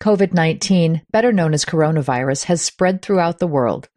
COVID 0.00 0.32
19, 0.32 1.02
better 1.10 1.32
known 1.32 1.54
as 1.54 1.64
coronavirus, 1.64 2.44
has 2.44 2.62
spread 2.62 3.02
throughout 3.02 3.38
the 3.38 3.46
world. 3.46 3.88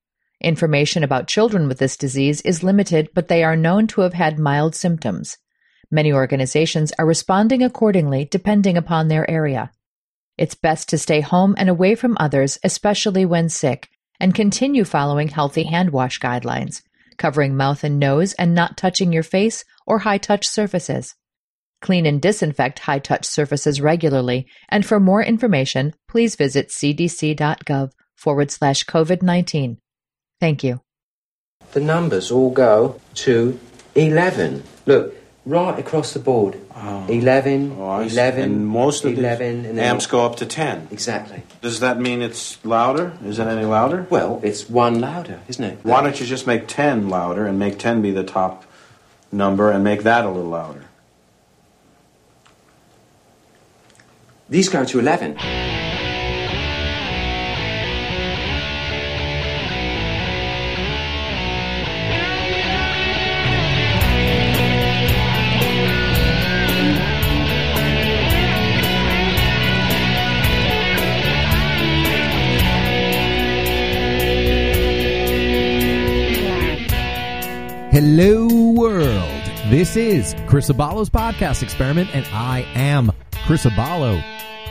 Information 0.42 1.04
about 1.04 1.28
children 1.28 1.68
with 1.68 1.78
this 1.78 1.96
disease 1.96 2.42
is 2.42 2.64
limited, 2.64 3.10
but 3.14 3.28
they 3.28 3.44
are 3.44 3.56
known 3.56 3.86
to 3.88 4.02
have 4.02 4.14
had 4.14 4.40
mild 4.40 4.74
symptoms. 4.74 5.38
Many 5.92 6.12
organizations 6.12 6.92
are 6.98 7.06
responding 7.06 7.62
accordingly 7.62 8.26
depending 8.26 8.78
upon 8.78 9.08
their 9.08 9.30
area. 9.30 9.72
It's 10.38 10.56
best 10.56 10.90
to 10.90 10.98
stay 10.98 11.22
home 11.22 11.54
and 11.58 11.70
away 11.70 11.94
from 11.94 12.18
others, 12.20 12.58
especially 12.64 13.26
when 13.26 13.50
sick, 13.50 13.90
and 14.20 14.34
continue 14.34 14.86
following 14.86 15.28
healthy 15.28 15.64
hand 15.64 15.92
wash 15.92 16.20
guidelines, 16.20 16.82
covering 17.18 17.56
mouth 17.56 17.84
and 17.84 18.00
nose 18.00 18.34
and 18.34 18.56
not 18.56 18.78
touching 18.78 19.14
your 19.14 19.24
face 19.24 19.64
or 19.86 20.00
high 20.00 20.18
touch 20.18 20.48
surfaces. 20.48 21.14
Clean 21.82 22.06
and 22.06 22.22
disinfect 22.22 22.80
high 22.80 23.00
touch 23.00 23.26
surfaces 23.26 23.82
regularly, 23.82 24.48
and 24.70 24.86
for 24.86 25.00
more 25.00 25.24
information, 25.24 25.94
please 26.08 26.36
visit 26.36 26.70
cdc.gov 26.70 27.92
forward 28.16 28.52
slash 28.52 28.86
COVID 28.86 29.22
19. 29.24 29.78
Thank 30.40 30.64
you. 30.64 30.82
The 31.74 31.80
numbers 31.80 32.32
all 32.32 32.52
go 32.52 33.00
to 33.16 33.60
11. 33.96 34.64
Look, 34.86 35.16
right 35.46 35.80
across 35.80 36.14
the 36.14 36.20
board. 36.20 36.60
11, 37.08 37.78
Oh, 37.80 38.00
11, 38.02 38.42
and 38.44 38.68
most 38.68 39.06
of 39.06 39.18
11, 39.18 39.66
and 39.66 39.78
then 39.78 39.80
amps 39.80 40.06
go 40.08 40.26
up 40.26 40.36
to 40.38 40.46
10. 40.46 40.88
Exactly. 40.92 41.44
Does 41.62 41.80
that 41.80 42.00
mean 42.00 42.22
it's 42.22 42.64
louder? 42.66 43.14
Is 43.24 43.40
it 43.40 43.46
any 43.48 43.66
louder? 43.66 44.08
Well, 44.10 44.40
it's 44.44 44.70
one 44.70 45.00
louder, 45.00 45.42
isn't 45.48 45.64
it? 45.64 45.80
Why 45.84 46.02
don't 46.02 46.20
you 46.20 46.26
just 46.26 46.46
make 46.48 46.68
10 46.68 47.10
louder 47.10 47.46
and 47.46 47.58
make 47.60 47.78
10 47.80 48.02
be 48.02 48.12
the 48.12 48.24
top 48.24 48.66
number 49.32 49.72
and 49.72 49.84
make 49.84 50.04
that 50.04 50.26
a 50.26 50.30
little 50.30 50.50
louder? 50.50 50.86
These 54.52 54.68
go 54.68 54.84
to 54.84 55.00
11. 55.00 55.38
Hello, 77.90 78.74
world. 78.74 79.42
This 79.70 79.96
is 79.96 80.36
Chris 80.48 80.70
Abalo's 80.70 81.10
podcast 81.10 81.64
experiment, 81.64 82.14
and 82.14 82.26
I 82.34 82.66
am 82.76 83.14
Chris 83.52 83.66
Abalo. 83.66 84.24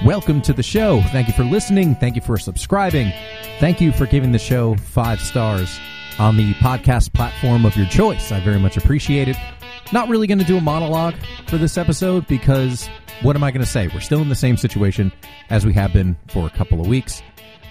Welcome 0.07 0.41
to 0.41 0.55
the 0.55 0.63
show. 0.63 1.03
Thank 1.13 1.29
you 1.29 1.35
for 1.35 1.45
listening. 1.45 1.95
Thank 1.97 2.17
you 2.17 2.23
for 2.23 2.39
subscribing. 2.39 3.13
Thank 3.59 3.79
you 3.79 3.93
for 3.93 4.07
giving 4.07 4.33
the 4.33 4.39
show 4.39 4.75
five 4.75 5.21
stars 5.21 5.79
on 6.19 6.39
the 6.39 6.55
podcast 6.55 7.13
platform 7.13 7.67
of 7.67 7.77
your 7.77 7.85
choice. 7.89 8.33
I 8.33 8.41
very 8.41 8.59
much 8.59 8.79
appreciate 8.79 9.29
it. 9.29 9.37
Not 9.93 10.09
really 10.09 10.27
going 10.27 10.39
to 10.39 10.47
do 10.47 10.57
a 10.57 10.63
monologue 10.63 11.15
for 11.47 11.59
this 11.59 11.77
episode 11.77 12.27
because 12.27 12.89
what 13.21 13.37
am 13.37 13.45
I 13.45 13.51
going 13.51 13.61
to 13.61 13.71
say? 13.71 13.87
We're 13.89 14.01
still 14.01 14.23
in 14.23 14.31
the 14.31 14.35
same 14.35 14.57
situation 14.57 15.13
as 15.51 15.67
we 15.67 15.75
have 15.75 15.93
been 15.93 16.17
for 16.31 16.47
a 16.47 16.51
couple 16.51 16.81
of 16.81 16.87
weeks, 16.87 17.23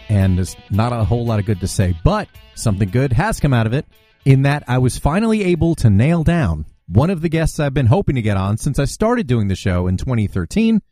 and 0.09 0.37
there's 0.37 0.55
not 0.69 0.93
a 0.93 1.03
whole 1.03 1.25
lot 1.25 1.39
of 1.39 1.45
good 1.47 1.59
to 1.61 1.67
say, 1.67 1.95
but 2.03 2.27
something 2.53 2.87
good 2.87 3.13
has 3.13 3.39
come 3.39 3.55
out 3.55 3.65
of 3.65 3.73
it 3.73 3.87
in 4.25 4.43
that 4.43 4.63
I 4.67 4.77
was 4.77 4.99
finally 4.99 5.43
able 5.45 5.73
to 5.73 5.89
nail 5.89 6.23
down 6.23 6.67
one 6.85 7.09
of 7.09 7.21
the 7.21 7.29
guests 7.29 7.59
I've 7.59 7.73
been 7.73 7.87
hoping 7.87 8.13
to 8.13 8.21
get 8.21 8.37
on 8.37 8.57
since 8.57 8.77
I 8.77 8.85
started 8.85 9.25
doing 9.25 9.47
the 9.47 9.55
show 9.55 9.87
in 9.87 9.97
2013. 9.97 10.83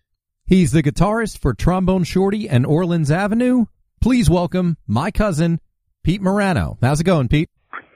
He's 0.47 0.71
the 0.71 0.81
guitarist 0.81 1.39
for 1.39 1.53
Trombone 1.53 2.05
Shorty 2.05 2.47
and 2.47 2.65
Orleans 2.65 3.11
Avenue. 3.11 3.65
Please 3.99 4.29
welcome 4.29 4.77
my 4.87 5.11
cousin, 5.11 5.59
Pete 6.03 6.21
Murano. 6.21 6.77
How's 6.81 7.01
it 7.01 7.03
going, 7.03 7.27
Pete? 7.27 7.49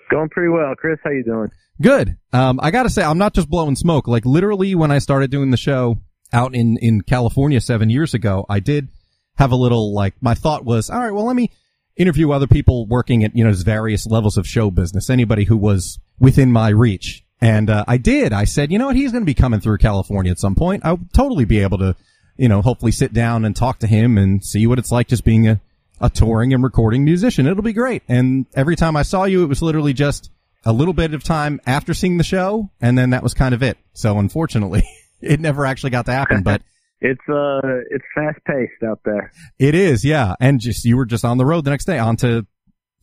Going 0.10 0.28
pretty 0.28 0.50
well, 0.50 0.76
Chris. 0.76 1.00
How 1.02 1.12
you 1.12 1.24
doing? 1.24 1.50
Good. 1.82 2.18
Um, 2.34 2.60
I 2.61 2.72
gotta 2.72 2.90
say, 2.90 3.04
I'm 3.04 3.17
not 3.17 3.34
just 3.34 3.50
blowing 3.50 3.78
smoke. 3.78 4.06
Like 4.06 4.26
literally, 4.26 4.76
when 4.76 4.92
I 4.92 5.00
started 5.00 5.32
doing 5.32 5.52
the 5.52 5.58
show 5.58 6.00
out 6.34 6.54
in 6.54 6.76
in 6.82 7.02
California 7.02 7.61
seven 7.61 7.90
years 7.90 8.14
ago, 8.14 8.45
I 8.50 8.60
did 8.60 8.90
have 9.38 9.54
a 9.54 9.56
little 9.56 9.94
like 9.94 10.16
my 10.20 10.34
thought 10.34 10.66
was, 10.66 10.90
all 10.90 11.00
right, 11.00 11.14
well, 11.14 11.26
let 11.26 11.38
me 11.38 11.52
interview 11.95 12.32
other 12.32 12.48
people 12.48 12.86
working 12.86 13.23
at 13.23 13.34
you 13.34 13.45
know 13.45 13.54
various 13.54 14.06
levels 14.06 14.36
of 14.36 14.45
show 14.45 14.70
business, 14.70 15.10
anybody 15.10 15.45
who 15.45 15.56
was 15.56 16.00
within 16.20 16.52
my 16.52 16.67
reach. 16.67 17.23
And 17.40 17.70
uh, 17.70 17.86
I 17.88 17.95
did. 17.95 18.34
I 18.34 18.44
said, 18.44 18.73
you 18.73 18.78
know 18.78 18.88
what? 18.88 18.98
He's 18.98 19.11
going 19.11 19.23
to 19.23 19.26
be 19.26 19.34
coming 19.34 19.61
through 19.61 19.78
California 19.78 20.32
at 20.32 20.38
some 20.38 20.54
point. 20.54 20.86
I'll 20.86 21.00
totally 21.14 21.45
be 21.45 21.60
able 21.61 21.80
to, 21.80 21.95
you 22.37 22.47
know, 22.49 22.61
hopefully 22.61 22.92
sit 22.92 23.14
down 23.14 23.45
and 23.45 23.55
talk 23.55 23.80
to 23.80 23.87
him 23.87 24.17
and 24.17 24.43
see 24.43 24.67
what 24.67 24.80
it's 24.80 24.92
like 24.92 25.08
just 25.08 25.23
being 25.23 25.47
a, 25.47 25.61
a 25.99 26.09
touring 26.09 26.53
and 26.53 26.64
recording 26.64 27.03
musician. 27.05 27.45
It'll 27.47 27.64
be 27.64 27.73
great. 27.73 28.03
And 28.08 28.45
every 28.55 28.75
time 28.75 28.95
I 28.95 29.03
saw 29.03 29.25
you, 29.25 29.43
it 29.43 29.47
was 29.47 29.61
literally 29.61 29.93
just 29.93 30.31
a 30.65 30.73
little 30.73 30.93
bit 30.93 31.14
of 31.14 31.23
time 31.23 31.59
after 31.65 31.93
seeing 31.93 32.17
the 32.17 32.23
show, 32.23 32.69
and 32.81 32.97
then 32.97 33.11
that 33.11 33.23
was 33.23 33.33
kind 33.33 33.53
of 33.53 33.64
it. 33.64 33.77
So 33.93 34.17
unfortunately, 34.19 34.83
it 35.21 35.39
never 35.39 35.65
actually 35.65 35.89
got 35.92 36.05
to 36.08 36.14
happen. 36.14 36.43
But 36.43 36.61
It's 37.03 37.27
uh, 37.27 37.80
it's 37.89 38.05
fast 38.14 38.37
paced 38.45 38.83
out 38.87 38.99
there. 39.03 39.31
it 39.58 39.73
is, 39.73 40.05
yeah. 40.05 40.36
And 40.39 40.59
just 40.59 40.86
you 40.86 40.95
were 40.98 41.08
just 41.08 41.25
on 41.25 41.39
the 41.39 41.45
road 41.48 41.65
the 41.65 41.71
next 41.71 41.86
day, 41.86 41.98
on 41.98 42.15
to 42.17 42.45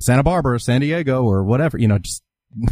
Santa 0.01 0.23
Barbara, 0.23 0.61
San 0.61 0.83
Diego, 0.83 1.25
or 1.25 1.43
whatever. 1.43 1.77
You 1.79 1.89
know, 1.89 1.99
just 1.99 2.23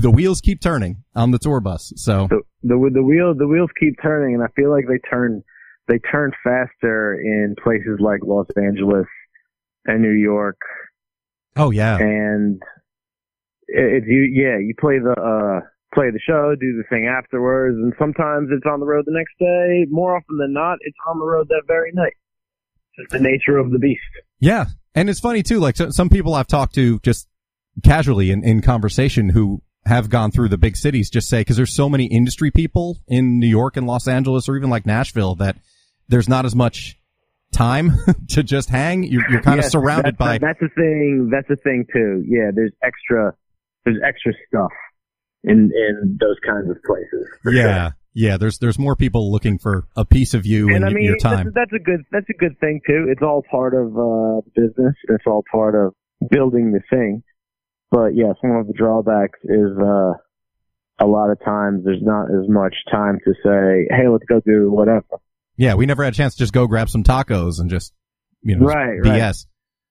the 0.00 0.08
wheels 0.12 0.40
keep 0.40 0.60
turning 0.60 1.02
on 1.16 1.32
the 1.32 1.40
tour 1.40 1.58
bus. 1.60 1.92
So 1.96 2.28
The 2.30 2.42
the 2.62 2.90
the 2.94 3.02
wheel 3.02 3.34
the 3.36 3.48
wheels 3.48 3.70
keep 3.80 3.96
turning, 4.00 4.36
and 4.36 4.44
I 4.44 4.46
feel 4.54 4.70
like 4.70 4.84
they 4.86 4.98
turn 5.10 5.42
they 5.88 5.98
turn 5.98 6.32
faster 6.42 7.14
in 7.14 7.54
places 7.62 7.98
like 8.00 8.20
Los 8.22 8.46
Angeles 8.56 9.06
and 9.84 10.02
New 10.02 10.12
York, 10.12 10.58
oh 11.56 11.70
yeah, 11.70 11.96
and 11.98 12.60
it, 13.68 14.04
you 14.06 14.22
yeah 14.34 14.58
you 14.58 14.74
play 14.78 14.98
the 14.98 15.12
uh 15.12 15.66
play 15.94 16.10
the 16.10 16.20
show, 16.20 16.54
do 16.60 16.76
the 16.76 16.84
thing 16.90 17.06
afterwards, 17.06 17.76
and 17.76 17.92
sometimes 17.98 18.48
it's 18.52 18.66
on 18.70 18.80
the 18.80 18.86
road 18.86 19.04
the 19.06 19.12
next 19.12 19.32
day. 19.38 19.86
More 19.90 20.16
often 20.16 20.36
than 20.38 20.52
not, 20.52 20.78
it's 20.82 20.96
on 21.08 21.18
the 21.18 21.24
road 21.24 21.48
that 21.48 21.62
very 21.66 21.90
night. 21.92 22.12
It's 22.98 23.12
the 23.12 23.20
nature 23.20 23.56
of 23.56 23.70
the 23.70 23.78
beast. 23.78 24.00
Yeah. 24.40 24.66
And 24.94 25.10
it's 25.10 25.20
funny 25.20 25.42
too, 25.42 25.58
like 25.58 25.76
so, 25.76 25.90
some 25.90 26.08
people 26.08 26.34
I've 26.34 26.46
talked 26.46 26.74
to 26.76 26.98
just 27.00 27.28
casually 27.84 28.30
in, 28.30 28.44
in 28.44 28.62
conversation 28.62 29.28
who 29.30 29.62
have 29.84 30.08
gone 30.08 30.30
through 30.30 30.48
the 30.48 30.58
big 30.58 30.76
cities 30.76 31.10
just 31.10 31.28
say, 31.28 31.44
cause 31.44 31.56
there's 31.56 31.74
so 31.74 31.88
many 31.88 32.06
industry 32.06 32.50
people 32.50 32.98
in 33.06 33.38
New 33.38 33.46
York 33.46 33.76
and 33.76 33.86
Los 33.86 34.08
Angeles 34.08 34.48
or 34.48 34.56
even 34.56 34.70
like 34.70 34.86
Nashville 34.86 35.34
that 35.36 35.56
there's 36.08 36.28
not 36.28 36.44
as 36.44 36.54
much 36.54 36.98
time 37.52 37.92
to 38.28 38.42
just 38.42 38.68
hang. 38.68 39.02
You're, 39.04 39.28
you're 39.30 39.42
kind 39.42 39.56
Yes, 39.56 39.66
of 39.66 39.72
surrounded 39.72 40.16
that's, 40.16 40.18
by, 40.18 40.38
That's 40.38 40.60
the 40.60 40.68
thing. 40.74 41.30
That's 41.32 41.48
the 41.48 41.56
thing 41.56 41.86
too. 41.92 42.24
Yeah, 42.26 42.50
there's 42.54 42.72
extra. 42.82 43.34
There's 43.84 43.98
extra 44.06 44.32
stuff 44.48 44.72
in 45.44 45.70
in 45.72 46.18
those 46.20 46.36
kinds 46.44 46.68
of 46.70 46.76
places. 46.82 47.28
yeah, 47.46 47.92
yeah, 48.14 48.36
there's, 48.36 48.58
there's 48.58 48.78
more 48.78 48.96
people 48.96 49.30
looking 49.30 49.58
for 49.58 49.86
a 49.94 50.04
piece 50.04 50.34
of 50.34 50.44
you 50.44 50.68
and, 50.68 50.76
And 50.76 50.86
I 50.86 50.88
mean, 50.88 51.04
your 51.04 51.18
time. 51.18 51.52
That's, 51.54 51.70
that's 51.70 51.72
a 51.72 51.84
good. 51.84 52.00
That's 52.10 52.26
a 52.28 52.36
good 52.36 52.58
thing 52.58 52.80
too. 52.86 53.06
It's 53.08 53.22
all 53.22 53.44
part 53.48 53.74
of 53.74 53.96
uh, 53.96 54.40
business. 54.56 54.94
It's 55.08 55.24
all 55.26 55.44
part 55.52 55.74
of 55.74 55.92
building 56.30 56.72
the 56.72 56.80
thing. 56.90 57.22
But 57.90 58.16
yeah, 58.16 58.32
some 58.40 58.50
of 58.52 58.66
the 58.66 58.72
drawbacks 58.72 59.38
is 59.44 59.70
uh, 59.80 60.14
a 60.98 61.06
lot 61.06 61.30
of 61.30 61.38
times 61.44 61.84
there's 61.84 62.02
not 62.02 62.24
as 62.24 62.48
much 62.48 62.74
time 62.90 63.18
to 63.24 63.32
say, 63.44 63.86
"Hey, 63.94 64.08
let's 64.08 64.24
go 64.28 64.40
do 64.44 64.70
whatever." 64.70 65.04
Yeah, 65.56 65.74
we 65.74 65.86
never 65.86 66.04
had 66.04 66.12
a 66.12 66.16
chance 66.16 66.34
to 66.34 66.38
just 66.38 66.52
go 66.52 66.66
grab 66.66 66.88
some 66.90 67.02
tacos 67.02 67.58
and 67.60 67.70
just, 67.70 67.92
you 68.42 68.56
know, 68.56 68.66
Right, 68.66 69.00
BS. 69.02 69.20
right. 69.20 69.34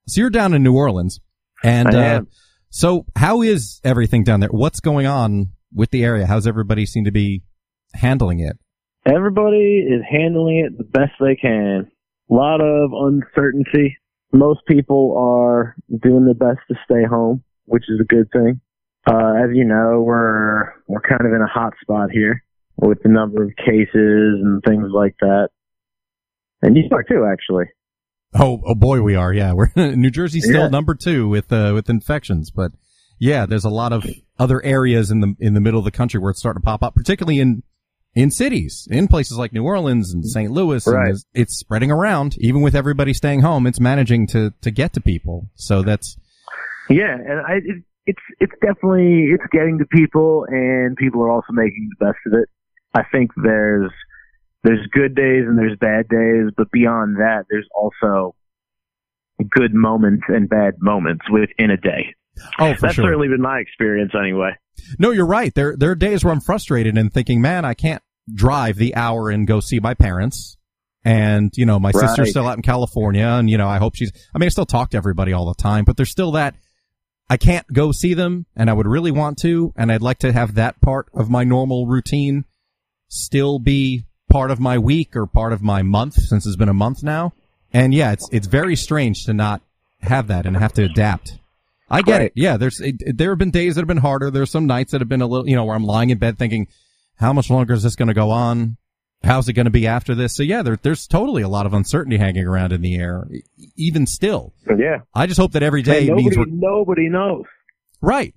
So 0.07 0.21
you're 0.21 0.29
down 0.29 0.53
in 0.53 0.61
New 0.63 0.75
Orleans, 0.75 1.19
and 1.63 1.93
uh, 1.93 2.21
so 2.69 3.05
how 3.15 3.41
is 3.41 3.81
everything 3.83 4.23
down 4.23 4.39
there? 4.39 4.49
What's 4.49 4.79
going 4.79 5.07
on 5.07 5.47
with 5.73 5.89
the 5.89 6.03
area? 6.03 6.27
How's 6.27 6.45
everybody 6.45 6.85
seem 6.85 7.05
to 7.05 7.11
be 7.11 7.41
handling 7.95 8.39
it? 8.39 8.57
Everybody 9.07 9.79
is 9.87 10.01
handling 10.09 10.59
it 10.65 10.77
the 10.77 10.83
best 10.83 11.13
they 11.19 11.35
can. 11.35 11.89
A 12.29 12.33
lot 12.33 12.61
of 12.61 12.91
uncertainty. 12.93 13.97
Most 14.31 14.59
people 14.67 15.15
are 15.17 15.75
doing 16.03 16.25
the 16.25 16.33
best 16.35 16.59
to 16.69 16.75
stay 16.85 17.03
home, 17.05 17.43
which 17.65 17.85
is 17.87 17.99
a 17.99 18.03
good 18.03 18.29
thing. 18.31 18.61
Uh, 19.07 19.33
as 19.43 19.49
you 19.55 19.63
know, 19.65 20.01
we're 20.05 20.73
we're 20.87 21.01
kind 21.01 21.21
of 21.21 21.33
in 21.33 21.41
a 21.41 21.47
hot 21.47 21.73
spot 21.81 22.09
here 22.11 22.43
with 22.77 23.01
the 23.03 23.09
number 23.09 23.43
of 23.43 23.51
cases 23.57 23.89
and 23.93 24.61
things 24.63 24.87
like 24.93 25.15
that. 25.21 25.49
And 26.61 26.75
you 26.75 26.83
are 26.91 27.03
too, 27.03 27.25
actually. 27.31 27.65
Oh, 28.33 28.61
oh 28.65 28.75
boy, 28.75 29.01
we 29.01 29.15
are. 29.15 29.31
Yeah, 29.33 29.53
we're 29.53 29.69
New 29.75 30.09
Jersey's 30.11 30.43
still 30.45 30.63
Yeah. 30.63 30.67
number 30.69 30.95
two 30.95 31.27
with 31.29 31.51
uh, 31.53 31.71
with 31.73 31.89
infections, 31.89 32.51
but 32.51 32.71
yeah, 33.19 33.45
there's 33.45 33.63
a 33.65 33.69
lot 33.69 33.93
of 33.93 34.05
other 34.39 34.61
areas 34.63 35.09
in 35.11 35.21
the 35.21 35.35
in 35.39 35.53
the 35.53 35.61
middle 35.61 35.79
of 35.79 35.85
the 35.85 35.91
country 35.91 36.19
where 36.19 36.31
it's 36.31 36.39
starting 36.39 36.61
to 36.61 36.65
pop 36.65 36.83
up, 36.83 36.95
particularly 36.95 37.39
in 37.39 37.63
in 38.13 38.31
cities, 38.31 38.87
in 38.91 39.07
places 39.07 39.37
like 39.37 39.51
New 39.53 39.63
Orleans 39.63 40.13
and 40.13 40.25
St. 40.25 40.49
Louis. 40.51 40.85
Right. 40.87 41.09
it's- 41.09 41.25
it's 41.33 41.57
spreading 41.57 41.91
around, 41.91 42.35
even 42.39 42.61
with 42.61 42.75
everybody 42.75 43.13
staying 43.13 43.41
home. 43.41 43.67
It's 43.67 43.79
managing 43.79 44.27
to 44.27 44.51
to 44.61 44.71
get 44.71 44.93
to 44.93 45.01
people. 45.01 45.49
So 45.55 45.81
that's 45.83 46.17
Yeah, 46.89 47.13
and 47.15 47.39
I 47.39 47.53
it, 47.63 47.83
it's 48.05 48.21
it's 48.39 48.53
definitely 48.61 49.27
it's 49.31 49.43
getting 49.51 49.77
to 49.79 49.85
people, 49.85 50.45
and 50.49 50.97
people 50.97 51.21
are 51.21 51.29
also 51.29 51.51
making 51.53 51.89
the 51.97 52.05
best 52.05 52.17
of 52.25 52.33
it. 52.33 52.49
I 52.95 53.03
think 53.11 53.31
there's 53.35 53.91
there's 54.63 54.87
good 54.91 55.15
days 55.15 55.43
and 55.45 55.57
there's 55.59 55.77
bad 55.77 56.07
days, 56.09 56.51
but 56.57 56.71
beyond 56.71 57.17
that, 57.17 57.45
there's 57.49 57.67
also 57.75 58.35
good 59.49 59.73
moments 59.73 60.23
and 60.27 60.49
bad 60.49 60.75
moments 60.79 61.25
within 61.29 61.69
a 61.69 61.77
day. 61.77 62.15
Oh, 62.59 62.73
for 62.73 62.81
That's 62.81 62.95
sure. 62.95 63.05
certainly 63.05 63.27
been 63.27 63.41
my 63.41 63.59
experience 63.59 64.13
anyway. 64.19 64.51
No, 64.97 65.11
you're 65.11 65.27
right. 65.27 65.53
There, 65.53 65.75
there 65.77 65.91
are 65.91 65.95
days 65.95 66.23
where 66.23 66.33
I'm 66.33 66.41
frustrated 66.41 66.97
and 66.97 67.13
thinking, 67.13 67.41
man, 67.41 67.63
I 67.63 67.73
can't 67.73 68.01
drive 68.33 68.77
the 68.77 68.95
hour 68.95 69.29
and 69.29 69.45
go 69.45 69.59
see 69.59 69.79
my 69.79 69.93
parents. 69.93 70.57
And, 71.03 71.51
you 71.55 71.67
know, 71.67 71.79
my 71.79 71.91
sister's 71.91 72.31
still 72.31 72.47
out 72.47 72.57
in 72.57 72.63
California 72.63 73.25
and, 73.25 73.47
you 73.47 73.59
know, 73.59 73.67
I 73.67 73.77
hope 73.77 73.95
she's, 73.95 74.11
I 74.33 74.39
mean, 74.39 74.47
I 74.47 74.49
still 74.49 74.65
talk 74.65 74.89
to 74.91 74.97
everybody 74.97 75.33
all 75.33 75.45
the 75.45 75.61
time, 75.61 75.85
but 75.85 75.97
there's 75.97 76.09
still 76.09 76.31
that 76.31 76.55
I 77.29 77.37
can't 77.37 77.67
go 77.71 77.91
see 77.91 78.15
them 78.15 78.47
and 78.55 78.69
I 78.69 78.73
would 78.73 78.87
really 78.87 79.11
want 79.11 79.37
to. 79.39 79.71
And 79.75 79.91
I'd 79.91 80.01
like 80.01 80.19
to 80.19 80.33
have 80.33 80.55
that 80.55 80.81
part 80.81 81.07
of 81.13 81.29
my 81.29 81.43
normal 81.43 81.85
routine 81.85 82.45
still 83.07 83.59
be 83.59 84.03
part 84.29 84.51
of 84.51 84.59
my 84.59 84.77
week 84.77 85.15
or 85.15 85.25
part 85.25 85.53
of 85.53 85.61
my 85.61 85.81
month 85.81 86.15
since 86.15 86.45
it's 86.45 86.55
been 86.55 86.69
a 86.69 86.73
month 86.73 87.03
now. 87.03 87.33
And 87.73 87.93
yeah, 87.93 88.11
it's, 88.13 88.27
it's 88.31 88.47
very 88.47 88.75
strange 88.75 89.25
to 89.25 89.33
not 89.33 89.61
have 90.01 90.27
that 90.27 90.45
and 90.45 90.55
have 90.57 90.73
to 90.73 90.83
adapt. 90.83 91.37
I 91.89 92.01
get 92.01 92.11
Right. 92.17 92.21
it. 92.27 92.33
Yeah, 92.35 92.57
there's 92.57 92.79
it, 92.81 93.17
there 93.17 93.29
have 93.31 93.37
been 93.37 93.51
days 93.51 93.75
that 93.75 93.81
have 93.81 93.87
been 93.87 93.97
harder. 93.97 94.31
There's 94.31 94.49
some 94.49 94.65
nights 94.65 94.91
that 94.91 95.01
have 95.01 95.09
been 95.09 95.21
a 95.21 95.27
little, 95.27 95.47
you 95.47 95.55
know, 95.55 95.65
where 95.65 95.75
I'm 95.75 95.83
lying 95.85 96.09
in 96.09 96.17
bed 96.17 96.37
thinking, 96.37 96.67
how 97.15 97.31
much 97.31 97.49
longer 97.49 97.73
is 97.73 97.83
this 97.83 97.95
going 97.95 98.07
to 98.07 98.13
go 98.13 98.31
on? 98.31 98.77
How's 99.23 99.47
it 99.49 99.53
going 99.53 99.65
to 99.65 99.71
be 99.71 99.87
after 99.87 100.13
this? 100.15 100.35
So 100.35 100.43
yeah, 100.43 100.61
there, 100.61 100.77
there's 100.81 101.07
totally 101.07 101.41
a 101.43 101.47
lot 101.47 101.65
of 101.65 101.73
uncertainty 101.73 102.17
hanging 102.17 102.45
around 102.45 102.73
in 102.73 102.81
the 102.81 102.95
air, 102.95 103.27
even 103.75 104.05
still. 104.07 104.53
Yeah. 104.67 104.99
I 105.13 105.25
just 105.27 105.39
hope 105.39 105.53
that 105.53 105.63
every 105.63 105.81
day 105.81 106.07
And 106.07 106.15
means 106.17 106.35
nobody 106.37 107.07
knows. 107.09 107.45
right, 108.01 108.33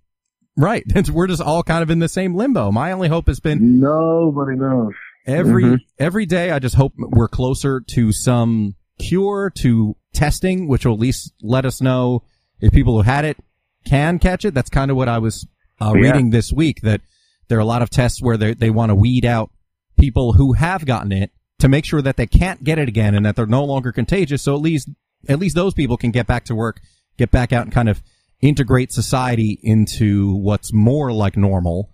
right. 0.58 0.84
We're 1.10 1.26
just 1.28 1.40
all 1.42 1.62
kind 1.62 1.82
of 1.82 1.90
in 1.90 1.98
the 2.00 2.08
same 2.08 2.34
limbo. 2.34 2.70
My 2.72 2.92
only 2.92 3.08
hope 3.08 3.28
has 3.28 3.40
been 3.40 3.80
Nobody 3.80 4.56
knows. 4.58 4.92
every 5.26 5.64
Mhm. 5.64 5.78
every 5.98 6.26
day 6.26 6.50
i 6.50 6.58
just 6.58 6.74
hope 6.74 6.92
we're 6.96 7.28
closer 7.28 7.80
to 7.80 8.12
some 8.12 8.74
cure 8.98 9.50
to 9.58 9.94
testing 10.14 10.68
which 10.68 10.86
will 10.86 10.94
at 10.94 10.98
least 11.00 11.32
let 11.42 11.64
us 11.66 11.80
know 11.82 12.22
if 12.60 12.72
people 12.72 12.94
who 12.96 13.02
had 13.02 13.24
it 13.26 13.36
can 13.84 14.18
catch 14.18 14.44
it 14.46 14.54
that's 14.54 14.70
kind 14.70 14.90
of 14.90 14.96
what 14.96 15.08
i 15.08 15.18
was 15.18 15.46
uh, 15.82 15.92
Yeah. 15.94 16.00
reading 16.00 16.30
this 16.30 16.50
week 16.52 16.80
that 16.82 17.02
there 17.48 17.58
are 17.58 17.60
a 17.60 17.64
lot 17.66 17.82
of 17.82 17.90
tests 17.90 18.22
where 18.22 18.36
they, 18.38 18.54
they 18.54 18.70
want 18.70 18.88
to 18.90 18.94
weed 18.94 19.24
out 19.26 19.50
people 19.98 20.32
who 20.32 20.54
have 20.54 20.86
gotten 20.86 21.12
it 21.12 21.30
to 21.58 21.68
make 21.68 21.84
sure 21.84 22.00
that 22.02 22.16
they 22.16 22.26
can't 22.26 22.64
get 22.64 22.78
it 22.78 22.88
again 22.88 23.14
and 23.14 23.26
that 23.26 23.36
they're 23.36 23.46
no 23.46 23.64
longer 23.64 23.92
contagious 23.92 24.42
so 24.42 24.54
at 24.54 24.60
least 24.62 24.88
at 25.28 25.38
least 25.38 25.54
those 25.56 25.74
people 25.74 25.96
can 25.98 26.10
get 26.10 26.26
back 26.26 26.44
to 26.44 26.54
work 26.54 26.80
get 27.18 27.30
back 27.30 27.52
out 27.52 27.64
and 27.64 27.72
kind 27.72 27.88
of 27.90 28.02
integrate 28.40 28.92
society 28.92 29.58
into 29.62 30.34
what's 30.36 30.72
more 30.72 31.12
like 31.12 31.36
normal 31.36 31.90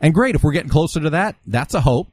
and 0.00 0.14
great 0.14 0.34
if 0.34 0.42
we're 0.42 0.52
getting 0.52 0.70
closer 0.70 1.00
to 1.00 1.10
that 1.10 1.36
that's 1.46 1.74
a 1.74 1.80
hope 1.80 2.08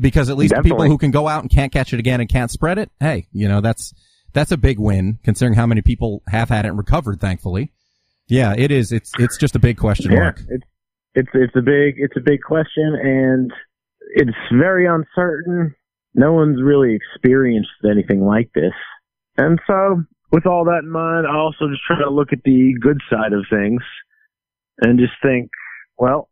because 0.00 0.30
at 0.30 0.36
least 0.36 0.54
the 0.54 0.62
people 0.62 0.84
who 0.84 0.98
can 0.98 1.10
go 1.10 1.26
out 1.28 1.42
and 1.42 1.50
can't 1.50 1.72
catch 1.72 1.92
it 1.92 1.98
again 1.98 2.20
and 2.20 2.28
can't 2.28 2.50
spread 2.50 2.78
it, 2.78 2.90
hey, 3.00 3.26
you 3.32 3.48
know, 3.48 3.60
that's, 3.60 3.92
that's 4.32 4.52
a 4.52 4.56
big 4.56 4.78
win 4.78 5.18
considering 5.24 5.54
how 5.54 5.66
many 5.66 5.82
people 5.82 6.22
have 6.28 6.48
had 6.48 6.64
it 6.64 6.68
and 6.68 6.78
recovered, 6.78 7.20
thankfully. 7.20 7.72
Yeah, 8.28 8.54
it 8.56 8.70
is. 8.70 8.92
It's, 8.92 9.12
it's 9.18 9.36
just 9.38 9.56
a 9.56 9.58
big 9.58 9.78
question 9.78 10.12
Yeah, 10.12 10.18
mark. 10.20 10.42
it's 10.48 10.64
it's 11.14 11.30
it's 11.32 11.56
a 11.56 11.62
big 11.62 11.94
it's 11.96 12.16
a 12.16 12.20
big 12.20 12.42
question, 12.42 12.94
and 12.94 13.50
it's 14.14 14.36
very 14.52 14.86
uncertain. 14.86 15.74
No 16.14 16.34
one's 16.34 16.62
really 16.62 16.94
experienced 16.94 17.70
anything 17.90 18.20
like 18.20 18.52
this, 18.54 18.74
and 19.38 19.58
so 19.66 20.04
with 20.30 20.46
all 20.46 20.64
that 20.64 20.80
in 20.82 20.90
mind, 20.90 21.26
I 21.26 21.36
also 21.36 21.68
just 21.68 21.82
try 21.86 21.98
to 21.98 22.10
look 22.10 22.32
at 22.32 22.42
the 22.44 22.74
good 22.80 23.00
side 23.10 23.32
of 23.32 23.46
things, 23.50 23.82
and 24.80 24.98
just 24.98 25.14
think, 25.22 25.50
well, 25.96 26.28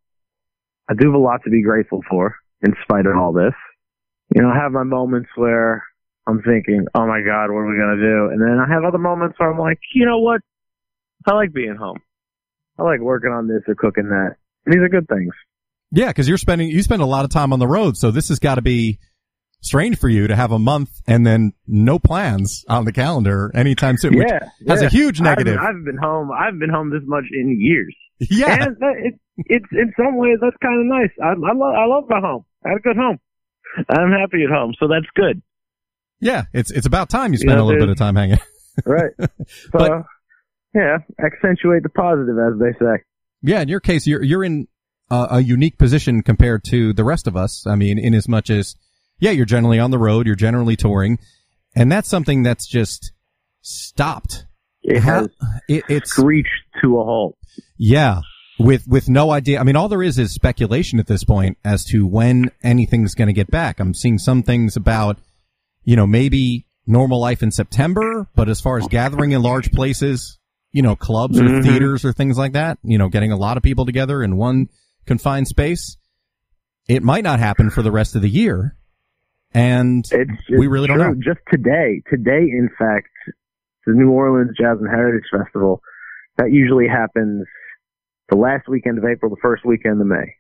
I 0.88 0.94
do 0.94 1.06
have 1.06 1.14
a 1.14 1.22
lot 1.22 1.40
to 1.44 1.50
be 1.50 1.62
grateful 1.62 2.02
for 2.08 2.37
in 2.62 2.75
spite 2.82 3.06
of 3.06 3.16
all 3.16 3.32
this. 3.32 3.54
You 4.34 4.43
know, 4.43 4.50
I 4.50 4.56
have 4.56 4.72
my 4.72 4.84
moments 4.84 5.31
where 5.37 5.84
I'm 6.26 6.43
thinking, 6.43 6.87
oh 6.94 7.06
my 7.06 7.20
God, 7.20 7.50
what 7.50 7.60
are 7.60 7.70
we 7.70 7.78
gonna 7.78 7.96
do? 7.96 8.31
And 8.32 8.40
then 8.40 8.58
I 8.58 8.72
have 8.72 8.84
other 8.84 8.98
moments 8.98 9.38
where 9.38 9.50
I'm 9.50 9.58
like, 9.58 9.78
you 9.94 10.06
know 10.06 10.19
what? 10.19 10.40
I 11.26 11.34
like 11.34 11.52
being 11.52 11.76
home. 11.76 11.99
I 12.78 12.82
like 12.82 13.00
working 13.00 13.31
on 13.31 13.49
this 13.49 13.62
or 13.66 13.75
cooking 13.75 14.08
that. 14.08 14.37
These 14.66 14.81
are 14.81 14.88
good 14.88 15.08
things. 15.08 15.32
Yeah, 15.92 16.12
cause 16.12 16.28
you're 16.28 16.38
spending, 16.38 16.69
you 16.69 16.82
spend 16.82 17.02
a 17.02 17.06
lot 17.06 17.25
of 17.25 17.31
time 17.31 17.52
on 17.52 17.58
the 17.58 17.69
road. 17.69 17.96
So 17.96 18.10
this 18.10 18.28
has 18.28 18.38
got 18.38 18.56
to 18.56 18.62
be 18.62 18.99
strange 19.60 19.98
for 19.98 20.08
you 20.08 20.26
to 20.26 20.36
have 20.36 20.52
a 20.52 20.58
month 20.58 20.90
and 21.06 21.26
then 21.26 21.52
no 21.66 21.98
plans 21.98 22.64
on 22.68 22.84
the 22.84 22.92
calendar 22.92 23.50
anytime 23.54 23.96
soon. 23.96 24.16
which 24.16 24.28
yeah, 24.28 24.48
has 24.68 24.82
a 24.82 24.88
huge 24.88 25.20
negative. 25.20 25.58
I've, 25.58 25.76
I've 25.76 25.84
been 25.84 25.98
home. 26.00 26.30
I've 26.30 26.58
been 26.58 26.70
home 26.70 26.90
this 26.90 27.02
much 27.04 27.24
in 27.32 27.56
years. 27.60 27.94
yeah. 28.30 28.64
And 28.64 28.76
that, 28.78 28.94
it, 28.98 29.14
it's 29.38 29.66
in 29.72 29.92
some 29.96 30.16
ways 30.16 30.38
that's 30.40 30.56
kind 30.62 30.80
of 30.80 30.86
nice. 30.86 31.10
I, 31.22 31.30
I 31.30 31.52
love 31.54 31.74
I 31.74 31.86
love 31.86 32.04
my 32.08 32.20
home. 32.20 32.44
I 32.64 32.68
had 32.70 32.78
a 32.78 32.80
good 32.80 32.96
home. 32.96 33.18
I'm 33.90 34.10
happy 34.12 34.42
at 34.44 34.50
home, 34.50 34.74
so 34.78 34.88
that's 34.88 35.06
good. 35.14 35.42
Yeah. 36.20 36.44
It's, 36.54 36.70
it's 36.70 36.86
about 36.86 37.10
time 37.10 37.32
you 37.32 37.38
spend 37.38 37.58
Yeah, 37.58 37.62
a 37.62 37.66
little 37.66 37.80
bit 37.80 37.88
of 37.90 37.96
time 37.98 38.16
hanging. 38.16 38.38
Right. 38.84 39.12
So 39.18 39.26
But- 39.72 40.02
yeah, 40.74 40.98
accentuate 41.18 41.82
the 41.82 41.88
positive, 41.88 42.36
as 42.38 42.58
they 42.60 42.72
say. 42.78 43.02
Yeah, 43.40 43.62
in 43.62 43.68
your 43.68 43.80
case, 43.80 44.06
you're 44.06 44.22
you're 44.22 44.44
in 44.44 44.68
a, 45.10 45.26
a 45.32 45.40
unique 45.40 45.78
position 45.78 46.22
compared 46.22 46.62
to 46.64 46.92
the 46.92 47.02
rest 47.04 47.26
of 47.26 47.36
us. 47.38 47.66
I 47.66 47.74
mean, 47.74 47.98
in 47.98 48.12
as 48.12 48.28
much 48.28 48.50
as 48.50 48.76
yeah, 49.18 49.30
you're 49.30 49.46
generally 49.46 49.78
on 49.78 49.90
the 49.90 49.98
road, 49.98 50.26
you're 50.26 50.36
generally 50.36 50.76
touring, 50.76 51.18
and 51.74 51.90
that's 51.90 52.08
something 52.08 52.42
that's 52.42 52.66
just 52.66 53.12
stopped. 53.62 54.46
It 54.82 55.00
has 55.02 55.28
it, 55.68 55.84
it's 55.88 56.18
reached 56.18 56.50
to 56.82 57.00
a 57.00 57.04
halt. 57.04 57.36
yeah, 57.76 58.20
with 58.58 58.86
with 58.86 59.08
no 59.08 59.30
idea. 59.32 59.58
I 59.60 59.64
mean, 59.64 59.76
all 59.76 59.88
there 59.88 60.02
is 60.02 60.18
is 60.18 60.32
speculation 60.32 60.98
at 61.00 61.06
this 61.08 61.24
point 61.24 61.58
as 61.64 61.84
to 61.86 62.06
when 62.06 62.50
anything's 62.62 63.14
going 63.14 63.26
to 63.28 63.34
get 63.34 63.50
back. 63.50 63.80
I'm 63.80 63.94
seeing 63.94 64.18
some 64.18 64.42
things 64.42 64.76
about 64.76 65.18
you 65.84 65.96
know 65.96 66.06
maybe 66.06 66.66
normal 66.86 67.20
life 67.20 67.42
in 67.42 67.50
September, 67.50 68.28
but 68.36 68.48
as 68.48 68.60
far 68.60 68.78
as 68.78 68.86
gathering 68.86 69.32
in 69.32 69.42
large 69.42 69.72
places, 69.72 70.38
you 70.70 70.82
know, 70.82 70.94
clubs 70.94 71.40
or 71.40 71.44
Mhm. 71.44 71.62
theaters 71.64 72.04
or 72.04 72.12
things 72.12 72.38
like 72.38 72.52
that, 72.52 72.78
you 72.84 72.96
know, 72.96 73.08
getting 73.08 73.32
a 73.32 73.36
lot 73.36 73.56
of 73.56 73.64
people 73.64 73.84
together 73.84 74.22
in 74.22 74.36
one 74.36 74.68
confined 75.04 75.48
space, 75.48 75.96
it 76.88 77.02
might 77.02 77.24
not 77.24 77.40
happen 77.40 77.70
for 77.70 77.82
the 77.82 77.90
rest 77.90 78.14
of 78.14 78.22
the 78.22 78.28
year. 78.28 78.76
And 79.56 80.04
It's, 80.12 80.50
We 80.50 80.66
it's 80.66 80.68
really 80.68 80.86
don't 80.86 80.98
know. 80.98 81.14
Just 81.14 81.40
today, 81.50 82.02
today, 82.10 82.42
in 82.42 82.68
fact, 82.78 83.08
the 83.86 83.94
New 83.94 84.10
Orleans 84.10 84.54
Jazz 84.54 84.76
and 84.78 84.86
Heritage 84.86 85.24
Festival, 85.32 85.80
that 86.36 86.52
usually 86.52 86.86
happens 86.86 87.46
the 88.28 88.36
last 88.36 88.68
weekend 88.68 88.98
of 88.98 89.04
April, 89.06 89.30
the 89.30 89.40
first 89.40 89.64
weekend 89.64 89.98
of 89.98 90.08
May. 90.08 90.34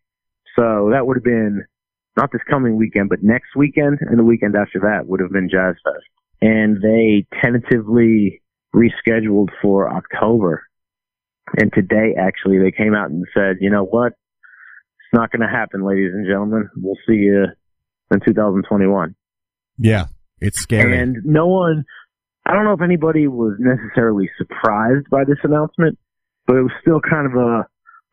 So 0.54 0.90
that 0.92 1.06
would 1.06 1.16
have 1.16 1.24
been 1.24 1.64
not 2.18 2.30
this 2.30 2.42
coming 2.50 2.76
weekend, 2.76 3.08
but 3.08 3.22
next 3.22 3.56
weekend 3.56 4.00
and 4.02 4.18
the 4.18 4.24
weekend 4.24 4.54
after 4.54 4.80
that 4.80 5.06
would 5.06 5.20
have 5.20 5.32
been 5.32 5.48
Jazz 5.48 5.76
Fest. 5.82 6.04
And 6.42 6.82
they 6.82 7.26
tentatively 7.42 8.42
rescheduled 8.74 9.48
for 9.62 9.90
October. 9.90 10.62
And 11.58 11.72
today, 11.72 12.14
actually, 12.18 12.58
they 12.58 12.70
came 12.70 12.94
out 12.94 13.08
and 13.08 13.24
said, 13.32 13.56
you 13.60 13.70
know 13.70 13.84
what? 13.84 14.12
It's 14.12 15.14
not 15.14 15.30
going 15.30 15.40
to 15.40 15.48
happen, 15.48 15.86
ladies 15.86 16.12
and 16.12 16.26
gentlemen. 16.26 16.68
We'll 16.76 16.98
see 17.08 17.14
you 17.14 17.46
in 18.10 18.20
2021. 18.20 19.14
yeah, 19.78 20.06
it's 20.40 20.60
scary. 20.60 20.98
And 20.98 21.18
no 21.24 21.46
one, 21.46 21.84
I 22.46 22.52
don't 22.52 22.64
know 22.64 22.72
if 22.72 22.82
anybody 22.82 23.26
was 23.26 23.56
necessarily 23.58 24.30
surprised 24.38 25.08
by 25.10 25.24
this 25.24 25.38
announcement, 25.42 25.98
but 26.46 26.56
it 26.56 26.62
was 26.62 26.72
still 26.80 27.00
kind 27.00 27.26
of 27.26 27.34
a 27.34 27.66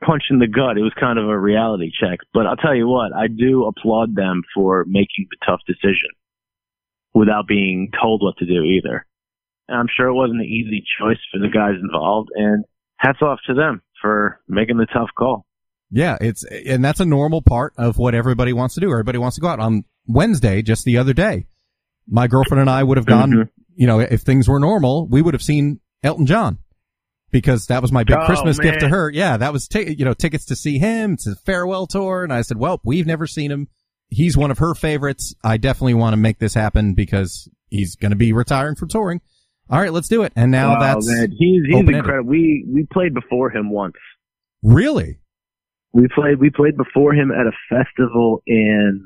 punch 0.05 0.23
in 0.29 0.39
the 0.39 0.47
gut. 0.47 0.77
It 0.77 0.81
was 0.81 0.93
kind 1.00 1.19
of 1.19 1.29
a 1.29 1.38
reality 1.38 1.91
check. 1.91 2.19
But 2.33 2.47
I'll 2.47 2.57
tell 2.57 2.75
you 2.75 2.88
what, 2.88 3.13
I 3.13 3.27
do 3.27 3.65
applaud 3.65 4.15
them 4.15 4.43
for 4.53 4.85
making 4.88 5.27
the 5.29 5.38
tough 5.45 5.62
decision 5.67 6.09
without 7.13 7.47
being 7.47 7.91
told 8.01 8.21
what 8.21 8.38
to 8.38 8.45
do 8.45 8.63
either. 8.63 9.05
And 9.67 9.77
I'm 9.77 9.88
sure 9.95 10.07
it 10.07 10.13
wasn't 10.13 10.41
an 10.41 10.47
easy 10.47 10.83
choice 11.00 11.19
for 11.31 11.39
the 11.39 11.47
guys 11.47 11.75
involved, 11.81 12.29
and 12.35 12.65
hats 12.97 13.21
off 13.21 13.39
to 13.47 13.53
them 13.53 13.81
for 14.01 14.41
making 14.47 14.77
the 14.77 14.88
tough 14.88 15.09
call. 15.17 15.45
Yeah, 15.95 16.17
it's 16.19 16.43
and 16.43 16.83
that's 16.83 17.00
a 17.00 17.05
normal 17.05 17.41
part 17.43 17.73
of 17.77 17.97
what 18.00 18.15
everybody 18.15 18.51
wants 18.51 18.73
to 18.75 18.81
do. 18.81 18.91
Everybody 18.91 19.19
wants 19.19 19.35
to 19.35 19.41
go 19.41 19.47
out 19.47 19.59
on 19.59 19.83
Wednesday, 20.07 20.62
just 20.63 20.85
the 20.85 20.97
other 20.97 21.13
day. 21.13 21.45
My 22.07 22.27
girlfriend 22.27 22.62
and 22.62 22.69
I 22.69 22.81
would 22.83 22.97
have 22.97 23.05
gone, 23.05 23.31
Mhm. 23.31 23.50
you 23.75 23.85
know, 23.88 24.00
if 24.00 24.21
things 24.21 24.47
were 24.47 24.59
normal, 24.59 25.07
we 25.07 25.21
would 25.21 25.33
have 25.35 25.43
seen 25.43 25.79
Elton 26.01 26.25
John 26.25 26.57
because 27.31 27.67
that 27.67 27.81
was 27.83 27.91
my 27.91 28.03
big 28.03 28.17
Oh, 28.19 28.25
Christmas 28.25 28.57
gift 28.59 28.79
to 28.79 28.89
her. 28.89 29.09
Yeah, 29.12 29.38
that 29.38 29.53
was 29.53 29.67
t- 29.67 29.95
you 29.97 30.03
know, 30.03 30.13
tickets 30.13 30.45
to 30.45 30.55
see 30.55 30.79
him. 30.79 31.13
It's 31.13 31.27
a 31.27 31.35
farewell 31.45 31.85
tour 31.88 32.23
and 32.23 32.33
I 32.33 32.41
said, 32.41 32.57
"Well, 32.57 32.81
we've 32.83 33.05
never 33.07 33.27
seen 33.27 33.51
him. 33.51 33.67
He's 34.09 34.35
one 34.35 34.50
of 34.51 34.57
her 34.57 34.73
favorites. 34.75 35.33
I 35.43 35.57
definitely 35.57 35.93
want 35.95 36.13
to 36.13 36.17
make 36.17 36.39
this 36.39 36.53
happen 36.55 36.95
because 36.95 37.47
he's 37.69 37.95
going 37.95 38.12
to 38.12 38.17
be 38.17 38.33
retiring 38.33 38.75
from 38.75 38.89
touring." 38.89 39.21
All 39.69 39.79
right, 39.79 39.93
let's 39.93 40.09
do 40.09 40.23
it. 40.23 40.33
And 40.35 40.51
now 40.51 40.75
Oh, 40.75 40.79
that's 40.79 41.07
man, 41.07 41.29
he's 41.31 41.62
he's 41.67 41.79
incredible. 41.79 42.29
We 42.29 42.65
we 42.67 42.88
played 42.91 43.13
before 43.13 43.50
him 43.51 43.69
once. 43.71 43.95
really 44.62 45.19
We 45.93 46.07
played 46.07 46.39
we 46.39 46.50
played 46.50 46.75
before 46.75 47.13
him 47.13 47.31
at 47.31 47.45
a 47.45 47.51
festival 47.69 48.41
in 48.47 49.05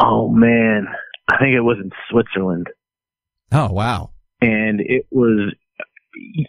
oh 0.00 0.28
man, 0.28 0.86
I 1.28 1.38
think 1.38 1.54
it 1.54 1.60
was 1.60 1.78
in 1.82 1.90
Switzerland. 2.10 2.68
Oh, 3.52 3.72
wow. 3.72 4.10
And 4.40 4.80
it 4.80 5.06
was 5.10 5.54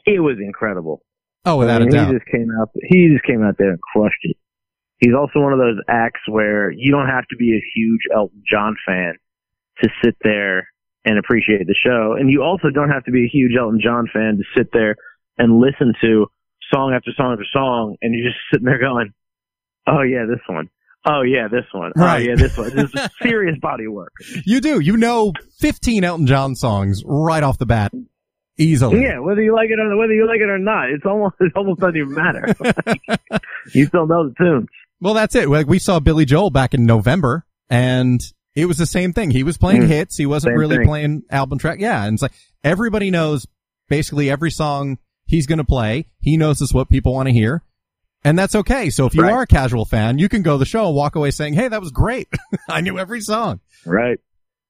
it 0.05 0.19
was 0.19 0.37
incredible. 0.39 1.01
Oh, 1.45 1.57
without 1.57 1.81
I 1.81 1.85
a 1.85 1.87
mean, 1.87 1.95
doubt. 1.95 2.07
He 2.07 2.13
just 2.13 2.25
came 2.27 2.47
out 2.59 2.69
he 2.83 3.09
just 3.09 3.23
came 3.25 3.43
out 3.43 3.55
there 3.57 3.71
and 3.71 3.81
crushed 3.81 4.19
it. 4.23 4.37
He's 4.99 5.15
also 5.15 5.39
one 5.39 5.53
of 5.53 5.59
those 5.59 5.79
acts 5.87 6.21
where 6.27 6.69
you 6.69 6.91
don't 6.91 7.07
have 7.07 7.27
to 7.29 7.35
be 7.35 7.55
a 7.55 7.63
huge 7.73 8.01
Elton 8.13 8.43
John 8.45 8.75
fan 8.85 9.15
to 9.81 9.89
sit 10.03 10.15
there 10.21 10.67
and 11.05 11.17
appreciate 11.17 11.65
the 11.65 11.73
show. 11.73 12.15
And 12.17 12.31
you 12.31 12.43
also 12.43 12.69
don't 12.69 12.89
have 12.89 13.03
to 13.05 13.11
be 13.11 13.25
a 13.25 13.27
huge 13.27 13.53
Elton 13.57 13.79
John 13.81 14.07
fan 14.13 14.37
to 14.37 14.43
sit 14.55 14.71
there 14.73 14.95
and 15.39 15.59
listen 15.59 15.93
to 16.01 16.27
song 16.73 16.93
after 16.95 17.11
song 17.15 17.33
after 17.33 17.45
song, 17.53 17.97
and 18.01 18.13
you're 18.15 18.29
just 18.29 18.39
sitting 18.51 18.65
there 18.65 18.79
going, 18.79 19.13
"Oh 19.87 20.01
yeah, 20.01 20.25
this 20.29 20.39
one. 20.47 20.69
Oh 21.05 21.21
yeah, 21.23 21.47
this 21.49 21.65
one. 21.73 21.91
Right. 21.95 22.21
Oh 22.27 22.29
yeah, 22.29 22.35
this 22.35 22.57
one." 22.57 22.69
This 22.75 22.93
is 22.93 23.09
serious 23.21 23.57
body 23.59 23.87
work. 23.87 24.13
You 24.45 24.61
do. 24.61 24.79
You 24.79 24.97
know 24.97 25.33
15 25.59 26.03
Elton 26.03 26.27
John 26.27 26.55
songs 26.55 27.01
right 27.05 27.43
off 27.43 27.57
the 27.57 27.65
bat. 27.65 27.91
Easily. 28.57 29.01
Yeah, 29.01 29.19
whether 29.19 29.41
you 29.41 29.55
like 29.55 29.69
it 29.69 29.79
or 29.79 29.97
whether 29.97 30.13
you 30.13 30.27
like 30.27 30.39
it 30.41 30.49
or 30.49 30.59
not, 30.59 30.89
it's 30.91 31.05
almost 31.05 31.35
it 31.39 31.51
almost 31.55 31.79
doesn't 31.79 31.95
even 31.97 32.13
matter. 32.13 32.53
you 33.73 33.85
still 33.85 34.05
know 34.05 34.27
the 34.29 34.35
tunes. 34.37 34.67
Well, 34.99 35.13
that's 35.15 35.33
it. 35.35 35.49
Like 35.49 35.67
we 35.67 35.79
saw 35.79 35.99
Billy 35.99 36.25
Joel 36.25 36.51
back 36.51 36.73
in 36.75 36.85
November 36.85 37.43
and 37.69 38.19
it 38.53 38.65
was 38.67 38.77
the 38.77 38.85
same 38.85 39.13
thing. 39.13 39.31
He 39.31 39.41
was 39.43 39.57
playing 39.57 39.83
Mm. 39.83 39.87
hits. 39.87 40.17
He 40.17 40.25
wasn't 40.27 40.51
Same 40.51 40.59
really 40.59 40.77
thing. 40.77 40.85
playing 40.87 41.23
album 41.31 41.57
track. 41.57 41.79
Yeah. 41.79 42.03
And 42.03 42.13
it's 42.15 42.21
like 42.21 42.33
everybody 42.63 43.09
knows 43.09 43.47
basically 43.89 44.29
every 44.29 44.51
song 44.51 44.99
he's 45.31 45.47
going 45.47 45.57
to 45.57 45.63
play. 45.63 46.05
He 46.19 46.37
knows 46.37 46.59
this 46.59 46.69
is 46.69 46.73
what 46.73 46.89
people 46.89 47.13
want 47.13 47.27
to 47.27 47.33
hear. 47.33 47.63
And 48.23 48.37
that's 48.37 48.53
okay. 48.53 48.91
So 48.91 49.07
if 49.07 49.15
you 49.15 49.23
Right. 49.23 49.33
are 49.33 49.41
a 49.41 49.47
casual 49.47 49.85
fan, 49.85 50.19
you 50.19 50.29
can 50.29 50.43
go 50.43 50.53
to 50.53 50.57
the 50.59 50.65
show 50.65 50.85
and 50.85 50.95
walk 50.95 51.15
away 51.15 51.31
saying, 51.31 51.55
Hey, 51.55 51.67
that 51.69 51.81
was 51.81 51.89
great. 51.91 52.27
I 52.69 52.81
knew 52.81 52.99
every 52.99 53.21
song. 53.21 53.61
Right. 53.83 54.19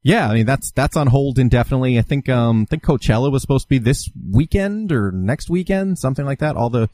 Yeah. 0.03 0.29
I 0.29 0.33
mean, 0.35 0.45
that's, 0.45 0.71
that's 0.71 0.95
on 0.95 1.07
hold 1.07 1.37
indefinitely. 1.37 1.99
I 1.99 2.01
think, 2.01 2.29
um, 2.29 2.61
I 2.61 2.65
think 2.69 2.83
Coachella 2.83 3.29
was 3.29 3.41
supposed 3.41 3.65
to 3.65 3.69
be 3.69 3.77
this 3.77 4.09
weekend 4.31 4.91
or 4.93 5.11
next 5.11 5.49
weekend, 5.49 5.99
something 5.99 6.25
like 6.25 6.39
that. 6.39 6.55
All 6.55 6.69
the, 6.69 6.89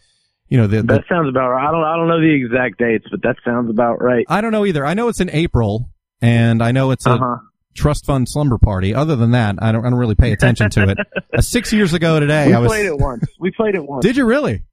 you 0.50 0.58
know, 0.58 0.66
the, 0.66 0.78
the 0.78 0.84
That 0.96 1.04
sounds 1.08 1.30
about 1.30 1.50
right. 1.52 1.68
I 1.68 1.72
don't 1.72 1.84
I 1.84 1.96
don't 1.96 2.08
know 2.08 2.20
the 2.22 2.34
exact 2.34 2.80
dates, 2.80 3.06
but 3.12 3.22
that 3.22 3.36
sounds 3.46 3.70
about 3.70 4.02
right. 4.02 4.26
I 4.28 4.42
don't 4.42 4.52
know 4.52 4.66
either. 4.66 4.86
I 4.86 4.94
know 4.96 5.10
it's 5.10 5.20
in 5.20 5.30
April 5.30 5.90
and 6.22 6.64
I 6.64 6.72
know 6.72 6.92
it's 6.92 7.06
a, 7.06 7.12
Uh 7.12 7.18
huh. 7.20 7.36
Trust 7.77 8.05
fund 8.05 8.27
slumber 8.27 8.57
party. 8.57 8.93
Other 8.93 9.15
than 9.15 9.31
that, 9.31 9.55
I 9.62 9.72
don't, 9.72 9.86
I 9.86 9.89
don't 9.89 10.00
really 10.00 10.15
pay 10.15 10.31
attention 10.34 10.69
to 10.72 10.89
it. 10.89 10.98
Uh, 11.38 11.41
six 11.41 11.72
years 11.74 11.93
ago 11.93 12.19
today, 12.19 12.48
We 12.48 12.53
I 12.53 12.60
was. 12.60 12.69
played 12.69 12.86
it 12.88 12.98
once. 12.98 13.24
We 13.39 13.51
played 13.51 13.75
it 13.75 13.86
once. 13.86 14.03
Did 14.03 14.15
you 14.17 14.25
really? 14.25 14.63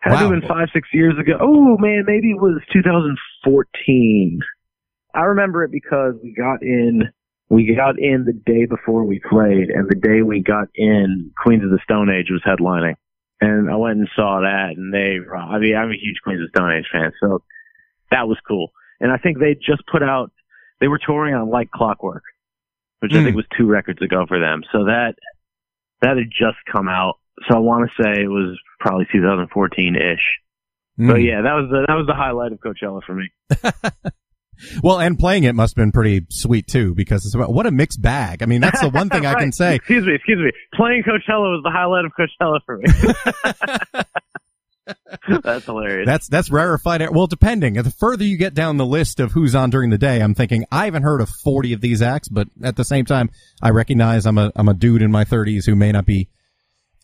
Had 0.00 0.10
to 0.10 0.14
Wow. 0.16 0.20
have 0.32 0.40
been 0.40 0.48
five, 0.48 0.68
six 0.74 0.88
years 0.92 1.14
ago. 1.18 1.38
Oh 1.40 1.78
man, 1.78 2.04
maybe 2.06 2.32
it 2.32 2.40
was 2.40 2.60
2014. 2.72 4.40
I 5.14 5.20
remember 5.22 5.64
it 5.64 5.70
because 5.70 6.14
we 6.22 6.32
got 6.34 6.62
in, 6.62 7.04
we 7.48 7.74
got 7.74 7.98
in 7.98 8.24
the 8.24 8.32
day 8.32 8.66
before 8.66 9.04
we 9.04 9.20
played, 9.20 9.70
and 9.70 9.88
the 9.88 9.94
day 9.94 10.22
we 10.22 10.42
got 10.42 10.68
in, 10.74 11.30
Queens 11.42 11.64
of 11.64 11.70
the 11.70 11.78
Stone 11.84 12.10
Age 12.10 12.26
was 12.30 12.42
headlining, 12.46 12.94
and 13.40 13.70
I 13.70 13.76
went 13.76 13.98
and 13.98 14.08
saw 14.14 14.40
that, 14.40 14.72
and 14.76 14.92
they, 14.92 15.18
I 15.34 15.58
mean, 15.58 15.74
I'm 15.76 15.90
a 15.90 15.94
huge 15.96 16.16
Queens 16.22 16.42
of 16.42 16.50
the 16.52 16.58
Stone 16.58 16.72
Age 16.72 16.86
fan, 16.92 17.12
so 17.20 17.42
that 18.10 18.28
was 18.28 18.38
cool. 18.46 18.72
And 19.00 19.10
I 19.10 19.16
think 19.18 19.38
they 19.38 19.54
just 19.54 19.82
put 19.90 20.02
out, 20.02 20.32
they 20.80 20.88
were 20.88 20.98
touring 20.98 21.34
on 21.34 21.50
Like 21.50 21.70
Clockwork, 21.70 22.22
which 23.00 23.12
I 23.14 23.18
Hmm. 23.18 23.24
think 23.24 23.36
was 23.36 23.46
two 23.56 23.66
records 23.66 24.00
ago 24.02 24.24
for 24.26 24.38
them. 24.38 24.62
So 24.72 24.84
that 24.84 25.14
that 26.02 26.16
had 26.16 26.30
just 26.30 26.58
come 26.70 26.88
out. 26.88 27.14
So 27.48 27.56
I 27.56 27.60
want 27.60 27.88
to 27.90 28.02
say 28.02 28.22
it 28.22 28.28
was 28.28 28.58
probably 28.80 29.06
2014 29.12 29.96
ish. 29.96 30.20
Mm. 30.98 31.08
But 31.08 31.16
yeah, 31.16 31.42
that 31.42 31.52
was 31.54 31.68
the 31.70 31.84
that 31.86 31.94
was 31.94 32.06
the 32.06 32.14
highlight 32.14 32.52
of 32.52 32.58
Coachella 32.60 33.02
for 33.04 33.14
me. 33.14 33.30
Well, 34.82 34.98
and 34.98 35.18
playing 35.18 35.44
it 35.44 35.54
must 35.54 35.76
have 35.76 35.82
been 35.82 35.92
pretty 35.92 36.24
sweet 36.30 36.66
too, 36.66 36.94
because 36.94 37.26
it's 37.26 37.34
about 37.34 37.52
what 37.52 37.66
a 37.66 37.70
mixed 37.70 38.00
bag. 38.00 38.42
I 38.42 38.46
mean, 38.46 38.62
that's 38.62 38.80
the 38.80 38.88
one 38.88 39.08
thing 39.10 39.26
I 39.26 39.34
can 39.34 39.52
say. 39.52 39.74
Excuse 39.74 40.06
me, 40.06 40.14
excuse 40.14 40.38
me. 40.38 40.50
Playing 40.72 41.02
Coachella 41.02 41.52
was 41.52 41.60
the 41.62 41.70
highlight 41.70 42.06
of 42.06 42.12
Coachella 42.18 42.60
for 42.64 42.78
me. 42.78 44.02
That's 45.42 45.64
hilarious. 45.64 46.06
That's 46.06 46.28
that's 46.28 46.50
rarefied 46.50 47.02
air. 47.02 47.10
Well, 47.10 47.26
depending. 47.26 47.74
The 47.74 47.90
further 47.90 48.24
you 48.24 48.36
get 48.36 48.54
down 48.54 48.76
the 48.76 48.86
list 48.86 49.20
of 49.20 49.32
who's 49.32 49.54
on 49.54 49.70
during 49.70 49.90
the 49.90 49.98
day, 49.98 50.20
I'm 50.20 50.34
thinking 50.34 50.64
I 50.70 50.84
haven't 50.84 51.02
heard 51.02 51.20
of 51.20 51.28
40 51.28 51.72
of 51.72 51.80
these 51.80 52.02
acts, 52.02 52.28
but 52.28 52.48
at 52.62 52.76
the 52.76 52.84
same 52.84 53.04
time, 53.04 53.30
I 53.60 53.70
recognize 53.70 54.26
I'm 54.26 54.38
a 54.38 54.52
I'm 54.54 54.68
a 54.68 54.74
dude 54.74 55.02
in 55.02 55.10
my 55.10 55.24
30s 55.24 55.66
who 55.66 55.74
may 55.74 55.92
not 55.92 56.06
be 56.06 56.28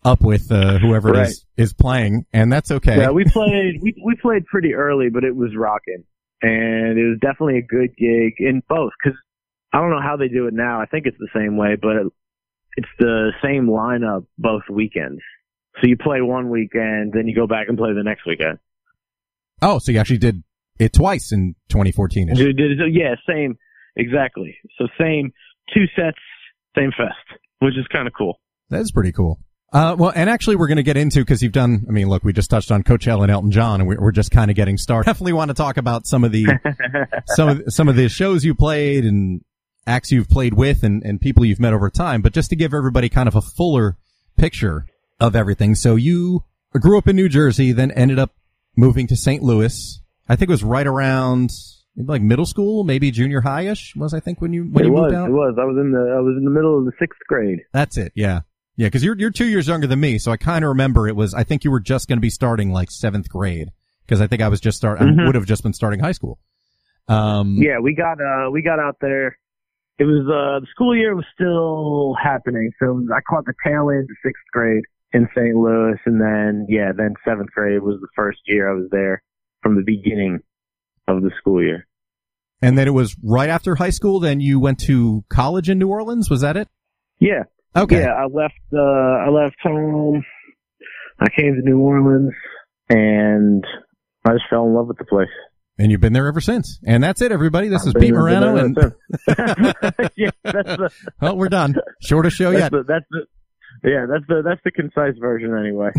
up 0.04 0.22
with 0.22 0.50
uh, 0.50 0.78
whoever 0.78 1.14
it 1.14 1.28
is 1.28 1.44
is 1.56 1.72
playing, 1.72 2.26
and 2.32 2.52
that's 2.52 2.70
okay. 2.70 2.98
Yeah, 2.98 3.10
we 3.10 3.24
played 3.26 3.80
we 3.82 3.94
we 4.04 4.16
played 4.16 4.46
pretty 4.46 4.74
early, 4.74 5.08
but 5.10 5.24
it 5.24 5.34
was 5.34 5.50
rocking, 5.56 6.04
and 6.40 6.98
it 6.98 7.08
was 7.08 7.18
definitely 7.20 7.58
a 7.58 7.62
good 7.62 7.96
gig 7.96 8.34
in 8.38 8.62
both. 8.68 8.92
Because 9.02 9.18
I 9.72 9.78
don't 9.78 9.90
know 9.90 10.02
how 10.02 10.16
they 10.16 10.28
do 10.28 10.46
it 10.46 10.54
now. 10.54 10.80
I 10.80 10.86
think 10.86 11.06
it's 11.06 11.18
the 11.18 11.28
same 11.34 11.56
way, 11.56 11.76
but 11.80 11.96
it, 11.96 12.06
it's 12.76 12.88
the 12.98 13.32
same 13.42 13.66
lineup 13.66 14.26
both 14.38 14.62
weekends. 14.70 15.20
So 15.80 15.86
you 15.88 15.96
play 15.96 16.20
one 16.20 16.50
weekend, 16.50 17.12
then 17.12 17.26
you 17.26 17.34
go 17.34 17.46
back 17.46 17.68
and 17.68 17.78
play 17.78 17.92
the 17.94 18.02
next 18.02 18.26
weekend. 18.26 18.58
oh, 19.62 19.78
so 19.78 19.92
you 19.92 19.98
actually 19.98 20.18
did 20.18 20.42
it 20.78 20.92
twice 20.92 21.32
in 21.32 21.54
2014. 21.68 22.28
-ish. 22.28 22.36
Did- 22.36 22.56
did- 22.56 22.94
Yeah, 22.94 23.14
same, 23.28 23.56
exactly. 23.96 24.56
So 24.78 24.88
same 24.98 25.32
two 25.72 25.86
sets, 25.96 26.18
same 26.76 26.90
fest, 26.96 27.40
which 27.60 27.76
is 27.76 27.86
kind 27.88 28.06
of 28.06 28.12
cool. 28.14 28.40
That 28.70 28.80
is 28.80 28.90
pretty 28.92 29.12
cool. 29.12 29.38
Uh, 29.72 29.96
well, 29.98 30.12
and 30.14 30.28
actually 30.28 30.56
we're 30.56 30.66
going 30.66 30.76
to 30.76 30.82
get 30.82 30.98
into, 30.98 31.24
cause 31.24 31.42
you've 31.42 31.52
done, 31.52 31.86
I 31.88 31.92
mean, 31.92 32.08
look, 32.08 32.24
we 32.24 32.32
just 32.34 32.50
touched 32.50 32.70
on 32.70 32.82
Coachella 32.82 33.22
and 33.22 33.30
Elton 33.30 33.50
John 33.50 33.80
and 33.80 33.88
we're, 33.88 34.00
we're 34.00 34.12
just 34.12 34.30
kind 34.30 34.50
of 34.50 34.56
getting 34.56 34.76
started. 34.76 35.06
Definitely 35.10 35.32
want 35.32 35.48
to 35.48 35.54
talk 35.54 35.78
about 35.78 36.06
some 36.06 36.24
of 36.24 36.32
the, 36.32 36.46
some 37.28 37.48
of, 37.48 37.62
some 37.68 37.88
of 37.88 37.96
the 37.96 38.08
shows 38.10 38.44
you 38.44 38.54
played 38.54 39.04
and 39.06 39.42
acts 39.86 40.10
you've 40.10 40.28
played 40.28 40.54
with 40.54 40.82
and, 40.82 41.02
and 41.04 41.20
people 41.20 41.44
you've 41.44 41.60
met 41.60 41.72
over 41.72 41.88
time. 41.88 42.20
But 42.20 42.34
just 42.34 42.50
to 42.50 42.56
give 42.56 42.74
everybody 42.74 43.08
kind 43.08 43.28
of 43.28 43.34
a 43.36 43.40
fuller 43.40 43.96
picture 44.36 44.84
of 45.22 45.36
everything. 45.36 45.74
So 45.74 45.96
you 45.96 46.42
grew 46.72 46.98
up 46.98 47.06
in 47.08 47.16
New 47.16 47.28
Jersey, 47.28 47.72
then 47.72 47.90
ended 47.92 48.18
up 48.18 48.32
moving 48.76 49.06
to 49.08 49.16
St. 49.16 49.42
Louis. 49.42 50.00
I 50.28 50.36
think 50.36 50.48
it 50.50 50.52
was 50.52 50.64
right 50.64 50.86
around 50.86 51.50
maybe 51.96 52.08
like 52.08 52.22
middle 52.22 52.46
school, 52.46 52.84
maybe 52.84 53.10
junior 53.10 53.40
high-ish 53.42 53.94
was 53.96 54.14
I 54.14 54.20
think 54.20 54.40
when 54.40 54.52
you, 54.52 54.64
when 54.64 54.84
it 54.84 54.88
you 54.88 54.92
was. 54.92 55.02
moved 55.12 55.14
out. 55.14 55.28
It 55.28 55.32
was. 55.32 55.54
I 55.60 55.64
was 55.64 55.76
in 55.78 55.92
the. 55.92 55.98
I 56.16 56.20
was 56.20 56.34
in 56.38 56.44
the 56.44 56.50
middle 56.50 56.78
of 56.78 56.84
the 56.86 56.92
sixth 56.98 57.20
grade. 57.28 57.60
That's 57.72 57.96
it. 57.96 58.12
Yeah. 58.14 58.40
Yeah. 58.76 58.88
Cause 58.88 59.04
you're, 59.04 59.16
you're 59.18 59.30
two 59.30 59.46
years 59.46 59.68
younger 59.68 59.86
than 59.86 60.00
me. 60.00 60.18
So 60.18 60.32
I 60.32 60.36
kind 60.38 60.64
of 60.64 60.70
remember 60.70 61.06
it 61.06 61.14
was, 61.14 61.34
I 61.34 61.44
think 61.44 61.62
you 61.64 61.70
were 61.70 61.80
just 61.80 62.08
going 62.08 62.16
to 62.16 62.22
be 62.22 62.30
starting 62.30 62.70
like 62.72 62.90
seventh 62.90 63.28
grade. 63.28 63.68
Cause 64.08 64.20
I 64.20 64.26
think 64.26 64.42
I 64.42 64.48
was 64.48 64.60
just 64.60 64.76
start, 64.78 65.00
I 65.00 65.04
Mhm. 65.04 65.26
would 65.26 65.34
have 65.34 65.44
just 65.46 65.62
been 65.62 65.72
starting 65.74 66.00
high 66.00 66.12
school. 66.12 66.38
Um, 67.08 67.56
Yeah, 67.60 67.78
we 67.80 67.94
got 67.94 68.18
uh 68.20 68.50
we 68.50 68.62
got 68.62 68.78
out 68.78 68.96
there. 69.00 69.38
It 69.98 70.04
was 70.04 70.22
uh 70.26 70.60
the 70.60 70.66
school 70.70 70.96
year 70.96 71.14
was 71.14 71.24
still 71.34 72.14
happening, 72.22 72.72
so 72.78 73.06
I 73.14 73.20
caught 73.28 73.44
the 73.44 73.54
tail 73.64 73.90
end 73.90 74.04
of 74.10 74.16
sixth 74.24 74.42
grade 74.52 74.84
in 75.14 75.28
St. 75.36 75.54
Louis, 75.54 75.98
and 76.06 76.20
then 76.20 76.66
yeah, 76.68 76.92
then 76.96 77.14
seventh 77.24 77.50
grade 77.50 77.82
was 77.82 77.98
the 78.00 78.08
first 78.16 78.38
year 78.46 78.70
I 78.70 78.74
was 78.74 78.88
there 78.90 79.22
from 79.62 79.76
the 79.76 79.82
beginning 79.84 80.40
of 81.08 81.22
the 81.22 81.30
school 81.38 81.62
year. 81.62 81.86
and 82.62 82.78
then 82.78 82.86
it 82.86 82.92
was 82.94 83.16
right 83.22 83.48
after 83.50 83.74
high 83.74 83.90
school. 83.90 84.20
Then 84.20 84.40
you 84.40 84.58
went 84.60 84.78
to 84.80 85.24
college 85.28 85.68
in 85.68 85.78
New 85.78 85.88
Orleans. 85.88 86.30
Was 86.30 86.40
that 86.42 86.56
it? 86.56 86.68
Yeah, 87.18 87.42
Okay. 87.76 88.00
yeah. 88.00 88.12
I 88.14 88.26
left 88.26 88.54
uh 88.72 88.78
I 88.80 89.28
left 89.28 89.56
home. 89.62 90.24
I 91.20 91.28
came 91.28 91.54
to 91.54 91.62
New 91.62 91.78
Orleans, 91.78 92.32
and 92.88 93.64
I 94.24 94.32
just 94.32 94.44
fell 94.50 94.64
in 94.66 94.74
love 94.74 94.88
with 94.88 94.98
the 94.98 95.04
place. 95.04 95.28
And 95.78 95.90
you've 95.90 96.00
been 96.00 96.12
there 96.12 96.26
ever 96.28 96.40
since. 96.40 96.78
And 96.86 97.02
that's 97.02 97.22
it, 97.22 97.32
everybody. 97.32 97.68
This 97.68 97.82
is 97.82 97.88
I've 97.88 97.94
been- 97.94 98.02
Pete 98.02 98.12
Murano. 98.14 98.56
And 98.56 98.76
yeah, 100.16 100.30
that's 100.44 100.76
the 100.76 100.90
well, 101.20 101.36
we're 101.36 101.48
done. 101.48 101.74
Shortest 102.00 102.36
show 102.36 102.50
that's 102.52 102.62
yet. 102.64 102.72
the 102.72 102.82
that's 102.86 103.06
the 103.10 103.26
yeah 103.84 104.06
that's 104.08 104.26
the 104.28 104.42
that's 104.44 104.60
the 104.64 104.70
concise 104.70 105.18
version 105.18 105.56
anyway. 105.56 105.90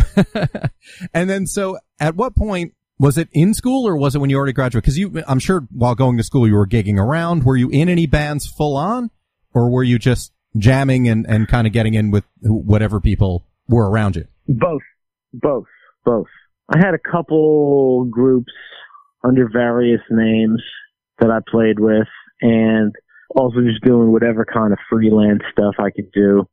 and 1.13 1.29
then, 1.29 1.45
so 1.45 1.77
at 1.99 2.15
what 2.15 2.35
point 2.35 2.73
was 2.99 3.17
it 3.17 3.29
in 3.33 3.53
school 3.53 3.87
or 3.87 3.97
was 3.97 4.15
it 4.15 4.19
when 4.19 4.29
you 4.29 4.37
already 4.37 4.53
graduated? 4.53 4.85
Cause 4.85 4.97
you, 4.97 5.23
I'm 5.27 5.39
sure 5.39 5.67
while 5.71 5.95
going 5.95 6.17
to 6.17 6.23
school, 6.23 6.47
you 6.47 6.55
were 6.55 6.67
gigging 6.67 6.97
around. 6.97 7.43
Were 7.43 7.57
you 7.57 7.69
in 7.69 7.89
any 7.89 8.05
bands 8.05 8.47
full 8.47 8.77
on 8.77 9.09
or 9.53 9.69
were 9.69 9.83
you 9.83 9.99
just 9.99 10.31
jamming 10.57 11.07
and, 11.07 11.25
and 11.27 11.47
kind 11.47 11.67
of 11.67 11.73
getting 11.73 11.93
in 11.93 12.11
with 12.11 12.23
whatever 12.41 12.99
people 12.99 13.45
were 13.67 13.89
around 13.89 14.15
you? 14.15 14.25
Both, 14.47 14.81
both, 15.33 15.65
both. 16.05 16.27
I 16.73 16.77
had 16.77 16.93
a 16.93 17.11
couple 17.11 18.05
groups 18.05 18.51
under 19.23 19.49
various 19.51 20.01
names 20.09 20.61
that 21.19 21.29
I 21.29 21.39
played 21.49 21.79
with, 21.79 22.07
and 22.41 22.93
also 23.35 23.61
just 23.61 23.83
doing 23.83 24.11
whatever 24.11 24.45
kind 24.45 24.73
of 24.73 24.79
freelance 24.89 25.41
stuff 25.51 25.75
I 25.79 25.89
could 25.89 26.11
do, 26.11 26.47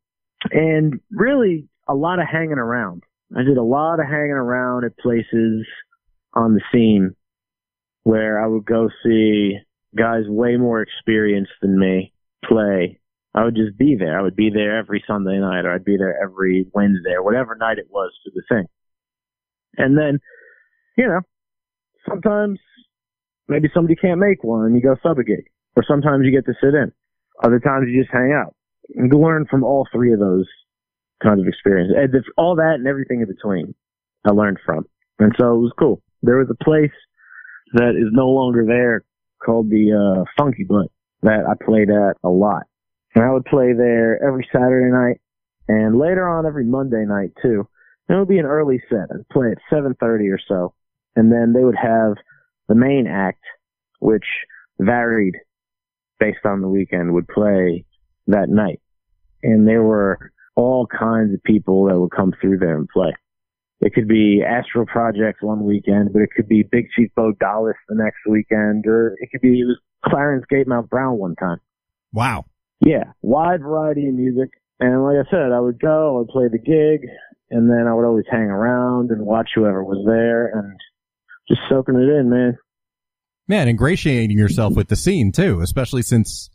and 0.49 0.99
really 1.11 1.67
a 1.87 1.93
lot 1.93 2.19
of 2.19 2.25
hanging 2.31 2.53
around. 2.53 3.03
I 3.35 3.43
did 3.43 3.57
a 3.57 3.63
lot 3.63 3.99
of 3.99 4.07
hanging 4.07 4.31
around 4.31 4.85
at 4.85 4.97
places 4.97 5.65
on 6.33 6.53
the 6.53 6.61
scene 6.71 7.15
where 8.03 8.43
I 8.43 8.47
would 8.47 8.65
go 8.65 8.89
see 9.03 9.57
guys 9.95 10.23
way 10.27 10.57
more 10.57 10.81
experienced 10.81 11.51
than 11.61 11.79
me 11.79 12.13
play 12.43 13.01
I 13.33 13.45
would 13.45 13.55
just 13.55 13.77
be 13.77 13.95
there. 13.97 14.19
I 14.19 14.21
would 14.21 14.35
be 14.35 14.49
there 14.49 14.77
every 14.77 15.03
Sunday 15.07 15.39
night 15.39 15.65
or 15.65 15.73
I'd 15.73 15.85
be 15.85 15.97
there 15.97 16.21
every 16.21 16.67
Wednesday 16.73 17.11
or 17.11 17.23
whatever 17.23 17.55
night 17.55 17.77
it 17.77 17.87
was 17.89 18.11
for 18.23 18.31
the 18.35 18.43
thing. 18.49 18.67
And 19.77 19.97
then, 19.97 20.19
you 20.97 21.07
know, 21.07 21.21
sometimes 22.07 22.59
maybe 23.47 23.69
somebody 23.73 23.95
can't 23.95 24.19
make 24.19 24.43
one 24.43 24.65
and 24.65 24.75
you 24.75 24.81
go 24.81 24.95
sub 25.01 25.17
a 25.17 25.23
gig. 25.23 25.49
Or 25.77 25.83
sometimes 25.87 26.25
you 26.25 26.31
get 26.31 26.45
to 26.45 26.53
sit 26.61 26.73
in. 26.73 26.91
Other 27.41 27.59
times 27.59 27.87
you 27.87 28.01
just 28.01 28.11
hang 28.11 28.33
out. 28.33 28.53
And 28.95 29.13
learn 29.13 29.45
from 29.49 29.63
all 29.63 29.87
three 29.91 30.13
of 30.13 30.19
those 30.19 30.47
kinds 31.23 31.39
of 31.39 31.47
experiences. 31.47 31.95
And 31.97 32.13
it's 32.13 32.27
all 32.37 32.55
that 32.55 32.75
and 32.75 32.87
everything 32.87 33.21
in 33.21 33.27
between 33.27 33.73
I 34.25 34.31
learned 34.31 34.57
from. 34.65 34.85
And 35.19 35.33
so 35.39 35.55
it 35.55 35.59
was 35.59 35.73
cool. 35.79 36.01
There 36.23 36.37
was 36.37 36.49
a 36.49 36.63
place 36.63 36.91
that 37.73 37.91
is 37.91 38.09
no 38.11 38.29
longer 38.29 38.65
there 38.65 39.03
called 39.43 39.69
the 39.69 39.91
uh, 39.93 40.25
Funky 40.37 40.63
Butt 40.63 40.87
that 41.23 41.45
I 41.47 41.53
played 41.63 41.89
at 41.89 42.17
a 42.23 42.29
lot 42.29 42.63
And 43.15 43.23
I 43.23 43.31
would 43.31 43.45
play 43.45 43.73
there 43.73 44.23
every 44.23 44.47
Saturday 44.51 44.91
night 44.91 45.21
and 45.67 45.97
later 45.97 46.27
on 46.27 46.45
every 46.45 46.65
Monday 46.65 47.05
night 47.05 47.31
too. 47.41 47.67
And 48.07 48.15
it 48.15 48.19
would 48.19 48.27
be 48.27 48.39
an 48.39 48.45
early 48.45 48.81
set. 48.89 49.07
I'd 49.11 49.27
play 49.31 49.51
at 49.51 49.57
7.30 49.71 50.33
or 50.33 50.39
so. 50.47 50.73
And 51.15 51.31
then 51.31 51.53
they 51.53 51.63
would 51.63 51.77
have 51.81 52.15
the 52.67 52.75
main 52.75 53.07
act, 53.07 53.43
which 53.99 54.25
varied 54.79 55.35
based 56.19 56.45
on 56.45 56.61
the 56.61 56.67
weekend, 56.67 57.13
would 57.13 57.27
play 57.27 57.85
that 58.27 58.49
night. 58.49 58.81
And 59.43 59.67
there 59.67 59.83
were 59.83 60.31
all 60.55 60.87
kinds 60.87 61.33
of 61.33 61.43
people 61.43 61.85
that 61.85 61.99
would 61.99 62.11
come 62.11 62.33
through 62.39 62.59
there 62.59 62.77
and 62.77 62.87
play. 62.89 63.13
It 63.79 63.93
could 63.93 64.07
be 64.07 64.43
Astral 64.47 64.85
Projects 64.85 65.41
one 65.41 65.63
weekend, 65.63 66.13
but 66.13 66.21
it 66.21 66.29
could 66.35 66.47
be 66.47 66.63
Big 66.63 66.85
Chief 66.95 67.09
Bo 67.15 67.33
Dollis 67.33 67.73
the 67.89 67.95
next 67.95 68.19
weekend, 68.29 68.85
or 68.85 69.15
it 69.19 69.29
could 69.31 69.41
be 69.41 69.61
it 69.61 69.65
was 69.65 69.79
Clarence 70.05 70.45
Gatemouth 70.51 70.87
Brown 70.89 71.17
one 71.17 71.35
time. 71.35 71.57
Wow. 72.13 72.45
Yeah, 72.79 73.05
wide 73.21 73.61
variety 73.61 74.07
of 74.07 74.13
music. 74.13 74.49
And 74.79 75.03
like 75.03 75.17
I 75.17 75.29
said, 75.29 75.51
I 75.51 75.59
would 75.59 75.79
go, 75.79 76.15
I 76.15 76.17
would 76.19 76.27
play 76.27 76.47
the 76.51 76.59
gig, 76.59 77.09
and 77.49 77.69
then 77.69 77.87
I 77.87 77.93
would 77.93 78.05
always 78.05 78.25
hang 78.29 78.49
around 78.49 79.09
and 79.09 79.25
watch 79.25 79.49
whoever 79.55 79.83
was 79.83 80.03
there 80.05 80.47
and 80.47 80.79
just 81.47 81.61
soaking 81.69 81.95
it 81.95 82.09
in, 82.19 82.29
man. 82.29 82.57
Man, 83.47 83.67
ingratiating 83.67 84.37
yourself 84.37 84.75
with 84.75 84.87
the 84.87 84.95
scene 84.95 85.31
too, 85.31 85.59
especially 85.61 86.03
since 86.03 86.49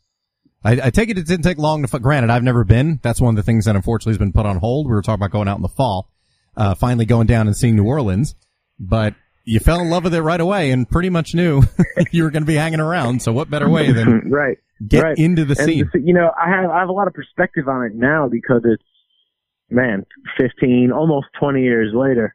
I, 0.65 0.73
I 0.87 0.91
take 0.91 1.11
it 1.11 1.19
it 1.19 1.27
didn't 1.27 1.45
take 1.45 1.59
long 1.59 1.87
to. 1.87 1.99
Granted, 1.99 2.31
I've 2.31 2.43
never 2.43 2.65
been. 2.65 2.99
That's 3.03 3.21
one 3.21 3.31
of 3.31 3.37
the 3.37 3.43
things 3.43 3.67
that 3.67 3.77
unfortunately 3.77 4.13
has 4.13 4.19
been 4.19 4.33
put 4.33 4.47
on 4.47 4.59
hold. 4.59 4.87
We 4.87 4.93
were 4.93 5.03
talking 5.03 5.21
about 5.21 5.31
going 5.31 5.49
out 5.49 5.57
in 5.57 5.63
the 5.63 5.69
fall, 5.69 6.11
uh, 6.57 6.75
finally 6.75 7.05
going 7.07 7.27
down 7.27 7.47
and 7.47 7.57
seeing 7.57 7.77
New 7.77 7.85
Orleans, 7.87 8.35
but 8.79 9.15
you 9.45 9.61
fell 9.61 9.81
in 9.81 9.89
love 9.91 10.05
with 10.05 10.15
it 10.15 10.23
right 10.23 10.41
away 10.41 10.73
and 10.73 10.89
pretty 10.89 11.09
much 11.09 11.35
knew 11.35 11.63
you 12.11 12.25
were 12.25 12.31
going 12.31 12.43
to 12.43 12.47
be 12.47 12.57
hanging 12.57 12.81
around. 12.81 13.23
So 13.23 13.33
what 13.33 13.49
better 13.49 13.69
way 13.69 13.93
than 13.93 14.29
right 14.31 14.59
get 14.87 15.03
right. 15.05 15.17
into 15.17 15.45
the 15.45 15.55
And 15.59 15.69
scene? 15.69 15.91
you 16.05 16.13
know, 16.15 16.31
I 16.37 16.51
have 16.51 16.69
I 16.71 16.81
have 16.81 16.89
a 16.89 16.93
lot 16.93 17.07
of 17.07 17.15
perspective 17.15 17.69
on 17.69 17.85
it 17.87 17.93
now 17.95 18.29
because 18.29 18.63
it's 18.65 18.83
man, 19.71 20.05
fifteen, 20.37 20.91
almost 20.93 21.27
twenty 21.39 21.63
years 21.63 21.93
later. 21.95 22.35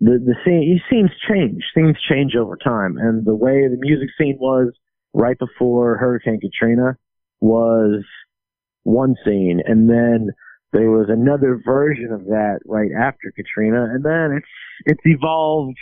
The 0.00 0.18
the 0.22 0.34
scene 0.44 0.78
scenes 0.90 1.10
change. 1.26 1.62
Things 1.74 1.96
change 2.08 2.34
over 2.36 2.56
time, 2.62 2.98
and 2.98 3.24
the 3.24 3.34
way 3.34 3.66
the 3.66 3.78
music 3.80 4.08
scene 4.18 4.36
was 4.38 4.74
right 5.14 5.38
before 5.38 5.96
Hurricane 5.96 6.38
Katrina 6.38 6.98
was 7.40 8.04
one 8.84 9.14
scene, 9.24 9.60
and 9.64 9.88
then 9.88 10.30
there 10.72 10.90
was 10.90 11.06
another 11.08 11.60
version 11.64 12.12
of 12.12 12.24
that 12.26 12.58
right 12.66 12.90
after 12.98 13.32
Katrina, 13.34 13.84
and 13.84 14.04
then 14.04 14.36
it's 14.38 14.46
it's 14.84 15.00
evolved 15.04 15.78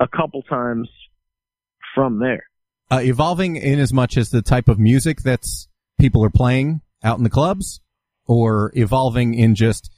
a 0.00 0.08
couple 0.08 0.42
times 0.42 0.88
from 1.94 2.18
there. 2.18 2.44
uh, 2.90 3.00
evolving 3.02 3.56
in 3.56 3.78
as 3.78 3.92
much 3.92 4.16
as 4.16 4.30
the 4.30 4.42
type 4.42 4.68
of 4.68 4.78
music 4.78 5.22
that's 5.22 5.68
people 6.00 6.24
are 6.24 6.30
playing 6.30 6.80
out 7.04 7.16
in 7.18 7.24
the 7.24 7.30
clubs 7.30 7.80
or 8.26 8.72
evolving 8.74 9.34
in 9.34 9.54
just 9.54 9.90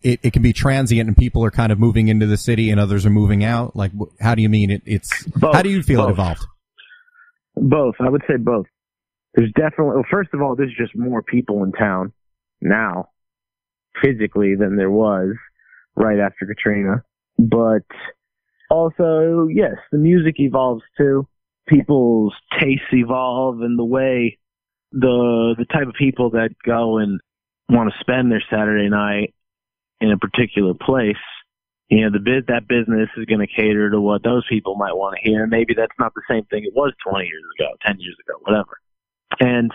it, 0.00 0.18
it 0.22 0.32
can 0.32 0.42
be 0.42 0.52
transient 0.52 1.06
and 1.08 1.16
people 1.16 1.44
are 1.44 1.50
kind 1.50 1.70
of 1.70 1.78
moving 1.78 2.08
into 2.08 2.24
the 2.26 2.36
city 2.38 2.70
and 2.70 2.80
others 2.80 3.04
are 3.04 3.10
moving 3.10 3.44
out 3.44 3.76
like 3.76 3.92
how 4.20 4.34
do 4.34 4.40
you 4.42 4.48
mean 4.48 4.70
it 4.70 4.82
it's 4.86 5.24
Both. 5.26 5.54
how 5.54 5.62
do 5.62 5.68
you 5.68 5.82
feel 5.82 6.06
it 6.08 6.10
evolved 6.10 6.44
Both. 7.54 7.96
I 8.00 8.08
would 8.08 8.22
say 8.26 8.36
both. 8.38 8.66
There's 9.34 9.52
definitely, 9.52 9.94
well, 9.96 10.04
first 10.10 10.30
of 10.34 10.42
all, 10.42 10.56
there's 10.56 10.74
just 10.76 10.96
more 10.96 11.22
people 11.22 11.64
in 11.64 11.72
town 11.72 12.12
now, 12.60 13.10
physically, 14.02 14.54
than 14.54 14.76
there 14.76 14.90
was 14.90 15.34
right 15.96 16.18
after 16.18 16.46
Katrina. 16.46 17.02
But 17.38 17.86
also, 18.70 19.48
yes, 19.50 19.74
the 19.90 19.98
music 19.98 20.36
evolves 20.38 20.82
too. 20.98 21.26
People's 21.66 22.34
tastes 22.60 22.84
evolve 22.92 23.60
and 23.60 23.78
the 23.78 23.84
way 23.84 24.38
the, 24.92 25.54
the 25.56 25.64
type 25.64 25.88
of 25.88 25.94
people 25.94 26.30
that 26.30 26.50
go 26.64 26.98
and 26.98 27.20
want 27.68 27.90
to 27.90 28.00
spend 28.00 28.30
their 28.30 28.42
Saturday 28.50 28.90
night 28.90 29.34
in 30.00 30.10
a 30.10 30.18
particular 30.18 30.74
place 30.74 31.16
you 31.92 32.00
know, 32.00 32.10
the 32.10 32.24
bit 32.24 32.46
that 32.48 32.66
business 32.66 33.10
is 33.18 33.26
going 33.26 33.44
to 33.44 33.46
cater 33.46 33.90
to 33.90 34.00
what 34.00 34.22
those 34.22 34.46
people 34.48 34.76
might 34.76 34.96
want 34.96 35.14
to 35.14 35.28
hear. 35.28 35.46
Maybe 35.46 35.74
that's 35.76 35.92
not 35.98 36.14
the 36.14 36.22
same 36.26 36.42
thing 36.46 36.64
it 36.64 36.72
was 36.74 36.94
20 37.06 37.26
years 37.26 37.44
ago, 37.60 37.68
10 37.84 38.00
years 38.00 38.16
ago, 38.24 38.38
whatever. 38.40 38.80
And 39.40 39.70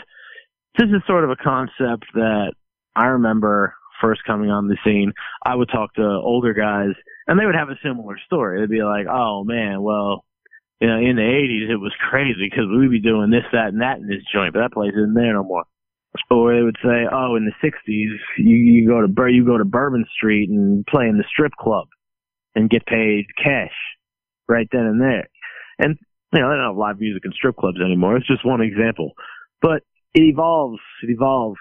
this 0.77 0.87
is 0.87 1.01
sort 1.07 1.23
of 1.23 1.31
a 1.31 1.35
concept 1.35 2.05
that 2.13 2.53
I 2.95 3.05
remember 3.05 3.75
first 4.01 4.21
coming 4.25 4.49
on 4.49 4.67
the 4.67 4.77
scene. 4.83 5.13
I 5.45 5.55
would 5.55 5.69
talk 5.69 5.93
to 5.95 6.03
older 6.03 6.53
guys 6.53 6.93
and 7.27 7.39
they 7.39 7.45
would 7.45 7.55
have 7.55 7.69
a 7.69 7.79
similar 7.83 8.17
story. 8.25 8.59
They'd 8.59 8.69
be 8.69 8.83
like, 8.83 9.07
oh 9.09 9.43
man, 9.43 9.81
well, 9.81 10.23
you 10.79 10.87
know, 10.87 10.97
in 10.97 11.15
the 11.15 11.21
80s 11.21 11.71
it 11.71 11.77
was 11.77 11.93
crazy 12.09 12.47
because 12.49 12.65
we'd 12.69 12.91
be 12.91 13.01
doing 13.01 13.31
this, 13.31 13.45
that, 13.51 13.69
and 13.69 13.81
that 13.81 13.97
in 13.97 14.07
this 14.07 14.23
joint, 14.33 14.53
but 14.53 14.59
that 14.59 14.73
place 14.73 14.93
isn't 14.93 15.15
there 15.15 15.33
no 15.33 15.43
more. 15.43 15.65
Or 16.31 16.55
they 16.55 16.63
would 16.63 16.77
say, 16.83 17.05
oh, 17.11 17.35
in 17.35 17.45
the 17.45 17.67
60s, 17.67 18.17
you, 18.37 18.55
you 18.55 18.87
go 18.87 19.01
to 19.01 19.31
you 19.31 19.45
go 19.45 19.57
to 19.57 19.65
Bourbon 19.65 20.05
Street 20.15 20.49
and 20.49 20.85
play 20.85 21.07
in 21.07 21.17
the 21.17 21.23
strip 21.29 21.53
club 21.59 21.87
and 22.55 22.69
get 22.69 22.85
paid 22.85 23.25
cash 23.43 23.73
right 24.47 24.67
then 24.71 24.81
and 24.81 25.01
there. 25.01 25.27
And 25.77 25.97
you 26.33 26.39
know, 26.39 26.49
they 26.49 26.55
don't 26.55 26.69
have 26.73 26.77
live 26.77 26.99
music 26.99 27.23
in 27.25 27.31
strip 27.33 27.55
clubs 27.55 27.77
anymore. 27.83 28.17
It's 28.17 28.27
just 28.27 28.45
one 28.45 28.61
example, 28.61 29.11
but 29.61 29.83
it 30.13 30.21
evolves. 30.23 30.79
It 31.03 31.09
evolves. 31.11 31.59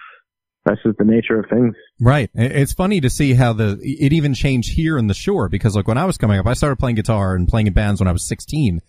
That's 0.65 0.81
just 0.83 0.97
the 0.97 1.05
nature 1.05 1.39
of 1.39 1.49
things. 1.49 1.75
right 2.01 2.29
it's 2.33 2.73
funny 2.73 2.99
to 2.99 3.09
see 3.09 3.33
how 3.33 3.53
the 3.53 3.79
it 3.81 4.11
even 4.11 4.33
changed 4.33 4.73
here 4.73 4.97
in 4.97 5.07
the 5.07 5.13
shore 5.13 5.47
because 5.47 5.77
like 5.77 5.87
when 5.87 5.97
i 5.97 6.03
was 6.03 6.17
coming 6.17 6.37
up 6.37 6.45
i 6.45 6.53
started 6.53 6.75
playing 6.75 6.97
guitar 6.97 7.35
and 7.35 7.47
playing 7.47 7.67
in 7.67 7.73
bands 7.73 8.01
when 8.01 8.07
i 8.09 8.11
was 8.11 8.27
16 8.27 8.81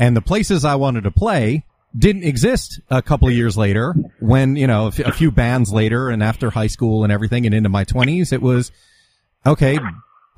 and 0.00 0.16
the 0.16 0.20
places 0.20 0.64
i 0.64 0.74
wanted 0.74 1.04
to 1.04 1.12
play 1.12 1.64
didn't 1.96 2.24
exist 2.24 2.80
a 2.90 3.00
couple 3.00 3.28
of 3.28 3.34
years 3.34 3.56
later 3.56 3.94
when 4.18 4.56
you 4.56 4.66
know 4.66 4.88
a 4.88 5.12
few 5.12 5.30
bands 5.30 5.72
later 5.72 6.10
and 6.10 6.24
after 6.24 6.50
high 6.50 6.66
school 6.66 7.04
and 7.04 7.12
everything 7.12 7.46
and 7.46 7.54
into 7.54 7.68
my 7.68 7.84
20s 7.84 8.32
it 8.32 8.42
was 8.42 8.72
okay 9.46 9.78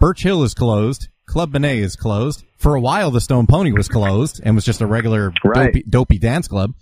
birch 0.00 0.22
hill 0.22 0.42
is 0.42 0.52
closed 0.52 1.08
club 1.26 1.50
benet 1.50 1.78
is 1.78 1.96
closed 1.96 2.44
for 2.58 2.74
a 2.74 2.80
while 2.80 3.10
the 3.10 3.22
stone 3.22 3.46
pony 3.46 3.72
was 3.72 3.88
closed 3.88 4.38
and 4.44 4.54
was 4.54 4.66
just 4.66 4.82
a 4.82 4.86
regular 4.86 5.32
Right. 5.42 5.72
dopey, 5.72 5.82
dopey 5.88 6.18
dance 6.18 6.46
club 6.46 6.74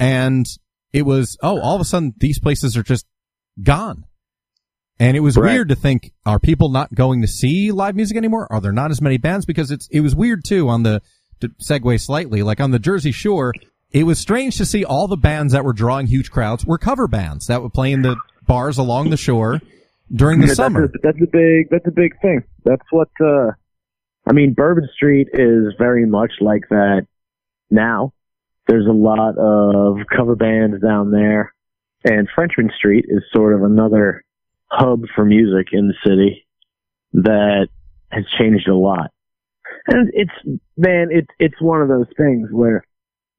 and 0.00 0.44
it 0.92 1.02
was 1.02 1.36
oh 1.42 1.60
all 1.60 1.74
of 1.74 1.80
a 1.80 1.84
sudden 1.84 2.14
these 2.18 2.38
places 2.38 2.76
are 2.76 2.82
just 2.82 3.06
gone 3.62 4.04
and 4.98 5.16
it 5.16 5.20
was 5.20 5.36
Right. 5.36 5.52
weird 5.52 5.68
to 5.68 5.74
think, 5.74 6.12
are 6.24 6.38
people 6.38 6.70
not 6.70 6.94
going 6.94 7.20
to 7.20 7.28
see 7.28 7.70
live 7.70 7.94
music 7.96 8.16
anymore? 8.16 8.46
Are 8.50 8.60
there 8.62 8.72
not 8.72 8.90
as 8.90 9.02
many 9.02 9.18
bands? 9.18 9.44
Because 9.44 9.70
it's, 9.70 9.86
it 9.90 10.00
was 10.00 10.16
weird 10.16 10.42
too 10.42 10.70
on 10.70 10.84
the, 10.84 11.02
to 11.40 11.50
segue 11.62 12.00
slightly, 12.00 12.42
like 12.42 12.60
on 12.62 12.70
the 12.70 12.78
Jersey 12.78 13.12
Shore, 13.12 13.52
it 13.90 14.04
was 14.04 14.18
strange 14.18 14.56
to 14.56 14.64
see 14.64 14.86
all 14.86 15.06
the 15.06 15.18
bands 15.18 15.52
that 15.52 15.64
were 15.64 15.74
drawing 15.74 16.06
huge 16.06 16.30
crowds 16.30 16.64
were 16.64 16.78
cover 16.78 17.06
bands 17.08 17.46
that 17.48 17.62
would 17.62 17.74
play 17.74 17.92
in 17.92 18.00
the 18.00 18.16
bars 18.46 18.78
along 18.78 19.10
the 19.10 19.18
shore 19.18 19.60
during 20.14 20.40
the 20.40 20.46
Yeah, 20.46 20.54
summer. 20.54 20.86
That's 20.88 20.94
a, 20.94 20.98
that's 21.02 21.22
a 21.22 21.30
big. 21.30 21.68
That's 21.70 21.86
a 21.86 21.90
big 21.90 22.18
thing. 22.22 22.42
That's 22.64 22.84
what. 22.90 23.08
uh 23.20 23.50
I 24.26 24.32
mean, 24.32 24.54
Bourbon 24.54 24.88
Street 24.94 25.28
is 25.34 25.74
very 25.78 26.06
much 26.06 26.32
like 26.40 26.62
that 26.70 27.06
now. 27.70 28.12
There's 28.66 28.86
a 28.86 28.92
lot 28.92 29.38
of 29.38 29.98
cover 30.14 30.34
bands 30.34 30.82
down 30.82 31.10
there, 31.10 31.54
and 32.04 32.28
Frenchmen 32.34 32.70
Street 32.76 33.04
is 33.08 33.22
sort 33.32 33.54
of 33.54 33.62
another 33.62 34.24
hub 34.68 35.02
for 35.14 35.24
music 35.24 35.68
in 35.72 35.88
the 35.88 35.94
city 36.04 36.46
that 37.12 37.68
has 38.10 38.24
changed 38.38 38.68
a 38.68 38.74
lot. 38.74 39.10
And 39.86 40.10
it's 40.12 40.60
man, 40.76 41.08
it's 41.10 41.30
it's 41.38 41.60
one 41.60 41.80
of 41.80 41.88
those 41.88 42.08
things 42.16 42.48
where 42.50 42.84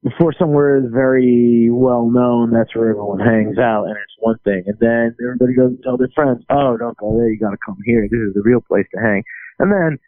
before 0.02 0.32
somewhere 0.38 0.78
is 0.78 0.90
very 0.92 1.68
well 1.70 2.08
known, 2.08 2.52
that's 2.52 2.74
where 2.74 2.90
everyone 2.90 3.20
hangs 3.20 3.58
out, 3.58 3.84
and 3.84 3.96
it's 3.96 4.16
one 4.18 4.38
thing. 4.44 4.64
And 4.66 4.78
then 4.80 5.14
everybody 5.22 5.54
goes 5.54 5.70
and 5.70 5.82
tell 5.82 5.96
their 5.96 6.08
friends, 6.14 6.42
"Oh, 6.48 6.76
don't 6.76 6.96
go 6.96 7.16
there. 7.16 7.28
You 7.28 7.38
got 7.38 7.50
to 7.50 7.58
come 7.64 7.76
here. 7.84 8.08
This 8.10 8.20
is 8.20 8.34
the 8.34 8.42
real 8.42 8.60
place 8.60 8.86
to 8.94 9.00
hang." 9.00 9.24
And 9.58 9.72
then 9.72 9.98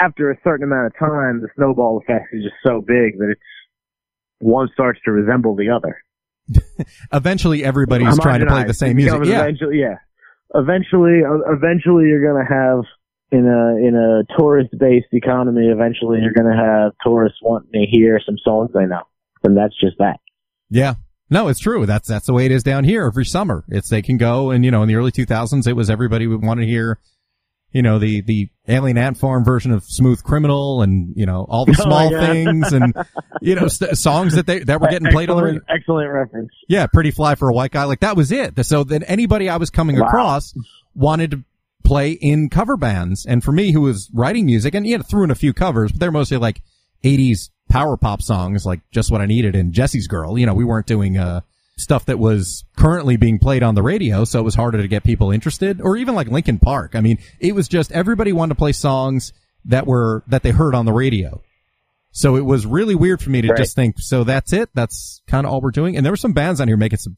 after 0.00 0.30
a 0.30 0.40
certain 0.42 0.64
amount 0.64 0.86
of 0.86 0.98
time, 0.98 1.40
the 1.40 1.48
snowball 1.56 1.98
effect 1.98 2.28
is 2.32 2.44
just 2.44 2.56
so 2.66 2.80
big 2.80 3.18
that 3.18 3.30
it's 3.30 3.40
one 4.42 4.68
starts 4.74 5.00
to 5.04 5.12
resemble 5.12 5.54
the 5.54 5.70
other. 5.70 6.02
Eventually 7.12 7.64
everybody's 7.64 8.18
trying 8.18 8.40
to 8.40 8.46
play 8.46 8.64
the 8.64 8.74
same 8.74 8.96
music. 8.96 9.24
Yeah. 9.24 9.42
Eventually, 9.42 9.78
yeah. 9.78 9.96
Eventually, 10.54 11.20
uh, 11.24 11.52
eventually, 11.52 12.08
you're 12.08 12.22
gonna 12.22 12.44
have 12.44 12.84
in 13.30 13.46
a 13.46 13.76
in 13.76 13.94
a 13.96 14.38
tourist 14.38 14.70
based 14.78 15.06
economy. 15.12 15.68
Eventually, 15.68 16.18
you're 16.20 16.34
gonna 16.34 16.56
have 16.56 16.92
tourists 17.02 17.38
wanting 17.40 17.72
to 17.72 17.86
hear 17.90 18.20
some 18.24 18.36
songs 18.44 18.70
they 18.74 18.84
know, 18.84 19.02
and 19.44 19.56
that's 19.56 19.78
just 19.80 19.96
that. 19.98 20.18
Yeah. 20.68 20.94
No, 21.30 21.48
it's 21.48 21.60
true. 21.60 21.86
That's, 21.86 22.06
that's 22.06 22.26
the 22.26 22.34
way 22.34 22.44
it 22.44 22.52
is 22.52 22.62
down 22.62 22.84
here 22.84 23.06
every 23.06 23.24
summer. 23.24 23.64
It's, 23.68 23.88
they 23.88 24.02
can 24.02 24.18
go 24.18 24.50
and, 24.50 24.66
you 24.66 24.70
know, 24.70 24.82
in 24.82 24.88
the 24.88 24.96
early 24.96 25.10
2000s, 25.10 25.66
it 25.66 25.72
was 25.72 25.88
everybody 25.88 26.26
would 26.26 26.42
want 26.42 26.60
to 26.60 26.66
hear, 26.66 26.98
you 27.72 27.82
know, 27.82 27.98
the, 27.98 28.20
the 28.20 28.48
Alien 28.68 28.98
Ant 28.98 29.16
Farm 29.16 29.44
version 29.44 29.72
of 29.72 29.82
Smooth 29.84 30.22
Criminal 30.22 30.82
and, 30.82 31.12
you 31.16 31.26
know, 31.26 31.46
all 31.48 31.64
the 31.64 31.76
Oh, 31.80 31.82
small 31.84 32.10
yeah. 32.12 32.26
things 32.26 32.72
and, 32.72 32.94
you 33.40 33.54
know, 33.54 33.68
st- 33.68 33.96
songs 33.98 34.34
that 34.34 34.46
they, 34.46 34.60
that 34.60 34.80
were 34.80 34.88
getting 34.88 35.10
played 35.10 35.30
on 35.30 35.36
the 35.38 35.42
radio. 35.42 35.60
excellent, 35.68 35.80
excellent 35.80 36.10
reference. 36.12 36.50
Yeah, 36.68 36.86
pretty 36.86 37.10
fly 37.10 37.34
for 37.34 37.48
a 37.48 37.52
white 37.54 37.70
guy. 37.72 37.84
Like 37.84 38.00
that 38.00 38.16
was 38.16 38.30
it. 38.32 38.62
So 38.64 38.84
then 38.84 39.02
anybody 39.04 39.48
I 39.48 39.56
was 39.56 39.70
coming 39.70 39.98
Wow. 39.98 40.06
across 40.06 40.54
wanted 40.94 41.30
to 41.32 41.44
play 41.84 42.12
in 42.12 42.48
cover 42.50 42.76
bands. 42.76 43.26
And 43.26 43.42
for 43.42 43.52
me, 43.52 43.72
who 43.72 43.80
was 43.80 44.08
writing 44.14 44.46
music 44.46 44.74
and, 44.74 44.86
you 44.86 44.98
know, 44.98 45.02
threw 45.02 45.24
in 45.24 45.30
a 45.30 45.34
few 45.34 45.52
covers, 45.52 45.90
but 45.92 46.00
they're 46.00 46.12
mostly 46.12 46.36
like 46.36 46.62
80s 47.04 47.50
power 47.68 47.96
pop 47.96 48.22
songs, 48.22 48.64
like 48.66 48.80
Just 48.92 49.10
What 49.10 49.20
I 49.20 49.26
Needed 49.26 49.56
and 49.56 49.72
Jesse's 49.72 50.06
Girl. 50.06 50.38
You 50.38 50.46
know, 50.46 50.54
we 50.54 50.64
weren't 50.64 50.86
doing, 50.86 51.16
uh, 51.18 51.40
stuff 51.76 52.04
that 52.06 52.18
was 52.18 52.64
currently 52.76 53.16
being 53.16 53.38
played 53.38 53.62
on 53.62 53.74
the 53.74 53.82
radio, 53.82 54.24
so 54.24 54.38
it 54.38 54.42
was 54.42 54.54
harder 54.54 54.80
to 54.80 54.88
get 54.88 55.04
people 55.04 55.30
interested. 55.30 55.80
Or 55.80 55.96
even 55.96 56.14
like 56.14 56.28
Linkin 56.28 56.58
Park. 56.58 56.94
I 56.94 57.00
mean, 57.00 57.18
it 57.40 57.54
was 57.54 57.68
just 57.68 57.90
everybody 57.92 58.32
wanted 58.32 58.50
to 58.54 58.58
play 58.58 58.72
songs 58.72 59.32
that 59.64 59.86
were 59.86 60.22
that 60.26 60.42
they 60.42 60.50
heard 60.50 60.74
on 60.74 60.84
the 60.84 60.92
radio. 60.92 61.40
So 62.10 62.36
it 62.36 62.44
was 62.44 62.66
really 62.66 62.94
weird 62.94 63.22
for 63.22 63.30
me 63.30 63.40
to 63.40 63.48
Right. 63.48 63.56
just 63.56 63.74
think, 63.74 63.96
so 63.98 64.22
that's 64.22 64.52
it. 64.52 64.68
That's 64.74 65.22
kind 65.26 65.46
of 65.46 65.52
all 65.52 65.62
we're 65.62 65.70
doing. 65.70 65.96
And 65.96 66.04
there 66.04 66.12
were 66.12 66.16
some 66.18 66.34
bands 66.34 66.60
on 66.60 66.68
here 66.68 66.76
making 66.76 66.98
some 66.98 67.16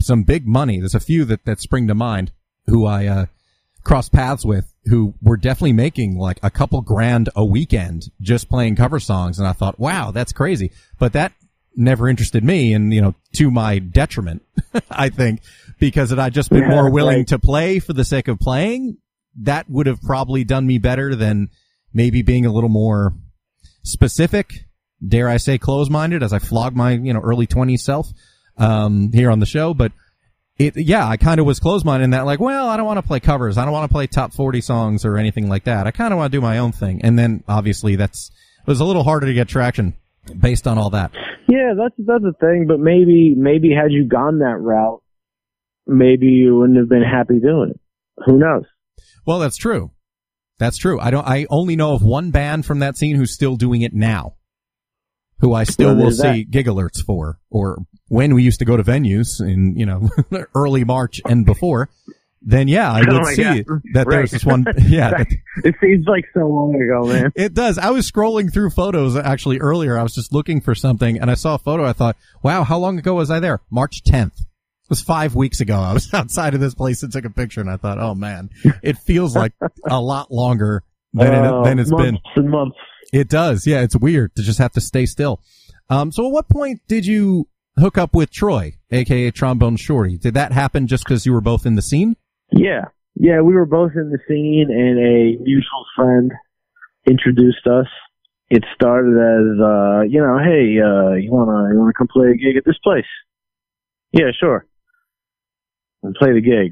some 0.00 0.22
big 0.22 0.46
money. 0.46 0.78
There's 0.78 0.94
a 0.94 1.00
few 1.00 1.24
that 1.24 1.44
that 1.44 1.60
spring 1.60 1.88
to 1.88 1.94
mind 1.94 2.30
who 2.66 2.86
I 2.86 3.06
uh, 3.06 3.26
crossed 3.82 4.12
paths 4.12 4.44
with 4.44 4.72
who 4.84 5.14
were 5.20 5.36
definitely 5.36 5.72
making 5.72 6.16
like 6.18 6.38
a 6.42 6.50
couple 6.50 6.80
grand 6.82 7.30
a 7.34 7.44
weekend 7.44 8.10
just 8.20 8.48
playing 8.48 8.76
cover 8.76 9.00
songs. 9.00 9.38
And 9.40 9.48
I 9.48 9.52
thought, 9.52 9.78
wow, 9.80 10.12
that's 10.12 10.32
crazy. 10.32 10.70
But 11.00 11.14
that 11.14 11.32
never 11.76 12.08
interested 12.08 12.42
me 12.44 12.72
and, 12.74 12.92
you 12.92 13.00
know, 13.00 13.14
to 13.34 13.50
my 13.50 13.78
detriment, 13.78 14.42
I 14.90 15.08
think, 15.10 15.40
because 15.78 16.10
had 16.10 16.18
I 16.18 16.30
just 16.30 16.50
been 16.50 16.62
Yeah, 16.62 16.70
more 16.70 16.90
willing 16.90 17.18
right. 17.18 17.26
to 17.28 17.38
play 17.38 17.78
for 17.78 17.92
the 17.92 18.04
sake 18.04 18.28
of 18.28 18.38
playing, 18.40 18.96
that 19.42 19.68
would 19.70 19.86
have 19.86 20.00
probably 20.02 20.44
done 20.44 20.66
me 20.66 20.78
better 20.78 21.14
than 21.14 21.48
maybe 21.94 22.22
being 22.22 22.46
a 22.46 22.52
little 22.52 22.68
more 22.70 23.14
specific, 23.82 24.52
dare 25.06 25.28
I 25.28 25.36
say 25.36 25.58
close 25.58 25.88
minded 25.88 26.22
as 26.22 26.32
I 26.32 26.38
flog 26.38 26.74
my, 26.74 26.92
you 26.92 27.12
know, 27.12 27.20
early 27.20 27.46
twenties 27.46 27.84
self, 27.84 28.08
um, 28.56 29.10
here 29.12 29.30
on 29.30 29.38
the 29.38 29.46
show. 29.46 29.74
But 29.74 29.92
it, 30.58 30.76
yeah, 30.76 31.06
I 31.06 31.16
kind 31.16 31.38
of 31.38 31.46
was 31.46 31.60
close 31.60 31.84
minded 31.84 32.04
in 32.04 32.10
that 32.10 32.26
like, 32.26 32.40
well, 32.40 32.68
I 32.68 32.76
don't 32.76 32.86
want 32.86 32.98
to 32.98 33.06
play 33.06 33.20
covers. 33.20 33.56
I 33.56 33.64
don't 33.64 33.72
want 33.72 33.88
to 33.88 33.92
play 33.94 34.06
top 34.08 34.32
40 34.32 34.60
songs 34.60 35.04
or 35.04 35.16
anything 35.16 35.48
like 35.48 35.64
that. 35.64 35.86
I 35.86 35.92
kind 35.92 36.12
of 36.12 36.18
want 36.18 36.32
to 36.32 36.36
do 36.36 36.42
my 36.42 36.58
own 36.58 36.72
thing. 36.72 37.00
And 37.02 37.16
then 37.18 37.44
obviously 37.46 37.94
that's, 37.94 38.30
it 38.60 38.66
was 38.66 38.80
a 38.80 38.84
little 38.84 39.04
harder 39.04 39.26
to 39.26 39.34
get 39.34 39.46
traction 39.48 39.94
based 40.40 40.66
on 40.66 40.76
all 40.76 40.90
that. 40.90 41.12
Yeah, 41.48 41.72
that's 41.76 41.94
that's 41.98 42.22
the 42.22 42.34
thing. 42.40 42.66
But 42.68 42.78
maybe 42.78 43.34
maybe 43.36 43.70
had 43.70 43.90
you 43.90 44.06
gone 44.06 44.40
that 44.40 44.58
route, 44.60 45.02
maybe 45.86 46.26
you 46.26 46.56
wouldn't 46.58 46.78
have 46.78 46.88
been 46.88 47.02
happy 47.02 47.40
doing 47.40 47.70
it. 47.70 47.80
Who 48.26 48.38
knows? 48.38 48.64
Well, 49.26 49.38
that's 49.38 49.56
true. 49.56 49.92
That's 50.58 50.76
true. 50.76 50.98
I 51.00 51.10
don't, 51.10 51.26
I 51.26 51.46
only 51.50 51.76
know 51.76 51.92
of 51.92 52.02
one 52.02 52.30
band 52.30 52.66
from 52.66 52.80
that 52.80 52.96
scene 52.96 53.16
who's 53.16 53.32
still 53.32 53.56
doing 53.56 53.82
it 53.82 53.94
now. 53.94 54.34
Who 55.40 55.54
I 55.54 55.62
still 55.64 55.94
will 55.94 56.10
that? 56.10 56.34
see 56.34 56.44
gig 56.44 56.66
alerts 56.66 57.00
for, 57.04 57.38
or 57.48 57.78
when 58.08 58.34
we 58.34 58.42
used 58.42 58.58
to 58.58 58.64
go 58.64 58.76
to 58.76 58.82
venues 58.82 59.40
in, 59.40 59.76
you 59.76 59.86
know, 59.86 60.08
early 60.54 60.82
March 60.82 61.20
and 61.24 61.46
before, 61.46 61.90
then 62.42 62.68
yeah, 62.68 62.92
I 62.92 63.00
would 63.08 63.08
Oh 63.10 63.24
see 63.24 63.42
God. 63.42 63.64
that 63.94 64.06
Right. 64.06 64.16
there's 64.16 64.30
this 64.30 64.44
one, 64.44 64.64
yeah, 64.86 65.10
that- 65.10 65.26
It 65.64 65.74
seems 65.80 66.06
like 66.06 66.24
so 66.34 66.46
long 66.46 66.74
ago, 66.80 67.06
man. 67.06 67.32
it 67.34 67.54
does. 67.54 67.78
I 67.78 67.90
was 67.90 68.10
scrolling 68.10 68.52
through 68.52 68.70
photos 68.70 69.16
actually 69.16 69.58
earlier. 69.58 69.98
I 69.98 70.02
was 70.02 70.14
just 70.14 70.32
looking 70.32 70.60
for 70.60 70.74
something 70.74 71.18
and 71.20 71.30
I 71.30 71.34
saw 71.34 71.54
a 71.54 71.58
photo. 71.58 71.84
I 71.84 71.92
thought, 71.92 72.16
wow, 72.42 72.64
how 72.64 72.78
long 72.78 72.98
ago 72.98 73.14
was 73.14 73.30
I 73.30 73.40
there? 73.40 73.60
March 73.70 74.02
10th. 74.04 74.40
It 74.40 74.90
was 74.90 75.02
five 75.02 75.34
weeks 75.34 75.60
ago. 75.60 75.78
I 75.78 75.92
was 75.92 76.12
outside 76.14 76.54
of 76.54 76.60
this 76.60 76.74
place 76.74 77.02
and 77.02 77.12
took 77.12 77.24
a 77.24 77.30
picture 77.30 77.60
and 77.60 77.70
I 77.70 77.76
thought, 77.76 77.98
oh 77.98 78.14
man, 78.14 78.50
it 78.82 78.96
feels 78.98 79.34
like 79.36 79.52
a 79.88 80.00
lot 80.00 80.30
longer 80.30 80.82
than, 81.12 81.34
Oh, 81.44 81.62
it, 81.62 81.64
than 81.64 81.78
it's 81.78 81.90
been. 81.90 82.14
months 82.14 82.30
and 82.36 82.50
months. 82.50 82.76
It 83.12 83.28
does. 83.28 83.66
Yeah. 83.66 83.80
It's 83.82 83.96
weird 83.96 84.34
to 84.36 84.42
just 84.42 84.58
have 84.58 84.72
to 84.72 84.80
stay 84.80 85.06
still. 85.06 85.40
Um, 85.90 86.12
so 86.12 86.26
at 86.26 86.32
what 86.32 86.48
point 86.48 86.80
did 86.88 87.04
you 87.06 87.48
hook 87.78 87.96
up 87.96 88.14
with 88.14 88.30
Troy, 88.30 88.74
aka 88.90 89.30
Trombone 89.30 89.76
Shorty? 89.76 90.18
Did 90.18 90.34
that 90.34 90.52
happen 90.52 90.86
just 90.86 91.04
because 91.04 91.24
you 91.26 91.32
were 91.32 91.40
both 91.40 91.64
in 91.66 91.74
the 91.74 91.82
scene? 91.82 92.16
Yeah, 92.52 92.86
yeah, 93.14 93.40
we 93.40 93.54
were 93.54 93.66
both 93.66 93.92
in 93.94 94.10
the 94.10 94.18
scene, 94.28 94.68
and 94.70 94.98
a 94.98 95.42
mutual 95.42 95.84
friend 95.96 96.32
introduced 97.08 97.66
us. 97.66 97.86
It 98.50 98.64
started 98.74 99.12
as, 99.12 99.60
uh, 99.60 100.00
you 100.08 100.20
know, 100.20 100.38
hey, 100.38 100.80
uh, 100.80 101.14
you 101.14 101.30
wanna 101.30 101.72
you 101.72 101.78
wanna 101.78 101.92
come 101.92 102.08
play 102.08 102.30
a 102.30 102.34
gig 102.36 102.56
at 102.56 102.64
this 102.64 102.78
place? 102.82 103.04
Yeah, 104.12 104.30
sure. 104.38 104.66
And 106.02 106.14
play 106.14 106.32
the 106.32 106.40
gig. 106.40 106.70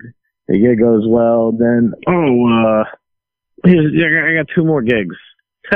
The 0.49 0.59
gig 0.59 0.79
goes 0.79 1.05
well. 1.07 1.53
Then, 1.53 1.93
oh, 2.09 2.47
uh, 2.49 2.85
here's, 3.65 3.93
I 3.93 4.09
got- 4.09 4.29
I 4.31 4.35
got 4.37 4.47
two 4.55 4.65
more 4.65 4.81
gigs. 4.83 5.17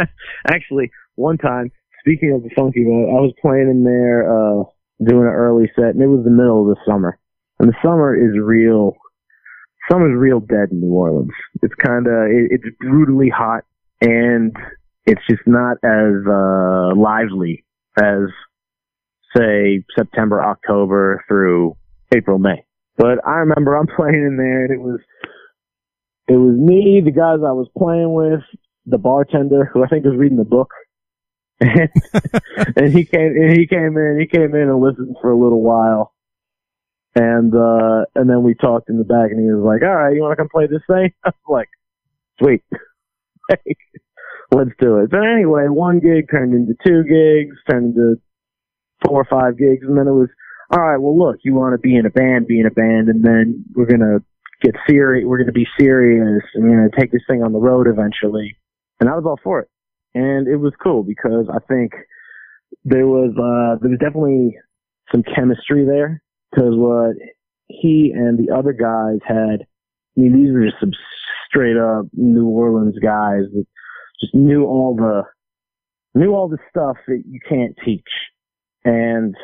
Actually, 0.49 0.91
one 1.17 1.37
time, 1.37 1.71
speaking 2.01 2.33
of 2.33 2.43
the 2.43 2.51
funky 2.57 2.85
one, 2.87 3.11
I 3.15 3.21
was 3.21 3.35
playing 3.43 3.69
in 3.69 3.85
there, 3.85 4.25
uh, 4.31 4.65
doing 5.05 5.27
an 5.27 5.35
early 5.35 5.71
set, 5.75 5.95
and 5.95 6.01
it 6.03 6.07
was 6.07 6.25
the 6.25 6.31
middle 6.31 6.63
of 6.63 6.75
the 6.77 6.81
summer. 6.91 7.19
And 7.59 7.69
the 7.69 7.77
summer 7.83 8.15
is 8.17 8.39
real 8.41 8.97
summer's 9.90 10.18
real 10.18 10.40
dead 10.40 10.70
in 10.70 10.81
New 10.81 10.92
Orleans. 10.92 11.31
It's 11.62 11.74
kind 11.74 12.07
of 12.07 12.31
it, 12.31 12.50
it's 12.50 12.76
brutally 12.81 13.29
hot, 13.29 13.64
and 14.00 14.55
it's 15.07 15.22
just 15.29 15.42
not 15.46 15.76
as 15.85 16.26
uh, 16.26 16.94
lively 16.96 17.64
as 18.00 18.29
say 19.37 19.85
September, 19.96 20.42
October 20.42 21.24
through 21.29 21.76
April, 22.14 22.38
May. 22.38 22.64
But 22.96 23.26
I 23.26 23.38
remember 23.38 23.76
I'm 23.76 23.87
playing 23.96 24.14
in 24.14 24.37
there, 24.37 24.64
and 24.64 24.72
it 24.72 24.81
was 24.81 25.00
it 26.29 26.37
was 26.37 26.57
me, 26.57 27.03
the 27.05 27.11
guys 27.11 27.38
I 27.44 27.53
was 27.53 27.68
playing 27.76 28.12
with, 28.12 28.40
the 28.87 28.98
bartender 28.98 29.70
who 29.72 29.85
I 29.85 29.88
think 29.88 30.05
was 30.05 30.16
reading 30.16 30.38
the 30.38 30.44
book. 30.44 30.70
and, 31.61 31.90
and 32.76 32.92
he 32.92 33.05
came 33.05 33.37
and 33.37 33.53
he 33.53 33.66
came 33.66 33.94
in 33.98 34.16
he 34.18 34.26
came 34.26 34.55
in 34.55 34.62
and 34.62 34.81
listened 34.81 35.14
for 35.20 35.31
a 35.31 35.37
little 35.37 35.61
while 35.61 36.14
and 37.14 37.55
uh 37.55 38.05
and 38.14 38.31
then 38.31 38.42
we 38.42 38.55
talked 38.55 38.88
in 38.88 38.99
the 38.99 39.05
back 39.05 39.31
and 39.31 39.40
he 39.40 39.51
was 39.51 39.64
like 39.64 39.83
all 39.83 39.96
right 39.96 40.14
you 40.14 40.23
want 40.23 40.33
to 40.33 40.37
come 40.37 40.49
play 40.49 40.66
this 40.66 40.83
thing? 40.87 41.12
I 41.25 41.31
was 41.31 41.49
like 41.49 41.68
sweet. 42.42 42.62
Let's 44.53 44.70
do 44.81 44.99
it. 44.99 45.11
But 45.11 45.23
anyway 45.23 45.66
one 45.68 46.01
gig 46.01 46.31
turned 46.31 46.55
into 46.55 46.75
two 46.87 47.03
gigs 47.05 47.57
turned 47.68 47.96
into 47.96 48.20
four 49.05 49.20
or 49.23 49.27
five 49.31 49.59
gigs 49.59 49.87
and 49.87 49.96
then 49.99 50.07
it 50.07 50.12
was 50.12 50.29
all 50.70 50.81
right 50.83 50.99
well 50.99 51.18
look 51.18 51.37
you 51.42 51.55
want 51.55 51.75
to 51.75 51.79
be 51.79 51.96
in 51.96 52.07
a 52.07 52.11
band 52.11 52.46
be 52.46 52.61
in 52.61 52.66
a 52.66 52.70
band 52.70 53.09
and 53.09 53.25
then 53.25 53.64
we're 53.75 53.87
gonna 53.87 54.18
get 54.62 54.75
serious 54.88 55.25
we're 55.27 55.38
gonna 55.38 55.53
be 55.53 55.66
serious 55.79 56.42
and 56.55 56.64
we're 56.64 56.77
gonna 56.77 56.88
take 56.99 57.11
this 57.12 57.23
thing 57.29 57.42
on 57.42 57.53
the 57.53 57.59
road 57.59 57.87
eventually. 57.88 58.57
And 59.01 59.09
i 59.09 59.14
was 59.14 59.25
all 59.27 59.40
for 59.42 59.61
it. 59.61 59.68
And 60.14 60.46
it 60.46 60.57
was 60.57 60.73
cool 60.83 61.03
because 61.03 61.46
I 61.51 61.59
think 61.66 61.92
there 62.85 63.07
was 63.07 63.31
uh 63.31 63.81
there 63.81 63.90
was 63.90 63.99
definitely 63.99 64.57
some 65.11 65.23
chemistry 65.23 65.85
there 65.85 66.23
because 66.51 66.75
what 66.77 67.17
he 67.69 68.13
and 68.15 68.39
the 68.39 68.55
other 68.55 68.73
guys 68.73 69.21
had 69.27 69.67
I 70.17 70.21
mean 70.21 70.33
these 70.33 70.53
were 70.53 70.65
just 70.65 70.81
some 70.81 70.93
straight 71.49 71.77
up 71.77 72.07
New 72.13 72.47
Orleans 72.47 72.99
guys 73.03 73.45
that 73.53 73.67
just 74.21 74.35
knew 74.35 74.65
all 74.65 74.95
the 74.97 75.23
knew 76.15 76.35
all 76.35 76.49
the 76.49 76.59
stuff 76.69 76.97
that 77.07 77.23
you 77.27 77.41
can't 77.49 77.77
teach. 77.85 78.09
And 78.85 79.35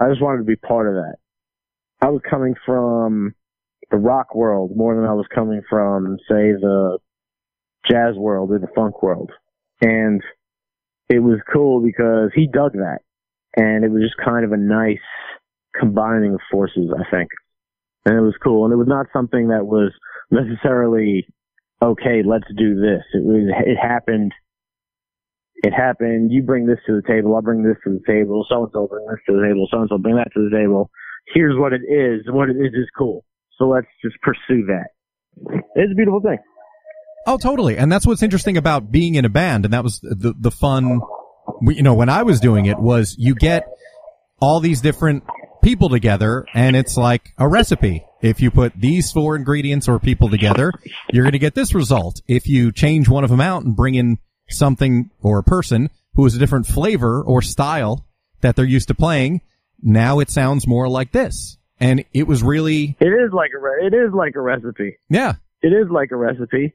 I 0.00 0.08
just 0.08 0.22
wanted 0.22 0.38
to 0.38 0.44
be 0.44 0.56
part 0.56 0.88
of 0.88 0.94
that. 0.94 1.16
I 2.00 2.08
was 2.10 2.20
coming 2.28 2.54
from 2.64 3.34
the 3.90 3.96
rock 3.96 4.34
world 4.34 4.72
more 4.74 4.94
than 4.94 5.04
I 5.04 5.12
was 5.12 5.26
coming 5.34 5.62
from 5.68 6.18
say 6.28 6.52
the 6.52 6.98
jazz 7.88 8.14
world 8.16 8.50
or 8.50 8.58
the 8.58 8.68
funk 8.74 9.02
world. 9.02 9.30
And 9.80 10.22
it 11.08 11.20
was 11.20 11.38
cool 11.52 11.82
because 11.82 12.30
he 12.34 12.48
dug 12.48 12.72
that, 12.72 13.00
and 13.56 13.84
it 13.84 13.90
was 13.90 14.02
just 14.02 14.16
kind 14.24 14.44
of 14.44 14.52
a 14.52 14.56
nice 14.56 14.98
combining 15.78 16.34
of 16.34 16.40
forces, 16.50 16.90
I 16.94 17.04
think, 17.10 17.30
and 18.04 18.16
it 18.16 18.20
was 18.20 18.34
cool, 18.42 18.64
and 18.64 18.72
it 18.72 18.76
was 18.76 18.88
not 18.88 19.06
something 19.12 19.48
that 19.48 19.66
was 19.66 19.92
necessarily 20.30 21.26
okay. 21.82 22.22
Let's 22.24 22.48
do 22.56 22.80
this. 22.80 23.02
It 23.14 23.24
was. 23.24 23.52
It 23.66 23.76
happened. 23.76 24.32
It 25.62 25.72
happened. 25.72 26.32
You 26.32 26.42
bring 26.42 26.66
this 26.66 26.78
to 26.86 27.00
the 27.00 27.06
table. 27.06 27.34
I'll 27.34 27.42
bring 27.42 27.62
this 27.62 27.76
to 27.84 27.98
the 27.98 28.02
table. 28.06 28.46
So 28.48 28.64
and 28.64 28.72
so 28.72 28.86
bring 28.86 29.06
this 29.06 29.20
to 29.26 29.36
the 29.36 29.46
table. 29.46 29.68
So 29.70 29.80
and 29.80 29.88
so 29.88 29.98
bring 29.98 30.16
that 30.16 30.28
to 30.34 30.48
the 30.48 30.56
table. 30.56 30.90
Here's 31.34 31.58
what 31.58 31.72
it 31.72 31.82
is. 31.88 32.22
What 32.28 32.50
it 32.50 32.56
is 32.56 32.72
is 32.74 32.88
cool. 32.96 33.24
So 33.58 33.68
let's 33.68 33.86
just 34.04 34.16
pursue 34.22 34.66
that. 34.66 34.88
It's 35.74 35.92
a 35.92 35.94
beautiful 35.94 36.20
thing. 36.20 36.38
Oh, 37.26 37.38
totally. 37.38 37.76
And 37.76 37.90
that's 37.90 38.06
what's 38.06 38.22
interesting 38.22 38.56
about 38.56 38.92
being 38.92 39.16
in 39.16 39.24
a 39.24 39.28
band. 39.28 39.64
And 39.64 39.74
that 39.74 39.82
was 39.82 39.98
the, 40.00 40.34
the 40.38 40.50
fun, 40.50 41.00
you 41.62 41.82
know, 41.82 41.94
when 41.94 42.08
I 42.08 42.22
was 42.22 42.38
doing 42.38 42.66
it 42.66 42.78
was 42.78 43.16
you 43.18 43.34
get 43.34 43.66
all 44.40 44.60
these 44.60 44.80
different 44.80 45.24
people 45.66 45.88
together 45.88 46.46
and 46.54 46.76
it's 46.76 46.96
like 46.96 47.32
a 47.38 47.48
recipe. 47.48 48.04
If 48.22 48.40
you 48.40 48.52
put 48.52 48.72
these 48.76 49.10
four 49.10 49.34
ingredients 49.34 49.88
or 49.88 49.98
people 49.98 50.28
together, 50.28 50.70
you're 51.12 51.24
going 51.24 51.32
to 51.32 51.40
get 51.40 51.56
this 51.56 51.74
result. 51.74 52.22
If 52.28 52.46
you 52.46 52.70
change 52.70 53.08
one 53.08 53.24
of 53.24 53.30
them 53.30 53.40
out 53.40 53.64
and 53.64 53.74
bring 53.74 53.96
in 53.96 54.18
something 54.48 55.10
or 55.20 55.40
a 55.40 55.42
person 55.42 55.90
who 56.14 56.24
is 56.24 56.36
a 56.36 56.38
different 56.38 56.68
flavor 56.68 57.20
or 57.20 57.42
style 57.42 58.06
that 58.42 58.54
they're 58.54 58.64
used 58.64 58.86
to 58.88 58.94
playing, 58.94 59.40
now 59.82 60.20
it 60.20 60.30
sounds 60.30 60.68
more 60.68 60.88
like 60.88 61.10
this. 61.10 61.58
And 61.80 62.04
it 62.14 62.28
was 62.28 62.44
really, 62.44 62.96
It 63.00 63.06
is 63.08 63.32
like 63.32 63.50
a 63.52 63.58
re- 63.58 63.86
it 63.88 63.92
is 63.92 64.14
like 64.14 64.36
a 64.36 64.40
recipe. 64.40 64.98
yeah, 65.08 65.34
it 65.62 65.72
is 65.72 65.88
like 65.90 66.12
a 66.12 66.16
recipe 66.16 66.74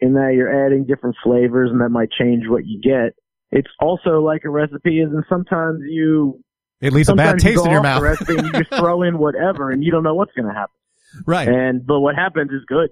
in 0.00 0.14
that 0.14 0.32
you're 0.34 0.64
adding 0.66 0.86
different 0.86 1.16
flavors 1.22 1.70
and 1.70 1.82
that 1.82 1.90
might 1.90 2.08
change 2.18 2.44
what 2.48 2.64
you 2.66 2.80
get. 2.80 3.14
It's 3.52 3.68
also 3.80 4.22
like 4.22 4.44
a 4.46 4.48
recipe 4.48 5.00
is 5.00 5.10
and 5.12 5.24
sometimes 5.28 5.80
you 5.86 6.42
it 6.80 6.92
leaves 6.92 7.08
a 7.08 7.14
bad 7.14 7.38
taste 7.38 7.64
in 7.64 7.70
your 7.70 7.82
mouth. 7.82 8.02
recipe 8.02 8.36
and 8.36 8.46
you 8.46 8.52
just 8.52 8.70
throw 8.74 9.02
in 9.02 9.18
whatever 9.18 9.70
and 9.70 9.82
you 9.84 9.90
don't 9.90 10.02
know 10.02 10.14
what's 10.14 10.32
going 10.32 10.48
to 10.48 10.54
happen. 10.54 10.74
right. 11.26 11.48
And 11.48 11.86
but 11.86 12.00
what 12.00 12.14
happens 12.14 12.50
is 12.52 12.62
good. 12.66 12.90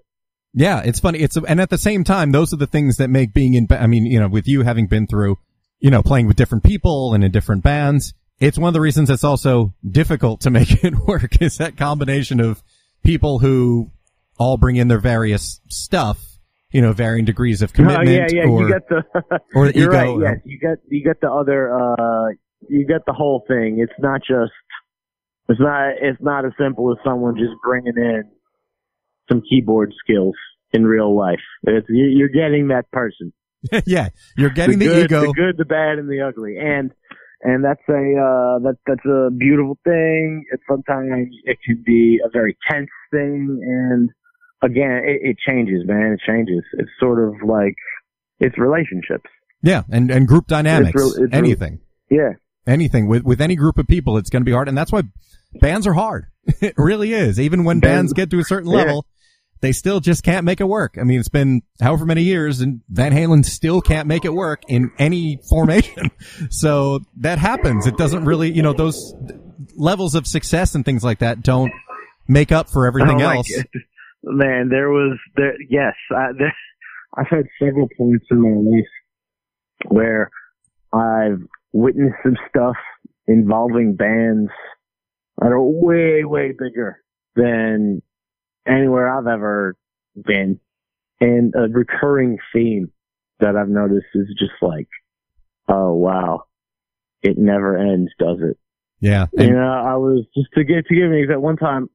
Yeah, 0.55 0.83
it's 0.85 0.99
funny. 1.01 1.21
It's 1.21 1.37
and 1.37 1.61
at 1.61 1.71
the 1.71 1.79
same 1.79 2.05
time, 2.05 2.33
those 2.33 2.53
are 2.53 2.57
the 2.57 2.67
things 2.67 2.97
that 2.97 3.09
make 3.09 3.33
being 3.35 3.55
in. 3.55 3.67
I 3.71 3.87
mean, 3.87 4.07
you 4.07 4.19
know, 4.19 4.29
with 4.29 4.49
you 4.49 4.63
having 4.63 4.87
been 4.87 5.07
through, 5.07 5.39
you 5.79 5.91
know, 5.91 6.03
playing 6.03 6.27
with 6.27 6.37
different 6.37 6.65
people 6.65 7.15
and 7.15 7.23
in 7.23 7.31
different 7.31 7.63
bands, 7.63 8.15
it's 8.41 8.59
one 8.59 8.69
of 8.69 8.75
the 8.75 8.81
reasons 8.81 9.11
it's 9.11 9.25
also 9.25 9.75
difficult 9.89 10.41
to 10.43 10.51
make 10.59 10.83
it 10.85 10.95
work 11.07 11.41
is 11.43 11.59
that 11.59 11.77
combination 11.77 12.41
of 12.41 12.63
people 13.05 13.39
who 13.39 13.91
all 14.39 14.57
bring 14.57 14.77
in 14.77 14.89
their 14.89 14.99
various 15.01 15.61
stuff, 15.69 16.19
you 16.73 16.81
know, 16.81 16.93
varying 16.93 17.25
degrees 17.27 17.61
of 17.63 17.73
commitment 17.73 18.09
Oh, 18.09 18.13
yeah, 18.13 18.27
yeah. 18.31 18.49
or, 18.49 18.63
you 18.63 18.73
got 18.73 18.89
the 18.89 19.41
or 19.55 19.67
the 19.73 19.79
ego. 19.79 19.89
right. 19.91 20.19
Yes, 20.21 20.41
you 20.45 20.59
got 20.59 20.79
you 20.89 21.05
got 21.05 21.21
the 21.21 21.31
other. 21.31 21.73
uh 21.75 22.33
You 22.69 22.87
get 22.87 23.03
the 23.07 23.13
whole 23.13 23.45
thing. 23.47 23.79
It's 23.81 23.93
not 23.99 24.21
just. 24.21 24.53
It's 25.49 25.61
not. 25.61 25.91
It's 26.01 26.21
not 26.21 26.45
as 26.45 26.53
simple 26.59 26.91
as 26.93 26.99
someone 27.05 27.37
just 27.37 27.53
bringing 27.65 27.95
in 27.97 28.25
some 29.31 29.43
keyboard 29.49 29.93
skills 30.03 30.35
in 30.73 30.85
real 30.87 31.17
life. 31.17 31.41
It's, 31.63 31.87
you- 31.89 32.07
you're 32.17 32.29
getting 32.29 32.69
that 32.69 32.91
person. 32.91 33.33
yeah, 33.87 34.09
you're 34.37 34.51
getting 34.51 34.79
the, 34.79 34.87
good, 34.87 35.05
ego. 35.07 35.21
the 35.23 35.33
good, 35.33 35.57
the 35.57 35.65
bad, 35.65 35.99
and 35.99 36.09
the 36.09 36.21
ugly, 36.21 36.57
and 36.59 36.93
and 37.43 37.65
that's 37.65 37.83
a 37.89 37.93
uh, 37.93 38.59
that 38.61 38.77
that's 38.87 39.05
a 39.05 39.31
beautiful 39.37 39.79
thing. 39.85 40.45
It's 40.53 40.63
sometimes 40.69 41.29
it 41.45 41.59
can 41.65 41.83
be 41.85 42.21
a 42.25 42.29
very 42.31 42.57
tense 42.71 42.89
thing, 43.11 43.59
and 43.63 44.11
again, 44.63 45.03
it, 45.05 45.31
it 45.31 45.37
changes, 45.47 45.83
man. 45.87 46.13
It 46.13 46.21
changes. 46.27 46.63
It's 46.75 46.91
sort 47.01 47.19
of 47.27 47.35
like 47.49 47.75
it's 48.39 48.57
relationships. 48.59 49.29
yeah, 49.63 49.83
and 49.91 50.09
and 50.11 50.29
group 50.29 50.47
dynamics, 50.47 50.93
it's 50.95 51.19
real- 51.19 51.29
anything, 51.33 51.81
Yeah, 52.11 52.35
anything 52.69 53.09
with 53.09 53.25
with 53.25 53.41
any 53.41 53.57
group 53.57 53.79
of 53.79 53.87
people, 53.87 54.19
it's 54.19 54.31
going 54.31 54.43
to 54.43 54.45
be 54.45 54.53
hard, 54.53 54.69
and 54.69 54.77
that's 54.77 54.93
why 54.93 55.03
bands 55.55 55.87
are 55.87 55.95
hard. 55.95 56.27
it 56.61 56.75
really 56.77 57.13
is. 57.13 57.41
Even 57.41 57.65
when 57.65 57.81
bands 57.81 58.13
get 58.13 58.31
to 58.31 58.39
a 58.39 58.45
certain 58.45 58.71
level, 58.71 59.07
they 59.61 59.73
still 59.73 60.01
just 60.01 60.23
can't 60.23 60.45
make 60.45 60.61
it 60.61 60.69
work. 60.69 60.97
I 61.01 61.05
mean, 61.05 61.19
it's 61.19 61.29
been 61.29 61.63
however 61.81 62.07
many 62.07 62.23
years, 62.23 62.61
and 62.61 62.81
Van 62.89 63.13
Halen 63.13 63.45
still 63.45 63.81
can't 63.81 64.07
make 64.07 64.25
it 64.25 64.33
work 64.33 64.63
in 64.69 64.93
any 64.99 65.41
formation. 65.49 66.11
so 66.51 67.01
that 67.19 67.39
happens. 67.39 67.87
It 67.87 67.97
doesn't 67.97 68.25
really, 68.25 68.53
you 68.53 68.63
know, 68.63 68.73
those 68.73 69.15
levels 69.77 70.15
of 70.15 70.27
success 70.27 70.75
and 70.75 70.85
things 70.85 71.03
like 71.03 71.21
that 71.21 71.43
don't 71.43 71.73
make 72.29 72.53
up 72.53 72.69
for 72.71 72.87
everything 72.87 73.23
Oh 73.23 73.31
else. 73.31 73.51
Man, 74.23 74.69
there 74.69 74.91
was 74.91 75.19
there. 75.37 75.55
Yes, 75.69 75.95
I, 76.11 76.33
there, 76.39 76.55
I've 77.17 77.29
had 77.29 77.47
several 77.59 77.89
points 77.97 78.27
in 78.31 78.41
my 78.41 78.77
life 78.77 78.89
where 79.89 80.31
I've 80.93 81.41
witnessed 81.73 82.17
some 82.23 82.37
stuff 82.49 82.77
involving 83.27 83.95
bands 83.95 84.51
that 85.41 85.53
are 85.53 85.63
way, 85.63 86.25
way 86.25 86.53
bigger 86.53 87.03
than 87.37 88.03
anywhere 88.67 89.17
I've 89.17 89.27
ever 89.27 89.77
been, 90.25 90.59
and 91.21 91.55
a 91.55 91.69
recurring 91.69 92.39
theme 92.53 92.91
that 93.41 93.57
I've 93.57 93.69
noticed 93.69 94.07
is 94.15 94.27
just 94.39 94.61
like, 94.61 94.89
oh 95.69 95.95
wow, 95.95 96.45
it 97.23 97.39
never 97.39 97.77
ends, 97.77 98.11
does 98.19 98.39
it? 98.41 98.59
Yeah. 99.01 99.27
You 99.33 99.45
And, 99.45 99.55
know, 99.55 99.71
I 99.71 99.95
was 99.95 100.25
just 100.37 100.49
to 100.55 100.65
get 100.65 100.87
to 100.87 100.95
give 100.95 101.11
me 101.11 101.27
that 101.29 101.41
one 101.41 101.57
time. 101.57 101.89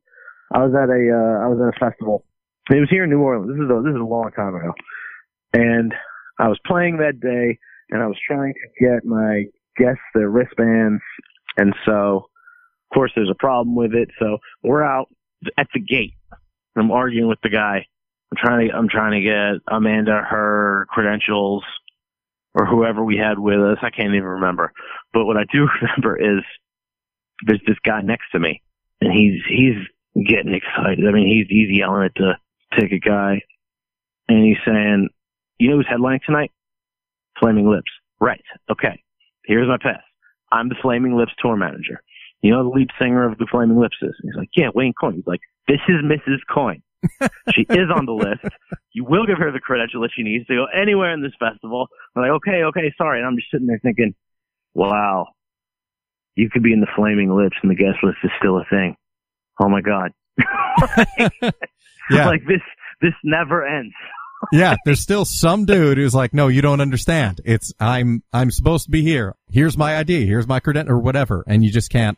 I 0.54 0.60
was 0.60 0.74
at 0.74 0.90
a 0.90 1.02
uh, 1.12 1.44
I 1.44 1.48
was 1.48 1.60
at 1.60 1.76
a 1.76 1.90
festival. 1.90 2.26
It 2.70 2.80
was 2.80 2.90
here 2.90 3.04
in 3.04 3.10
New 3.10 3.20
Orleans. 3.20 3.50
This 3.50 3.64
is 3.66 3.70
a, 3.70 3.82
this 3.84 3.94
is 3.94 4.00
a 4.00 4.06
long 4.06 4.32
time 4.36 4.56
ago, 4.56 4.72
and 5.52 5.94
I 6.40 6.48
was 6.48 6.60
playing 6.66 6.98
that 6.98 7.20
day, 7.20 7.60
and 7.90 8.02
I 8.02 8.08
was 8.08 8.18
trying 8.26 8.54
to 8.54 8.86
get 8.86 9.04
my 9.04 9.46
guests 9.78 10.02
their 10.14 10.30
wristbands, 10.30 11.02
and 11.58 11.74
so 11.86 12.28
of 12.92 12.96
course 12.96 13.12
there's 13.16 13.30
a 13.30 13.36
problem 13.36 13.76
with 13.76 13.94
it. 13.94 14.10
So 14.20 14.38
we're 14.64 14.84
out 14.84 15.10
at 15.58 15.68
the 15.74 15.80
gate. 15.80 16.14
I'm 16.76 16.92
arguing 16.92 17.28
with 17.28 17.40
the 17.44 17.50
guy. 17.50 17.86
I'm 18.32 18.38
trying 18.38 18.68
to 18.68 18.76
I'm 18.76 18.90
trying 18.90 19.22
to 19.22 19.22
get 19.22 19.74
Amanda 19.74 20.22
her 20.30 20.88
credentials 20.90 21.64
or 22.56 22.66
whoever 22.66 23.04
we 23.04 23.18
had 23.18 23.40
with 23.40 23.60
us. 23.60 23.78
I 23.82 23.90
can't 23.90 24.14
even 24.14 24.24
remember. 24.24 24.72
But 25.14 25.26
what 25.26 25.38
I 25.38 25.44
do 25.52 25.68
remember 25.82 26.18
is 26.18 26.44
there's 27.46 27.62
this 27.68 27.78
guy 27.86 28.02
next 28.02 28.32
to 28.32 28.40
me, 28.40 28.62
and 29.02 29.12
he's 29.12 29.42
he's 29.48 30.26
getting 30.28 30.54
excited. 30.54 31.06
I 31.08 31.12
mean, 31.12 31.28
he's 31.28 31.48
he's 31.50 31.78
yelling 31.78 32.06
at 32.06 32.14
the 32.16 32.34
ticket 32.80 33.04
guy, 33.04 33.42
and 34.28 34.46
he's 34.46 34.58
saying, 34.66 35.10
"You 35.60 35.70
know 35.70 35.78
who's 35.78 35.88
headlining 35.88 36.24
tonight? 36.24 36.52
Flaming 37.40 37.70
Lips." 37.70 37.92
Right. 38.20 38.44
Okay. 38.72 39.04
Here's 39.46 39.68
my 39.68 39.78
pass. 39.82 40.02
I'm 40.52 40.70
the 40.70 40.76
Flaming 40.82 41.16
Lips 41.16 41.34
tour 41.40 41.56
manager. 41.56 42.02
You 42.42 42.52
know 42.52 42.64
the 42.64 42.76
lead 42.76 42.90
singer 43.00 43.28
of 43.30 43.38
the 43.38 43.48
Flaming 43.50 43.80
Lips 43.80 43.98
is? 44.02 44.16
He's 44.22 44.36
like, 44.36 44.50
"Yeah, 44.56 44.70
Wayne 44.74 44.94
Coyne." 45.00 45.16
He's 45.16 45.28
like, 45.28 45.42
"This 45.68 45.80
is 45.88 46.04
Mrs. 46.04 46.40
Coyne. 46.54 46.84
she 47.54 47.62
is 47.70 47.90
on 47.94 48.06
the 48.06 48.14
list. 48.14 48.46
You 48.94 49.04
will 49.04 49.26
give 49.26 49.38
her 49.38 49.52
the 49.52 49.60
credential 49.60 50.02
that 50.02 50.12
she 50.16 50.24
needs 50.24 50.46
to 50.48 50.56
go 50.56 50.66
anywhere 50.66 51.14
in 51.14 51.22
this 51.22 51.34
festival." 51.40 51.88
I'm 52.16 52.22
like, 52.22 52.32
"Okay, 52.32 52.64
okay, 52.64 52.94
sorry." 52.98 53.20
And 53.20 53.28
I'm 53.28 53.38
just 53.38 53.50
sitting 53.52 53.68
there 53.68 53.80
thinking, 53.82 54.14
"Wow." 54.74 55.28
You 56.36 56.50
could 56.50 56.64
be 56.64 56.74
in 56.74 56.82
the 56.82 56.88
Flaming 56.96 57.34
Lips 57.34 57.58
and 57.62 57.70
the 57.70 57.76
guest 57.76 57.98
list 58.04 58.18
is 58.24 58.32
still 58.40 58.58
a 58.58 58.66
thing. 58.70 58.96
Oh 59.62 59.70
my 59.70 59.82
God. 59.82 60.12
yeah. 62.10 62.26
like 62.28 62.42
this, 62.48 62.62
this 63.02 63.14
never 63.24 63.66
ends. 63.66 63.94
Yeah. 64.52 64.76
There's 64.86 65.00
still 65.00 65.26
some 65.26 65.66
dude 65.66 65.98
who's 65.98 66.14
like, 66.16 66.34
no, 66.34 66.48
you 66.48 66.62
don't 66.62 66.82
understand. 66.82 67.42
It's, 67.46 67.74
I'm, 67.80 68.24
I'm 68.34 68.52
supposed 68.52 68.86
to 68.86 68.92
be 68.92 69.02
here. 69.02 69.36
Here's 69.52 69.78
my 69.78 69.98
ID. 69.98 70.26
Here's 70.26 70.48
my 70.48 70.60
credential 70.60 70.94
or 70.94 71.00
whatever. 71.00 71.44
And 71.48 71.64
you 71.64 71.72
just 71.72 71.90
can't, 71.90 72.18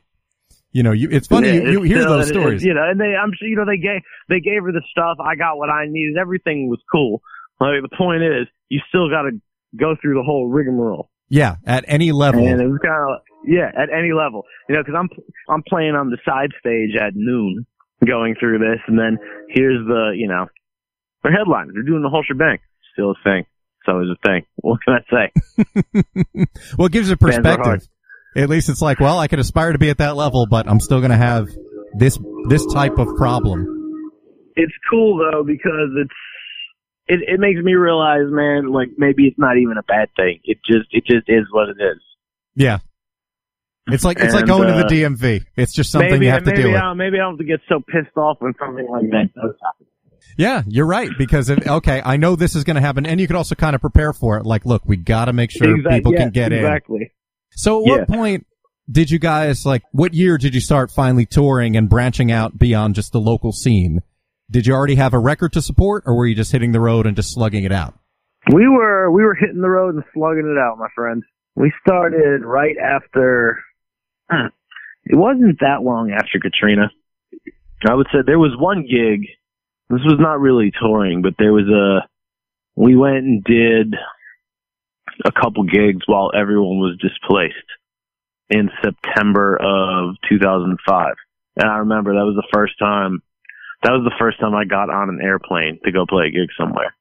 you 0.71 0.83
know, 0.83 0.91
you, 0.91 1.09
it's 1.11 1.27
funny. 1.27 1.47
Yeah, 1.47 1.53
you, 1.53 1.83
you 1.83 1.95
hear 1.95 2.01
still- 2.01 2.17
those 2.17 2.29
it- 2.29 2.35
it- 2.35 2.39
stories. 2.39 2.63
You 2.63 2.73
know, 2.73 2.83
and 2.89 2.99
they, 2.99 3.15
I'm 3.15 3.31
sure, 3.37 3.47
you 3.47 3.55
know, 3.55 3.65
they 3.65 3.77
gave, 3.77 4.01
they 4.29 4.39
gave 4.39 4.63
her 4.63 4.71
the 4.71 4.81
stuff. 4.91 5.17
I 5.23 5.35
got 5.35 5.57
what 5.57 5.69
I 5.69 5.85
needed. 5.87 6.17
Everything 6.17 6.69
was 6.69 6.79
cool. 6.91 7.21
Like 7.59 7.81
the 7.81 7.95
point 7.97 8.23
is, 8.23 8.47
you 8.69 8.79
still 8.89 9.09
got 9.09 9.23
to 9.23 9.31
go 9.77 9.95
through 10.01 10.15
the 10.15 10.23
whole 10.23 10.47
rigmarole. 10.49 11.09
Yeah. 11.29 11.55
At 11.65 11.85
any 11.87 12.11
level. 12.11 12.45
And 12.45 12.61
it 12.61 12.67
was 12.67 12.79
kind 12.83 13.13
of, 13.13 13.21
yeah, 13.47 13.69
at 13.75 13.89
any 13.95 14.11
level, 14.13 14.43
you 14.67 14.75
know, 14.75 14.83
cause 14.83 14.95
I'm, 14.97 15.09
I'm 15.49 15.63
playing 15.67 15.95
on 15.95 16.09
the 16.09 16.17
side 16.25 16.49
stage 16.59 16.95
at 16.99 17.13
noon 17.15 17.65
going 18.05 18.35
through 18.39 18.59
this. 18.59 18.79
And 18.87 18.97
then 18.99 19.17
here's 19.49 19.85
the, 19.87 20.13
you 20.15 20.27
know, 20.27 20.47
they're 21.25 21.37
headliners. 21.37 21.73
They're 21.73 21.83
doing 21.83 22.03
the 22.03 22.09
whole 22.09 22.23
shebang. 22.23 22.59
Still 22.93 23.11
a 23.11 23.15
thing. 23.23 23.45
It's 23.81 23.89
always 23.89 24.09
a 24.09 24.27
thing. 24.27 24.45
What 24.61 24.79
can 24.83 24.93
I 24.95 25.01
say? 25.11 26.45
well, 26.77 26.87
it 26.87 26.91
gives 26.91 27.09
you 27.09 27.15
Bands 27.17 27.37
are 27.37 27.41
hard. 27.43 27.59
perspective. 27.59 27.89
At 28.37 28.49
least 28.49 28.69
it's 28.69 28.81
like, 28.81 28.99
well, 28.99 29.19
I 29.19 29.27
could 29.27 29.39
aspire 29.39 29.71
to 29.71 29.77
be 29.77 29.89
at 29.89 29.99
that 29.99 30.15
level, 30.15 30.47
but 30.49 30.67
I'm 30.67 30.79
still 30.79 30.99
going 30.99 31.11
to 31.11 31.17
have 31.17 31.47
this, 31.97 32.17
this 32.49 32.65
type 32.65 32.97
of 32.97 33.07
problem. 33.15 33.65
it's 34.55 34.73
cool 34.89 35.17
though 35.17 35.43
because 35.43 35.91
it's 35.97 36.13
it, 37.07 37.19
it 37.27 37.39
makes 37.39 37.61
me 37.61 37.75
realize, 37.75 38.25
man, 38.25 38.71
like 38.71 38.89
maybe 38.97 39.27
it's 39.27 39.37
not 39.37 39.57
even 39.57 39.77
a 39.77 39.83
bad 39.83 40.09
thing. 40.15 40.39
It 40.43 40.57
just 40.65 40.87
it 40.91 41.05
just 41.05 41.29
is 41.29 41.45
what 41.51 41.69
it 41.69 41.77
is. 41.79 42.01
Yeah. 42.55 42.79
It's 43.87 44.03
like, 44.03 44.19
it's 44.19 44.33
like 44.33 44.47
going 44.47 44.67
uh, 44.67 44.81
to 44.81 44.95
the 44.95 45.03
DMV. 45.03 45.45
It's 45.55 45.71
just 45.71 45.91
something 45.91 46.09
maybe 46.09 46.25
you 46.25 46.31
have 46.31 46.43
to 46.45 46.49
maybe 46.49 46.63
deal. 46.63 46.75
I 46.75 46.81
don't, 46.81 46.97
maybe 46.97 47.17
I 47.17 47.21
don't 47.21 47.33
have 47.33 47.37
to 47.37 47.45
get 47.45 47.59
so 47.69 47.79
pissed 47.79 48.17
off 48.17 48.37
when 48.39 48.53
something 48.59 48.87
like 48.89 49.11
that 49.11 49.29
does 49.35 49.53
happen. 49.61 49.85
Yeah, 50.37 50.63
you're 50.67 50.85
right. 50.85 51.09
Because 51.17 51.49
if, 51.49 51.65
okay, 51.65 52.01
I 52.03 52.17
know 52.17 52.35
this 52.35 52.55
is 52.55 52.63
going 52.63 52.75
to 52.75 52.81
happen, 52.81 53.05
and 53.05 53.19
you 53.19 53.27
can 53.27 53.35
also 53.35 53.55
kind 53.55 53.73
of 53.75 53.81
prepare 53.81 54.11
for 54.13 54.37
it. 54.37 54.45
Like, 54.45 54.65
look, 54.65 54.83
we 54.85 54.97
got 54.97 55.25
to 55.25 55.33
make 55.33 55.51
sure 55.51 55.75
Exact- 55.75 55.95
people 55.95 56.11
yeah, 56.13 56.19
can 56.19 56.29
get 56.31 56.51
in. 56.51 56.59
exactly. 56.59 57.11
So, 57.51 57.81
at 57.81 57.87
Yeah. 57.87 57.95
what 57.99 58.07
point 58.09 58.47
did 58.91 59.09
you 59.09 59.17
guys 59.19 59.65
like? 59.65 59.83
What 59.91 60.13
year 60.13 60.37
did 60.37 60.53
you 60.53 60.59
start 60.61 60.91
finally 60.91 61.25
touring 61.25 61.77
and 61.77 61.89
branching 61.89 62.31
out 62.31 62.57
beyond 62.59 62.95
just 62.95 63.11
the 63.13 63.19
local 63.21 63.51
scene? 63.53 64.01
Did 64.51 64.67
you 64.67 64.73
already 64.73 64.95
have 64.95 65.13
a 65.13 65.19
record 65.19 65.53
to 65.53 65.61
support, 65.61 66.03
or 66.05 66.15
were 66.17 66.27
you 66.27 66.35
just 66.35 66.51
hitting 66.51 66.71
the 66.71 66.79
road 66.81 67.07
and 67.07 67.15
just 67.15 67.33
slugging 67.33 67.63
it 67.63 67.71
out? 67.71 67.97
We 68.53 68.67
were 68.67 69.09
we 69.11 69.23
were 69.23 69.33
hitting 69.33 69.61
the 69.61 69.69
road 69.69 69.95
and 69.95 70.03
slugging 70.13 70.45
it 70.45 70.59
out, 70.59 70.77
my 70.77 70.89
friend. 70.93 71.23
We 71.55 71.71
started 71.87 72.43
right 72.43 72.75
after. 72.77 73.63
huh, 74.29 74.49
It 75.05 75.15
wasn't 75.15 75.59
that 75.61 75.81
long 75.81 76.11
after 76.11 76.39
Katrina. 76.39 76.91
I 77.87 77.93
would 77.95 78.07
say 78.11 78.19
there 78.25 78.37
was 78.39 78.51
one 78.57 78.81
gig. 78.81 79.27
This 79.89 80.01
was 80.03 80.17
not 80.19 80.39
really 80.39 80.71
touring, 80.71 81.21
but 81.21 81.35
there 81.37 81.53
was 81.53 81.69
a. 81.69 82.07
We 82.75 82.95
went 82.95 83.23
and 83.23 83.43
did 83.43 83.95
a 85.23 85.31
couple 85.31 85.63
gigs 85.63 86.01
while 86.07 86.31
everyone 86.35 86.79
was 86.79 86.97
displaced 86.99 87.55
in 88.49 88.69
September 88.83 89.55
of 89.55 90.15
2005, 90.29 91.13
and 91.57 91.69
I 91.69 91.77
remember 91.77 92.13
that 92.13 92.25
was 92.25 92.35
the 92.35 92.47
first 92.53 92.73
time. 92.79 93.21
That 93.83 93.91
was 93.91 94.03
the 94.03 94.15
first 94.19 94.39
time 94.39 94.55
I 94.55 94.65
got 94.65 94.89
on 94.89 95.09
an 95.09 95.19
airplane 95.23 95.79
to 95.85 95.91
go 95.91 96.05
play 96.05 96.27
a 96.27 96.31
gig 96.31 96.49
somewhere. 96.57 96.95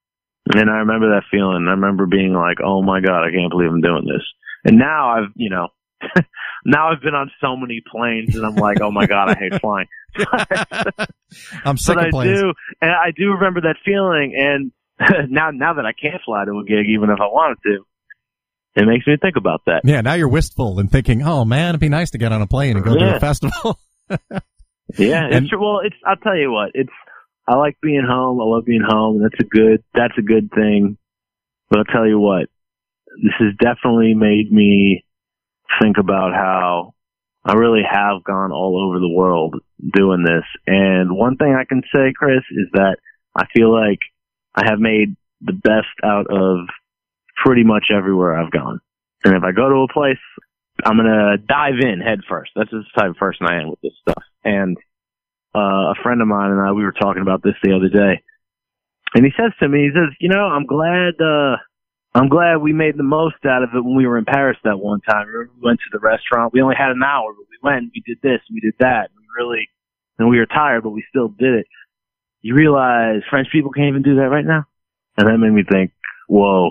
And 0.54 0.68
I 0.68 0.84
remember 0.84 1.08
that 1.14 1.24
feeling. 1.30 1.66
I 1.66 1.72
remember 1.72 2.06
being 2.06 2.34
like, 2.34 2.58
"Oh 2.62 2.82
my 2.82 3.00
god, 3.00 3.24
I 3.24 3.30
can't 3.32 3.50
believe 3.50 3.70
I'm 3.70 3.80
doing 3.80 4.04
this." 4.04 4.22
And 4.64 4.78
now 4.78 5.10
I've, 5.10 5.32
you 5.34 5.48
know, 5.48 5.68
now 6.64 6.90
I've 6.90 7.00
been 7.02 7.14
on 7.14 7.30
so 7.40 7.56
many 7.56 7.82
planes, 7.90 8.36
and 8.36 8.44
I'm 8.44 8.54
like, 8.56 8.80
"Oh 8.80 8.90
my 8.90 9.06
god, 9.06 9.30
I 9.30 9.34
hate 9.34 9.60
flying." 9.60 9.86
I'm 11.64 11.76
sick 11.76 11.96
but 11.96 11.98
of 11.98 12.06
I 12.06 12.10
planes. 12.10 12.40
do, 12.40 12.52
and 12.80 12.90
I 12.90 13.10
do 13.16 13.30
remember 13.32 13.62
that 13.62 13.76
feeling. 13.84 14.34
And 14.36 14.72
now, 15.30 15.50
now 15.50 15.74
that 15.74 15.84
I 15.86 15.92
can't 15.92 16.20
fly 16.24 16.44
to 16.44 16.58
a 16.58 16.64
gig, 16.64 16.86
even 16.88 17.10
if 17.10 17.20
I 17.20 17.26
wanted 17.26 17.58
to, 17.64 17.84
it 18.76 18.86
makes 18.86 19.06
me 19.06 19.16
think 19.20 19.36
about 19.36 19.62
that. 19.66 19.82
Yeah, 19.84 20.00
now 20.00 20.14
you're 20.14 20.28
wistful 20.28 20.78
and 20.78 20.90
thinking, 20.90 21.22
"Oh 21.22 21.44
man, 21.44 21.70
it'd 21.70 21.80
be 21.80 21.88
nice 21.88 22.10
to 22.10 22.18
get 22.18 22.32
on 22.32 22.42
a 22.42 22.46
plane 22.46 22.76
and 22.76 22.84
go 22.84 22.94
to 22.96 23.16
a 23.16 23.20
festival." 23.20 23.78
Yeah, 24.98 25.24
And- 25.24 25.34
it's 25.34 25.48
true. 25.48 25.60
Well, 25.60 25.80
it's. 25.84 25.96
I'll 26.06 26.16
tell 26.16 26.36
you 26.36 26.52
what. 26.52 26.70
It's. 26.74 26.90
I 27.46 27.56
like 27.56 27.76
being 27.82 28.04
home. 28.08 28.40
I 28.40 28.44
love 28.44 28.64
being 28.64 28.84
home. 28.86 29.16
And 29.16 29.24
that's 29.24 29.40
a 29.40 29.44
good. 29.44 29.82
That's 29.94 30.14
a 30.18 30.22
good 30.22 30.50
thing. 30.54 30.96
But 31.68 31.80
I'll 31.80 31.84
tell 31.86 32.06
you 32.06 32.18
what. 32.18 32.48
This 33.22 33.32
has 33.38 33.54
definitely 33.60 34.14
made 34.14 34.50
me 34.52 35.03
think 35.80 35.96
about 35.98 36.32
how 36.34 36.94
I 37.44 37.54
really 37.54 37.82
have 37.88 38.24
gone 38.24 38.52
all 38.52 38.88
over 38.88 38.98
the 38.98 39.12
world 39.12 39.56
doing 39.92 40.24
this. 40.24 40.44
And 40.66 41.16
one 41.16 41.36
thing 41.36 41.54
I 41.54 41.64
can 41.64 41.82
say, 41.94 42.12
Chris, 42.16 42.42
is 42.50 42.68
that 42.72 42.96
I 43.36 43.44
feel 43.54 43.72
like 43.72 43.98
I 44.54 44.64
have 44.66 44.78
made 44.78 45.16
the 45.40 45.52
best 45.52 45.92
out 46.02 46.26
of 46.30 46.68
pretty 47.44 47.64
much 47.64 47.86
everywhere 47.94 48.38
I've 48.38 48.52
gone. 48.52 48.80
And 49.24 49.36
if 49.36 49.42
I 49.42 49.52
go 49.52 49.68
to 49.68 49.86
a 49.88 49.92
place, 49.92 50.22
I'm 50.84 50.96
gonna 50.96 51.38
dive 51.38 51.80
in 51.80 52.00
head 52.00 52.20
first. 52.28 52.52
That's 52.56 52.70
just 52.70 52.88
the 52.94 53.00
type 53.00 53.10
of 53.10 53.16
person 53.16 53.46
I 53.46 53.60
am 53.60 53.70
with 53.70 53.80
this 53.82 53.92
stuff. 54.00 54.22
And 54.44 54.76
uh, 55.54 55.92
a 55.92 55.94
friend 56.02 56.20
of 56.20 56.28
mine 56.28 56.50
and 56.50 56.60
I, 56.60 56.72
we 56.72 56.82
were 56.82 56.92
talking 56.92 57.22
about 57.22 57.42
this 57.42 57.54
the 57.62 57.74
other 57.74 57.88
day, 57.88 58.22
and 59.14 59.24
he 59.24 59.30
says 59.36 59.52
to 59.60 59.68
me, 59.68 59.84
he 59.84 59.90
says, 59.94 60.14
"You 60.18 60.28
know, 60.28 60.44
I'm 60.44 60.66
glad, 60.66 61.14
uh, 61.20 61.56
I'm 62.14 62.28
glad 62.28 62.58
we 62.58 62.72
made 62.72 62.96
the 62.96 63.02
most 63.02 63.36
out 63.44 63.64
of 63.64 63.70
it 63.74 63.84
when 63.84 63.96
we 63.96 64.06
were 64.06 64.18
in 64.18 64.24
Paris 64.24 64.56
that 64.62 64.78
one 64.78 65.00
time. 65.00 65.26
Remember, 65.26 65.52
we 65.60 65.66
went 65.66 65.80
to 65.80 65.90
the 65.92 65.98
restaurant. 65.98 66.52
We 66.52 66.62
only 66.62 66.76
had 66.78 66.90
an 66.90 67.02
hour, 67.02 67.32
but 67.36 67.46
we 67.50 67.58
went. 67.62 67.90
We 67.92 68.02
did 68.06 68.18
this. 68.22 68.40
We 68.52 68.60
did 68.60 68.74
that. 68.78 69.10
We 69.16 69.24
really, 69.36 69.68
and 70.18 70.28
we 70.28 70.38
were 70.38 70.46
tired, 70.46 70.84
but 70.84 70.90
we 70.90 71.04
still 71.08 71.28
did 71.28 71.54
it. 71.54 71.66
You 72.40 72.54
realize 72.54 73.22
French 73.30 73.48
people 73.50 73.72
can't 73.72 73.88
even 73.88 74.02
do 74.02 74.16
that 74.16 74.30
right 74.30 74.44
now, 74.44 74.64
and 75.16 75.26
that 75.26 75.38
made 75.38 75.52
me 75.52 75.64
think, 75.68 75.92
whoa, 76.28 76.70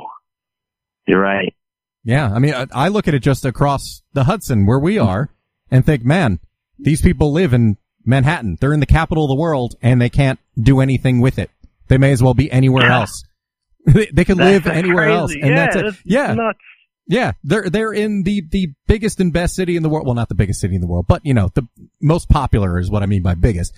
you're 1.08 1.22
right." 1.22 1.54
Yeah, 2.06 2.32
I 2.32 2.40
mean, 2.40 2.54
I, 2.74 2.90
look 2.90 3.08
at 3.08 3.14
it 3.14 3.20
just 3.20 3.46
across 3.46 4.02
the 4.14 4.26
Hudson 4.26 4.66
where 4.66 4.80
we 4.80 4.96
mm-hmm. 4.96 5.08
are 5.08 5.30
and 5.72 5.86
think, 5.86 6.04
man, 6.04 6.40
these 6.78 7.02
people 7.02 7.32
live 7.32 7.54
in 7.54 7.78
Manhattan. 8.06 8.58
They're 8.60 8.74
in 8.74 8.82
the 8.82 8.86
capital 8.86 9.26
of 9.26 9.30
the 9.30 9.42
world 9.42 9.76
and 9.82 10.02
they 10.02 10.10
can't 10.10 10.40
do 10.62 10.82
anything 10.82 11.22
with 11.22 11.40
it. 11.40 11.50
They 11.88 11.98
may 11.98 12.12
as 12.12 12.22
well 12.22 12.34
be 12.34 12.52
anywhere 12.52 12.88
Yeah. 12.88 13.00
else. 13.02 13.24
They 13.86 14.08
they 14.14 14.26
can 14.26 14.38
live 14.38 14.66
anywhere 14.82 15.06
crazy. 15.06 15.14
else, 15.18 15.34
and 15.34 15.44
yeah, 15.48 15.56
that's 15.56 15.76
it. 15.76 15.84
that's 15.86 16.02
Yeah, 16.06 16.34
nuts. 16.34 16.60
yeah. 17.08 17.32
They're 17.44 17.70
they're 17.70 17.94
in 17.94 18.24
the 18.24 18.44
the 18.50 18.70
biggest 18.88 19.20
and 19.20 19.32
best 19.34 19.56
city 19.56 19.76
in 19.76 19.84
the 19.84 19.90
world. 19.90 20.06
Well, 20.06 20.16
not 20.16 20.30
the 20.30 20.36
biggest 20.36 20.60
city 20.62 20.76
in 20.76 20.82
the 20.82 20.88
world, 20.88 21.06
but 21.08 21.26
you 21.26 21.34
know, 21.34 21.50
the 21.54 21.68
most 22.02 22.30
popular 22.30 22.80
is 22.80 22.90
what 22.90 23.04
I 23.04 23.06
mean 23.08 23.22
by 23.24 23.36
biggest. 23.36 23.74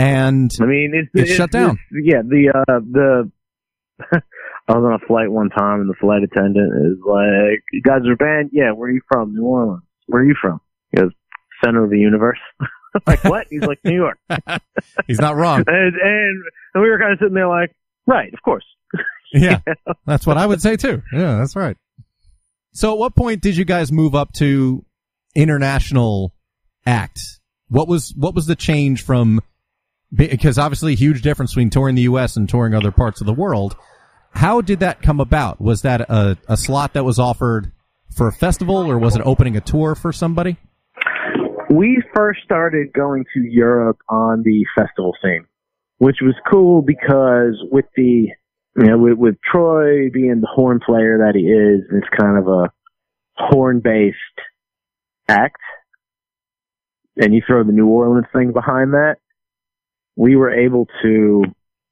And 0.00 0.50
I 0.60 0.64
mean, 0.64 0.92
it's, 0.94 1.10
It's 1.28 1.36
shut 1.36 1.50
down. 1.50 1.70
it's- 1.70 2.02
yeah, 2.04 2.22
the 2.22 2.52
uh, 2.68 2.80
the 2.80 3.30
I 4.68 4.72
was 4.76 4.84
on 4.84 4.92
a 4.92 5.06
flight 5.06 5.30
one 5.30 5.48
time, 5.50 5.80
and 5.80 5.88
the 5.90 5.94
flight 6.00 6.22
attendant 6.22 6.72
is 6.86 6.98
like, 7.04 7.62
"You 7.72 7.82
guys 7.82 8.02
are 8.06 8.16
banned? 8.16 8.50
Yeah. 8.52 8.72
Where 8.72 8.88
are 8.90 8.92
you 8.92 9.00
from? 9.10 9.34
New 9.34 9.42
Orleans. 9.44 9.82
Where 10.06 10.22
are 10.22 10.26
you 10.26 10.36
from?" 10.40 10.60
He 10.92 10.98
goes, 10.98 11.10
"Center 11.64 11.82
of 11.84 11.90
the 11.90 11.98
universe." 11.98 12.38
like 13.06 13.24
what? 13.24 13.46
He's 13.50 13.62
like, 13.62 13.80
"New 13.84 13.96
York." 13.96 14.18
he's 15.08 15.18
not 15.20 15.34
wrong. 15.36 15.64
and, 15.66 15.94
and 15.96 16.42
and 16.74 16.82
we 16.82 16.88
were 16.90 16.98
kind 16.98 17.12
of 17.12 17.18
sitting 17.18 17.34
there 17.34 17.48
like, 17.48 17.74
"Right, 18.06 18.32
of 18.32 18.40
course." 18.42 18.64
Yeah, 19.34 19.60
that's 20.06 20.26
what 20.26 20.38
I 20.38 20.46
would 20.46 20.62
say 20.62 20.76
too. 20.76 21.02
Yeah, 21.12 21.36
that's 21.36 21.54
right. 21.54 21.76
So, 22.72 22.92
at 22.92 22.98
what 22.98 23.14
point 23.14 23.42
did 23.42 23.58
you 23.58 23.66
guys 23.66 23.92
move 23.92 24.14
up 24.14 24.32
to 24.34 24.84
international 25.34 26.32
act? 26.86 27.20
What 27.68 27.88
was 27.88 28.14
what 28.16 28.34
was 28.34 28.46
the 28.46 28.56
change 28.56 29.02
from? 29.02 29.40
Because 30.10 30.56
obviously, 30.56 30.94
huge 30.94 31.20
difference 31.20 31.52
between 31.52 31.68
touring 31.68 31.94
the 31.94 32.02
U.S. 32.02 32.38
and 32.38 32.48
touring 32.48 32.72
other 32.72 32.90
parts 32.90 33.20
of 33.20 33.26
the 33.26 33.34
world. 33.34 33.76
How 34.30 34.62
did 34.62 34.80
that 34.80 35.02
come 35.02 35.20
about? 35.20 35.60
Was 35.60 35.82
that 35.82 36.00
a, 36.00 36.38
a 36.48 36.56
slot 36.56 36.94
that 36.94 37.04
was 37.04 37.18
offered 37.18 37.72
for 38.16 38.28
a 38.28 38.32
festival, 38.32 38.90
or 38.90 38.98
was 38.98 39.14
it 39.14 39.22
opening 39.26 39.56
a 39.56 39.60
tour 39.60 39.94
for 39.94 40.12
somebody? 40.12 40.56
we 41.70 42.02
first 42.14 42.40
started 42.44 42.92
going 42.92 43.24
to 43.34 43.40
Europe 43.40 43.98
on 44.08 44.42
the 44.42 44.64
festival 44.76 45.14
scene, 45.22 45.46
which 45.98 46.16
was 46.22 46.34
cool 46.50 46.82
because 46.82 47.62
with 47.70 47.84
the, 47.96 48.28
you 48.78 48.84
know, 48.84 48.98
with, 48.98 49.18
with 49.18 49.34
Troy 49.42 50.08
being 50.10 50.40
the 50.40 50.46
horn 50.46 50.78
player 50.78 51.18
that 51.18 51.34
he 51.34 51.42
is, 51.42 51.82
it's 51.90 52.16
kind 52.16 52.38
of 52.38 52.46
a 52.46 52.70
horn 53.36 53.80
based 53.82 54.16
act. 55.26 55.60
And 57.16 57.34
you 57.34 57.42
throw 57.44 57.64
the 57.64 57.72
New 57.72 57.88
Orleans 57.88 58.28
thing 58.32 58.52
behind 58.52 58.92
that. 58.92 59.16
We 60.14 60.36
were 60.36 60.52
able 60.52 60.86
to 61.02 61.42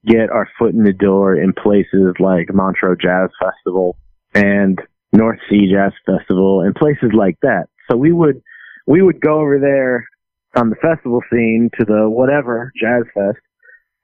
get 0.07 0.31
our 0.31 0.49
foot 0.57 0.75
in 0.75 0.85
the 0.85 0.93
door 0.93 1.35
in 1.35 1.53
places 1.53 2.15
like 2.21 2.55
Montreux 2.55 2.97
Jazz 3.03 3.31
Festival 3.43 3.97
and 4.33 4.81
North 5.13 5.41
Sea 5.51 5.69
Jazz 5.73 5.93
Festival 6.07 6.61
and 6.61 6.73
places 6.73 7.11
like 7.13 7.37
that. 7.43 7.67
So 7.91 7.97
we 7.97 8.13
would, 8.13 8.41
we 8.87 9.03
would 9.03 9.21
go 9.21 9.41
over 9.41 9.59
there 9.59 10.07
on 10.55 10.71
the 10.71 10.77
festival 10.77 11.21
scene 11.33 11.71
to 11.81 11.85
the 11.85 12.09
whatever 12.09 12.73
jazz 12.81 13.03
fest 13.13 13.39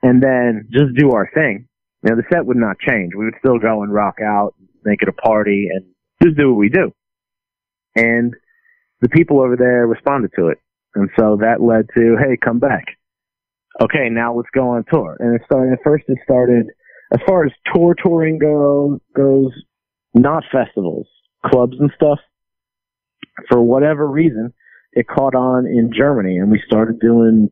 and 0.03 0.21
then 0.21 0.69
just 0.73 0.97
do 0.97 1.13
our 1.13 1.31
thing. 1.33 1.69
You 2.03 2.11
know, 2.11 2.17
the 2.17 2.25
set 2.33 2.47
would 2.47 2.57
not 2.57 2.79
change. 2.79 3.13
We 3.17 3.27
would 3.27 3.35
still 3.39 3.59
go 3.59 3.83
and 3.83 3.93
rock 3.93 4.17
out, 4.23 4.55
make 4.85 5.03
it 5.03 5.09
a 5.09 5.13
party 5.13 5.69
and 5.73 5.87
just 6.23 6.37
do 6.37 6.51
what 6.51 6.59
we 6.59 6.69
do. 6.69 6.93
And 7.95 8.35
the 9.01 9.09
people 9.09 9.41
over 9.41 9.57
there 9.57 9.87
responded 9.87 10.33
to 10.37 10.49
it. 10.49 10.59
And 10.95 11.11
so 11.19 11.39
that 11.41 11.61
led 11.61 11.87
to, 11.95 12.17
hey, 12.19 12.37
come 12.43 12.59
back. 12.59 12.85
Okay, 13.81 14.09
now 14.11 14.35
let's 14.35 14.51
go 14.55 14.71
on 14.71 14.85
tour. 14.93 15.17
And 15.19 15.35
it 15.35 15.43
started, 15.47 15.73
at 15.73 15.79
first 15.85 16.05
it 16.09 16.19
started, 16.25 16.67
as 17.13 17.21
far 17.27 17.45
as 17.45 17.53
tour 17.75 17.95
touring 17.95 18.39
go, 18.39 19.01
goes, 19.17 19.53
not 20.15 20.45
festivals, 20.53 21.07
clubs 21.47 21.77
and 21.79 21.91
stuff. 21.95 22.19
For 23.49 23.63
whatever 23.63 24.07
reason, 24.07 24.53
it 24.93 25.07
caught 25.09 25.35
on 25.35 25.67
in 25.67 25.91
Germany 25.97 26.37
and 26.37 26.51
we 26.51 26.63
started 26.67 27.01
doing 27.01 27.51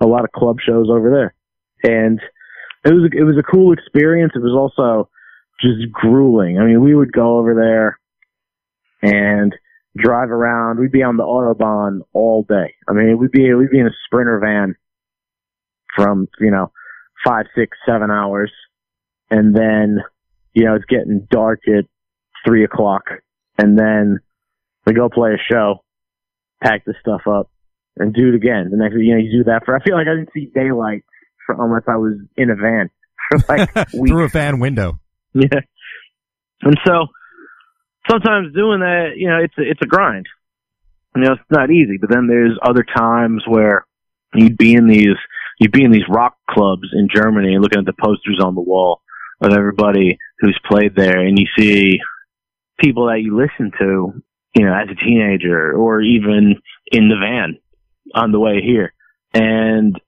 a 0.00 0.06
lot 0.06 0.24
of 0.24 0.32
club 0.32 0.56
shows 0.66 0.88
over 0.90 1.10
there. 1.10 1.34
And 1.82 2.20
it 2.84 2.92
was, 2.92 3.10
it 3.12 3.22
was 3.24 3.36
a 3.38 3.42
cool 3.42 3.72
experience. 3.72 4.32
It 4.34 4.42
was 4.42 4.56
also 4.56 5.10
just 5.60 5.92
grueling. 5.92 6.58
I 6.58 6.64
mean, 6.64 6.82
we 6.82 6.94
would 6.94 7.12
go 7.12 7.38
over 7.38 7.54
there 7.54 7.98
and 9.02 9.54
drive 9.96 10.30
around. 10.30 10.78
We'd 10.78 10.92
be 10.92 11.02
on 11.02 11.16
the 11.16 11.24
Autobahn 11.24 12.00
all 12.12 12.44
day. 12.48 12.74
I 12.88 12.92
mean, 12.92 13.18
we'd 13.18 13.32
be, 13.32 13.52
we'd 13.54 13.70
be 13.70 13.80
in 13.80 13.86
a 13.86 13.96
sprinter 14.06 14.38
van 14.38 14.76
from, 15.94 16.28
you 16.38 16.50
know, 16.50 16.72
five, 17.24 17.46
six, 17.54 17.76
seven 17.86 18.10
hours. 18.10 18.50
And 19.30 19.54
then, 19.54 19.98
you 20.54 20.64
know, 20.64 20.74
it's 20.74 20.84
getting 20.86 21.26
dark 21.30 21.60
at 21.68 21.84
three 22.46 22.64
o'clock. 22.64 23.02
And 23.58 23.78
then 23.78 24.20
we 24.86 24.94
go 24.94 25.08
play 25.08 25.32
a 25.34 25.52
show, 25.52 25.84
pack 26.62 26.84
the 26.84 26.94
stuff 27.00 27.22
up, 27.26 27.50
and 27.96 28.14
do 28.14 28.28
it 28.28 28.34
again. 28.34 28.68
The 28.70 28.76
next, 28.76 28.94
you 28.94 29.14
know, 29.14 29.20
you 29.20 29.30
do 29.30 29.44
that 29.44 29.64
for. 29.64 29.76
I 29.76 29.82
feel 29.84 29.96
like 29.96 30.06
I 30.06 30.14
didn't 30.14 30.32
see 30.32 30.50
daylight 30.54 31.04
for, 31.56 31.64
unless 31.64 31.84
I 31.88 31.96
was 31.96 32.14
in 32.36 32.50
a 32.50 32.56
van 32.56 32.90
for 33.30 33.38
like. 33.48 33.90
Through 33.90 34.24
a 34.24 34.28
van 34.28 34.60
window. 34.60 35.00
Yeah. 35.34 35.60
And 36.62 36.76
so 36.86 37.06
sometimes 38.08 38.54
doing 38.54 38.80
that, 38.80 39.12
you 39.16 39.28
know, 39.28 39.38
it's 39.42 39.54
a, 39.58 39.62
it's 39.62 39.80
a 39.82 39.86
grind. 39.86 40.26
You 41.16 41.22
know, 41.22 41.32
it's 41.32 41.50
not 41.50 41.70
easy. 41.70 41.98
But 42.00 42.10
then 42.10 42.26
there's 42.26 42.58
other 42.62 42.84
times 42.84 43.44
where 43.46 43.86
you'd 44.34 44.56
be 44.56 44.74
in 44.74 44.86
these 44.86 45.16
you'd 45.58 45.72
be 45.72 45.84
in 45.84 45.90
these 45.90 46.08
rock 46.08 46.36
clubs 46.48 46.88
in 46.92 47.08
Germany 47.12 47.58
looking 47.58 47.80
at 47.80 47.86
the 47.86 47.92
posters 47.92 48.40
on 48.42 48.54
the 48.54 48.60
wall 48.60 49.02
of 49.42 49.52
everybody 49.52 50.18
who's 50.38 50.58
played 50.66 50.94
there, 50.94 51.18
and 51.18 51.38
you 51.38 51.46
see 51.58 51.98
people 52.78 53.06
that 53.06 53.20
you 53.22 53.36
listen 53.36 53.70
to, 53.78 54.22
you 54.54 54.64
know, 54.64 54.74
as 54.74 54.88
a 54.90 55.04
teenager 55.04 55.72
or 55.72 56.00
even 56.00 56.56
in 56.92 57.08
the 57.08 57.16
van 57.16 57.58
on 58.14 58.32
the 58.32 58.40
way 58.40 58.60
here, 58.62 58.92
and 59.34 59.98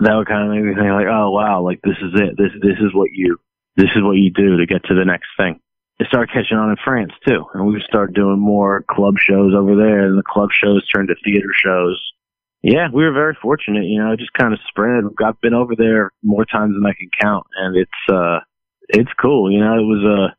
that 0.00 0.14
would 0.14 0.26
kind 0.26 0.48
of 0.48 0.54
make 0.54 0.64
me 0.64 0.74
think 0.74 0.92
like, 0.92 1.06
oh 1.10 1.30
wow, 1.30 1.62
like 1.62 1.80
this 1.82 1.96
is 2.02 2.12
it. 2.14 2.36
This 2.36 2.52
this 2.60 2.78
is 2.80 2.94
what 2.94 3.10
you 3.12 3.38
this 3.76 3.90
is 3.94 4.02
what 4.02 4.16
you 4.16 4.30
do 4.30 4.58
to 4.58 4.66
get 4.66 4.84
to 4.84 4.94
the 4.94 5.04
next 5.04 5.28
thing. 5.36 5.60
It 5.98 6.08
started 6.08 6.32
catching 6.32 6.58
on 6.58 6.70
in 6.70 6.76
France 6.82 7.12
too, 7.26 7.44
and 7.54 7.66
we 7.66 7.82
started 7.86 8.14
doing 8.14 8.38
more 8.38 8.84
club 8.88 9.14
shows 9.18 9.54
over 9.54 9.76
there, 9.76 10.06
and 10.06 10.18
the 10.18 10.26
club 10.26 10.50
shows 10.52 10.86
turned 10.88 11.08
to 11.08 11.14
theater 11.24 11.50
shows. 11.54 12.00
Yeah, 12.62 12.88
we 12.92 13.04
were 13.04 13.12
very 13.12 13.36
fortunate. 13.40 13.84
You 13.84 14.02
know, 14.02 14.12
it 14.12 14.18
just 14.18 14.32
kind 14.32 14.52
of 14.52 14.58
spread. 14.68 15.04
I've 15.24 15.40
been 15.40 15.54
over 15.54 15.74
there 15.76 16.10
more 16.22 16.44
times 16.44 16.74
than 16.74 16.84
I 16.84 16.94
can 16.98 17.10
count, 17.20 17.46
and 17.56 17.76
it's 17.76 18.12
uh, 18.12 18.40
it's 18.88 19.10
cool. 19.20 19.52
You 19.52 19.60
know, 19.60 19.74
it 19.74 19.86
was 19.86 20.04
a, 20.04 20.24
uh, 20.24 20.34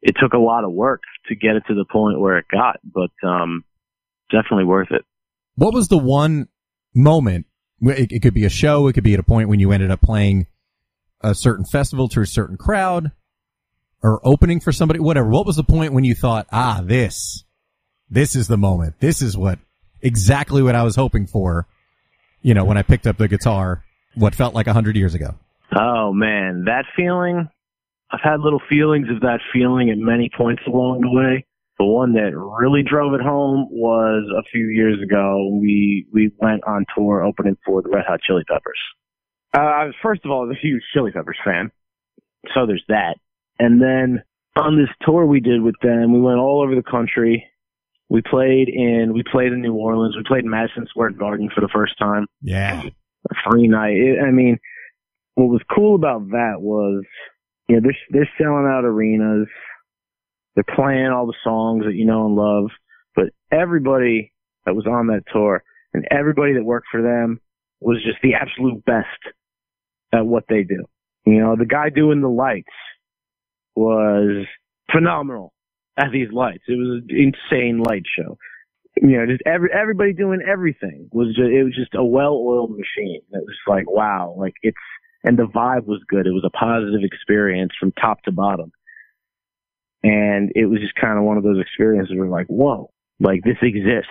it 0.00 0.16
took 0.18 0.32
a 0.32 0.38
lot 0.38 0.64
of 0.64 0.72
work 0.72 1.02
to 1.28 1.36
get 1.36 1.54
it 1.54 1.62
to 1.68 1.74
the 1.74 1.84
point 1.84 2.18
where 2.18 2.38
it 2.38 2.46
got, 2.50 2.80
but 2.82 3.10
um, 3.22 3.64
definitely 4.30 4.64
worth 4.64 4.90
it. 4.90 5.04
What 5.54 5.74
was 5.74 5.86
the 5.88 5.98
one 5.98 6.48
moment? 6.94 7.46
It, 7.82 8.12
it 8.12 8.22
could 8.22 8.34
be 8.34 8.44
a 8.44 8.50
show. 8.50 8.86
It 8.86 8.92
could 8.92 9.04
be 9.04 9.14
at 9.14 9.20
a 9.20 9.24
point 9.24 9.48
when 9.48 9.60
you 9.60 9.72
ended 9.72 9.90
up 9.90 10.00
playing 10.00 10.46
a 11.20 11.34
certain 11.34 11.64
festival 11.64 12.08
to 12.08 12.20
a 12.20 12.26
certain 12.26 12.56
crowd 12.56 13.12
or 14.02 14.20
opening 14.24 14.60
for 14.60 14.72
somebody, 14.72 15.00
whatever. 15.00 15.28
What 15.28 15.46
was 15.46 15.56
the 15.56 15.64
point 15.64 15.92
when 15.92 16.04
you 16.04 16.14
thought, 16.14 16.46
ah, 16.52 16.80
this, 16.82 17.44
this 18.10 18.34
is 18.36 18.48
the 18.48 18.56
moment. 18.56 18.96
This 19.00 19.22
is 19.22 19.36
what 19.36 19.58
exactly 20.00 20.62
what 20.62 20.74
I 20.74 20.82
was 20.82 20.96
hoping 20.96 21.26
for. 21.26 21.66
You 22.42 22.54
know, 22.54 22.64
when 22.64 22.76
I 22.76 22.82
picked 22.82 23.06
up 23.06 23.18
the 23.18 23.28
guitar, 23.28 23.84
what 24.14 24.34
felt 24.34 24.54
like 24.54 24.66
a 24.66 24.72
hundred 24.72 24.96
years 24.96 25.14
ago. 25.14 25.34
Oh 25.74 26.12
man, 26.12 26.64
that 26.66 26.84
feeling. 26.96 27.48
I've 28.10 28.20
had 28.20 28.40
little 28.40 28.60
feelings 28.68 29.08
of 29.08 29.20
that 29.22 29.40
feeling 29.52 29.88
at 29.88 29.96
many 29.96 30.28
points 30.36 30.62
along 30.66 31.00
the 31.00 31.10
way. 31.10 31.46
The 31.82 31.86
one 31.86 32.12
that 32.12 32.30
really 32.36 32.84
drove 32.88 33.12
it 33.12 33.20
home 33.20 33.66
was 33.68 34.22
a 34.38 34.44
few 34.52 34.68
years 34.68 35.02
ago. 35.02 35.58
We 35.60 36.06
we 36.12 36.30
went 36.38 36.62
on 36.64 36.86
tour 36.96 37.24
opening 37.24 37.56
for 37.66 37.82
the 37.82 37.88
Red 37.88 38.04
Hot 38.06 38.20
Chili 38.22 38.44
Peppers. 38.48 38.78
Uh, 39.52 39.62
I 39.62 39.84
was 39.86 39.94
first 40.00 40.24
of 40.24 40.30
all 40.30 40.48
a 40.48 40.54
huge 40.54 40.84
Chili 40.94 41.10
Peppers 41.10 41.38
fan, 41.44 41.72
so 42.54 42.66
there's 42.66 42.84
that. 42.86 43.16
And 43.58 43.82
then 43.82 44.22
on 44.56 44.78
this 44.78 44.94
tour 45.04 45.26
we 45.26 45.40
did 45.40 45.60
with 45.60 45.74
them, 45.82 46.12
we 46.12 46.20
went 46.20 46.38
all 46.38 46.62
over 46.62 46.76
the 46.76 46.88
country, 46.88 47.50
We 48.12 48.20
played 48.20 48.68
in 48.68 49.12
we 49.14 49.24
played 49.24 49.52
in 49.52 49.62
New 49.62 49.74
Orleans. 49.74 50.14
We 50.16 50.22
played 50.22 50.44
in 50.44 50.50
Madison 50.50 50.86
Square 50.86 51.12
Garden 51.12 51.48
for 51.52 51.62
the 51.62 51.70
first 51.74 51.98
time. 51.98 52.26
Yeah. 52.42 52.82
A 53.28 53.34
three 53.50 53.66
night. 53.66 53.96
It, 53.96 54.18
I 54.22 54.30
mean, 54.30 54.58
what 55.34 55.46
was 55.48 55.62
cool 55.74 55.94
about 55.94 56.28
that 56.30 56.56
was, 56.60 57.04
you 57.68 57.76
know, 57.76 57.80
they're 57.82 57.96
they're 58.10 58.30
selling 58.38 58.66
out 58.70 58.84
arenas. 58.84 59.48
They're 60.54 60.76
playing 60.76 61.06
all 61.06 61.26
the 61.26 61.34
songs 61.42 61.84
that 61.84 61.94
you 61.94 62.04
know 62.04 62.26
and 62.26 62.36
love. 62.36 62.70
But 63.14 63.26
everybody 63.50 64.32
that 64.64 64.74
was 64.74 64.86
on 64.86 65.08
that 65.08 65.24
tour 65.32 65.62
and 65.94 66.06
everybody 66.10 66.54
that 66.54 66.64
worked 66.64 66.88
for 66.90 67.02
them 67.02 67.40
was 67.80 68.02
just 68.04 68.18
the 68.22 68.34
absolute 68.34 68.84
best 68.84 69.06
at 70.12 70.26
what 70.26 70.44
they 70.48 70.62
do. 70.62 70.84
You 71.24 71.40
know, 71.40 71.56
the 71.56 71.66
guy 71.66 71.88
doing 71.90 72.20
the 72.20 72.28
lights 72.28 72.68
was 73.74 74.46
phenomenal 74.90 75.52
at 75.96 76.12
these 76.12 76.30
lights. 76.32 76.64
It 76.68 76.78
was 76.78 77.02
an 77.02 77.34
insane 77.50 77.78
light 77.78 78.04
show. 78.06 78.38
You 79.00 79.18
know, 79.18 79.26
just 79.26 79.42
every 79.46 79.70
everybody 79.72 80.12
doing 80.12 80.40
everything 80.46 81.08
was 81.12 81.28
just 81.28 81.48
it 81.48 81.64
was 81.64 81.74
just 81.74 81.94
a 81.94 82.04
well-oiled 82.04 82.72
machine. 82.72 83.22
It 83.32 83.44
was 83.44 83.56
like 83.66 83.90
wow, 83.90 84.34
like 84.36 84.52
it's 84.62 84.76
and 85.24 85.38
the 85.38 85.44
vibe 85.44 85.86
was 85.86 86.02
good. 86.08 86.26
It 86.26 86.32
was 86.32 86.44
a 86.44 86.50
positive 86.50 87.00
experience 87.02 87.72
from 87.78 87.92
top 87.92 88.22
to 88.24 88.32
bottom. 88.32 88.70
And 90.02 90.50
it 90.54 90.66
was 90.66 90.80
just 90.80 90.94
kind 90.94 91.18
of 91.18 91.24
one 91.24 91.36
of 91.36 91.42
those 91.44 91.60
experiences 91.60 92.16
where 92.16 92.28
like, 92.28 92.46
whoa, 92.48 92.90
like 93.20 93.42
this 93.44 93.56
exists. 93.62 94.10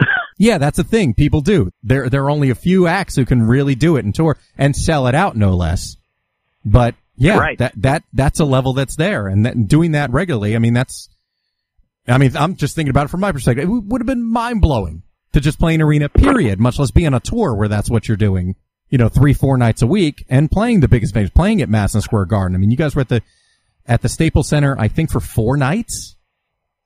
Yeah, 0.38 0.58
that's 0.58 0.78
the 0.78 0.82
thing. 0.82 1.14
People 1.14 1.40
do. 1.40 1.70
There, 1.84 2.08
there 2.08 2.24
are 2.24 2.30
only 2.30 2.50
a 2.50 2.56
few 2.56 2.88
acts 2.88 3.14
who 3.14 3.24
can 3.24 3.42
really 3.42 3.76
do 3.76 3.96
it 3.96 4.04
and 4.04 4.12
tour 4.12 4.36
and 4.58 4.74
sell 4.74 5.06
it 5.06 5.14
out, 5.14 5.36
no 5.36 5.54
less. 5.54 5.96
But 6.64 6.96
yeah, 7.16 7.38
Right. 7.38 7.58
that, 7.58 7.74
that, 7.76 8.02
that's 8.12 8.40
a 8.40 8.44
level 8.44 8.72
that's 8.72 8.96
there 8.96 9.28
and 9.28 9.46
that, 9.46 9.68
doing 9.68 9.92
that 9.92 10.10
regularly. 10.10 10.56
I 10.56 10.58
mean, 10.58 10.72
that's, 10.74 11.08
I 12.08 12.18
mean, 12.18 12.36
I'm 12.36 12.56
just 12.56 12.74
thinking 12.74 12.90
about 12.90 13.04
it 13.04 13.10
from 13.10 13.20
my 13.20 13.30
perspective. 13.30 13.64
It 13.64 13.68
would 13.68 14.00
have 14.00 14.06
been 14.06 14.24
mind 14.28 14.62
blowing 14.62 15.02
to 15.32 15.40
just 15.40 15.60
play 15.60 15.76
an 15.76 15.82
arena, 15.82 16.08
period, 16.08 16.58
much 16.58 16.78
less 16.78 16.90
be 16.90 17.06
on 17.06 17.14
a 17.14 17.20
tour 17.20 17.54
where 17.54 17.68
that's 17.68 17.90
what 17.90 18.08
you're 18.08 18.16
doing, 18.16 18.56
you 18.88 18.98
know, 18.98 19.08
three, 19.08 19.34
four 19.34 19.56
nights 19.58 19.82
a 19.82 19.86
week 19.86 20.24
and 20.28 20.50
playing 20.50 20.80
the 20.80 20.88
biggest 20.88 21.14
venues, 21.14 21.32
playing 21.32 21.62
at 21.62 21.68
Madison 21.68 22.00
Square 22.00 22.24
Garden. 22.26 22.56
I 22.56 22.58
mean, 22.58 22.70
you 22.72 22.76
guys 22.76 22.96
were 22.96 23.02
at 23.02 23.08
the, 23.10 23.22
at 23.86 24.02
the 24.02 24.08
Staples 24.08 24.48
Center, 24.48 24.76
I 24.78 24.88
think 24.88 25.10
for 25.10 25.20
four 25.20 25.56
nights. 25.56 26.16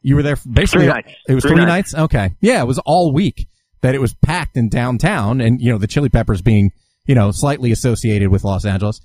You 0.03 0.16
were 0.16 0.22
there 0.22 0.36
basically. 0.51 0.86
Three 0.86 0.92
nights. 0.94 1.12
It 1.28 1.34
was 1.34 1.44
Three 1.44 1.57
three, 1.57 1.64
nights. 1.64 1.92
nights. 1.94 2.05
Okay. 2.05 2.30
Yeah, 2.40 2.62
it 2.62 2.66
was 2.66 2.78
all 2.86 3.12
week 3.12 3.49
that 3.82 3.94
it 3.94 4.01
was 4.01 4.14
packed 4.14 4.57
in 4.57 4.68
downtown 4.68 5.40
and, 5.40 5.61
you 5.61 5.70
know, 5.72 5.78
the 5.78 5.86
Chili 5.86 6.09
Peppers 6.09 6.42
being, 6.42 6.70
you 7.07 7.14
know, 7.14 7.30
slightly 7.32 7.72
associated 7.72 8.30
with 8.30 8.44
Los 8.44 8.64
Angeles 8.64 9.01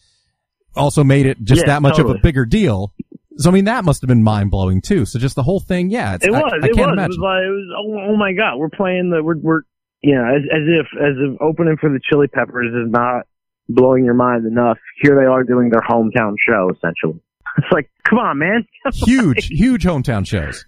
also 0.75 1.03
made 1.03 1.25
it 1.25 1.37
just 1.43 1.61
Yeah, 1.61 1.67
that 1.67 1.81
much 1.81 1.97
totally. 1.97 2.15
of 2.15 2.19
a 2.19 2.21
bigger 2.21 2.45
deal. 2.45 2.93
So, 3.37 3.49
I 3.49 3.53
mean, 3.53 3.65
that 3.65 3.83
must 3.83 4.01
have 4.01 4.07
been 4.07 4.23
mind 4.23 4.51
blowing 4.51 4.81
too. 4.81 5.05
So 5.05 5.17
just 5.19 5.35
the 5.35 5.43
whole 5.43 5.59
thing. 5.59 5.89
Yeah. 5.89 6.15
It's, 6.15 6.25
It 6.25 6.33
I- 6.33 6.39
was. 6.39 6.51
I, 6.53 6.57
it 6.67 6.73
can't 6.75 6.91
was. 6.91 6.93
imagine. 6.93 7.03
It 7.03 7.07
was 7.07 7.17
like 7.19 7.43
it 7.43 7.49
was. 7.49 7.69
Oh, 8.07 8.13
oh 8.13 8.17
my 8.17 8.33
god, 8.33 8.57
we're 8.57 8.69
playing 8.69 9.09
the. 9.09 9.23
We're 9.23 9.37
we're 9.37 9.61
you 10.01 10.15
know 10.15 10.23
as 10.25 10.41
as 10.51 10.63
if 10.67 10.87
as 11.01 11.15
if 11.17 11.41
opening 11.41 11.77
for 11.79 11.89
the 11.89 11.99
Chili 12.09 12.27
Peppers 12.27 12.67
is 12.73 12.91
not 12.91 13.25
blowing 13.69 14.05
your 14.05 14.13
mind 14.13 14.45
enough. 14.45 14.77
Here 15.01 15.15
they 15.15 15.25
are 15.25 15.43
doing 15.43 15.69
their 15.69 15.81
hometown 15.81 16.35
show 16.39 16.69
essentially. 16.75 17.21
It's 17.57 17.67
like, 17.71 17.89
come 18.07 18.19
on, 18.19 18.37
man. 18.39 18.65
huge, 18.93 19.47
huge 19.47 19.83
hometown 19.83 20.25
shows. 20.25 20.65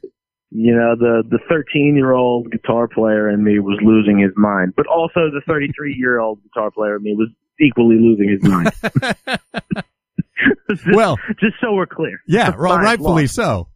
You 0.51 0.75
know, 0.75 0.95
the 0.95 1.23
the 1.29 1.39
13 1.49 1.95
year 1.95 2.11
old 2.11 2.51
guitar 2.51 2.88
player 2.88 3.29
in 3.29 3.43
me 3.43 3.59
was 3.59 3.79
losing 3.81 4.19
his 4.19 4.31
mind, 4.36 4.73
but 4.77 4.86
also 4.88 5.31
the 5.31 5.41
33 5.47 5.95
year 5.97 6.19
old 6.19 6.39
guitar 6.43 6.69
player 6.69 6.97
in 6.97 7.03
me 7.03 7.15
was 7.17 7.29
equally 7.59 7.95
losing 7.97 8.29
his 8.29 8.43
mind. 8.43 8.71
just, 10.69 10.86
Well, 10.93 11.17
just 11.39 11.55
so 11.61 11.73
we're 11.73 11.86
clear. 11.88 12.19
yeah, 12.27 12.55
well, 12.55 12.77
rightfully 12.77 13.23
lost. 13.23 13.36
so. 13.36 13.67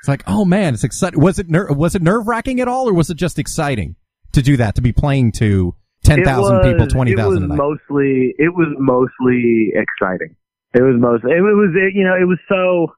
It's 0.00 0.08
like, 0.08 0.22
oh 0.26 0.44
man, 0.44 0.74
it's 0.74 0.84
exciting. 0.84 1.20
Was 1.20 1.38
it 1.38 1.48
ner- 1.50 1.72
was 1.72 1.94
it 1.94 2.02
nerve 2.02 2.26
wracking 2.26 2.60
at 2.60 2.68
all, 2.68 2.88
or 2.88 2.94
was 2.94 3.10
it 3.10 3.16
just 3.16 3.38
exciting 3.38 3.96
to 4.32 4.40
do 4.40 4.56
that? 4.56 4.74
To 4.76 4.80
be 4.80 4.92
playing 4.92 5.32
to 5.32 5.74
ten 6.04 6.24
thousand 6.24 6.60
people, 6.62 6.86
twenty 6.86 7.14
thousand 7.14 7.44
It 7.44 7.48
was 7.50 7.58
mostly. 7.58 8.34
It 8.38 8.54
was 8.54 8.74
mostly 8.78 9.72
exciting. 9.74 10.36
It 10.74 10.82
was 10.82 10.96
mostly. 10.98 11.32
It 11.32 11.40
was. 11.40 11.74
It, 11.74 11.94
you 11.94 12.04
know, 12.04 12.14
it 12.14 12.26
was 12.26 12.38
so. 12.48 12.94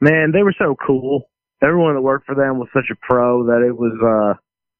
Man, 0.00 0.30
they 0.32 0.42
were 0.42 0.54
so 0.58 0.76
cool. 0.86 1.28
Everyone 1.62 1.94
that 1.94 2.02
worked 2.02 2.26
for 2.26 2.34
them 2.34 2.58
was 2.58 2.68
such 2.72 2.90
a 2.92 2.96
pro 3.00 3.46
that 3.46 3.64
it 3.66 3.76
was. 3.76 3.96
uh 4.02 4.38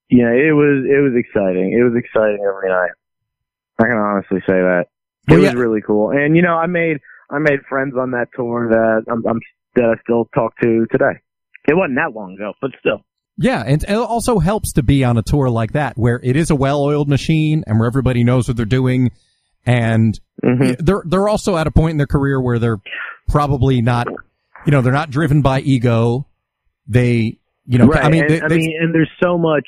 You 0.09 0.25
know, 0.25 0.33
it 0.33 0.53
was. 0.55 0.85
It 0.87 1.01
was 1.03 1.15
exciting. 1.17 1.73
It 1.73 1.83
was 1.83 1.95
exciting 1.97 2.39
every 2.47 2.69
night. 2.69 2.91
I 3.79 3.85
can 3.85 3.99
honestly 3.99 4.41
say 4.47 4.55
that. 4.61 4.87
It 5.29 5.33
Well, 5.33 5.41
was 5.41 5.55
really 5.55 5.81
cool. 5.81 6.11
And 6.11 6.37
you 6.37 6.43
know, 6.43 6.55
I 6.55 6.67
made 6.67 6.99
I 7.31 7.39
made 7.39 7.61
friends 7.69 7.95
on 7.99 8.13
that 8.13 8.29
tour 8.35 8.69
that 8.71 9.11
I'm, 9.11 9.27
I'm 9.27 9.41
that 9.75 9.85
I 9.85 10.01
still 10.03 10.29
talk 10.35 10.55
to 10.63 10.87
today. 10.93 11.19
It 11.69 11.75
wasn't 11.75 11.97
that 11.97 12.15
long 12.15 12.35
ago, 12.35 12.53
but 12.61 12.71
still. 12.79 13.01
Yeah, 13.37 13.63
and 13.67 13.83
it 13.83 13.91
also 13.91 14.39
helps 14.39 14.73
to 14.75 14.83
be 14.83 15.05
on 15.05 15.19
a 15.19 15.23
tour 15.23 15.51
like 15.51 15.73
that 15.73 15.99
where 15.99 16.19
it 16.23 16.37
is 16.37 16.51
a 16.51 16.55
well-oiled 16.55 17.09
machine 17.09 17.65
and 17.67 17.79
where 17.79 17.87
everybody 17.87 18.25
knows 18.25 18.49
what 18.49 18.57
they're 18.57 18.65
doing, 18.65 19.11
and 19.67 20.19
Mhm. 20.45 20.77
they're 20.79 21.03
they're 21.07 21.29
also 21.29 21.57
at 21.57 21.67
a 21.67 21.71
point 21.71 21.93
in 21.93 21.97
their 21.97 22.07
career 22.07 22.41
where 22.41 22.59
they're 22.59 22.81
probably 23.29 23.83
not, 23.83 24.07
you 24.65 24.71
know, 24.73 24.81
they're 24.81 24.93
not 24.93 25.11
driven 25.11 25.43
by 25.43 25.61
ego. 25.61 26.27
They, 26.87 27.39
you 27.67 27.79
know, 27.79 27.87
right. 27.87 28.05
I 28.05 28.09
mean, 28.11 28.23
and, 28.25 28.31
they- 28.31 28.41
I 28.43 28.49
mean, 28.49 28.77
and 28.81 28.95
there's 28.95 29.11
so 29.23 29.37
much, 29.39 29.67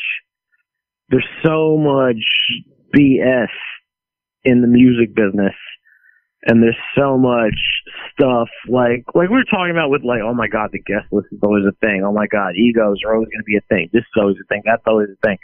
there's 1.08 1.26
so 1.44 1.76
much 1.76 2.22
BS 2.94 3.48
in 4.44 4.60
the 4.62 4.68
music 4.68 5.14
business, 5.16 5.54
and 6.44 6.62
there's 6.62 6.76
so 6.96 7.18
much 7.18 7.58
stuff 8.12 8.48
like 8.68 9.04
like 9.14 9.28
we 9.30 9.36
were 9.36 9.44
talking 9.50 9.70
about 9.72 9.90
with 9.90 10.02
like, 10.04 10.20
oh 10.22 10.34
my 10.34 10.46
god, 10.48 10.70
the 10.72 10.78
guest 10.80 11.06
list 11.10 11.26
is 11.32 11.40
always 11.42 11.64
a 11.66 11.72
thing. 11.84 12.02
Oh 12.04 12.12
my 12.12 12.26
god, 12.28 12.54
egos 12.56 12.98
are 13.04 13.14
always 13.14 13.28
going 13.28 13.40
to 13.40 13.44
be 13.44 13.56
a 13.56 13.60
thing. 13.68 13.88
This 13.92 14.02
is 14.02 14.16
always 14.16 14.36
a 14.40 14.46
thing. 14.46 14.62
That's 14.64 14.82
always 14.86 15.08
a 15.10 15.26
thing. 15.26 15.38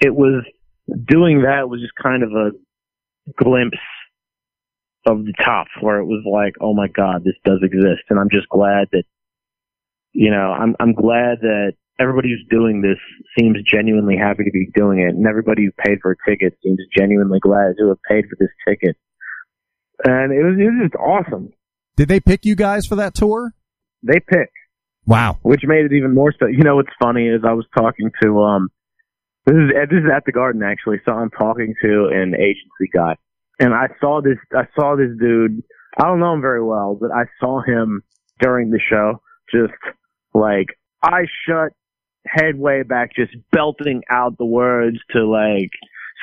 It 0.00 0.14
was 0.14 0.44
doing 1.06 1.42
that 1.42 1.68
was 1.68 1.80
just 1.80 1.94
kind 2.02 2.22
of 2.22 2.30
a 2.32 2.50
glimpse 3.36 3.76
of 5.10 5.24
the 5.24 5.32
top 5.44 5.66
where 5.80 5.98
it 5.98 6.04
was 6.04 6.22
like, 6.30 6.54
oh 6.60 6.74
my 6.74 6.88
god, 6.88 7.24
this 7.24 7.34
does 7.44 7.60
exist, 7.62 8.02
and 8.10 8.18
I'm 8.20 8.30
just 8.30 8.48
glad 8.48 8.88
that 8.92 9.04
you 10.12 10.30
know, 10.30 10.52
I'm 10.52 10.74
I'm 10.80 10.94
glad 10.94 11.40
that 11.42 11.72
everybody 12.00 12.28
who's 12.30 12.46
doing 12.50 12.80
this 12.82 12.98
seems 13.38 13.58
genuinely 13.62 14.16
happy 14.16 14.44
to 14.44 14.50
be 14.50 14.68
doing 14.74 15.00
it, 15.00 15.14
and 15.14 15.26
everybody 15.26 15.64
who 15.64 15.70
paid 15.84 15.98
for 16.02 16.12
a 16.12 16.30
ticket 16.30 16.56
seems 16.62 16.78
genuinely 16.96 17.38
glad 17.40 17.74
to 17.78 17.88
have 17.88 17.98
paid 18.08 18.24
for 18.28 18.36
this 18.38 18.48
ticket. 18.66 18.96
And 20.04 20.32
it 20.32 20.42
was 20.42 20.56
it 20.58 20.64
was 20.64 20.90
just 20.90 20.94
awesome. 20.96 21.52
did 21.96 22.08
they 22.08 22.20
pick 22.20 22.44
you 22.44 22.54
guys 22.54 22.86
for 22.86 22.96
that 22.96 23.14
tour? 23.14 23.52
They 24.02 24.20
picked, 24.20 24.54
Wow. 25.06 25.38
which 25.42 25.62
made 25.64 25.84
it 25.84 25.92
even 25.92 26.14
more 26.14 26.32
special. 26.32 26.54
You 26.54 26.62
know 26.64 26.76
what's 26.76 26.94
funny 27.02 27.26
is 27.28 27.42
I 27.46 27.52
was 27.52 27.66
talking 27.76 28.10
to 28.22 28.40
um, 28.42 28.68
this 29.44 29.56
is 29.56 29.70
this 29.90 29.98
is 30.04 30.10
at 30.14 30.24
the 30.24 30.32
Garden 30.32 30.62
actually. 30.62 31.00
So 31.04 31.12
I'm 31.12 31.30
talking 31.30 31.74
to 31.82 32.10
an 32.12 32.34
agency 32.34 32.90
guy, 32.94 33.16
and 33.58 33.74
I 33.74 33.88
saw 34.00 34.20
this 34.22 34.38
I 34.54 34.66
saw 34.78 34.96
this 34.96 35.10
dude. 35.18 35.62
I 35.98 36.04
don't 36.04 36.20
know 36.20 36.34
him 36.34 36.40
very 36.40 36.62
well, 36.62 36.96
but 37.00 37.10
I 37.10 37.24
saw 37.40 37.60
him 37.62 38.02
during 38.40 38.70
the 38.70 38.80
show, 38.80 39.20
just 39.52 39.72
like 40.32 40.78
eyes 41.02 41.28
shut, 41.46 41.72
head 42.26 42.58
way 42.58 42.82
back, 42.82 43.14
just 43.14 43.32
belting 43.52 44.02
out 44.10 44.38
the 44.38 44.44
words 44.44 44.98
to 45.12 45.26
like 45.26 45.70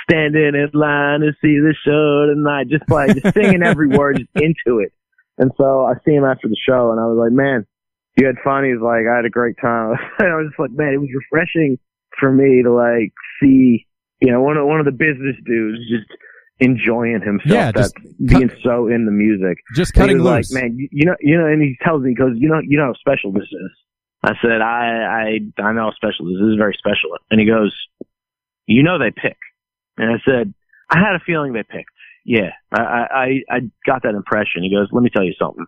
stand 0.04 0.36
in 0.36 0.56
in 0.56 0.70
line 0.74 1.22
to 1.22 1.32
see 1.42 1.60
the 1.60 1.76
show 1.84 2.34
tonight, 2.34 2.70
just 2.70 2.90
like 2.90 3.22
just 3.22 3.34
singing 3.34 3.64
every 3.64 3.88
word 3.98 4.26
into 4.36 4.80
it. 4.80 4.94
And 5.38 5.52
so 5.58 5.86
I 5.86 5.94
see 6.06 6.14
him 6.14 6.24
after 6.24 6.48
the 6.48 6.58
show, 6.66 6.92
and 6.92 7.00
I 7.00 7.06
was 7.06 7.18
like, 7.20 7.34
man, 7.34 7.66
you 8.18 8.26
had 8.26 8.36
fun. 8.44 8.64
He's 8.64 8.82
like, 8.82 9.04
I 9.12 9.18
had 9.18 9.26
a 9.26 9.30
great 9.30 9.58
time. 9.62 9.96
and 10.20 10.30
I 10.30 10.36
was 10.36 10.48
just 10.50 10.60
like, 10.60 10.72
man, 10.72 10.94
it 10.94 11.02
was 11.02 11.10
refreshing 11.14 11.78
for 12.20 12.32
me 12.32 12.64
to 12.64 12.72
like 12.72 13.12
see, 13.42 13.86
you 14.22 14.32
know, 14.32 14.42
one 14.42 14.58
of 14.58 14.66
one 14.66 14.80
of 14.80 14.86
the 14.86 14.92
business 14.92 15.36
dudes 15.46 15.80
just 15.90 16.08
enjoying 16.60 17.22
himself. 17.22 17.46
Yeah, 17.46 17.72
just 17.72 17.96
being 18.24 18.52
so 18.64 18.88
in 18.88 19.06
the 19.06 19.12
music. 19.12 19.58
Just 19.76 19.94
cutting 19.94 20.20
loose. 20.20 20.52
like, 20.52 20.64
man, 20.64 20.78
you, 20.78 20.88
you 20.92 21.06
know, 21.06 21.16
you 21.20 21.38
know, 21.38 21.46
and 21.46 21.62
he 21.62 21.78
tells 21.84 22.04
me, 22.04 22.10
he 22.10 22.16
goes, 22.16 22.34
you 22.36 22.50
know, 22.50 22.60
you 22.66 22.78
know 22.78 22.88
how 22.88 22.94
special 22.94 23.32
this 23.32 23.44
is. 23.44 23.72
I 24.24 24.34
said, 24.42 24.62
I, 24.62 25.40
I, 25.60 25.62
I 25.62 25.74
know 25.74 25.92
how 25.92 25.94
special 25.96 26.26
this 26.26 26.36
is. 26.36 26.40
This 26.42 26.54
is 26.54 26.58
very 26.58 26.76
special. 26.78 27.12
And 27.30 27.40
he 27.40 27.46
goes, 27.46 27.76
you 28.66 28.84
know, 28.84 28.98
they 28.98 29.12
pick. 29.12 29.38
And 29.98 30.10
I 30.10 30.18
said, 30.26 30.54
I 30.90 30.98
had 31.00 31.16
a 31.16 31.24
feeling 31.26 31.54
they 31.54 31.64
picked. 31.64 31.92
Yeah, 32.26 32.52
I, 32.72 32.82
I 32.82 33.56
I 33.56 33.60
got 33.86 34.02
that 34.02 34.16
impression. 34.16 34.64
He 34.64 34.74
goes, 34.74 34.88
let 34.92 35.04
me 35.04 35.12
tell 35.12 35.24
you 35.24 35.36
something. 35.40 35.66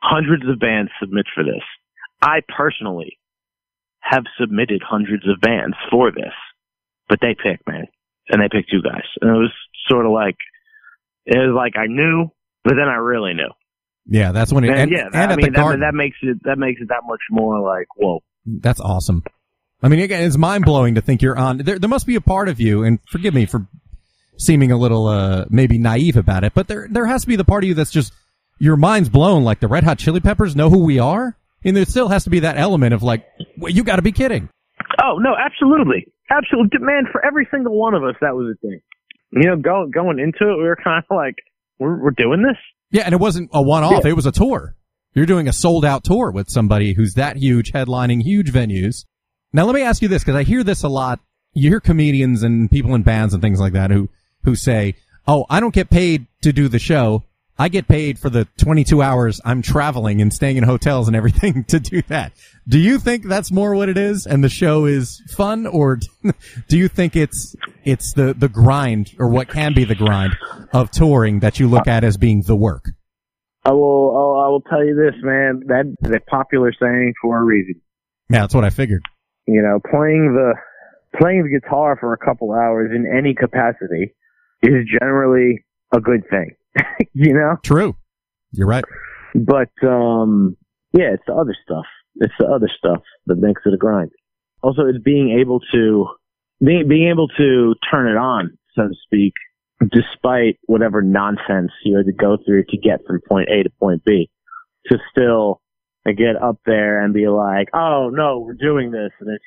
Hundreds 0.00 0.48
of 0.48 0.58
bands 0.58 0.90
submit 0.98 1.26
for 1.34 1.44
this. 1.44 1.62
I 2.22 2.40
personally 2.56 3.18
have 4.00 4.24
submitted 4.40 4.82
hundreds 4.82 5.28
of 5.28 5.40
bands 5.40 5.76
for 5.90 6.10
this, 6.10 6.32
but 7.10 7.20
they 7.20 7.34
pick, 7.34 7.60
man, 7.68 7.88
and 8.32 8.42
they 8.42 8.48
picked 8.50 8.72
you 8.72 8.82
guys. 8.82 9.04
And 9.20 9.30
it 9.30 9.38
was 9.38 9.52
sort 9.88 10.06
of 10.06 10.12
like, 10.12 10.36
it 11.26 11.38
was 11.38 11.54
like 11.54 11.74
I 11.76 11.86
knew, 11.86 12.32
but 12.64 12.74
then 12.74 12.88
I 12.88 12.96
really 12.96 13.34
knew. 13.34 13.50
yeah, 14.08 14.32
that's 14.32 14.52
when 14.52 14.64
it. 14.64 14.70
And, 14.70 14.80
And, 14.80 14.90
yeah, 14.90 15.06
and 15.06 15.14
I 15.14 15.32
at 15.32 15.36
mean 15.36 15.52
the 15.52 15.60
that, 15.60 15.80
that 15.80 15.94
makes 15.94 16.16
it 16.22 16.38
that 16.42 16.58
makes 16.58 16.80
it 16.80 16.88
that 16.88 17.02
much 17.06 17.20
more 17.30 17.60
like 17.60 17.86
whoa. 17.96 18.20
That's 18.44 18.80
awesome. 18.80 19.22
I 19.82 19.88
mean, 19.88 20.00
again, 20.00 20.24
it's 20.24 20.36
mind 20.36 20.64
blowing 20.64 20.94
to 20.96 21.00
think 21.00 21.22
you're 21.22 21.36
on. 21.38 21.58
There, 21.58 21.78
there 21.78 21.88
must 21.88 22.06
be 22.06 22.14
a 22.16 22.20
part 22.20 22.48
of 22.48 22.60
you, 22.60 22.84
and 22.84 22.98
forgive 23.10 23.34
me 23.34 23.46
for 23.46 23.66
seeming 24.38 24.72
a 24.72 24.76
little, 24.76 25.06
uh, 25.06 25.44
maybe 25.50 25.78
naive 25.78 26.16
about 26.16 26.42
it, 26.44 26.52
but 26.54 26.66
there, 26.68 26.88
there 26.90 27.06
has 27.06 27.22
to 27.22 27.26
be 27.28 27.36
the 27.36 27.44
part 27.44 27.64
of 27.64 27.68
you 27.68 27.74
that's 27.74 27.90
just 27.90 28.12
your 28.58 28.76
mind's 28.76 29.08
blown. 29.08 29.44
Like 29.44 29.60
the 29.60 29.68
Red 29.68 29.84
Hot 29.84 29.98
Chili 29.98 30.20
Peppers 30.20 30.56
know 30.56 30.70
who 30.70 30.84
we 30.84 30.98
are, 31.00 31.36
and 31.64 31.76
there 31.76 31.84
still 31.84 32.08
has 32.08 32.24
to 32.24 32.30
be 32.30 32.40
that 32.40 32.56
element 32.58 32.94
of 32.94 33.02
like, 33.02 33.26
well, 33.58 33.72
you 33.72 33.84
got 33.84 33.96
to 33.96 34.02
be 34.02 34.12
kidding. 34.12 34.48
Oh 35.02 35.18
no, 35.18 35.34
absolutely, 35.36 36.06
absolutely, 36.36 36.78
demand 36.78 37.06
For 37.12 37.24
every 37.24 37.46
single 37.50 37.78
one 37.78 37.94
of 37.94 38.02
us, 38.04 38.14
that 38.20 38.34
was 38.34 38.54
a 38.56 38.66
thing. 38.66 38.80
You 39.30 39.48
know, 39.50 39.56
go, 39.56 39.86
going 39.92 40.18
into 40.18 40.52
it, 40.52 40.56
we 40.56 40.64
were 40.64 40.76
kind 40.82 41.02
of 41.08 41.16
like, 41.16 41.36
we're, 41.78 42.02
we're 42.02 42.10
doing 42.10 42.42
this. 42.42 42.56
Yeah, 42.90 43.02
and 43.06 43.14
it 43.14 43.20
wasn't 43.20 43.50
a 43.52 43.62
one-off; 43.62 44.04
Yeah. 44.04 44.10
it 44.10 44.16
was 44.16 44.26
a 44.26 44.32
tour. 44.32 44.74
You're 45.14 45.26
doing 45.26 45.48
a 45.48 45.52
sold-out 45.52 46.04
tour 46.04 46.30
with 46.30 46.50
somebody 46.50 46.92
who's 46.94 47.14
that 47.14 47.36
huge, 47.36 47.72
headlining 47.72 48.22
huge 48.22 48.52
venues. 48.52 49.04
Now, 49.52 49.64
let 49.64 49.74
me 49.74 49.82
ask 49.82 50.02
you 50.02 50.08
this 50.08 50.22
because 50.22 50.36
I 50.36 50.42
hear 50.42 50.62
this 50.62 50.82
a 50.82 50.88
lot. 50.88 51.20
You 51.54 51.68
hear 51.70 51.80
comedians 51.80 52.42
and 52.42 52.70
people 52.70 52.94
in 52.94 53.02
bands 53.02 53.34
and 53.34 53.42
things 53.42 53.60
like 53.60 53.74
that 53.74 53.90
who 53.90 54.08
who 54.44 54.54
say, 54.56 54.94
"Oh, 55.26 55.44
I 55.50 55.60
don't 55.60 55.74
get 55.74 55.90
paid 55.90 56.26
to 56.42 56.52
do 56.52 56.68
the 56.68 56.78
show. 56.78 57.24
I 57.58 57.68
get 57.68 57.86
paid 57.86 58.18
for 58.18 58.30
the 58.30 58.46
22 58.58 59.02
hours 59.02 59.40
I'm 59.44 59.62
traveling 59.62 60.20
and 60.20 60.32
staying 60.32 60.56
in 60.56 60.64
hotels 60.64 61.06
and 61.06 61.16
everything 61.16 61.64
to 61.68 61.80
do 61.80 62.02
that." 62.08 62.32
Do 62.66 62.78
you 62.78 62.98
think 62.98 63.26
that's 63.26 63.50
more 63.50 63.74
what 63.74 63.88
it 63.88 63.98
is, 63.98 64.26
and 64.26 64.42
the 64.42 64.48
show 64.48 64.84
is 64.84 65.20
fun, 65.36 65.66
or 65.66 65.98
do 66.68 66.78
you 66.78 66.88
think 66.88 67.16
it's 67.16 67.54
it's 67.84 68.12
the 68.14 68.34
the 68.34 68.48
grind 68.48 69.12
or 69.18 69.28
what 69.28 69.48
can 69.48 69.74
be 69.74 69.84
the 69.84 69.94
grind 69.94 70.36
of 70.72 70.90
touring 70.90 71.40
that 71.40 71.58
you 71.58 71.68
look 71.68 71.86
at 71.86 72.04
as 72.04 72.16
being 72.16 72.42
the 72.46 72.56
work? 72.56 72.86
I 73.64 73.72
will, 73.72 74.42
I 74.44 74.48
will 74.48 74.62
tell 74.62 74.84
you 74.84 74.94
this, 74.94 75.14
man. 75.22 75.62
That 75.66 75.94
is 76.02 76.10
a 76.10 76.20
popular 76.30 76.72
saying 76.80 77.14
for 77.22 77.38
a 77.38 77.44
reason. 77.44 77.80
Yeah, 78.28 78.40
that's 78.40 78.54
what 78.54 78.64
I 78.64 78.70
figured. 78.70 79.02
You 79.46 79.62
know, 79.62 79.78
playing 79.88 80.34
the 80.34 80.54
playing 81.20 81.44
the 81.44 81.60
guitar 81.60 81.96
for 82.00 82.12
a 82.12 82.18
couple 82.18 82.52
hours 82.52 82.90
in 82.94 83.06
any 83.06 83.34
capacity 83.34 84.14
is 84.62 84.86
generally 85.00 85.64
a 85.94 86.00
good 86.00 86.22
thing. 86.30 86.54
you 87.12 87.32
know, 87.34 87.56
True. 87.62 87.96
You're 88.52 88.66
right. 88.66 88.84
but 89.34 89.70
um, 89.86 90.56
yeah, 90.92 91.12
it's 91.14 91.22
the 91.26 91.34
other 91.34 91.56
stuff. 91.64 91.86
It's 92.16 92.34
the 92.38 92.46
other 92.46 92.68
stuff 92.76 93.02
that 93.26 93.36
makes 93.36 93.62
it 93.64 93.72
a 93.72 93.78
grind. 93.78 94.10
Also, 94.62 94.82
it's 94.86 95.02
being 95.02 95.38
able 95.40 95.60
to 95.72 96.06
being 96.64 96.86
being 96.88 97.08
able 97.08 97.28
to 97.28 97.74
turn 97.90 98.08
it 98.08 98.16
on, 98.18 98.56
so 98.74 98.82
to 98.88 98.94
speak, 99.04 99.32
despite 99.90 100.58
whatever 100.66 101.02
nonsense 101.02 101.72
you 101.84 101.96
had 101.96 102.06
to 102.06 102.12
go 102.12 102.36
through 102.44 102.64
to 102.68 102.76
get 102.76 103.00
from 103.06 103.20
point 103.28 103.48
A 103.50 103.62
to 103.62 103.70
point 103.80 104.04
B, 104.04 104.30
to 104.86 104.98
still 105.10 105.60
get 106.06 106.36
up 106.42 106.58
there 106.66 107.02
and 107.02 107.14
be 107.14 107.26
like, 107.28 107.68
"Oh 107.72 108.10
no, 108.12 108.40
we're 108.40 108.54
doing 108.54 108.90
this," 108.90 109.10
and 109.20 109.30
it's 109.30 109.44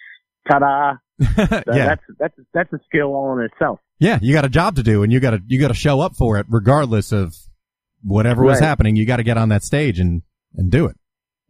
ta-da. 0.49 0.95
Yeah. 1.73 1.85
That's 1.85 2.01
that's 2.19 2.35
that's 2.53 2.73
a 2.73 2.79
skill 2.87 3.13
all 3.13 3.37
in 3.37 3.45
itself. 3.45 3.79
Yeah, 3.99 4.19
you 4.21 4.33
got 4.33 4.45
a 4.45 4.49
job 4.49 4.75
to 4.75 4.83
do 4.83 5.03
and 5.03 5.11
you 5.11 5.19
got 5.19 5.31
to 5.31 5.41
you 5.47 5.59
got 5.59 5.69
to 5.69 5.73
show 5.73 6.01
up 6.01 6.15
for 6.15 6.37
it 6.37 6.45
regardless 6.49 7.11
of 7.11 7.35
whatever 8.03 8.43
was 8.43 8.59
happening. 8.59 8.95
You 8.95 9.05
got 9.05 9.17
to 9.17 9.23
get 9.23 9.37
on 9.37 9.49
that 9.49 9.63
stage 9.63 9.99
and 9.99 10.21
and 10.55 10.71
do 10.71 10.85
it. 10.85 10.97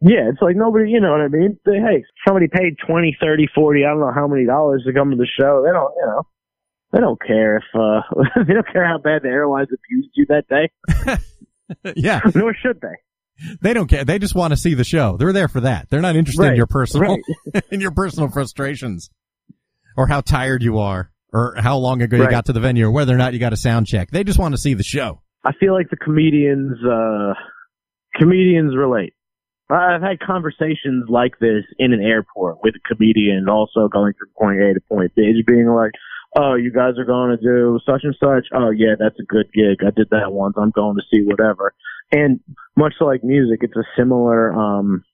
Yeah, 0.00 0.28
it's 0.28 0.42
like 0.42 0.56
nobody, 0.56 0.90
you 0.90 1.00
know 1.00 1.12
what 1.12 1.22
I 1.22 1.28
mean? 1.28 1.58
They, 1.64 1.76
hey, 1.76 2.04
somebody 2.26 2.48
paid 2.48 2.76
twenty, 2.86 3.16
thirty, 3.20 3.48
forty, 3.54 3.84
I 3.84 3.88
don't 3.88 4.00
know 4.00 4.12
how 4.14 4.26
many 4.26 4.44
dollars 4.44 4.84
to 4.86 4.92
come 4.92 5.10
to 5.10 5.16
the 5.16 5.26
show. 5.26 5.62
They 5.64 5.72
don't, 5.72 5.92
you 5.96 6.06
know, 6.06 6.22
they 6.92 7.00
don't 7.00 7.20
care 7.20 7.56
if, 7.56 7.64
uh, 7.74 8.02
they 8.46 8.52
don't 8.52 8.70
care 8.70 8.86
how 8.86 8.98
bad 8.98 9.22
the 9.22 9.28
airlines 9.28 9.68
abused 9.72 10.10
you 10.14 10.26
that 10.28 10.46
day, 10.48 11.94
yeah, 11.96 12.20
nor 12.34 12.54
should 12.54 12.80
they. 12.82 13.56
they 13.62 13.72
don't 13.72 13.88
care. 13.88 14.04
They 14.04 14.18
just 14.18 14.34
want 14.34 14.52
to 14.52 14.56
see 14.58 14.74
the 14.74 14.84
show. 14.84 15.16
They're 15.16 15.32
there 15.32 15.48
for 15.48 15.60
that. 15.60 15.88
They're 15.88 16.02
not 16.02 16.14
interested 16.14 16.44
in 16.44 16.56
your 16.56 16.66
personal 16.66 17.16
right. 17.54 17.64
in 17.70 17.80
your 17.80 17.90
personal 17.90 18.28
frustrations 18.28 19.08
or 19.96 20.08
how 20.08 20.20
tired 20.20 20.62
you 20.62 20.78
are 20.78 21.10
or 21.32 21.54
how 21.58 21.76
long 21.78 22.02
ago 22.02 22.16
you 22.16 22.28
got 22.28 22.46
to 22.46 22.52
the 22.52 22.60
venue 22.60 22.86
or 22.86 22.90
whether 22.90 23.14
or 23.14 23.18
not 23.18 23.32
you 23.32 23.38
got 23.38 23.52
a 23.52 23.56
sound 23.56 23.86
check. 23.86 24.10
They 24.10 24.24
just 24.24 24.38
want 24.38 24.54
to 24.54 24.60
see 24.60 24.74
the 24.74 24.84
show. 24.84 25.20
I 25.44 25.52
feel 25.58 25.74
like 25.74 25.90
the 25.90 25.96
comedians, 25.96 26.78
uh, 26.84 27.34
comedians 28.18 28.76
relate. 28.76 29.14
I've 29.68 30.02
had 30.02 30.20
conversations 30.20 31.06
like 31.08 31.38
this 31.40 31.64
in 31.78 31.92
an 31.92 32.00
airport 32.00 32.58
with 32.62 32.74
a 32.76 32.94
comedian 32.94 33.48
also 33.48 33.88
going 33.88 34.14
from 34.18 34.28
point 34.38 34.60
A 34.60 34.74
to 34.74 34.80
point 34.88 35.14
B, 35.16 35.32
just 35.34 35.46
being 35.46 35.66
like, 35.66 35.90
oh, 36.36 36.54
you 36.54 36.70
guys 36.70 36.94
are 36.98 37.04
going 37.04 37.36
to 37.36 37.42
do 37.42 37.80
such 37.84 38.02
and 38.04 38.14
such. 38.20 38.46
Oh, 38.54 38.70
yeah, 38.70 38.94
that's 38.98 39.18
a 39.18 39.24
good 39.24 39.46
gig. 39.52 39.78
I 39.80 39.90
did 39.90 40.10
that 40.10 40.32
once. 40.32 40.54
I'm 40.56 40.70
going 40.70 40.96
to 40.96 41.02
see 41.12 41.22
whatever. 41.24 41.74
And 42.12 42.40
much 42.76 42.94
like 43.00 43.24
music, 43.24 43.60
it's 43.62 43.76
a 43.76 43.82
similar, 43.98 44.52
um, 44.52 45.04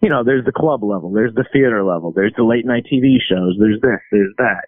you 0.00 0.08
know, 0.08 0.24
there's 0.24 0.44
the 0.44 0.52
club 0.52 0.82
level, 0.82 1.12
there's 1.12 1.34
the 1.34 1.44
theater 1.52 1.84
level, 1.84 2.12
there's 2.12 2.32
the 2.36 2.44
late 2.44 2.64
night 2.64 2.84
TV 2.90 3.16
shows, 3.20 3.56
there's 3.58 3.80
this, 3.80 4.00
there's 4.10 4.34
that. 4.38 4.66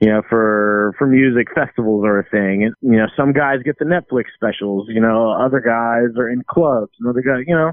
You 0.00 0.08
know, 0.08 0.22
for, 0.30 0.94
for 0.98 1.06
music, 1.06 1.48
festivals 1.54 2.04
are 2.06 2.20
a 2.20 2.24
thing. 2.30 2.64
And, 2.64 2.74
you 2.80 2.96
know, 2.98 3.06
some 3.16 3.32
guys 3.34 3.58
get 3.64 3.78
the 3.78 3.84
Netflix 3.84 4.24
specials, 4.34 4.86
you 4.88 5.00
know, 5.00 5.30
other 5.32 5.60
guys 5.60 6.16
are 6.16 6.28
in 6.30 6.42
clubs, 6.48 6.92
and 6.98 7.08
other 7.08 7.20
guys, 7.20 7.44
you 7.46 7.54
know, 7.54 7.72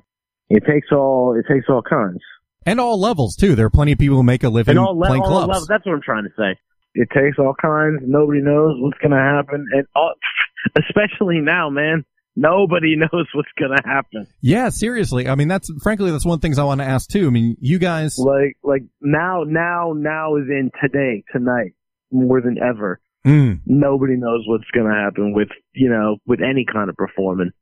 it 0.50 0.64
takes 0.66 0.88
all, 0.92 1.38
it 1.40 1.46
takes 1.52 1.68
all 1.70 1.82
kinds. 1.82 2.20
And 2.66 2.82
all 2.82 3.00
levels 3.00 3.38
too. 3.38 3.56
There 3.56 3.66
are 3.66 3.70
plenty 3.70 3.94
of 3.94 4.00
people 4.00 4.18
who 4.18 4.24
make 4.24 4.44
a 4.44 4.50
living 4.50 4.72
And 4.72 4.80
all, 4.80 5.00
le- 5.00 5.08
playing 5.08 5.22
all 5.24 5.30
clubs. 5.30 5.48
levels, 5.48 5.68
that's 5.68 5.86
what 5.86 5.94
I'm 5.94 6.02
trying 6.02 6.26
to 6.26 6.30
say. 6.38 6.60
It 6.96 7.08
takes 7.14 7.38
all 7.40 7.54
kinds. 7.62 8.02
Nobody 8.06 8.42
knows 8.42 8.76
what's 8.80 8.98
going 8.98 9.12
to 9.12 9.18
happen. 9.18 9.66
And 9.72 9.86
all, 9.96 10.14
especially 10.78 11.40
now, 11.40 11.70
man, 11.70 12.04
nobody 12.36 12.96
knows 12.98 13.26
what's 13.34 13.48
going 13.58 13.72
to 13.72 13.82
happen. 13.88 14.28
Yeah, 14.42 14.68
seriously. 14.70 15.30
I 15.30 15.36
mean, 15.36 15.48
that's 15.48 15.72
frankly 15.82 16.12
that's 16.12 16.26
one 16.26 16.36
of 16.36 16.42
the 16.42 16.46
things 16.46 16.60
I 16.60 16.66
want 16.66 16.82
to 16.82 16.86
ask 16.88 17.10
too. 17.10 17.28
I 17.28 17.30
mean, 17.30 17.56
you 17.62 17.80
guys 17.80 18.18
Like, 18.18 18.58
like 18.64 18.84
now, 19.02 19.44
now, 19.48 19.94
now 19.96 20.36
is 20.36 20.48
in 20.50 20.72
today, 20.82 21.24
tonight, 21.32 21.74
more 22.12 22.42
than 22.42 22.58
ever. 22.58 23.00
Mm, 23.26 23.62
Nobody 23.66 24.16
knows 24.16 24.44
what's 24.48 24.70
going 24.74 24.88
to 24.88 24.94
happen 24.94 25.34
with, 25.34 25.50
you 25.74 25.90
know, 25.90 26.18
with 26.26 26.40
any 26.42 26.66
kind 26.72 26.90
of 26.90 26.96
performance, 26.96 27.54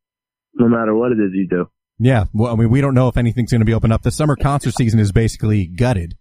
no 0.54 0.68
matter 0.68 0.94
what 0.94 1.12
it 1.12 1.16
is 1.16 1.32
you 1.34 1.48
do. 1.50 1.66
Yeah, 1.98 2.26
well, 2.34 2.52
I 2.54 2.56
mean, 2.58 2.70
we 2.70 2.82
don't 2.82 2.94
know 2.94 3.08
if 3.08 3.18
anything's 3.18 3.52
going 3.52 3.62
to 3.62 3.66
be 3.66 3.74
open 3.74 3.92
up. 3.92 4.02
The 4.04 4.12
summer 4.12 4.36
concert 4.36 4.76
season 4.76 5.00
is 5.00 5.12
basically 5.14 5.66
gutted, 5.66 6.16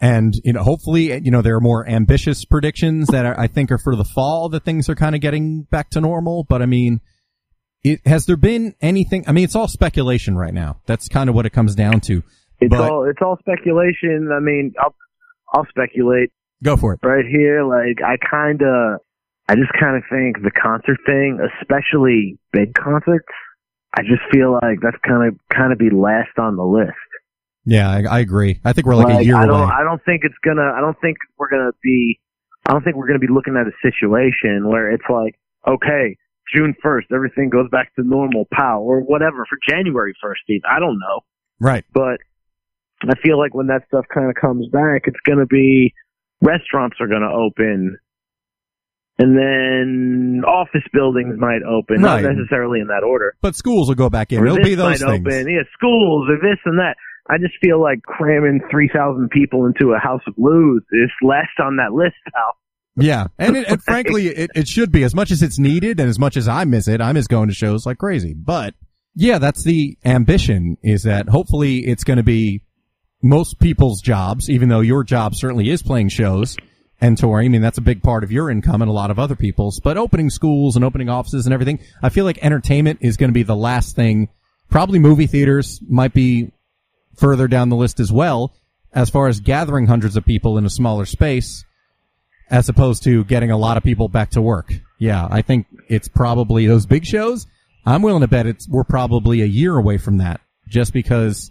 and 0.00 0.34
you 0.44 0.52
know, 0.52 0.62
hopefully, 0.62 1.12
you 1.24 1.30
know, 1.30 1.40
there 1.40 1.56
are 1.56 1.60
more 1.62 1.88
ambitious 1.88 2.44
predictions 2.44 3.08
that 3.08 3.24
are, 3.24 3.38
I 3.40 3.46
think 3.46 3.72
are 3.72 3.78
for 3.78 3.96
the 3.96 4.04
fall 4.04 4.50
that 4.50 4.64
things 4.64 4.88
are 4.90 4.94
kind 4.94 5.14
of 5.14 5.22
getting 5.22 5.62
back 5.62 5.88
to 5.90 6.00
normal. 6.02 6.44
But 6.46 6.60
I 6.60 6.66
mean, 6.66 7.00
it 7.82 8.06
has 8.06 8.26
there 8.26 8.36
been 8.36 8.74
anything? 8.82 9.24
I 9.26 9.32
mean, 9.32 9.44
it's 9.44 9.56
all 9.56 9.66
speculation 9.66 10.36
right 10.36 10.52
now. 10.54 10.80
That's 10.86 11.08
kind 11.08 11.30
of 11.30 11.34
what 11.34 11.46
it 11.46 11.50
comes 11.54 11.74
down 11.74 12.00
to. 12.02 12.22
It's 12.60 12.70
But- 12.70 12.90
all, 12.92 13.08
it's 13.08 13.20
all 13.22 13.38
speculation. 13.38 14.30
I 14.30 14.40
mean, 14.40 14.74
I'll, 14.78 14.94
I'll 15.54 15.66
speculate. 15.70 16.30
Go 16.64 16.76
for 16.76 16.94
it. 16.94 17.00
right 17.02 17.26
here. 17.26 17.62
Like 17.62 18.02
I 18.02 18.16
kind 18.16 18.62
of, 18.62 19.00
I 19.48 19.54
just 19.54 19.72
kind 19.78 19.96
of 19.96 20.02
think 20.08 20.42
the 20.42 20.50
concert 20.50 20.98
thing, 21.04 21.38
especially 21.60 22.38
big 22.52 22.74
concerts, 22.74 23.28
I 23.96 24.02
just 24.02 24.22
feel 24.32 24.58
like 24.62 24.80
that's 24.82 24.96
kind 25.06 25.28
of 25.28 25.38
kind 25.54 25.72
of 25.72 25.78
be 25.78 25.90
last 25.90 26.38
on 26.38 26.56
the 26.56 26.64
list. 26.64 26.96
Yeah, 27.66 27.88
I, 27.88 28.16
I 28.16 28.18
agree. 28.20 28.60
I 28.64 28.72
think 28.72 28.86
we're 28.86 28.96
like, 28.96 29.20
a 29.20 29.24
year 29.24 29.36
I 29.36 29.46
don't, 29.46 29.60
away. 29.60 29.72
I 29.72 29.84
don't 29.84 30.02
think 30.04 30.22
it's 30.24 30.34
gonna. 30.44 30.72
I 30.74 30.80
don't 30.80 30.98
think 31.00 31.18
we're 31.38 31.50
gonna 31.50 31.72
be. 31.82 32.18
I 32.66 32.72
don't 32.72 32.82
think 32.82 32.96
we're 32.96 33.06
gonna 33.06 33.18
be 33.18 33.28
looking 33.30 33.56
at 33.56 33.66
a 33.66 33.76
situation 33.82 34.68
where 34.68 34.90
it's 34.90 35.04
like, 35.08 35.38
okay, 35.68 36.16
June 36.52 36.74
first, 36.82 37.08
everything 37.12 37.50
goes 37.50 37.68
back 37.70 37.94
to 37.96 38.02
normal, 38.02 38.46
pow, 38.52 38.80
or 38.80 39.00
whatever 39.00 39.46
for 39.48 39.58
January 39.68 40.14
first. 40.22 40.42
Steve, 40.44 40.62
I 40.68 40.78
don't 40.78 40.98
know. 40.98 41.20
right. 41.60 41.84
but 41.92 42.20
I 43.02 43.14
feel 43.22 43.38
like 43.38 43.54
when 43.54 43.66
that 43.68 43.82
stuff 43.88 44.04
kind 44.12 44.28
of 44.28 44.36
comes 44.36 44.68
back, 44.68 45.02
it's 45.06 45.20
going 45.26 45.38
to 45.38 45.46
be 45.46 45.92
restaurants 46.44 46.96
are 47.00 47.06
going 47.08 47.22
to 47.22 47.28
open, 47.34 47.98
and 49.18 49.36
then 49.36 50.42
office 50.46 50.82
buildings 50.92 51.36
might 51.38 51.62
open, 51.62 52.02
Right. 52.02 52.22
not 52.22 52.34
necessarily 52.34 52.80
in 52.80 52.88
that 52.88 53.04
order. 53.04 53.34
But 53.40 53.54
schools 53.56 53.88
will 53.88 53.94
go 53.94 54.10
back 54.10 54.32
in. 54.32 54.40
Or 54.40 54.46
It'll 54.46 54.58
be 54.58 54.74
those 54.74 55.00
things. 55.00 55.26
open, 55.26 55.48
yeah, 55.48 55.62
schools 55.72 56.28
or 56.28 56.36
this 56.36 56.58
and 56.64 56.78
that. 56.78 56.96
I 57.30 57.38
just 57.38 57.54
feel 57.62 57.80
like 57.80 58.02
cramming 58.02 58.60
three 58.70 58.90
thousand 58.94 59.30
people 59.30 59.64
into 59.66 59.92
a 59.94 59.98
house 59.98 60.20
of 60.26 60.36
blues 60.36 60.82
is 60.92 61.10
less 61.22 61.48
on 61.58 61.76
that 61.76 61.92
list 61.94 62.16
now. 62.34 62.52
Yeah, 62.96 63.26
and, 63.38 63.56
it, 63.56 63.66
and 63.66 63.82
frankly, 63.84 64.26
it, 64.28 64.50
it 64.54 64.68
should 64.68 64.92
be 64.92 65.04
as 65.04 65.14
much 65.14 65.30
as 65.30 65.42
it's 65.42 65.58
needed, 65.58 66.00
and 66.00 66.08
as 66.08 66.18
much 66.18 66.36
as 66.36 66.48
I 66.48 66.64
miss 66.64 66.86
it, 66.86 67.00
I 67.00 67.12
miss 67.12 67.26
going 67.26 67.48
to 67.48 67.54
shows 67.54 67.86
like 67.86 67.98
crazy. 67.98 68.34
But 68.34 68.74
yeah, 69.14 69.38
that's 69.38 69.64
the 69.64 69.96
ambition: 70.04 70.76
is 70.82 71.04
that 71.04 71.28
hopefully 71.30 71.78
it's 71.86 72.04
going 72.04 72.18
to 72.18 72.22
be 72.22 72.62
most 73.24 73.58
people's 73.58 74.02
jobs, 74.02 74.50
even 74.50 74.68
though 74.68 74.80
your 74.80 75.02
job 75.02 75.34
certainly 75.34 75.70
is 75.70 75.82
playing 75.82 76.10
shows 76.10 76.56
and 77.00 77.16
touring. 77.16 77.46
I 77.46 77.48
mean, 77.48 77.62
that's 77.62 77.78
a 77.78 77.82
big 77.82 78.02
part 78.02 78.22
of 78.22 78.30
your 78.30 78.50
income 78.50 78.82
and 78.82 78.90
a 78.90 78.94
lot 78.94 79.10
of 79.10 79.18
other 79.18 79.34
people's. 79.34 79.80
But 79.80 79.96
opening 79.96 80.28
schools 80.28 80.76
and 80.76 80.84
opening 80.84 81.08
offices 81.08 81.46
and 81.46 81.54
everything, 81.54 81.80
I 82.02 82.10
feel 82.10 82.26
like 82.26 82.38
entertainment 82.44 82.98
is 83.00 83.16
going 83.16 83.30
to 83.30 83.34
be 83.34 83.42
the 83.42 83.56
last 83.56 83.96
thing. 83.96 84.28
Probably 84.68 84.98
movie 84.98 85.26
theaters 85.26 85.80
might 85.88 86.12
be 86.12 86.52
further 87.16 87.48
down 87.48 87.70
the 87.70 87.76
list 87.76 87.98
as 87.98 88.12
well, 88.12 88.54
as 88.92 89.08
far 89.08 89.26
as 89.28 89.40
gathering 89.40 89.86
hundreds 89.86 90.16
of 90.16 90.26
people 90.26 90.58
in 90.58 90.66
a 90.66 90.70
smaller 90.70 91.06
space 91.06 91.64
as 92.50 92.68
opposed 92.68 93.04
to 93.04 93.24
getting 93.24 93.50
a 93.50 93.56
lot 93.56 93.78
of 93.78 93.82
people 93.82 94.08
back 94.08 94.30
to 94.30 94.42
work. 94.42 94.70
Yeah, 94.98 95.26
I 95.30 95.40
think 95.40 95.66
it's 95.88 96.08
probably 96.08 96.66
those 96.66 96.84
big 96.84 97.06
shows. 97.06 97.46
I'm 97.86 98.02
willing 98.02 98.20
to 98.20 98.28
bet 98.28 98.46
it's 98.46 98.68
we're 98.68 98.84
probably 98.84 99.40
a 99.40 99.46
year 99.46 99.76
away 99.76 99.96
from 99.96 100.18
that, 100.18 100.40
just 100.68 100.92
because 100.92 101.50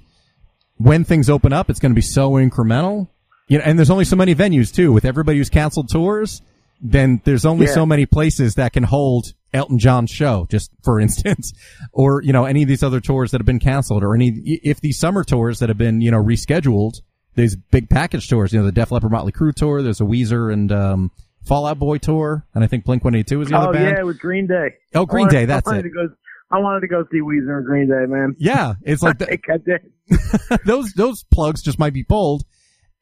when 0.84 1.04
things 1.04 1.30
open 1.30 1.54
up, 1.54 1.70
it's 1.70 1.80
going 1.80 1.92
to 1.92 1.96
be 1.96 2.02
so 2.02 2.32
incremental. 2.32 3.08
You 3.48 3.58
know, 3.58 3.64
and 3.66 3.78
there's 3.78 3.90
only 3.90 4.06
so 4.06 4.16
many 4.16 4.34
venues 4.36 4.74
too. 4.74 4.92
With 4.92 5.06
everybody 5.06 5.38
who's 5.38 5.50
canceled 5.50 5.90
tours, 5.90 6.42
then 6.82 7.22
there's 7.26 7.46
only 7.46 7.66
Yeah. 7.68 7.74
so 7.74 7.86
many 7.86 8.06
places 8.06 8.56
that 8.56 8.74
can 8.74 8.84
hold 8.84 9.34
Elton 9.54 9.78
John's 9.80 10.10
show, 10.12 10.48
just 10.50 10.72
for 10.84 11.00
instance, 11.06 11.54
or 11.92 12.22
you 12.24 12.34
know 12.34 12.46
any 12.46 12.64
of 12.64 12.68
these 12.68 12.84
other 12.84 13.00
tours 13.00 13.32
that 13.32 13.40
have 13.42 13.46
been 13.46 13.60
canceled, 13.60 14.04
or 14.04 14.16
any 14.16 14.30
if 14.64 14.82
these 14.82 14.98
summer 14.98 15.24
tours 15.24 15.60
that 15.60 15.70
have 15.70 15.78
been 15.78 16.02
you 16.02 16.10
know 16.12 16.24
rescheduled 16.24 17.02
these 17.36 17.56
big 17.56 17.90
package 17.90 18.28
tours. 18.30 18.54
You 18.54 18.60
know, 18.60 18.66
the 18.66 18.72
Def 18.72 18.92
Leppard 18.92 19.12
Motley 19.12 19.32
Crue 19.32 19.54
tour. 19.54 19.82
There's 19.82 20.02
a 20.02 20.06
Weezer 20.06 20.52
and 20.52 20.72
um, 20.72 21.12
Fall 21.46 21.66
Out 21.66 21.80
Boy 21.80 21.98
tour, 21.98 22.46
and 22.56 22.64
I 22.64 22.68
think 22.68 22.86
Blink 22.86 23.04
182 23.04 23.42
is 23.42 23.50
the 23.50 23.58
other 23.58 23.74
band. 23.74 23.96
Oh 23.96 23.98
yeah, 24.00 24.04
with 24.04 24.20
Green 24.20 24.48
Day. 24.48 24.76
Oh, 24.96 25.06
Green 25.06 25.26
wanted- 25.26 25.38
Day, 25.40 25.46
that's 25.46 25.70
it. 25.72 25.82
To 25.84 25.90
go, 25.90 26.10
I 26.54 26.60
wanted 26.60 26.82
to 26.82 26.88
go 26.88 27.04
see 27.12 27.20
Weezer 27.20 27.58
and 27.58 27.66
Green 27.66 27.88
Day, 27.88 28.06
man. 28.08 28.36
Yeah, 28.38 28.76
it's 28.84 29.02
like 29.02 29.18
the, 29.18 29.32
I 29.50 29.58
did. 29.58 30.60
those 30.66 30.94
those 30.94 31.24
plugs 31.34 31.64
just 31.64 31.80
might 31.80 31.94
be 31.94 32.04
pulled, 32.04 32.44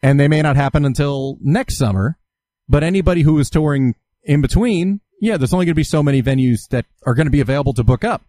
and 0.02 0.18
they 0.18 0.30
may 0.30 0.42
not 0.42 0.56
happen 0.56 0.86
until 0.86 1.38
next 1.42 1.78
summer. 1.78 2.18
But 2.70 2.86
anybody 2.86 3.24
who 3.24 3.38
is 3.40 3.50
touring 3.50 3.96
in 4.24 4.40
between, 4.40 5.02
yeah, 5.20 5.36
there's 5.36 5.54
only 5.54 5.66
going 5.66 5.74
to 5.74 5.80
be 5.80 5.84
so 5.84 6.02
many 6.02 6.24
venues 6.24 6.70
that 6.70 6.86
are 7.06 7.14
going 7.14 7.28
to 7.28 7.32
be 7.32 7.42
available 7.42 7.74
to 7.74 7.84
book 7.84 8.06
up. 8.06 8.22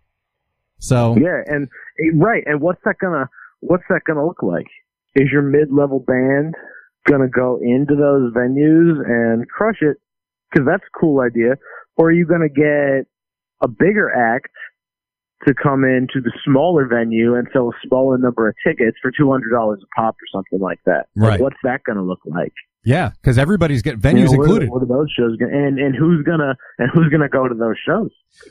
So 0.81 1.17
Yeah, 1.17 1.41
and 1.47 1.69
eh, 2.01 2.11
right, 2.17 2.43
and 2.45 2.61
what's 2.61 2.81
that 2.85 2.97
gonna 3.01 3.29
what's 3.61 3.85
that 3.91 4.01
gonna 4.05 4.27
look 4.27 4.43
like? 4.43 4.67
Is 5.15 5.29
your 5.31 5.43
mid 5.43 5.71
level 5.71 6.01
band 6.01 6.57
gonna 7.07 7.29
go 7.29 7.61
into 7.63 7.95
those 7.95 8.33
venues 8.35 8.99
and 9.07 9.49
crush 9.49 9.79
it? 9.83 9.99
Because 10.51 10.67
that's 10.67 10.83
a 10.83 10.99
cool 10.99 11.21
idea. 11.21 11.59
Or 11.97 12.09
are 12.09 12.13
you 12.13 12.27
gonna 12.27 12.49
get 12.49 13.07
a 13.63 13.69
bigger 13.69 14.11
act 14.11 14.51
to 15.47 15.55
come 15.55 15.85
into 15.85 16.21
the 16.23 16.33
smaller 16.45 16.87
venue 16.87 17.35
and 17.35 17.47
sell 17.53 17.69
a 17.69 17.87
smaller 17.89 18.19
number 18.19 18.49
of 18.49 18.55
tickets 18.67 18.97
for 19.03 19.11
two 19.11 19.31
hundred 19.31 19.51
dollars 19.51 19.81
a 19.83 20.01
pop 20.01 20.15
or 20.15 20.27
something 20.33 20.61
like 20.61 20.79
that? 20.87 21.07
Like, 21.17 21.29
Right. 21.31 21.41
what's 21.41 21.57
that 21.65 21.81
gonna 21.87 22.03
look 22.03 22.21
like? 22.27 22.53
yeah, 22.85 23.11
because 23.21 23.39
everybody's 23.39 23.81
getting 23.83 24.01
You 24.01 24.25
venues 24.25 24.33
know, 24.33 24.39
what 24.39 24.41
are- 24.41 24.45
included. 24.45 24.71
What 24.71 24.83
are 24.83 24.87
those 24.87 25.11
shows 25.17 25.37
gonna 25.37 25.53
and 25.57 25.79
and 25.79 25.95
who's 25.95 26.25
gonna 26.25 26.57
and 26.79 26.91
who's 26.93 27.09
gonna 27.11 27.29
go 27.29 27.47
to 27.49 27.55
those 27.55 27.77
shows? 27.87 28.11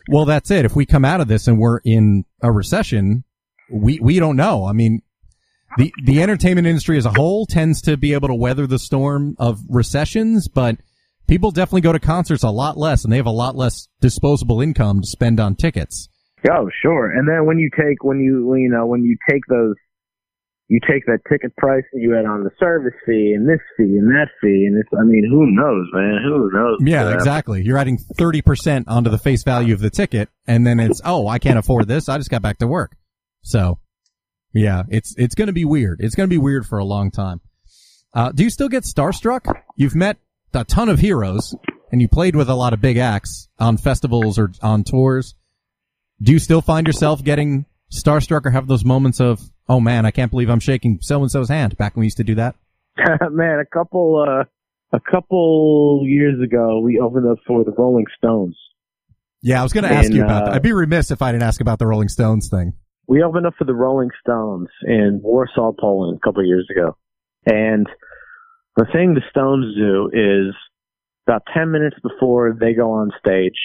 Well, 0.10 0.26
that's 0.26 0.50
it. 0.52 0.66
If 0.66 0.76
we 0.76 0.86
come 0.86 1.04
out 1.06 1.22
of 1.22 1.28
this 1.28 1.48
and 1.48 1.58
we're 1.60 1.80
in 1.84 2.24
a 2.42 2.52
recession, 2.52 3.24
we 3.72 4.00
we 4.02 4.20
don't 4.20 4.36
know. 4.36 4.66
I 4.66 4.74
mean, 4.74 5.02
the 5.78 5.94
the 6.04 6.22
entertainment 6.22 6.68
industry 6.68 6.98
as 6.98 7.06
a 7.06 7.12
whole 7.12 7.46
tends 7.46 7.82
to 7.84 7.96
be 7.98 8.14
able 8.14 8.28
to 8.28 8.36
weather 8.36 8.68
the 8.68 8.80
storm 8.80 9.36
of 9.40 9.60
recessions, 9.70 10.48
but 10.48 10.78
people 11.28 11.52
definitely 11.52 11.82
go 11.82 11.94
to 11.94 12.00
concerts 12.00 12.44
a 12.44 12.50
lot 12.50 12.78
less, 12.78 13.04
and 13.06 13.12
they 13.14 13.18
have 13.18 13.26
a 13.26 13.32
lot 13.32 13.56
less 13.56 13.88
disposable 14.02 14.62
income 14.62 15.02
to 15.02 15.08
spend 15.08 15.40
on 15.40 15.56
tickets. 15.56 16.10
Oh, 16.50 16.70
sure. 16.82 17.12
And 17.12 17.28
then 17.28 17.46
when 17.46 17.60
you 17.60 17.70
take 17.78 18.04
when 18.04 18.20
you 18.20 18.54
you 18.56 18.70
know 18.70 18.86
when 18.86 19.04
you 19.04 19.16
take 19.30 19.42
those, 19.48 19.76
you 20.68 20.80
take 20.90 21.06
that 21.06 21.20
ticket 21.30 21.56
price 21.58 21.84
and 21.94 22.02
you 22.02 22.18
add 22.18 22.26
on 22.26 22.44
the 22.44 22.50
service 22.60 22.94
fee 23.06 23.34
and 23.36 23.48
this 23.48 23.60
fee 23.78 23.98
and 23.98 24.08
that 24.10 24.28
fee 24.42 24.66
and 24.68 24.78
it's 24.80 24.90
I 24.98 25.04
mean 25.04 25.28
who 25.30 25.46
knows 25.52 25.88
man 25.94 26.22
who 26.24 26.50
knows 26.52 26.78
Yeah, 26.82 27.08
Uh, 27.08 27.14
exactly. 27.14 27.62
You're 27.64 27.78
adding 27.78 27.98
30% 28.18 28.86
onto 28.88 29.10
the 29.10 29.18
face 29.18 29.44
value 29.44 29.74
of 29.74 29.82
the 29.82 29.90
ticket 29.90 30.30
and 30.48 30.66
then 30.66 30.80
it's, 30.80 31.02
oh, 31.04 31.28
I 31.28 31.40
can't 31.40 31.60
afford 31.60 31.88
this. 31.88 32.08
I 32.10 32.18
just 32.18 32.30
got 32.30 32.42
back 32.42 32.58
to 32.60 32.68
work. 32.68 32.96
So 33.42 33.80
yeah, 34.54 34.84
it's, 34.90 35.14
it's 35.18 35.36
going 35.36 35.48
to 35.48 35.54
be 35.54 35.66
weird. 35.66 36.00
It's 36.02 36.16
going 36.16 36.30
to 36.30 36.34
be 36.34 36.38
weird 36.38 36.66
for 36.66 36.78
a 36.80 36.86
long 36.86 37.12
time. 37.12 37.42
Uh, 38.14 38.32
do 38.32 38.44
you 38.44 38.50
still 38.50 38.70
get 38.70 38.84
starstruck? 38.84 39.54
You've 39.76 39.96
met 39.96 40.18
a 40.54 40.64
ton 40.64 40.90
of 40.90 41.00
heroes 41.00 41.54
and 41.92 42.02
you 42.02 42.08
played 42.08 42.36
with 42.36 42.50
a 42.50 42.56
lot 42.56 42.74
of 42.74 42.82
big 42.82 42.98
acts 42.98 43.48
on 43.60 43.78
festivals 43.78 44.40
or 44.40 44.52
on 44.62 44.84
tours. 44.84 45.36
Do 46.22 46.32
you 46.32 46.40
still 46.40 46.62
find 46.62 46.86
yourself 46.86 47.24
getting 47.24 47.66
starstruck 47.92 48.46
or 48.46 48.52
have 48.52 48.68
those 48.68 48.86
moments 48.86 49.20
of, 49.20 49.40
oh 49.68 49.80
man, 49.80 50.06
I 50.06 50.12
can't 50.12 50.30
believe 50.30 50.50
I'm 50.50 50.60
shaking 50.60 51.00
so 51.02 51.22
and 51.22 51.32
so's 51.32 51.50
hand 51.50 51.78
back 51.78 51.96
when 51.96 52.02
we 52.02 52.08
used 52.08 52.18
to 52.18 52.24
do 52.24 52.36
that? 52.36 52.56
man 53.32 53.60
a 53.60 53.66
couple 53.66 54.24
uh 54.28 54.44
a 54.94 55.00
couple 55.00 56.04
years 56.06 56.42
ago 56.44 56.82
we 56.82 57.00
opened 57.00 57.26
up 57.26 57.38
for 57.48 57.64
the 57.64 57.72
Rolling 57.72 58.06
Stones. 58.18 58.58
Yeah, 59.42 59.60
I 59.60 59.64
was 59.64 59.74
going 59.74 59.86
to 59.86 59.92
ask 59.92 60.08
And, 60.08 60.16
you 60.16 60.24
about 60.24 60.44
uh, 60.44 60.46
that. 60.46 60.56
I'd 60.56 60.62
be 60.62 60.74
remiss 60.74 61.10
if 61.10 61.22
I 61.22 61.32
didn't 61.32 61.44
ask 61.44 61.62
about 61.62 61.80
the 61.80 61.88
Rolling 61.88 62.10
Stones 62.10 62.50
thing. 62.50 62.74
We 63.08 63.24
opened 63.24 63.48
up 63.48 63.54
for 63.58 63.66
the 63.66 63.74
Rolling 63.74 64.10
Stones 64.20 64.68
in 64.84 65.20
Warsaw, 65.24 65.72
Poland, 65.80 66.20
a 66.22 66.26
couple 66.26 66.42
of 66.42 66.48
years 66.48 66.68
ago. 66.70 66.96
And 67.46 67.88
the 68.76 68.86
thing 68.94 69.16
the 69.16 69.22
Stones 69.32 69.76
do 69.76 70.12
is 70.14 70.54
about 71.28 71.42
10 71.56 71.72
minutes 71.72 71.96
before 72.04 72.56
they 72.60 72.74
go 72.74 72.92
on 72.92 73.10
stage, 73.18 73.58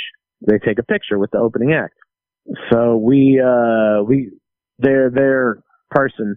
they 0.46 0.58
take 0.58 0.78
a 0.78 0.82
picture 0.82 1.18
with 1.18 1.30
the 1.32 1.38
opening 1.38 1.74
act. 1.74 1.94
So 2.70 2.96
we, 2.96 3.40
uh, 3.44 4.02
we, 4.02 4.32
their, 4.78 5.10
their 5.10 5.62
person, 5.90 6.36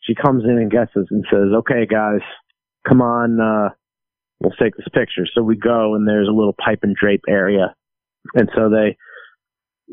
she 0.00 0.14
comes 0.14 0.44
in 0.44 0.58
and 0.58 0.70
gets 0.70 0.90
us 0.96 1.06
and 1.10 1.24
says, 1.30 1.48
okay, 1.58 1.86
guys, 1.86 2.20
come 2.88 3.02
on, 3.02 3.40
uh, 3.40 3.74
we'll 4.40 4.56
take 4.60 4.76
this 4.76 4.88
picture. 4.94 5.26
So 5.34 5.42
we 5.42 5.56
go 5.56 5.94
and 5.94 6.06
there's 6.08 6.28
a 6.28 6.32
little 6.32 6.54
pipe 6.54 6.80
and 6.82 6.94
drape 6.94 7.24
area. 7.28 7.74
And 8.34 8.48
so 8.54 8.70
they, 8.70 8.96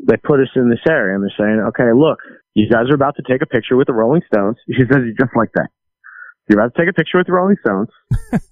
they 0.08 0.16
put 0.16 0.40
us 0.40 0.48
in 0.56 0.70
this 0.70 0.84
area 0.88 1.14
and 1.14 1.22
they're 1.22 1.38
saying, 1.38 1.64
okay, 1.68 1.92
look, 1.94 2.18
you 2.54 2.68
guys 2.70 2.90
are 2.90 2.94
about 2.94 3.16
to 3.16 3.22
take 3.28 3.42
a 3.42 3.46
picture 3.46 3.76
with 3.76 3.86
the 3.86 3.92
Rolling 3.92 4.22
Stones. 4.32 4.56
She 4.66 4.82
says 4.82 5.02
it 5.02 5.18
just 5.18 5.36
like 5.36 5.50
that. 5.54 5.68
You're 6.48 6.60
about 6.60 6.74
to 6.74 6.80
take 6.80 6.90
a 6.90 6.92
picture 6.92 7.18
with 7.18 7.26
the 7.26 7.32
Rolling 7.32 7.56
Stones. 7.64 7.88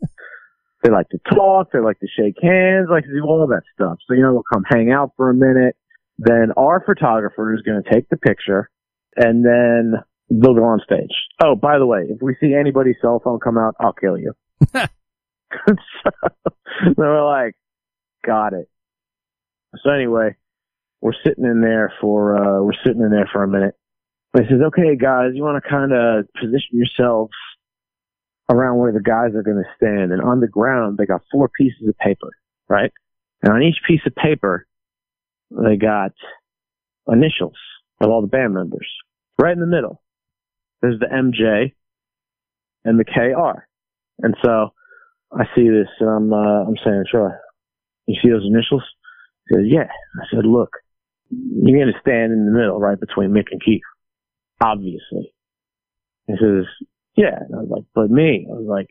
they 0.82 0.90
like 0.90 1.08
to 1.10 1.18
talk. 1.30 1.68
They 1.72 1.80
like 1.80 2.00
to 2.00 2.08
shake 2.08 2.36
hands, 2.42 2.88
like 2.90 3.04
to 3.04 3.12
do 3.12 3.24
all 3.24 3.46
that 3.48 3.62
stuff. 3.74 3.98
So, 4.06 4.14
you 4.14 4.22
know, 4.22 4.32
they'll 4.32 4.50
come 4.50 4.64
hang 4.68 4.90
out 4.90 5.12
for 5.16 5.30
a 5.30 5.34
minute. 5.34 5.76
Then 6.24 6.52
our 6.56 6.80
photographer 6.86 7.52
is 7.52 7.62
going 7.62 7.82
to 7.82 7.90
take 7.90 8.08
the 8.08 8.16
picture 8.16 8.70
and 9.16 9.44
then 9.44 9.94
they'll 10.30 10.54
go 10.54 10.64
on 10.64 10.80
stage. 10.84 11.10
Oh, 11.42 11.56
by 11.56 11.78
the 11.78 11.86
way, 11.86 12.02
if 12.08 12.22
we 12.22 12.36
see 12.40 12.54
anybody's 12.54 12.94
cell 13.00 13.20
phone 13.24 13.40
come 13.40 13.58
out, 13.58 13.74
I'll 13.80 13.92
kill 13.92 14.16
you. 14.16 14.32
so 14.72 14.86
they 16.84 16.92
were 16.96 17.24
like, 17.24 17.54
got 18.24 18.52
it. 18.52 18.68
So 19.82 19.90
anyway, 19.90 20.36
we're 21.00 21.12
sitting 21.26 21.44
in 21.44 21.60
there 21.60 21.92
for, 22.00 22.36
uh, 22.36 22.62
we're 22.62 22.78
sitting 22.86 23.02
in 23.02 23.10
there 23.10 23.28
for 23.32 23.42
a 23.42 23.48
minute. 23.48 23.74
He 24.34 24.44
says, 24.44 24.60
okay, 24.68 24.96
guys, 24.96 25.30
you 25.34 25.42
want 25.42 25.62
to 25.62 25.68
kind 25.68 25.92
of 25.92 26.26
position 26.40 26.70
yourselves 26.70 27.32
around 28.48 28.78
where 28.78 28.92
the 28.92 29.02
guys 29.02 29.34
are 29.34 29.42
going 29.42 29.62
to 29.62 29.70
stand. 29.76 30.12
And 30.12 30.22
on 30.22 30.40
the 30.40 30.46
ground, 30.46 30.98
they 30.98 31.04
got 31.04 31.22
four 31.32 31.50
pieces 31.58 31.88
of 31.88 31.98
paper, 31.98 32.30
right? 32.68 32.92
And 33.42 33.52
on 33.52 33.62
each 33.62 33.78
piece 33.86 34.00
of 34.06 34.14
paper, 34.14 34.66
they 35.64 35.76
got 35.76 36.12
initials 37.08 37.56
of 38.00 38.10
all 38.10 38.20
the 38.20 38.28
band 38.28 38.54
members. 38.54 38.88
Right 39.40 39.52
in 39.52 39.60
the 39.60 39.66
middle, 39.66 40.02
there's 40.80 41.00
the 41.00 41.06
MJ 41.06 41.72
and 42.84 42.98
the 42.98 43.04
KR. 43.04 43.66
And 44.18 44.36
so 44.44 44.72
I 45.32 45.44
see 45.54 45.68
this 45.68 45.88
and 46.00 46.08
I'm, 46.08 46.32
uh, 46.32 46.64
I'm 46.64 46.76
saying, 46.84 47.04
sure, 47.10 47.40
you 48.06 48.16
see 48.22 48.30
those 48.30 48.46
initials? 48.46 48.82
He 49.48 49.56
says, 49.56 49.64
yeah. 49.66 49.88
I 50.20 50.24
said, 50.34 50.44
look, 50.44 50.70
you're 51.30 51.78
going 51.78 51.92
to 51.92 52.00
stand 52.00 52.32
in 52.32 52.46
the 52.46 52.52
middle 52.52 52.78
right 52.78 52.98
between 52.98 53.30
Mick 53.30 53.46
and 53.50 53.62
Keith, 53.64 53.82
obviously. 54.62 55.32
He 56.26 56.34
says, 56.34 56.66
yeah. 57.16 57.38
And 57.40 57.54
I 57.54 57.58
was 57.60 57.68
like, 57.70 57.84
but 57.94 58.10
me? 58.10 58.46
I 58.48 58.52
was 58.52 58.66
like, 58.68 58.88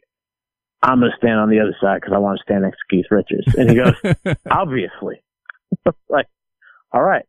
I'm 0.81 0.99
going 0.99 1.11
to 1.11 1.17
stand 1.17 1.39
on 1.39 1.49
the 1.49 1.59
other 1.59 1.75
side 1.81 2.01
because 2.01 2.13
I 2.15 2.19
want 2.19 2.39
to 2.39 2.43
stand 2.43 2.63
next 2.63 2.77
to 2.77 2.95
Keith 2.95 3.05
Richards. 3.11 3.55
And 3.55 3.69
he 3.69 3.75
goes, 3.75 4.35
obviously. 4.49 5.21
like, 6.09 6.27
all 6.93 7.03
right. 7.03 7.25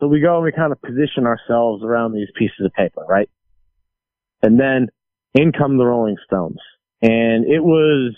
So 0.00 0.06
we 0.06 0.20
go 0.20 0.36
and 0.36 0.44
we 0.44 0.52
kind 0.52 0.72
of 0.72 0.80
position 0.80 1.26
ourselves 1.26 1.82
around 1.82 2.12
these 2.12 2.28
pieces 2.36 2.64
of 2.64 2.72
paper, 2.72 3.04
right? 3.08 3.28
And 4.42 4.58
then 4.58 4.88
in 5.34 5.52
come 5.52 5.76
the 5.76 5.84
Rolling 5.84 6.16
Stones. 6.24 6.58
And 7.02 7.44
it 7.44 7.62
was 7.62 8.14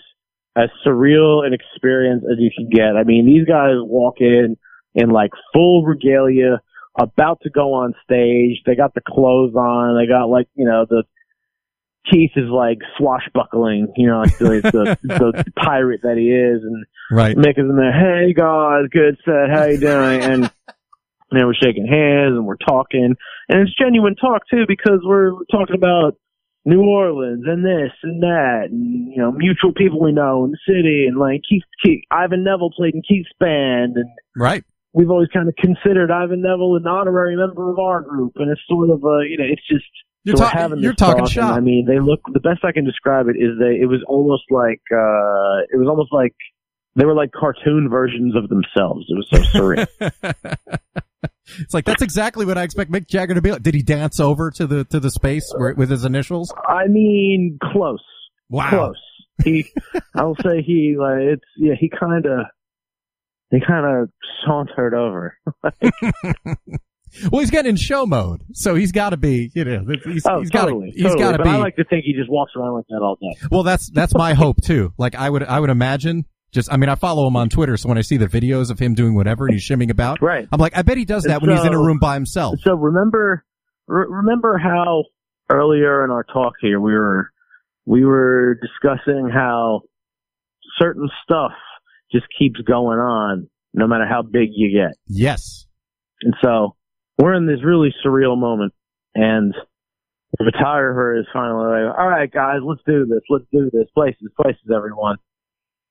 as 0.56 0.68
surreal 0.86 1.46
an 1.46 1.54
experience 1.54 2.24
as 2.30 2.38
you 2.38 2.50
could 2.56 2.70
get. 2.70 2.96
I 2.96 3.04
mean, 3.04 3.26
these 3.26 3.46
guys 3.46 3.74
walk 3.78 4.16
in 4.20 4.56
in 4.94 5.10
like 5.10 5.30
full 5.52 5.84
regalia, 5.84 6.60
about 6.98 7.40
to 7.42 7.50
go 7.50 7.74
on 7.74 7.94
stage. 8.04 8.60
They 8.66 8.74
got 8.74 8.94
the 8.94 9.00
clothes 9.06 9.54
on. 9.54 9.96
They 9.96 10.06
got 10.06 10.24
like, 10.24 10.48
you 10.54 10.64
know, 10.66 10.86
the 10.88 11.04
Keith 12.10 12.32
is 12.36 12.48
like 12.48 12.78
swashbuckling, 12.96 13.92
you 13.96 14.06
know, 14.06 14.20
like 14.20 14.38
the, 14.38 14.96
the, 15.02 15.44
the 15.44 15.52
pirate 15.56 16.00
that 16.02 16.16
he 16.16 16.30
is. 16.30 16.62
And 16.62 16.86
Right. 17.12 17.36
Mick 17.36 17.58
is 17.58 17.68
in 17.68 17.76
there, 17.76 17.92
hey 17.92 18.32
guys, 18.32 18.84
good 18.92 19.18
set, 19.24 19.50
how 19.50 19.64
you 19.64 19.80
doing? 19.80 20.20
And 20.22 20.50
know, 21.32 21.46
we're 21.46 21.54
shaking 21.54 21.86
hands 21.86 22.36
and 22.36 22.46
we're 22.46 22.56
talking, 22.56 23.14
and 23.48 23.60
it's 23.60 23.76
genuine 23.76 24.16
talk 24.16 24.42
too 24.50 24.64
because 24.66 25.00
we're 25.04 25.32
talking 25.50 25.76
about 25.76 26.16
New 26.64 26.82
Orleans 26.82 27.44
and 27.46 27.64
this 27.64 27.92
and 28.02 28.22
that, 28.22 28.68
and 28.70 29.12
you 29.12 29.18
know, 29.18 29.32
mutual 29.32 29.72
people 29.72 30.00
we 30.00 30.12
know 30.12 30.44
in 30.44 30.52
the 30.52 30.58
city, 30.66 31.06
and 31.06 31.18
like 31.18 31.42
Keith, 31.48 31.62
Keith 31.82 32.04
Ivan 32.10 32.44
Neville 32.44 32.70
played 32.76 32.94
in 32.94 33.02
Keith's 33.06 33.30
band, 33.38 33.96
and 33.96 34.08
Right. 34.36 34.64
we've 34.92 35.10
always 35.10 35.28
kind 35.28 35.48
of 35.48 35.54
considered 35.56 36.10
Ivan 36.10 36.42
Neville 36.42 36.76
an 36.76 36.86
honorary 36.86 37.36
member 37.36 37.70
of 37.70 37.78
our 37.78 38.02
group, 38.02 38.32
and 38.36 38.50
it's 38.50 38.60
sort 38.68 38.90
of 38.90 39.02
a, 39.04 39.24
you 39.28 39.38
know, 39.38 39.46
it's 39.48 39.66
just 39.68 39.86
You're, 40.24 40.36
so 40.36 40.44
having 40.44 40.80
you're 40.80 40.92
talking 40.92 41.24
talk, 41.24 41.32
shop. 41.32 41.54
I 41.56 41.60
mean, 41.60 41.86
they 41.86 41.98
look. 41.98 42.20
The 42.32 42.40
best 42.40 42.64
I 42.64 42.72
can 42.72 42.84
describe 42.84 43.26
it 43.28 43.36
is 43.36 43.58
they. 43.58 43.80
It 43.80 43.86
was 43.88 44.04
almost 44.06 44.44
like. 44.50 44.80
uh 44.92 45.64
It 45.72 45.78
was 45.78 45.86
almost 45.88 46.12
like 46.12 46.34
they 46.96 47.04
were 47.06 47.14
like 47.14 47.30
cartoon 47.32 47.88
versions 47.90 48.34
of 48.36 48.48
themselves. 48.48 49.06
It 49.08 49.14
was 49.16 49.28
so 49.30 49.58
surreal. 49.58 49.86
it's 51.58 51.72
like 51.72 51.84
that's 51.84 52.02
exactly 52.02 52.44
what 52.44 52.58
I 52.58 52.64
expect 52.64 52.90
Mick 52.90 53.06
Jagger 53.08 53.34
to 53.34 53.40
be. 53.40 53.52
like. 53.52 53.62
Did 53.62 53.74
he 53.74 53.82
dance 53.82 54.20
over 54.20 54.50
to 54.52 54.66
the 54.66 54.84
to 54.86 55.00
the 55.00 55.10
space 55.10 55.50
where, 55.56 55.72
with 55.74 55.88
his 55.90 56.04
initials? 56.04 56.52
I 56.68 56.86
mean, 56.88 57.58
close, 57.72 58.04
Wow. 58.50 58.68
close. 58.70 58.96
He, 59.44 59.64
I 60.14 60.24
will 60.24 60.36
say 60.42 60.60
he 60.62 60.96
like 60.98 61.20
it's 61.20 61.44
yeah. 61.56 61.74
He 61.80 61.88
kind 61.88 62.26
of, 62.26 62.40
he 63.50 63.60
kind 63.66 64.02
of 64.02 64.10
sauntered 64.44 64.92
over. 64.92 65.38
Well, 67.30 67.40
he's 67.40 67.50
getting 67.50 67.70
in 67.70 67.76
show 67.76 68.06
mode, 68.06 68.42
so 68.52 68.74
he's 68.74 68.92
got 68.92 69.10
to 69.10 69.16
be, 69.16 69.50
you 69.54 69.64
know, 69.64 69.84
he's, 70.04 70.24
Oh, 70.26 70.40
he's 70.40 70.50
totally. 70.50 70.50
got 70.50 70.92
to, 70.92 70.96
he's 70.96 71.02
totally. 71.02 71.18
got 71.20 71.36
to 71.38 71.42
be. 71.42 71.48
I 71.50 71.56
like 71.56 71.76
to 71.76 71.84
think 71.84 72.04
he 72.04 72.12
just 72.12 72.30
walks 72.30 72.52
around 72.56 72.74
like 72.74 72.86
that 72.88 73.00
all 73.02 73.16
day. 73.20 73.36
well, 73.50 73.62
that's 73.62 73.90
that's 73.90 74.14
my 74.14 74.34
hope 74.34 74.60
too. 74.62 74.92
Like 74.98 75.14
I 75.14 75.28
would, 75.28 75.42
I 75.42 75.58
would 75.60 75.70
imagine. 75.70 76.24
Just, 76.52 76.72
I 76.72 76.76
mean, 76.76 76.88
I 76.88 76.96
follow 76.96 77.28
him 77.28 77.36
on 77.36 77.48
Twitter, 77.48 77.76
so 77.76 77.88
when 77.88 77.96
I 77.96 78.00
see 78.00 78.16
the 78.16 78.26
videos 78.26 78.70
of 78.72 78.78
him 78.80 78.94
doing 78.94 79.14
whatever 79.14 79.46
and 79.46 79.54
he's 79.54 79.62
shimming 79.62 79.88
about, 79.90 80.20
Right. 80.20 80.48
I'm 80.50 80.58
like, 80.58 80.76
I 80.76 80.82
bet 80.82 80.96
he 80.98 81.04
does 81.04 81.22
that 81.24 81.40
when 81.42 81.50
he's 81.56 81.64
in 81.64 81.72
a 81.72 81.78
room 81.78 81.98
by 82.00 82.14
himself. 82.14 82.56
So 82.62 82.74
remember, 82.74 83.44
re- 83.86 84.06
remember 84.08 84.58
how 84.58 85.04
earlier 85.48 86.04
in 86.04 86.10
our 86.10 86.24
talk 86.24 86.54
here 86.60 86.80
we 86.80 86.92
were 86.92 87.30
we 87.86 88.04
were 88.04 88.58
discussing 88.60 89.30
how 89.32 89.82
certain 90.78 91.08
stuff 91.22 91.52
just 92.12 92.26
keeps 92.38 92.60
going 92.62 92.98
on 92.98 93.48
no 93.74 93.86
matter 93.86 94.06
how 94.08 94.22
big 94.22 94.48
you 94.52 94.72
get. 94.76 94.96
Yes. 95.06 95.66
And 96.22 96.34
so 96.42 96.74
we're 97.20 97.34
in 97.34 97.46
this 97.46 97.62
really 97.64 97.94
surreal 98.04 98.38
moment 98.38 98.72
and 99.14 99.54
the 100.38 100.50
photographer 100.52 101.18
is 101.18 101.26
finally 101.32 101.84
like, 101.84 101.98
all 101.98 102.08
right, 102.08 102.30
guys, 102.30 102.60
let's 102.62 102.82
do 102.86 103.04
this. 103.04 103.20
Let's 103.28 103.46
do 103.52 103.68
this. 103.72 103.88
Places, 103.94 104.30
places, 104.40 104.70
everyone. 104.74 105.16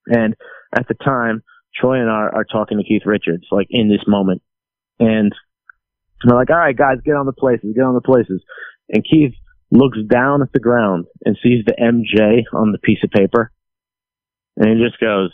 And 0.08 0.36
at 0.74 0.88
the 0.88 0.94
time, 0.94 1.44
Troy 1.76 2.00
and 2.00 2.10
I 2.10 2.30
are 2.34 2.46
talking 2.50 2.78
to 2.78 2.84
Keith 2.84 3.04
Richards, 3.06 3.46
like 3.52 3.68
in 3.70 3.90
this 3.90 4.08
moment. 4.08 4.42
And 5.00 5.34
we're 6.26 6.36
like, 6.36 6.50
all 6.50 6.58
right, 6.58 6.76
guys, 6.76 6.98
get 7.04 7.16
on 7.16 7.26
the 7.26 7.34
places, 7.34 7.74
get 7.76 7.84
on 7.84 7.94
the 7.94 8.02
places. 8.02 8.42
And 8.90 9.04
Keith 9.04 9.34
looks 9.72 10.00
down 10.10 10.42
at 10.42 10.52
the 10.54 10.60
ground 10.60 11.06
and 11.26 11.38
sees 11.44 11.64
the 11.66 11.76
MJ 11.80 12.44
on 12.54 12.72
the 12.72 12.80
piece 12.80 13.04
of 13.04 13.12
paper. 13.12 13.52
And 14.58 14.80
he 14.80 14.84
just 14.84 15.00
goes, 15.00 15.32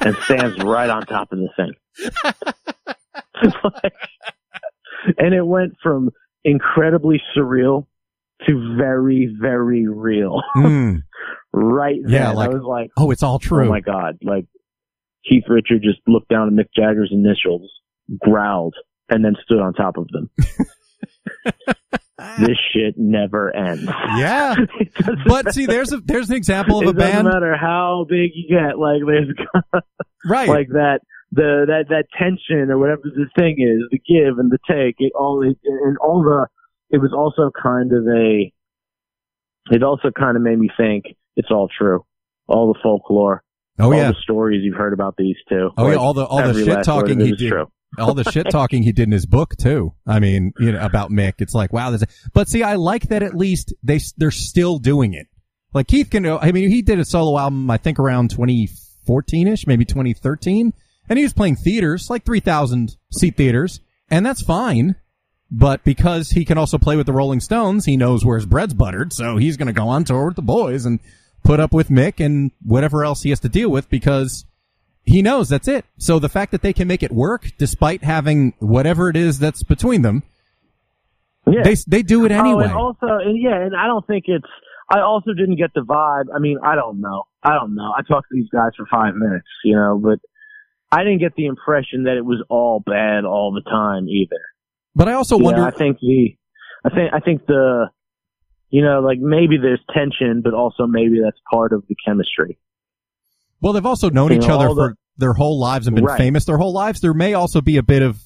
and 0.00 0.16
stands 0.24 0.62
right 0.62 0.88
on 0.88 1.02
top 1.02 1.32
of 1.32 1.38
the 1.38 1.48
thing. 1.56 2.94
Like, 3.64 3.92
and 5.18 5.34
it 5.34 5.46
went 5.46 5.74
from 5.82 6.10
incredibly 6.44 7.20
surreal 7.36 7.86
to 8.46 8.76
very, 8.76 9.34
very 9.40 9.86
real. 9.88 10.42
Mm. 10.56 11.02
right 11.52 11.98
then. 12.02 12.12
Yeah, 12.12 12.30
like- 12.32 12.50
I 12.50 12.52
was 12.52 12.62
like, 12.62 12.90
Oh, 12.96 13.10
it's 13.10 13.22
all 13.22 13.38
true. 13.38 13.66
oh 13.66 13.68
my 13.68 13.80
God. 13.80 14.18
Like, 14.22 14.46
Keith 15.28 15.44
Richard 15.48 15.82
just 15.82 15.98
looked 16.06 16.28
down 16.28 16.48
at 16.48 16.54
Mick 16.54 16.68
Jagger's 16.74 17.10
initials, 17.12 17.70
growled, 18.18 18.74
and 19.10 19.24
then 19.24 19.34
stood 19.44 19.60
on 19.60 19.74
top 19.74 19.96
of 19.98 20.08
them. 20.08 20.30
this 22.40 22.56
shit 22.72 22.94
never 22.96 23.54
ends. 23.54 23.84
yeah. 24.16 24.54
But 25.26 25.52
see, 25.54 25.66
there's 25.66 25.92
a 25.92 25.98
there's 25.98 26.30
an 26.30 26.36
example 26.36 26.78
of 26.78 26.84
it 26.84 26.90
a 26.90 26.94
band, 26.94 27.28
matter 27.28 27.56
how 27.56 28.06
big 28.08 28.30
you 28.34 28.48
get, 28.48 28.78
like 28.78 29.00
there's 29.06 29.28
right? 30.24 30.48
like 30.48 30.68
that 30.68 31.00
the 31.32 31.64
that 31.66 31.84
that 31.88 32.04
tension 32.18 32.70
or 32.70 32.78
whatever 32.78 33.02
the 33.04 33.26
thing 33.38 33.56
is, 33.58 33.88
the 33.90 33.98
give 33.98 34.38
and 34.38 34.50
the 34.50 34.58
take, 34.68 34.96
it 34.98 35.12
all 35.14 35.42
it, 35.42 35.58
and 35.64 35.96
all 35.98 36.22
the 36.22 36.46
it 36.90 37.00
was 37.00 37.12
also 37.12 37.50
kind 37.50 37.92
of 37.92 38.04
a 38.06 38.52
it 39.70 39.82
also 39.82 40.10
kind 40.10 40.36
of 40.36 40.42
made 40.42 40.58
me 40.58 40.68
think 40.76 41.04
it's 41.36 41.50
all 41.50 41.68
true. 41.76 42.04
All 42.48 42.72
the 42.72 42.78
folklore, 42.82 43.44
oh 43.78 43.84
all 43.84 43.94
yeah, 43.94 44.08
the 44.08 44.16
stories 44.22 44.62
you've 44.64 44.76
heard 44.76 44.92
about 44.92 45.16
these 45.16 45.36
two. 45.48 45.70
oh 45.76 45.90
yeah, 45.90 45.96
all 45.96 46.14
the 46.14 46.24
all 46.24 46.42
the 46.52 46.64
shit 46.64 46.84
talking 46.84 47.20
he 47.20 47.32
did. 47.32 47.50
True. 47.50 47.66
all 47.98 48.14
the 48.14 48.24
shit 48.24 48.48
talking 48.50 48.82
he 48.82 48.92
did 48.92 49.04
in 49.04 49.12
his 49.12 49.26
book 49.26 49.56
too. 49.56 49.94
I 50.06 50.20
mean, 50.20 50.52
you 50.58 50.72
know, 50.72 50.80
about 50.80 51.10
Mick. 51.10 51.34
It's 51.38 51.54
like, 51.54 51.72
wow, 51.72 51.92
a, 51.92 51.98
but 52.32 52.48
see, 52.48 52.62
I 52.62 52.74
like 52.76 53.08
that 53.08 53.22
at 53.22 53.34
least 53.34 53.74
they, 53.82 53.98
they're 54.16 54.30
still 54.30 54.78
doing 54.78 55.14
it. 55.14 55.26
Like 55.72 55.88
Keith 55.88 56.10
can, 56.10 56.26
I 56.26 56.52
mean, 56.52 56.68
he 56.70 56.82
did 56.82 56.98
a 56.98 57.04
solo 57.04 57.38
album, 57.38 57.70
I 57.70 57.78
think 57.78 57.98
around 57.98 58.30
2014ish, 58.30 59.66
maybe 59.66 59.84
2013. 59.84 60.72
And 61.10 61.18
he 61.18 61.24
was 61.24 61.34
playing 61.34 61.56
theaters, 61.56 62.08
like 62.08 62.24
3,000 62.24 62.96
seat 63.12 63.36
theaters. 63.36 63.80
And 64.10 64.24
that's 64.24 64.42
fine. 64.42 64.94
But 65.50 65.82
because 65.84 66.30
he 66.30 66.44
can 66.44 66.56
also 66.56 66.78
play 66.78 66.96
with 66.96 67.06
the 67.06 67.12
Rolling 67.12 67.40
Stones, 67.40 67.84
he 67.84 67.96
knows 67.96 68.24
where 68.24 68.36
his 68.38 68.46
bread's 68.46 68.72
buttered. 68.72 69.12
So 69.12 69.36
he's 69.36 69.56
going 69.56 69.66
to 69.66 69.72
go 69.72 69.88
on 69.88 70.04
tour 70.04 70.26
with 70.26 70.36
the 70.36 70.42
boys 70.42 70.86
and 70.86 71.00
put 71.42 71.58
up 71.58 71.72
with 71.72 71.88
Mick 71.88 72.24
and 72.24 72.52
whatever 72.64 73.04
else 73.04 73.22
he 73.22 73.30
has 73.30 73.40
to 73.40 73.48
deal 73.48 73.68
with 73.68 73.90
because 73.90 74.44
he 75.02 75.20
knows 75.22 75.48
that's 75.48 75.66
it. 75.66 75.84
So 75.98 76.20
the 76.20 76.28
fact 76.28 76.52
that 76.52 76.62
they 76.62 76.72
can 76.72 76.86
make 76.86 77.02
it 77.02 77.10
work 77.10 77.48
despite 77.58 78.04
having 78.04 78.54
whatever 78.60 79.08
it 79.08 79.16
is 79.16 79.40
that's 79.40 79.64
between 79.64 80.02
them, 80.02 80.22
Yeah. 81.48 81.62
they 81.64 81.74
they 81.88 82.02
do 82.02 82.24
it 82.24 82.30
anyway. 82.30 82.66
Oh, 82.66 82.68
and 82.68 82.72
also, 82.74 83.06
and 83.06 83.36
yeah, 83.40 83.60
and 83.60 83.74
I 83.74 83.86
don't 83.88 84.06
think 84.06 84.26
it's. 84.28 84.46
I 84.92 85.00
also 85.00 85.32
didn't 85.32 85.56
get 85.56 85.72
the 85.74 85.80
vibe. 85.80 86.26
I 86.34 86.38
mean, 86.38 86.58
I 86.62 86.74
don't 86.76 87.00
know. 87.00 87.24
I 87.42 87.54
don't 87.54 87.74
know. 87.74 87.92
I 87.96 88.02
talked 88.02 88.28
to 88.28 88.34
these 88.36 88.48
guys 88.52 88.70
for 88.76 88.86
five 88.90 89.14
minutes, 89.16 89.46
you 89.64 89.74
know, 89.74 89.98
but 90.00 90.18
I 90.92 91.04
didn't 91.04 91.18
get 91.20 91.34
the 91.36 91.46
impression 91.46 92.04
that 92.04 92.16
it 92.16 92.24
was 92.24 92.42
all 92.48 92.80
bad 92.84 93.24
all 93.24 93.52
the 93.52 93.62
time 93.68 94.08
either. 94.08 94.40
but 94.94 95.08
I 95.08 95.12
also 95.12 95.38
Yeah, 95.38 95.44
wonder. 95.44 95.62
I 95.64 95.70
think 95.70 95.98
the, 96.00 96.36
I 96.84 96.88
think, 96.90 97.14
I 97.14 97.20
think 97.20 97.46
the, 97.46 97.90
you 98.70 98.82
know, 98.82 99.00
like 99.00 99.18
maybe 99.20 99.56
there's 99.56 99.80
tension, 99.94 100.40
but 100.42 100.52
also 100.54 100.86
maybe 100.86 101.20
that's 101.22 101.38
part 101.50 101.72
of 101.72 101.84
the 101.88 101.94
chemistry. 102.04 102.58
well, 103.60 103.72
they've 103.74 103.86
also 103.86 104.08
known 104.10 104.30
you 104.32 104.38
each 104.38 104.48
know, 104.48 104.54
other 104.54 104.68
all 104.68 104.74
the- 104.74 104.80
for 104.90 104.96
their 105.18 105.34
whole 105.34 105.60
lives 105.60 105.86
and 105.86 105.94
been 105.94 106.06
Right. 106.06 106.16
famous 106.18 106.44
their 106.46 106.56
whole 106.56 106.72
lives. 106.72 107.00
There 107.00 107.12
may 107.14 107.34
also 107.34 107.60
be 107.60 107.76
a 107.76 107.82
bit 107.82 108.00
of 108.02 108.18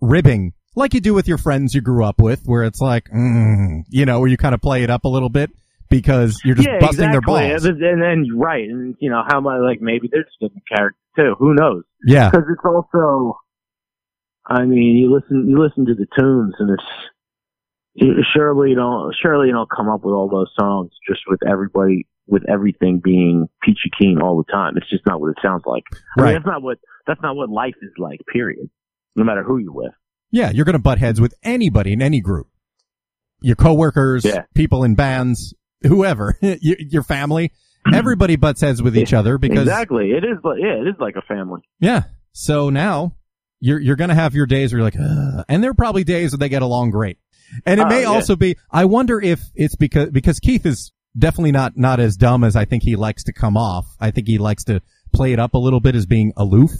ribbing, 0.00 0.52
like 0.74 0.92
you 0.92 1.00
do 1.00 1.14
with 1.14 1.28
your 1.28 1.38
friends 1.38 1.72
you 1.74 1.80
grew 1.80 2.04
up 2.04 2.20
with, 2.20 2.42
where 2.46 2.64
it's 2.64 2.80
like, 2.80 3.08
mm, 3.10 3.82
you 3.88 4.04
know, 4.04 4.18
where 4.18 4.28
you 4.28 4.36
kind 4.36 4.54
of 4.54 4.60
play 4.60 4.82
it 4.82 4.90
up 4.90 5.04
a 5.04 5.08
little 5.08 5.28
bit 5.28 5.50
because 5.92 6.40
you're 6.44 6.54
just 6.56 6.68
yeah, 6.68 6.78
busting 6.80 7.04
exactly. 7.10 7.48
their 7.48 7.58
balls. 7.58 7.64
And 7.64 8.02
then, 8.02 8.36
right, 8.36 8.68
and 8.68 8.96
you 9.00 9.10
know 9.10 9.22
how 9.26 9.36
am 9.38 9.46
I 9.46 9.58
like 9.58 9.80
maybe 9.80 10.08
they're 10.10 10.24
just 10.24 10.38
different 10.40 10.64
character 10.68 10.98
too. 11.16 11.34
Who 11.38 11.54
knows? 11.54 11.84
Yeah, 12.06 12.30
because 12.30 12.46
it's 12.50 12.64
also 12.64 13.38
I 14.46 14.64
mean, 14.64 14.96
you 14.96 15.12
listen 15.14 15.48
you 15.48 15.62
listen 15.62 15.86
to 15.86 15.94
the 15.94 16.06
tunes 16.18 16.54
and 16.58 16.70
it's 16.70 16.84
you- 17.94 18.24
surely 18.34 18.70
you 18.70 18.76
don't 18.76 19.14
surely 19.22 19.48
you 19.48 19.52
don't 19.52 19.68
come 19.70 19.88
up 19.88 20.02
with 20.04 20.14
all 20.14 20.28
those 20.28 20.50
songs 20.58 20.90
just 21.08 21.20
with 21.28 21.40
everybody 21.48 22.06
with 22.26 22.42
everything 22.48 23.00
being 23.02 23.48
peachy 23.62 23.90
keen 23.98 24.20
all 24.22 24.36
the 24.36 24.50
time. 24.52 24.74
It's 24.76 24.88
just 24.88 25.04
not 25.06 25.20
what 25.20 25.30
it 25.30 25.36
sounds 25.42 25.62
like. 25.66 25.82
I 26.18 26.22
Right. 26.22 26.26
mean, 26.28 26.34
that's 26.36 26.46
not 26.46 26.62
what 26.62 26.78
that's 27.06 27.20
not 27.22 27.36
what 27.36 27.50
life 27.50 27.74
is 27.82 27.90
like. 27.98 28.20
Period. 28.32 28.68
No 29.16 29.24
matter 29.24 29.42
who 29.42 29.58
you're 29.58 29.72
with. 29.72 29.92
yeah, 30.30 30.50
you're 30.50 30.64
going 30.64 30.72
to 30.72 30.78
butt 30.82 30.98
heads 30.98 31.20
with 31.20 31.34
anybody 31.42 31.92
in 31.92 32.00
any 32.00 32.20
group. 32.22 32.46
Your 33.42 33.56
coworkers, 33.56 34.24
Yeah. 34.24 34.44
people 34.54 34.84
in 34.84 34.94
bands, 34.94 35.52
whoever, 35.84 36.36
your, 36.40 36.76
your 36.78 37.02
family, 37.02 37.52
everybody 37.92 38.36
butts 38.36 38.60
heads 38.60 38.82
with 38.82 38.96
each 38.96 39.12
other 39.12 39.38
because 39.38 39.62
exactly, 39.62 40.10
it 40.12 40.24
is. 40.24 40.38
Like, 40.44 40.58
yeah, 40.60 40.80
it 40.80 40.86
is 40.88 40.94
like 40.98 41.16
a 41.16 41.22
family. 41.22 41.60
Yeah. 41.80 42.04
So 42.32 42.70
now 42.70 43.16
you're 43.60 43.78
you're 43.80 43.96
gonna 43.96 44.14
have 44.14 44.34
your 44.34 44.46
days 44.46 44.72
where 44.72 44.78
you're 44.80 44.84
like, 44.86 44.96
Ugh. 44.98 45.44
and 45.48 45.62
there 45.62 45.70
are 45.70 45.74
probably 45.74 46.04
days 46.04 46.32
where 46.32 46.38
they 46.38 46.48
get 46.48 46.62
along 46.62 46.90
great. 46.90 47.18
And 47.66 47.78
it 47.80 47.86
Oh, 47.86 47.88
may 47.88 48.02
yeah. 48.02 48.06
also 48.08 48.34
be. 48.36 48.56
I 48.70 48.86
wonder 48.86 49.20
if 49.20 49.40
it's 49.54 49.76
because 49.76 50.10
because 50.10 50.40
Keith 50.40 50.64
is 50.64 50.92
definitely 51.18 51.52
not 51.52 51.76
not 51.76 52.00
as 52.00 52.16
dumb 52.16 52.44
as 52.44 52.56
I 52.56 52.64
think 52.64 52.82
he 52.82 52.96
likes 52.96 53.24
to 53.24 53.32
come 53.32 53.56
off. 53.56 53.84
I 54.00 54.10
think 54.10 54.26
he 54.26 54.38
likes 54.38 54.64
to 54.64 54.80
play 55.12 55.32
it 55.34 55.38
up 55.38 55.52
a 55.54 55.58
little 55.58 55.80
bit 55.80 55.94
as 55.94 56.06
being 56.06 56.32
aloof, 56.36 56.70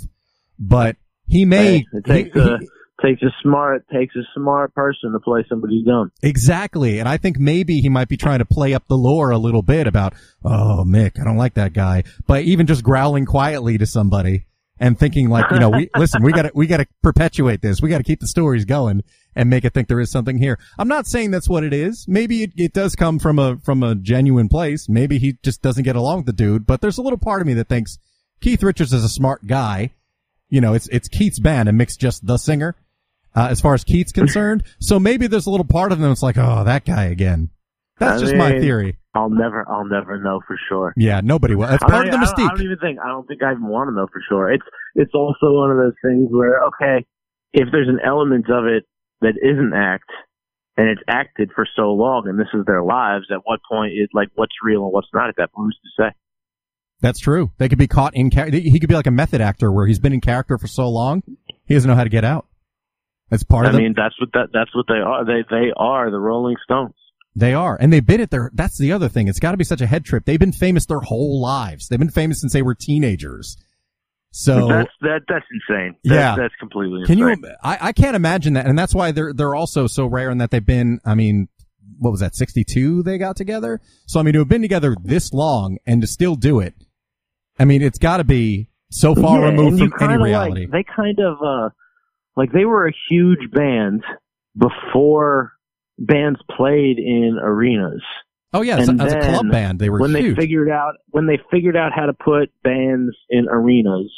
but 0.59 0.97
he 1.27 1.45
may 1.45 1.79
Hey, 1.79 1.85
it 1.93 2.05
takes 2.07 2.35
he- 2.35 2.41
he- 2.41 2.69
takes 3.05 3.23
a 3.23 3.31
smart 3.43 3.85
takes 3.93 4.15
a 4.17 4.23
smart 4.35 4.75
person 4.75 5.13
to 5.13 5.21
play 5.21 5.45
somebody 5.49 5.83
dumb. 5.85 6.13
exactly. 6.23 6.99
And 6.99 7.09
I 7.09 7.17
think 7.17 7.39
maybe 7.39 7.81
he 7.81 7.89
might 7.89 8.09
be 8.09 8.17
trying 8.17 8.39
to 8.39 8.45
play 8.45 8.75
up 8.75 8.87
the 8.89 8.97
lore 8.97 9.31
a 9.31 9.39
little 9.39 9.63
bit 9.63 9.87
about, 9.87 10.15
oh 10.45 10.85
Mick, 10.87 11.21
I 11.21 11.25
don't 11.25 11.37
like 11.37 11.55
that 11.55 11.73
guy, 11.73 12.05
but 12.27 12.43
even 12.45 12.67
just 12.67 12.83
growling 12.83 13.27
quietly 13.27 13.79
to 13.79 13.87
somebody. 13.87 14.47
And 14.79 14.99
thinking 14.99 15.29
like, 15.29 15.49
you 15.53 15.61
know, 15.61 15.71
we, 15.71 15.91
listen, 15.97 16.25
we 16.25 16.33
gotta, 16.33 16.51
we 16.55 16.67
gotta 16.67 16.89
perpetuate 17.05 17.63
this. 17.63 17.81
We 17.81 17.89
gotta 17.89 18.03
keep 18.03 18.19
the 18.19 18.27
stories 18.27 18.65
going 18.65 19.05
and 19.37 19.49
make 19.49 19.65
it 19.65 19.73
think 19.75 19.87
there 19.87 20.01
is 20.01 20.11
something 20.11 20.39
here. 20.39 20.59
I'm 20.77 20.89
not 20.89 21.07
saying 21.07 21.31
that's 21.31 21.49
what 21.49 21.63
it 21.63 21.73
is. 21.73 22.07
Maybe 22.09 22.43
it, 22.43 22.53
it 22.57 22.73
does 22.73 22.97
come 22.97 23.21
from 23.21 23.39
a, 23.39 23.59
from 23.59 23.85
a 23.85 23.95
genuine 23.95 24.49
place. 24.49 24.89
Maybe 24.89 25.19
he 25.19 25.39
just 25.45 25.63
doesn't 25.63 25.85
get 25.85 25.95
along 25.95 26.19
with 26.19 26.27
the 26.27 26.33
dude, 26.33 26.67
but 26.67 26.81
there's 26.81 26.99
a 26.99 27.03
little 27.03 27.19
part 27.19 27.41
of 27.41 27.47
me 27.47 27.55
that 27.55 27.69
thinks 27.69 27.99
Keith 28.41 28.63
Richards 28.63 28.93
is 28.93 29.05
a 29.05 29.09
smart 29.09 29.47
guy. 29.47 29.93
You 30.49 30.61
know, 30.61 30.75
it's, 30.75 30.89
it's 30.89 31.07
Keith's 31.07 31.39
band 31.39 31.69
and 31.69 31.79
Mick's 31.79 31.97
just 31.97 32.27
the 32.27 32.37
singer, 32.37 32.75
uh, 33.35 33.49
as 33.51 33.61
far 33.61 33.75
as 33.75 33.85
Keith's 33.85 34.13
concerned. 34.23 34.63
So 34.81 34.99
maybe 35.01 35.27
there's 35.27 35.47
a 35.47 35.51
little 35.51 35.67
part 35.67 35.93
of 35.93 35.99
them 35.99 36.09
that's 36.11 36.23
like, 36.23 36.39
oh, 36.39 36.65
that 36.65 36.85
guy 36.85 37.05
again. 37.05 37.51
That's 37.99 38.21
I 38.23 38.25
just 38.25 38.37
my 38.37 38.59
theory. 38.59 38.99
I'll 39.15 39.29
never 39.31 39.65
I'll 39.71 39.85
never 39.85 40.21
know 40.23 40.41
for 40.47 40.57
sure. 40.69 40.93
Yeah, 40.97 41.21
nobody 41.23 41.55
will. 41.55 41.69
That's 41.69 41.85
I 41.85 41.89
part 41.89 42.07
of 42.07 42.13
don't- 42.13 42.21
the 42.21 42.27
I 42.27 42.31
don't- 42.37 42.41
I 42.47 42.55
don't 42.55 42.63
even 42.65 42.79
think 42.79 42.99
I 43.05 43.09
don't 43.09 43.27
think 43.29 43.43
I 43.43 43.53
even 43.53 43.67
want 43.69 43.89
to 43.91 43.95
know 43.95 44.07
for 44.11 44.21
sure. 44.29 44.51
It's 44.51 44.65
it's 44.95 45.13
also 45.15 45.53
one 45.53 45.71
of 45.71 45.77
those 45.77 45.95
things 46.03 46.29
where 46.31 46.63
okay, 46.69 47.05
if 47.53 47.69
there's 47.71 47.89
an 47.89 48.01
element 48.05 48.47
of 48.51 48.65
it 48.65 48.85
that 49.21 49.35
isn't 49.43 49.73
act 49.75 50.09
and 50.79 50.89
it's 50.89 51.03
acted 51.07 51.51
for 51.55 51.67
so 51.77 51.93
long 51.93 52.27
and 52.27 52.41
this 52.41 52.49
is 52.55 52.65
their 52.67 52.83
lives, 52.83 53.27
at 53.31 53.41
what 53.45 53.61
point 53.71 53.93
is 53.93 54.09
like 54.15 54.29
what's 54.35 54.55
real 54.65 54.85
and 54.85 54.93
what's 54.93 55.09
not 55.13 55.29
at 55.29 55.37
that 55.37 55.53
point? 55.53 55.67
Who's 55.67 55.79
to 55.97 56.03
say? 56.05 56.17
That's 57.03 57.21
true. 57.21 57.51
They 57.59 57.69
could 57.69 57.79
be 57.79 57.87
caught 57.89 58.17
in 58.17 58.31
character. 58.31 58.59
He 58.59 58.81
could 58.81 58.89
be 58.89 58.95
like 58.95 59.07
a 59.07 59.11
method 59.13 59.41
actor 59.43 59.71
where 59.71 59.87
he's 59.87 59.99
been 59.99 60.13
in 60.15 60.21
character 60.23 60.57
for 60.57 60.67
so 60.69 60.89
long, 60.89 61.23
he 61.67 61.75
doesn't 61.75 61.89
know 61.89 61.97
how 61.97 62.05
to 62.05 62.11
get 62.11 62.25
out. 62.25 62.47
That's 63.33 63.43
part 63.45 63.65
I 63.67 63.71
of 63.71 63.75
it. 63.75 63.79
mean, 63.79 63.95
that's 63.97 64.15
what 64.21 64.29
that 64.35 64.51
that's 64.53 64.75
what 64.77 64.85
they 64.89 65.01
are. 65.01 65.25
They 65.25 65.43
they 65.51 65.73
are 65.77 66.11
the 66.11 66.19
Rolling 66.21 66.57
Stones. 66.63 66.93
They 67.35 67.55
are. 67.55 67.79
And 67.81 67.91
they've 67.91 68.05
been 68.07 68.21
at 68.21 68.31
their, 68.31 68.51
that's 68.53 68.77
the 68.77 68.93
other 68.93 69.09
thing. 69.09 69.27
It's 69.27 69.39
got 69.41 69.53
to 69.53 69.57
be 69.57 69.65
such 69.65 69.81
a 69.81 69.87
head 69.87 70.05
trip. 70.05 70.27
They've 70.27 70.39
been 70.39 70.53
famous 70.53 70.85
their 70.85 71.01
whole 71.01 71.41
lives. 71.41 71.89
They've 71.89 71.99
been 71.99 72.11
famous 72.11 72.43
since 72.43 72.53
they 72.53 72.61
were 72.61 72.75
teenagers. 72.75 73.57
So 74.33 74.69
that's 74.69 74.91
that 75.01 75.21
that's 75.29 75.47
insane. 75.51 75.95
That's, 76.05 76.15
Yeah. 76.15 76.37
that's 76.37 76.55
completely 76.61 77.05
Can 77.07 77.19
insane. 77.19 77.43
you? 77.43 77.55
I, 77.63 77.79
I 77.89 77.93
can't 77.93 78.17
imagine 78.17 78.53
that, 78.55 78.67
and 78.67 78.79
that's 78.79 78.95
why 78.95 79.13
they're 79.13 79.33
they're 79.33 79.55
also 79.55 79.87
so 79.87 80.07
rare 80.07 80.31
in 80.31 80.39
that 80.39 80.51
they've 80.51 80.65
been. 80.65 81.01
I 81.05 81.15
mean, 81.15 81.49
what 81.99 82.11
was 82.11 82.21
that? 82.21 82.35
Sixty 82.35 82.65
two 82.65 83.03
they 83.03 83.17
got 83.19 83.37
together. 83.37 83.81
So 84.07 84.21
I 84.21 84.23
mean, 84.23 84.35
to 84.35 84.41
have 84.41 84.49
been 84.49 84.63
together 84.63 84.95
this 85.03 85.33
long 85.33 85.79
and 85.87 86.01
to 86.03 86.07
still 86.07 86.35
do 86.35 86.61
it, 86.61 86.75
I 87.59 87.65
mean, 87.65 87.81
it's 87.83 87.99
got 87.99 88.19
to 88.19 88.25
be 88.25 88.69
so 88.91 89.15
far 89.15 89.41
Yeah, 89.41 89.47
removed 89.49 89.79
from 89.99 90.11
any 90.11 90.23
reality. 90.23 90.63
Like, 90.67 90.71
they 90.87 90.93
kind 90.97 91.19
of 91.19 91.37
uh 91.43 91.69
like 92.37 92.53
they 92.53 92.65
were 92.65 92.87
a 92.87 92.93
huge 93.11 93.51
band 93.53 94.03
before 94.57 95.53
bands 95.99 96.41
played 96.57 96.99
in 96.99 97.39
arenas. 97.43 98.03
oh 98.53 98.63
yeah, 98.63 98.79
as, 98.79 98.89
a- 98.89 98.91
and 98.93 99.03
as 99.03 99.13
a 99.13 99.21
club 99.21 99.51
band, 99.51 99.79
they 99.79 99.91
were 99.91 99.99
when 100.01 100.15
huge. 100.15 100.37
they 100.37 100.43
figured 100.43 100.71
out 100.71 100.95
when 101.11 101.27
they 101.27 101.39
figured 101.51 101.77
out 101.77 101.93
how 101.95 102.07
to 102.07 102.13
put 102.13 102.51
bands 102.63 103.15
in 103.31 103.47
arenas, 103.49 104.13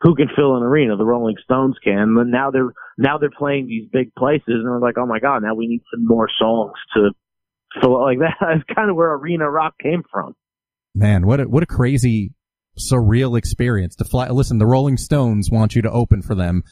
who 0.00 0.14
can 0.14 0.28
fill 0.36 0.56
an 0.56 0.62
arena? 0.62 0.96
The 0.96 1.04
Rolling 1.04 1.36
Stones 1.42 1.76
can. 1.82 2.14
But 2.16 2.26
now 2.26 2.50
they're 2.50 2.72
now 2.98 3.18
they're 3.18 3.30
playing 3.36 3.66
these 3.66 3.88
big 3.92 4.14
places, 4.14 4.44
and 4.46 4.66
they're 4.66 4.80
like, 4.80 4.96
oh 4.98 5.06
my 5.06 5.18
god, 5.20 5.42
now 5.42 5.54
we 5.54 5.66
need 5.66 5.82
some 5.92 6.06
more 6.06 6.28
songs 6.38 6.72
to 6.94 7.10
fill 7.80 8.02
like 8.02 8.18
that. 8.18 8.36
That's 8.40 8.76
kind 8.76 8.90
of 8.90 8.96
where 8.96 9.12
arena 9.14 9.50
rock 9.50 9.74
came 9.82 10.02
from. 10.10 10.34
Man, 10.94 11.26
what 11.26 11.40
a, 11.40 11.44
what 11.44 11.62
a 11.62 11.66
crazy, 11.66 12.32
surreal 12.78 13.36
experience 13.36 13.96
to 13.96 14.04
fly. 14.04 14.28
Listen, 14.28 14.58
the 14.58 14.66
Rolling 14.66 14.96
Stones 14.96 15.50
want 15.50 15.74
you 15.74 15.82
to 15.82 15.90
open 15.90 16.22
for 16.22 16.34
them. 16.36 16.62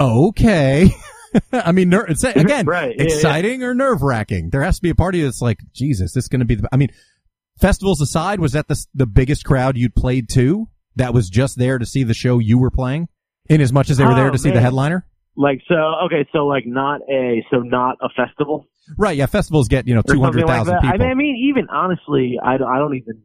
Okay. 0.00 0.90
I 1.52 1.72
mean, 1.72 1.90
ner- 1.90 2.04
again, 2.34 2.66
Right, 2.66 2.94
yeah, 2.96 3.04
exciting 3.04 3.62
or 3.62 3.74
nerve 3.74 4.02
wracking. 4.02 4.50
There 4.50 4.62
has 4.62 4.76
to 4.76 4.82
be 4.82 4.90
a 4.90 4.94
party 4.94 5.22
that's 5.22 5.40
like, 5.40 5.58
Jesus, 5.72 6.12
this 6.12 6.24
is 6.24 6.28
going 6.28 6.40
to 6.40 6.46
be 6.46 6.56
the, 6.56 6.68
I 6.72 6.76
mean, 6.76 6.88
festivals 7.60 8.00
aside, 8.00 8.40
was 8.40 8.52
that 8.52 8.66
the, 8.68 8.84
the 8.94 9.06
biggest 9.06 9.44
crowd 9.44 9.76
you'd 9.76 9.94
played 9.94 10.28
to 10.30 10.68
that 10.96 11.14
was 11.14 11.28
just 11.30 11.56
there 11.58 11.78
to 11.78 11.86
see 11.86 12.02
the 12.02 12.14
show 12.14 12.38
you 12.38 12.58
were 12.58 12.70
playing 12.70 13.08
in 13.48 13.60
as 13.60 13.72
much 13.72 13.90
as 13.90 13.98
they 13.98 14.04
were 14.04 14.14
there 14.14 14.28
Oh, 14.28 14.32
to 14.32 14.38
see 14.38 14.50
the 14.50 14.60
headliner? 14.60 15.06
Like 15.36 15.62
so, 15.68 15.74
okay, 16.06 16.28
so 16.32 16.46
like 16.46 16.64
not 16.66 17.00
a 17.08 17.44
so 17.50 17.58
not 17.60 17.96
a 18.02 18.08
festival. 18.08 18.66
Right. 18.98 19.16
Yeah. 19.16 19.26
Festivals 19.26 19.68
get, 19.68 19.86
you 19.86 19.94
know, 19.94 20.02
200,000 20.02 20.72
like 20.74 20.82
people. 20.82 20.94
I 20.94 20.98
mean, 20.98 21.08
I 21.10 21.14
mean, 21.14 21.36
even 21.50 21.68
honestly, 21.70 22.38
I, 22.42 22.56
don't- 22.56 22.68
I 22.68 22.78
don't 22.78 22.96
even, 22.96 23.22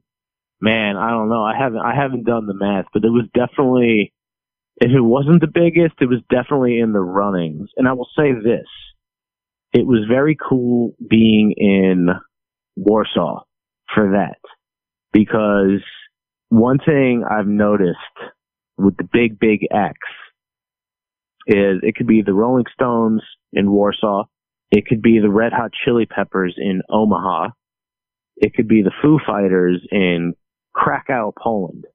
man, 0.62 0.96
I 0.96 1.10
don't 1.10 1.28
know. 1.30 1.44
I 1.44 1.58
haven't, 1.58 1.80
I 1.80 1.96
haven't 1.96 2.24
done 2.26 2.46
the 2.46 2.54
math, 2.54 2.86
but 2.94 3.04
it 3.04 3.10
was 3.10 3.26
definitely, 3.34 4.14
if 4.78 4.92
it 4.92 5.02
wasn't 5.02 5.42
the 5.42 5.48
biggest, 5.48 5.96
it 6.02 6.10
was 6.10 6.22
definitely 6.30 6.80
in 6.80 6.92
the 6.92 7.00
runnings. 7.00 7.70
And 7.78 7.88
I 7.88 7.94
will 7.94 8.10
say 8.18 8.34
this, 8.34 8.68
it 9.74 9.86
was 9.86 10.06
very 10.10 10.38
cool 10.38 10.94
being 11.08 11.54
in 11.58 12.10
Warsaw 12.76 13.44
for 13.94 14.12
that 14.12 14.40
because 15.14 15.82
one 16.50 16.80
thing 16.86 17.24
I've 17.30 17.48
noticed 17.48 17.98
with 18.78 18.98
the 18.98 19.08
big, 19.12 19.40
big 19.40 19.62
X 19.72 19.98
is 21.48 21.80
it 21.84 21.96
could 21.96 22.08
be 22.08 22.22
the 22.22 22.34
Rolling 22.34 22.66
Stones 22.74 23.22
in 23.54 23.72
Warsaw. 23.72 24.24
It 24.72 24.86
could 24.88 25.02
be 25.02 25.20
the 25.20 25.30
Red 25.30 25.54
Hot 25.54 25.72
Chili 25.86 26.06
Peppers 26.06 26.56
in 26.58 26.82
Omaha. 26.90 27.50
It 28.38 28.54
could 28.54 28.68
be 28.68 28.82
the 28.82 28.92
Foo 29.02 29.20
Fighters 29.26 29.86
in 29.92 30.34
Krakow, 30.74 31.32
Poland. 31.42 31.86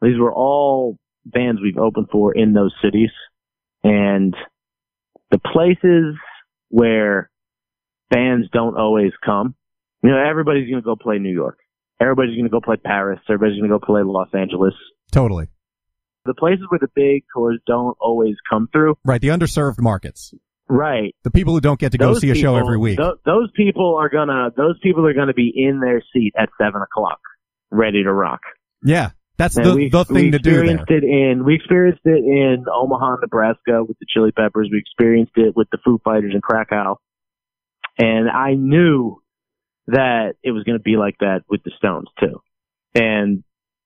These 0.00 0.18
were 0.18 0.32
all 0.32 0.96
bands 1.24 1.60
we've 1.62 1.78
opened 1.78 2.08
for 2.10 2.32
in 2.34 2.52
those 2.52 2.74
cities. 2.82 3.10
And 3.84 4.34
the 5.30 5.38
places 5.38 6.16
where 6.68 7.30
bands 8.10 8.48
don't 8.52 8.76
always 8.76 9.12
come, 9.24 9.54
you 10.02 10.10
know, 10.10 10.18
everybody's 10.18 10.68
going 10.70 10.82
to 10.82 10.84
go 10.84 10.96
play 10.96 11.18
New 11.18 11.32
York. 11.32 11.58
Everybody's 12.00 12.34
going 12.34 12.44
to 12.44 12.50
go 12.50 12.60
play 12.60 12.76
Paris. 12.76 13.20
Everybody's 13.28 13.58
going 13.60 13.70
to 13.70 13.78
go 13.78 13.84
play 13.84 14.02
Los 14.04 14.28
Angeles. 14.34 14.74
totally. 15.10 15.46
The 16.24 16.34
places 16.34 16.64
where 16.68 16.78
the 16.80 16.86
big 16.94 17.24
tours 17.34 17.58
don't 17.66 17.96
always 18.00 18.36
come 18.48 18.68
through. 18.72 18.94
Right. 19.04 19.20
The 19.20 19.28
underserved 19.28 19.80
markets. 19.80 20.32
Right. 20.68 21.16
The 21.24 21.32
people 21.32 21.52
who 21.52 21.60
don't 21.60 21.80
get 21.80 21.90
to 21.92 21.98
go 21.98 22.12
Those 22.12 22.20
see 22.20 22.30
a 22.30 22.36
show 22.36 22.54
every 22.54 22.78
week. 22.78 22.96
tho- 22.96 23.16
those 23.26 23.50
people 23.56 23.96
are 23.98 24.08
gonna. 24.08 24.50
Those 24.56 24.78
people 24.84 25.04
are 25.06 25.14
gonna 25.14 25.34
be 25.34 25.52
in 25.54 25.80
their 25.80 26.00
seat 26.12 26.32
at 26.38 26.48
seven 26.58 26.80
o'clock, 26.80 27.18
ready 27.72 28.04
to 28.04 28.12
rock. 28.12 28.40
yeah. 28.84 29.10
That's 29.38 29.56
And 29.56 29.66
the, 29.66 29.74
we, 29.74 29.88
the 29.88 30.04
thing 30.04 30.32
to 30.32 30.38
do 30.38 30.50
We 30.50 30.56
experienced 30.56 30.90
it 30.90 31.04
in. 31.04 31.44
We 31.44 31.54
experienced 31.54 32.02
it 32.04 32.24
in 32.24 32.64
Omaha, 32.72 33.16
Nebraska, 33.22 33.82
with 33.82 33.98
the 33.98 34.06
Chili 34.08 34.30
Peppers. 34.32 34.68
We 34.70 34.78
experienced 34.78 35.32
it 35.36 35.56
with 35.56 35.68
the 35.70 35.78
Foo 35.84 35.98
Fighters 36.04 36.32
in 36.34 36.40
Krakow, 36.40 36.98
and 37.98 38.28
I 38.30 38.54
knew 38.54 39.22
that 39.88 40.34
it 40.42 40.52
was 40.52 40.64
going 40.64 40.78
to 40.78 40.82
be 40.82 40.96
like 40.96 41.16
that 41.20 41.42
with 41.48 41.62
the 41.64 41.72
Stones 41.78 42.08
too. 42.20 42.40
And 42.94 43.42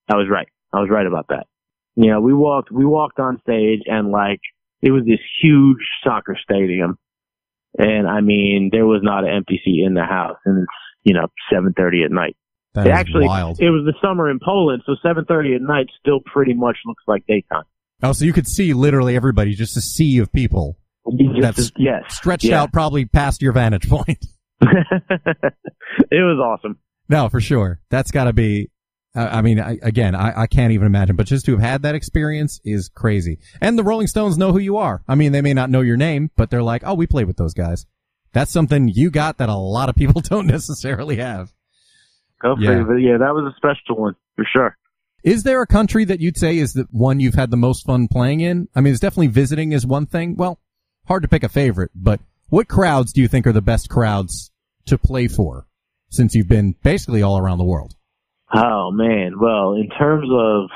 I 0.09 0.17
was 0.17 0.27
right. 0.31 0.49
I 0.73 0.81
was 0.81 0.91
right 0.91 1.07
about 1.07 1.29
that. 1.29 1.47
You 1.95 2.11
know, 2.11 2.21
we 2.21 2.35
walked. 2.35 2.71
We 2.71 2.85
walked 2.85 3.19
on 3.19 3.41
stage, 3.41 3.83
and 3.87 4.11
like 4.11 4.41
it 4.83 4.91
was 4.91 5.05
this 5.07 5.21
huge 5.43 5.79
soccer 6.05 6.37
stadium, 6.43 6.99
and 7.79 8.07
I 8.09 8.21
mean, 8.21 8.71
there 8.73 8.87
was 8.87 9.01
not 9.03 9.25
an 9.25 9.35
empty 9.35 9.61
seat 9.65 9.83
in 9.85 9.95
the 9.95 10.05
house, 10.05 10.39
and 10.45 10.63
it's 10.63 10.73
you 11.05 11.15
know 11.15 11.29
seven 11.53 11.73
thirty 11.73 12.03
at 12.03 12.11
night. 12.11 12.37
That 12.77 12.87
It 12.87 12.91
actually, 12.91 13.27
wild. 13.27 13.59
it 13.61 13.71
was 13.71 13.85
the 13.85 13.95
summer 14.07 14.31
in 14.31 14.39
Poland, 14.43 14.83
so 14.87 14.95
7:30 15.05 15.57
at 15.57 15.63
night 15.63 15.87
still 16.01 16.21
pretty 16.25 16.55
much 16.55 16.77
looks 16.87 17.03
like 17.09 17.25
daytime. 17.27 17.65
Oh, 18.03 18.13
so 18.13 18.25
you 18.25 18.33
could 18.33 18.47
see 18.47 18.73
literally 18.75 19.17
everybody, 19.17 19.55
just 19.55 19.77
a 19.77 19.81
sea 19.81 20.19
of 20.19 20.33
people 20.33 20.77
just- 21.19 21.41
That's 21.41 21.73
yes, 21.77 22.03
stretched 22.15 22.45
Yeah. 22.45 22.63
out 22.63 22.73
probably 22.73 23.05
past 23.07 23.41
your 23.43 23.53
vantage 23.53 23.89
point. 23.89 24.25
it 24.61 26.13
was 26.13 26.39
awesome. 26.41 26.79
no, 27.09 27.29
for 27.29 27.41
sure. 27.41 27.81
That's 27.91 28.11
got 28.11 28.25
to 28.25 28.33
be. 28.33 28.71
Uh, 29.15 29.29
I 29.33 29.41
mean, 29.41 29.59
I, 29.61 29.79
again, 29.83 30.15
I, 30.15 30.43
I 30.43 30.47
can't 30.47 30.73
even 30.73 30.87
imagine. 30.87 31.17
But 31.17 31.27
just 31.27 31.47
to 31.47 31.53
have 31.53 31.61
had 31.61 31.83
that 31.83 31.95
experience 31.95 32.61
is 32.65 32.91
crazy. 32.95 33.39
And 33.63 33.79
the 33.79 33.85
Rolling 33.85 34.09
Stones 34.09 34.37
know 34.37 34.53
who 34.53 34.59
you 34.59 34.77
are. 34.77 35.03
I 35.09 35.15
mean, 35.15 35.33
they 35.33 35.41
may 35.41 35.55
not 35.55 35.71
know 35.71 35.81
your 35.81 35.97
name, 35.97 36.31
but 36.37 36.51
they're 36.51 36.63
like, 36.63 36.83
oh, 36.85 36.95
we 36.95 37.07
played 37.07 37.27
with 37.27 37.37
those 37.39 37.55
guys. 37.55 37.87
That's 38.35 38.53
something 38.53 38.89
you 38.89 39.11
got 39.11 39.39
that 39.39 39.49
a 39.49 39.55
lot 39.55 39.89
of 39.89 39.95
people 39.95 40.21
don't 40.25 40.47
necessarily 40.47 41.17
have. 41.17 41.55
Go 42.43 42.57
Yeah. 42.59 42.79
figure. 42.79 42.99
Yeah, 42.99 43.19
that 43.19 43.35
was 43.35 43.53
a 43.53 43.57
special 43.57 43.97
one 44.01 44.15
for 44.37 44.45
sure. 44.45 44.77
Is 45.25 45.43
there 45.43 45.61
a 45.63 45.67
country 45.67 46.05
that 46.05 46.21
you'd 46.21 46.37
say 46.37 46.59
is 46.59 46.73
the 46.75 46.87
one 46.91 47.19
you've 47.19 47.35
had 47.35 47.51
the 47.51 47.57
most 47.57 47.85
fun 47.87 48.07
playing 48.11 48.41
in? 48.41 48.69
I 48.77 48.81
mean, 48.81 48.93
it's 48.93 49.01
definitely 49.01 49.29
visiting 49.29 49.73
is 49.73 49.85
one 49.87 50.07
thing. 50.07 50.37
Well, 50.37 50.61
hard 51.09 51.23
to 51.23 51.29
pick 51.29 51.43
a 51.43 51.49
favorite, 51.49 51.91
but 51.95 52.21
what 52.49 52.69
crowds 52.69 53.13
do 53.13 53.21
you 53.21 53.29
think 53.29 53.47
are 53.47 53.53
the 53.53 53.63
best 53.63 53.89
crowds 53.89 54.53
to 54.87 54.97
play 54.99 55.27
for 55.27 55.67
since 56.11 56.35
you've 56.35 56.49
been 56.49 56.75
basically 56.85 57.23
all 57.23 57.39
around 57.39 57.59
the 57.59 57.65
world? 57.65 57.95
Oh 58.55 58.93
man. 58.93 59.41
Well, 59.41 59.73
in 59.73 59.89
terms 59.99 60.29
of 60.31 60.69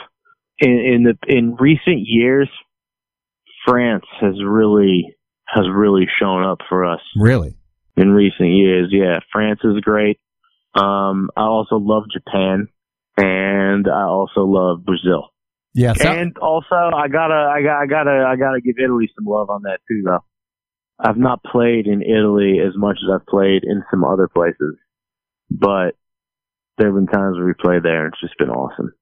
in, 0.59 0.71
in 0.73 1.03
the 1.05 1.17
in 1.29 1.55
recent 1.61 2.01
years, 2.03 2.49
France 3.65 4.05
has 4.21 4.35
really 4.45 5.15
has 5.47 5.65
really 5.73 6.07
shown 6.19 6.45
up 6.45 6.59
for 6.69 6.85
us 6.85 7.01
Really? 7.17 7.57
in 7.97 8.11
recent 8.11 8.49
years. 8.51 8.89
Yeah, 8.91 9.19
France 9.33 9.61
is 9.65 9.81
great. 9.81 10.19
Um, 10.75 11.31
I 11.37 11.43
also 11.43 11.77
love 11.77 12.05
Japan, 12.13 12.69
and 13.17 13.87
I 13.89 14.05
also 14.05 14.43
love 14.43 14.85
Brazil. 14.85 15.29
Yeah. 15.75 15.93
so- 15.95 16.09
And 16.11 16.37
also, 16.39 16.75
I 16.75 17.09
gotta, 17.09 17.35
I 17.35 17.63
got, 17.63 17.81
I 17.83 17.87
gotta, 17.87 18.25
I 18.29 18.37
gotta 18.37 18.61
give 18.61 18.77
Italy 18.83 19.09
some 19.17 19.25
love 19.27 19.51
on 19.51 19.63
that 19.63 19.79
too, 19.89 20.03
though. 20.05 20.25
I've 20.99 21.17
not 21.17 21.43
played 21.43 21.87
in 21.87 22.03
Italy 22.03 22.59
as 22.61 22.75
much 22.77 22.99
as 23.03 23.11
I've 23.15 23.27
played 23.27 23.63
in 23.65 23.83
some 23.91 24.05
other 24.05 24.29
places, 24.29 24.77
but 25.51 25.93
there 26.79 26.89
have 26.89 26.95
been 26.95 27.07
times 27.07 27.37
where 27.37 27.47
we 27.47 27.55
played 27.55 27.83
there, 27.83 28.05
and 28.05 28.13
it's 28.13 28.21
just 28.21 28.37
been 28.39 28.51
awesome. 28.51 28.93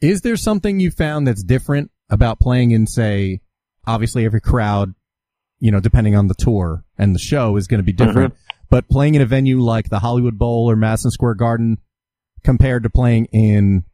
Is 0.00 0.20
there 0.20 0.36
something 0.36 0.78
you 0.80 0.90
found 0.90 1.26
that's 1.26 1.42
different 1.42 1.90
about 2.10 2.38
playing 2.38 2.70
in, 2.70 2.86
say, 2.86 3.40
obviously 3.86 4.24
every 4.24 4.40
crowd, 4.40 4.94
you 5.58 5.70
know, 5.70 5.80
depending 5.80 6.14
on 6.14 6.26
the 6.28 6.34
tour 6.34 6.84
and 6.98 7.14
the 7.14 7.18
show 7.18 7.56
is 7.56 7.66
going 7.66 7.78
to 7.78 7.84
be 7.84 7.92
different, 7.92 8.34
but 8.70 8.88
playing 8.88 9.14
in 9.14 9.22
a 9.22 9.26
venue 9.26 9.60
like 9.60 9.88
the 9.88 9.98
Hollywood 10.00 10.38
Bowl 10.38 10.70
or 10.70 10.76
Madison 10.76 11.10
Square 11.10 11.34
Garden 11.34 11.78
compared 12.44 12.82
to 12.84 12.90
playing 12.90 13.26
in 13.32 13.84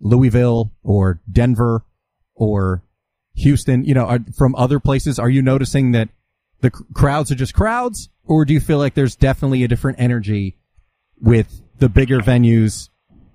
Louisville 0.00 0.72
or 0.82 1.20
Denver 1.30 1.84
or 2.34 2.82
Houston, 3.36 3.84
you 3.84 3.94
know, 3.94 4.04
are, 4.04 4.18
from 4.36 4.54
other 4.54 4.78
places, 4.80 5.18
are 5.18 5.30
you 5.30 5.42
noticing 5.42 5.92
that 5.92 6.08
the 6.60 6.70
c- 6.74 6.84
crowds 6.94 7.30
are 7.32 7.34
just 7.34 7.54
crowds 7.54 8.08
or 8.24 8.44
do 8.44 8.52
you 8.54 8.60
feel 8.60 8.78
like 8.78 8.94
there's 8.94 9.16
definitely 9.16 9.64
a 9.64 9.68
different 9.68 9.98
energy 10.00 10.56
with 11.20 11.60
the 11.78 11.88
bigger 11.88 12.20
venues, 12.20 12.88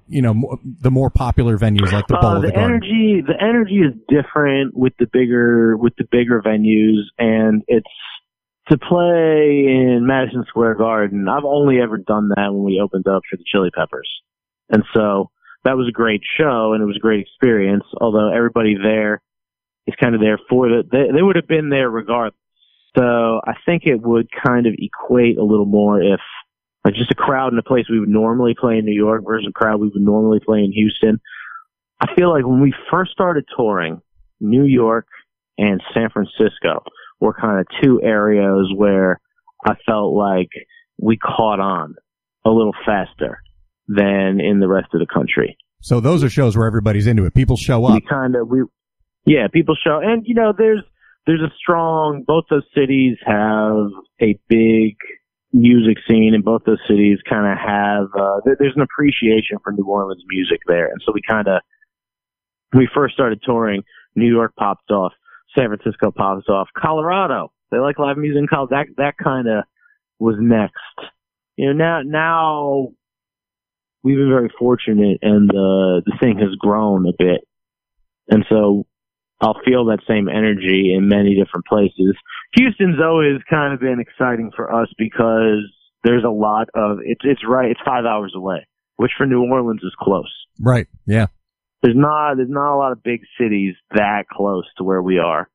you 0.07 0.21
know, 0.21 0.57
the 0.81 0.91
more 0.91 1.09
popular 1.09 1.57
venues 1.57 1.91
like 1.91 2.07
the 2.07 2.17
Bowl 2.21 2.31
Uh, 2.31 2.39
the 2.39 2.47
the 2.47 2.53
Garden? 2.53 2.75
energy, 2.75 3.21
the 3.25 3.35
energy 3.41 3.79
is 3.79 3.93
different 4.07 4.75
with 4.75 4.93
the 4.99 5.07
bigger, 5.11 5.75
with 5.77 5.93
the 5.97 6.05
bigger 6.11 6.41
venues, 6.41 7.03
and 7.17 7.63
it's 7.67 7.85
to 8.69 8.77
play 8.77 9.65
in 9.67 10.05
Madison 10.05 10.45
Square 10.47 10.75
Garden. 10.75 11.27
I've 11.27 11.45
only 11.45 11.79
ever 11.81 11.97
done 11.97 12.29
that 12.35 12.53
when 12.53 12.63
we 12.63 12.79
opened 12.79 13.07
up 13.07 13.23
for 13.29 13.37
the 13.37 13.43
Chili 13.45 13.71
Peppers, 13.75 14.09
and 14.69 14.83
so 14.93 15.31
that 15.65 15.75
was 15.75 15.87
a 15.87 15.91
great 15.91 16.21
show 16.37 16.73
and 16.73 16.81
it 16.81 16.85
was 16.85 16.95
a 16.97 16.99
great 16.99 17.21
experience. 17.21 17.83
Although 17.99 18.31
everybody 18.31 18.75
there 18.81 19.21
is 19.87 19.95
kind 19.99 20.15
of 20.15 20.21
there 20.21 20.39
for 20.49 20.69
the, 20.69 20.83
they, 20.89 21.13
they 21.13 21.21
would 21.21 21.35
have 21.35 21.47
been 21.47 21.69
there 21.69 21.89
regardless. 21.89 22.35
So 22.97 23.41
I 23.45 23.53
think 23.65 23.83
it 23.85 24.01
would 24.01 24.29
kind 24.31 24.65
of 24.65 24.73
equate 24.77 25.37
a 25.37 25.43
little 25.43 25.65
more 25.65 26.01
if 26.01 26.19
like 26.85 26.95
just 26.95 27.11
a 27.11 27.15
crowd 27.15 27.51
in 27.53 27.59
a 27.59 27.63
place 27.63 27.85
we 27.89 27.99
would 27.99 28.09
normally 28.09 28.55
play 28.59 28.77
in 28.77 28.85
New 28.85 28.95
York 28.95 29.23
versus 29.25 29.47
a 29.49 29.53
crowd 29.53 29.81
we 29.81 29.89
would 29.89 30.01
normally 30.01 30.39
play 30.39 30.59
in 30.59 30.71
Houston. 30.71 31.19
I 31.99 32.13
feel 32.15 32.29
like 32.29 32.45
when 32.45 32.61
we 32.61 32.73
first 32.89 33.11
started 33.11 33.45
touring, 33.55 34.01
New 34.39 34.63
York 34.63 35.07
and 35.57 35.83
San 35.93 36.09
Francisco 36.09 36.83
were 37.19 37.33
kind 37.33 37.59
of 37.59 37.67
two 37.81 38.01
areas 38.01 38.71
where 38.75 39.19
I 39.65 39.73
felt 39.85 40.13
like 40.13 40.49
we 40.97 41.17
caught 41.17 41.59
on 41.59 41.95
a 42.45 42.49
little 42.49 42.73
faster 42.85 43.41
than 43.87 44.39
in 44.39 44.59
the 44.59 44.67
rest 44.67 44.87
of 44.93 44.99
the 44.99 45.07
country. 45.11 45.57
So 45.81 45.99
those 45.99 46.23
are 46.23 46.29
shows 46.29 46.57
where 46.57 46.67
everybody's 46.67 47.07
into 47.07 47.25
it. 47.25 47.33
People 47.33 47.57
show 47.57 47.85
up. 47.85 47.93
We 47.93 48.01
kind 48.01 48.35
of 48.35 48.47
we, 48.47 48.63
yeah, 49.25 49.47
people 49.51 49.75
show, 49.81 49.99
and 50.03 50.23
you 50.25 50.35
know, 50.35 50.53
there's 50.57 50.83
there's 51.25 51.41
a 51.41 51.51
strong. 51.57 52.23
Both 52.25 52.45
those 52.49 52.65
cities 52.75 53.17
have 53.25 53.87
a 54.21 54.39
big 54.47 54.95
music 55.53 55.97
scene, 56.07 56.33
and 56.33 56.43
both 56.43 56.63
those 56.65 56.81
cities 56.87 57.19
kind 57.29 57.47
of 57.47 57.57
have. 57.57 58.05
Uh, 58.19 58.41
there's 58.59 58.75
an 58.75 58.81
appreciation 58.81 59.57
for 59.63 59.71
New 59.71 59.85
Orleans 59.85 60.23
music 60.27 60.59
there, 60.67 60.87
and 60.87 61.01
so 61.05 61.11
we 61.13 61.21
kind 61.27 61.47
of 61.47 61.61
we 62.73 62.87
first 62.93 63.13
started 63.13 63.41
touring. 63.45 63.83
New 64.15 64.29
York 64.29 64.53
popped 64.57 64.91
off. 64.91 65.13
San 65.57 65.67
Francisco 65.67 66.11
pops 66.11 66.47
off. 66.47 66.67
Colorado, 66.77 67.51
they 67.71 67.77
like 67.77 67.99
live 67.99 68.17
music 68.17 68.39
in 68.39 68.47
Colorado. 68.47 68.75
That 68.75 68.87
that 68.97 69.23
kind 69.23 69.47
of 69.47 69.63
was 70.19 70.35
next. 70.39 70.73
You 71.55 71.67
know, 71.67 71.73
now 71.73 72.01
now 72.03 72.87
we've 74.03 74.17
been 74.17 74.29
very 74.29 74.51
fortunate, 74.57 75.19
and 75.21 75.49
the 75.49 76.01
the 76.05 76.17
thing 76.19 76.37
has 76.39 76.55
grown 76.59 77.07
a 77.07 77.13
bit, 77.17 77.41
and 78.29 78.45
so 78.49 78.85
I'll 79.41 79.59
feel 79.65 79.85
that 79.85 79.99
same 80.07 80.27
energy 80.27 80.93
in 80.95 81.07
many 81.07 81.35
different 81.35 81.65
places. 81.65 82.15
Houston's 82.55 82.99
always 83.01 83.41
kind 83.49 83.73
of 83.73 83.79
been 83.79 83.99
exciting 83.99 84.51
for 84.55 84.73
us 84.73 84.89
because 84.97 85.63
there's 86.03 86.23
a 86.23 86.29
lot 86.29 86.67
of 86.75 86.99
it's 87.03 87.21
it's 87.23 87.41
right 87.47 87.71
it's 87.71 87.79
five 87.85 88.05
hours 88.05 88.33
away, 88.35 88.67
which 88.97 89.11
for 89.17 89.25
New 89.25 89.43
Orleans 89.43 89.81
is 89.83 89.93
close. 89.99 90.33
Right. 90.59 90.87
Yeah. 91.05 91.27
There's 91.81 91.95
not 91.95 92.35
there's 92.35 92.49
not 92.49 92.75
a 92.75 92.77
lot 92.77 92.91
of 92.91 93.03
big 93.03 93.21
cities 93.39 93.75
that 93.91 94.25
close 94.29 94.65
to 94.77 94.83
where 94.83 95.01
we 95.01 95.17
are 95.17 95.49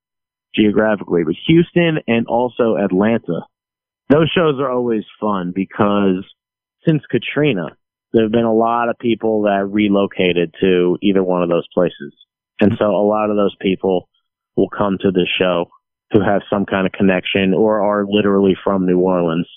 geographically, 0.55 1.23
but 1.25 1.35
Houston 1.47 1.99
and 2.07 2.27
also 2.27 2.77
Atlanta, 2.77 3.43
those 4.09 4.31
shows 4.35 4.61
are 4.61 4.71
always 4.71 5.05
fun 5.21 5.53
because 5.55 6.25
since 6.87 7.03
Katrina, 7.11 7.77
there 8.13 8.23
have 8.23 8.33
been 8.33 8.45
a 8.45 8.55
lot 8.55 8.89
of 8.89 8.99
people 8.99 9.43
that 9.43 9.67
relocated 9.69 10.55
to 10.61 10.97
either 11.03 11.23
one 11.23 11.43
of 11.43 11.49
those 11.49 11.67
places, 11.75 12.15
and 12.61 12.73
so 12.79 12.87
a 12.87 13.07
lot 13.07 13.31
of 13.31 13.37
those 13.37 13.57
people 13.61 14.09
will 14.57 14.69
come 14.69 14.97
to 15.01 15.11
this 15.11 15.29
show 15.39 15.67
who 16.13 16.21
have 16.21 16.43
some 16.49 16.65
kind 16.65 16.87
of 16.87 16.93
connection 16.93 17.53
or 17.53 17.83
are 17.83 18.07
literally 18.09 18.57
from 18.63 18.87
New 18.87 19.01
Orleans, 19.01 19.49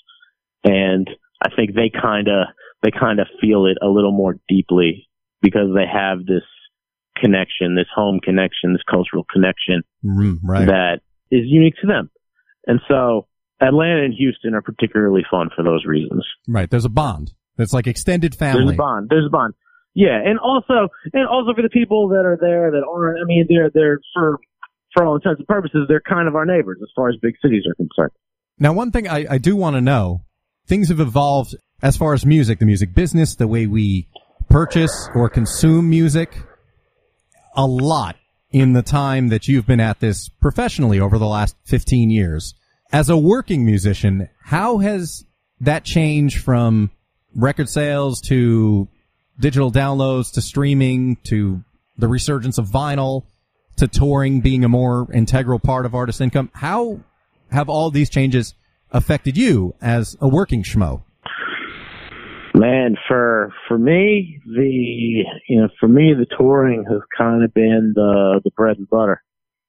and 0.64 1.08
I 1.42 1.54
think 1.54 1.74
they 1.74 1.90
kind 1.90 2.28
of 2.28 2.48
they 2.82 2.90
kind 2.90 3.20
of 3.20 3.28
feel 3.40 3.66
it 3.66 3.78
a 3.80 3.88
little 3.88 4.12
more 4.12 4.38
deeply 4.48 5.08
because 5.40 5.68
they 5.74 5.86
have 5.86 6.26
this 6.26 6.42
connection, 7.20 7.74
this 7.74 7.86
home 7.94 8.20
connection, 8.22 8.72
this 8.72 8.82
cultural 8.90 9.24
connection 9.32 9.82
Mm, 10.04 10.38
right. 10.42 10.66
that 10.66 11.00
is 11.30 11.42
unique 11.46 11.74
to 11.80 11.86
them. 11.86 12.10
And 12.66 12.80
so 12.88 13.26
Atlanta 13.60 14.04
and 14.04 14.14
Houston 14.14 14.54
are 14.54 14.62
particularly 14.62 15.22
fun 15.30 15.50
for 15.54 15.62
those 15.64 15.84
reasons. 15.84 16.24
right. 16.46 16.70
There's 16.70 16.84
a 16.84 16.88
bond. 16.90 17.32
It's 17.58 17.72
like 17.72 17.86
extended 17.86 18.34
family. 18.34 18.66
There's 18.66 18.74
a 18.74 18.78
bond. 18.78 19.06
There's 19.10 19.26
a 19.26 19.30
bond. 19.30 19.54
Yeah, 19.94 20.20
and 20.24 20.38
also 20.38 20.88
and 21.12 21.26
also 21.26 21.54
for 21.54 21.62
the 21.62 21.68
people 21.70 22.08
that 22.10 22.24
are 22.24 22.38
there 22.40 22.70
that 22.70 22.84
aren't 22.88 23.20
I 23.20 23.24
mean 23.24 23.46
they're 23.48 23.68
they're 23.74 23.98
for 24.14 24.38
for 24.94 25.04
all 25.04 25.16
intents 25.16 25.40
and 25.40 25.48
purposes, 25.48 25.86
they're 25.88 26.00
kind 26.00 26.28
of 26.28 26.36
our 26.36 26.46
neighbors 26.46 26.78
as 26.82 26.88
far 26.94 27.08
as 27.08 27.16
big 27.20 27.34
cities 27.42 27.64
are 27.68 27.74
concerned. 27.74 28.12
Now, 28.60 28.72
one 28.72 28.90
thing 28.92 29.08
I, 29.08 29.26
I 29.28 29.38
do 29.38 29.56
want 29.56 29.74
to 29.76 29.80
know, 29.80 30.24
things 30.66 30.88
have 30.88 31.00
evolved 31.00 31.56
as 31.82 31.96
far 31.96 32.14
as 32.14 32.24
music, 32.24 32.58
the 32.60 32.66
music 32.66 32.94
business, 32.94 33.34
the 33.34 33.48
way 33.48 33.66
we 33.66 34.08
purchase 34.48 35.08
or 35.14 35.28
consume 35.28 35.90
music, 35.90 36.36
a 37.58 37.66
lot 37.66 38.16
in 38.50 38.72
the 38.72 38.82
time 38.82 39.28
that 39.28 39.48
you've 39.48 39.66
been 39.66 39.80
at 39.80 39.98
this 39.98 40.28
professionally 40.28 41.00
over 41.00 41.18
the 41.18 41.26
last 41.26 41.56
15 41.64 42.08
years. 42.08 42.54
As 42.92 43.10
a 43.10 43.16
working 43.16 43.66
musician, 43.66 44.28
how 44.44 44.78
has 44.78 45.24
that 45.60 45.84
changed 45.84 46.38
from 46.38 46.90
record 47.34 47.68
sales 47.68 48.20
to 48.22 48.88
digital 49.40 49.72
downloads 49.72 50.32
to 50.34 50.40
streaming 50.40 51.16
to 51.24 51.62
the 51.98 52.06
resurgence 52.06 52.58
of 52.58 52.66
vinyl 52.66 53.24
to 53.76 53.88
touring 53.88 54.40
being 54.40 54.64
a 54.64 54.68
more 54.68 55.12
integral 55.12 55.58
part 55.58 55.84
of 55.84 55.96
artist 55.96 56.20
income? 56.20 56.50
How 56.54 57.00
have 57.50 57.68
all 57.68 57.90
these 57.90 58.08
changes 58.08 58.54
affected 58.92 59.36
you 59.36 59.74
as 59.82 60.16
a 60.20 60.28
working 60.28 60.62
schmo? 60.62 61.02
Man, 62.54 62.96
for 63.06 63.52
for 63.68 63.78
me, 63.78 64.40
the 64.46 65.24
you 65.48 65.60
know, 65.60 65.68
for 65.78 65.88
me 65.88 66.14
the 66.14 66.26
touring 66.38 66.84
has 66.90 67.00
kind 67.16 67.44
of 67.44 67.52
been 67.54 67.92
the 67.94 68.40
the 68.44 68.50
bread 68.52 68.78
and 68.78 68.88
butter. 68.88 69.22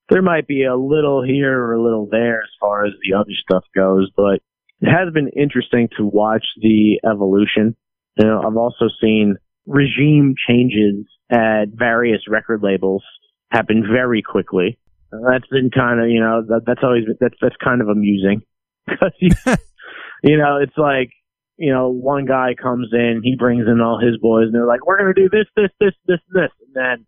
There 0.10 0.22
might 0.22 0.48
be 0.48 0.64
a 0.64 0.76
little 0.76 1.24
here 1.24 1.60
or 1.62 1.74
a 1.74 1.82
little 1.82 2.08
there 2.10 2.42
as 2.42 2.50
far 2.60 2.86
as 2.86 2.94
the 3.04 3.18
other 3.18 3.32
stuff 3.44 3.64
goes, 3.76 4.10
but 4.16 4.42
it 4.82 4.90
has 4.90 5.14
been 5.14 5.30
interesting 5.30 5.90
to 5.98 6.06
watch 6.06 6.46
the 6.58 7.00
evolution. 7.10 7.76
You 8.18 8.26
know, 8.26 8.42
I've 8.46 8.58
also 8.58 8.86
seen 9.02 9.36
regime 9.68 10.36
changes 10.48 11.06
at 11.30 11.66
various 11.74 12.22
record 12.28 12.64
labels 12.64 13.04
happen 13.52 13.84
very 13.92 14.22
quickly. 14.24 14.80
That's 15.12 15.48
been 15.48 15.70
kind 15.70 16.00
of, 16.00 16.10
you 16.10 16.20
know, 16.20 16.44
that, 16.48 16.62
that's 16.66 16.82
always, 16.84 17.04
that's, 17.20 17.36
that's 17.42 17.56
kind 17.64 17.82
of 17.82 17.88
amusing. 17.90 18.42
'Cause 18.90 19.12
you, 19.20 19.30
you 20.24 20.38
know, 20.38 20.58
it's 20.58 20.78
like, 20.78 21.12
you 21.60 21.74
know, 21.74 21.90
one 21.90 22.26
guy 22.26 22.56
comes 22.60 22.88
in, 22.94 23.22
he 23.22 23.36
brings 23.36 23.68
in 23.68 23.82
all 23.82 24.00
his 24.00 24.18
boys, 24.18 24.46
and 24.46 24.56
they're 24.56 24.66
like, 24.66 24.86
we're 24.86 24.98
going 24.98 25.14
to 25.14 25.22
do 25.22 25.30
this, 25.30 25.46
this, 25.56 25.70
this, 25.80 25.94
this, 26.08 26.20
this. 26.34 26.50
And 26.66 26.74
then, 26.74 27.06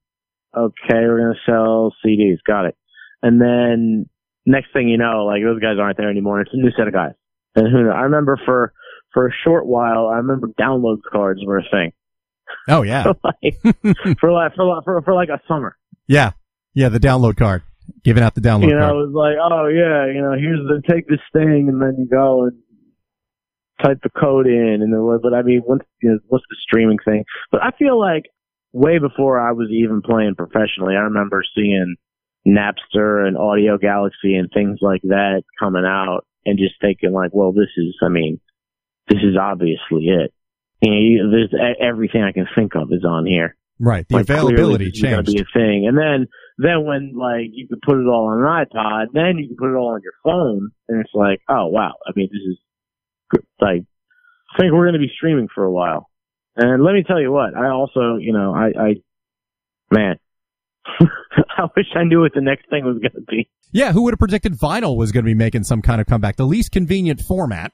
okay, 0.56 1.08
we're 1.08 1.22
going 1.22 1.36
to 1.36 1.52
sell 1.52 1.96
CDs. 2.06 2.38
Got 2.46 2.66
it. 2.66 2.76
And 3.24 3.40
then 3.40 4.10
next 4.46 4.74
thing 4.74 4.90
you 4.90 4.98
know, 4.98 5.26
like 5.26 5.42
those 5.42 5.62
guys 5.62 5.78
aren't 5.80 5.98
there 5.98 6.10
anymore. 6.10 6.42
It's 6.42 6.52
a 6.54 6.58
new 6.58 6.72
set 6.78 6.88
of 6.88 6.94
guys. 6.94 7.14
And 7.56 7.72
who 7.72 7.84
knows? 7.84 7.94
I 7.96 8.02
remember 8.02 8.38
for, 8.46 8.74
for 9.14 9.28
a 9.28 9.32
short 9.46 9.66
while, 9.66 10.08
I 10.08 10.18
remember 10.18 10.48
download 10.60 11.00
cards 11.10 11.40
were 11.46 11.60
a 11.60 11.64
thing. 11.72 11.94
Oh 12.68 12.82
yeah, 12.82 13.04
for 13.14 13.16
like, 13.24 13.62
for 14.20 14.32
like, 14.32 14.54
for, 14.84 15.02
for 15.02 15.14
like 15.14 15.30
a 15.30 15.40
summer. 15.48 15.78
yeah, 16.08 16.32
yeah. 16.74 16.90
The 16.90 17.00
download 17.00 17.38
card, 17.38 17.64
giving 18.04 18.24
out 18.24 18.36
the 18.36 18.42
download 18.42 18.64
card. 18.64 18.70
you 18.70 18.76
know, 18.76 18.88
card. 18.88 18.96
it 18.96 19.08
was 19.08 19.14
like, 19.16 19.36
oh 19.40 19.68
yeah, 19.68 20.14
you 20.14 20.22
know, 20.22 20.34
here's 20.38 20.60
the 20.68 20.82
take 20.92 21.08
this 21.08 21.22
thing, 21.32 21.70
and 21.70 21.82
then 21.82 21.96
you 21.98 22.08
go 22.12 22.44
and 22.44 22.58
type 23.84 24.00
the 24.04 24.10
code 24.10 24.48
in, 24.48 24.80
and 24.82 24.94
then 24.94 25.20
but 25.22 25.34
I 25.34 25.42
mean, 25.42 25.62
once 25.66 25.84
you 26.02 26.12
know, 26.12 26.20
what's 26.28 26.46
the 26.50 26.58
streaming 26.62 27.00
thing? 27.04 27.26
But 27.52 27.62
I 27.64 27.72
feel 27.78 28.00
like 28.00 28.24
way 28.74 29.00
before 29.00 29.40
I 29.40 29.52
was 29.52 29.70
even 29.72 30.02
playing 30.02 30.36
professionally, 30.36 30.96
I 30.96 31.02
remember 31.02 31.44
seeing 31.56 31.96
Napster 32.48 33.28
and 33.28 33.38
Audiogalaxy 33.38 34.38
and 34.38 34.50
things 34.54 34.80
like 34.82 35.02
that 35.04 35.44
coming 35.60 35.86
out, 35.86 36.26
and 36.46 36.58
just 36.58 36.76
thinking 36.82 37.12
like, 37.12 37.32
well, 37.34 37.52
this 37.52 37.70
is, 37.78 37.96
I 38.02 38.10
mean, 38.10 38.40
this 39.10 39.20
is 39.20 39.38
obviously 39.40 40.08
it. 40.08 40.34
You 40.82 40.90
know, 40.92 40.98
you, 40.98 41.30
there's 41.30 41.54
e- 41.54 41.84
everything 41.84 42.24
I 42.24 42.32
can 42.32 42.48
think 42.56 42.76
of 42.76 42.92
is 42.92 43.06
on 43.06 43.26
here 43.26 43.56
Right. 43.82 44.08
The 44.08 44.18
like, 44.18 44.30
availability 44.30 44.86
this 44.86 44.98
is 44.98 45.02
gonna 45.02 45.24
changed. 45.24 45.34
be 45.34 45.42
a 45.42 45.60
thing. 45.60 45.88
And 45.88 45.98
then 45.98 46.28
then 46.60 46.86
when 46.86 47.14
like 47.18 47.50
you 47.52 47.68
could 47.68 47.82
put 47.82 47.98
it 47.98 48.06
all 48.06 48.28
on 48.30 48.38
an 48.38 48.66
iPod, 48.68 49.08
then 49.12 49.40
you 49.40 49.48
can 49.48 49.58
put 49.58 49.74
it 49.74 49.76
all 49.76 49.96
on 49.96 50.02
your 50.04 50.14
phone, 50.24 50.70
and 50.88 51.02
it's 51.02 51.10
like, 51.16 51.42
oh 51.50 51.66
wow, 51.68 51.94
I 52.08 52.12
mean 52.16 52.30
this 52.32 52.42
is. 52.42 52.60
I 53.62 54.60
think 54.60 54.74
we're 54.74 54.86
going 54.86 54.94
to 54.94 55.00
be 55.00 55.12
streaming 55.16 55.48
for 55.54 55.64
a 55.64 55.72
while. 55.72 56.10
And 56.56 56.84
let 56.84 56.94
me 56.94 57.04
tell 57.08 57.22
you 57.22 57.32
what, 57.32 57.56
I 57.56 57.70
also 57.70 58.18
you 58.20 58.34
know 58.34 58.54
I 58.54 58.68
I 58.80 58.96
man. 59.92 60.18
I 61.58 61.68
wish 61.76 61.86
I 61.96 62.04
knew 62.04 62.22
what 62.22 62.34
the 62.34 62.42
next 62.42 62.68
thing 62.70 62.84
was 62.84 62.98
going 62.98 63.12
to 63.14 63.22
be. 63.22 63.50
Yeah, 63.72 63.94
who 63.94 64.04
would 64.04 64.14
have 64.14 64.20
predicted 64.20 64.58
vinyl 64.58 64.98
was 64.98 65.12
going 65.12 65.24
to 65.24 65.30
be 65.30 65.36
making 65.36 65.64
some 65.64 65.82
kind 65.82 66.02
of 66.02 66.08
comeback? 66.08 66.36
The 66.36 66.46
least 66.46 66.72
convenient 66.72 67.22
format 67.22 67.72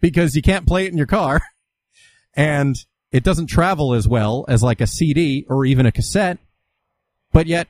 because 0.00 0.34
you 0.34 0.42
can't 0.42 0.66
play 0.66 0.86
it 0.86 0.92
in 0.92 0.98
your 0.98 1.06
car 1.06 1.42
and 2.34 2.74
it 3.12 3.22
doesn't 3.22 3.46
travel 3.46 3.94
as 3.94 4.08
well 4.08 4.44
as 4.48 4.62
like 4.62 4.80
a 4.80 4.86
CD 4.86 5.46
or 5.48 5.64
even 5.64 5.86
a 5.86 5.92
cassette, 5.92 6.38
but 7.32 7.46
yet 7.46 7.68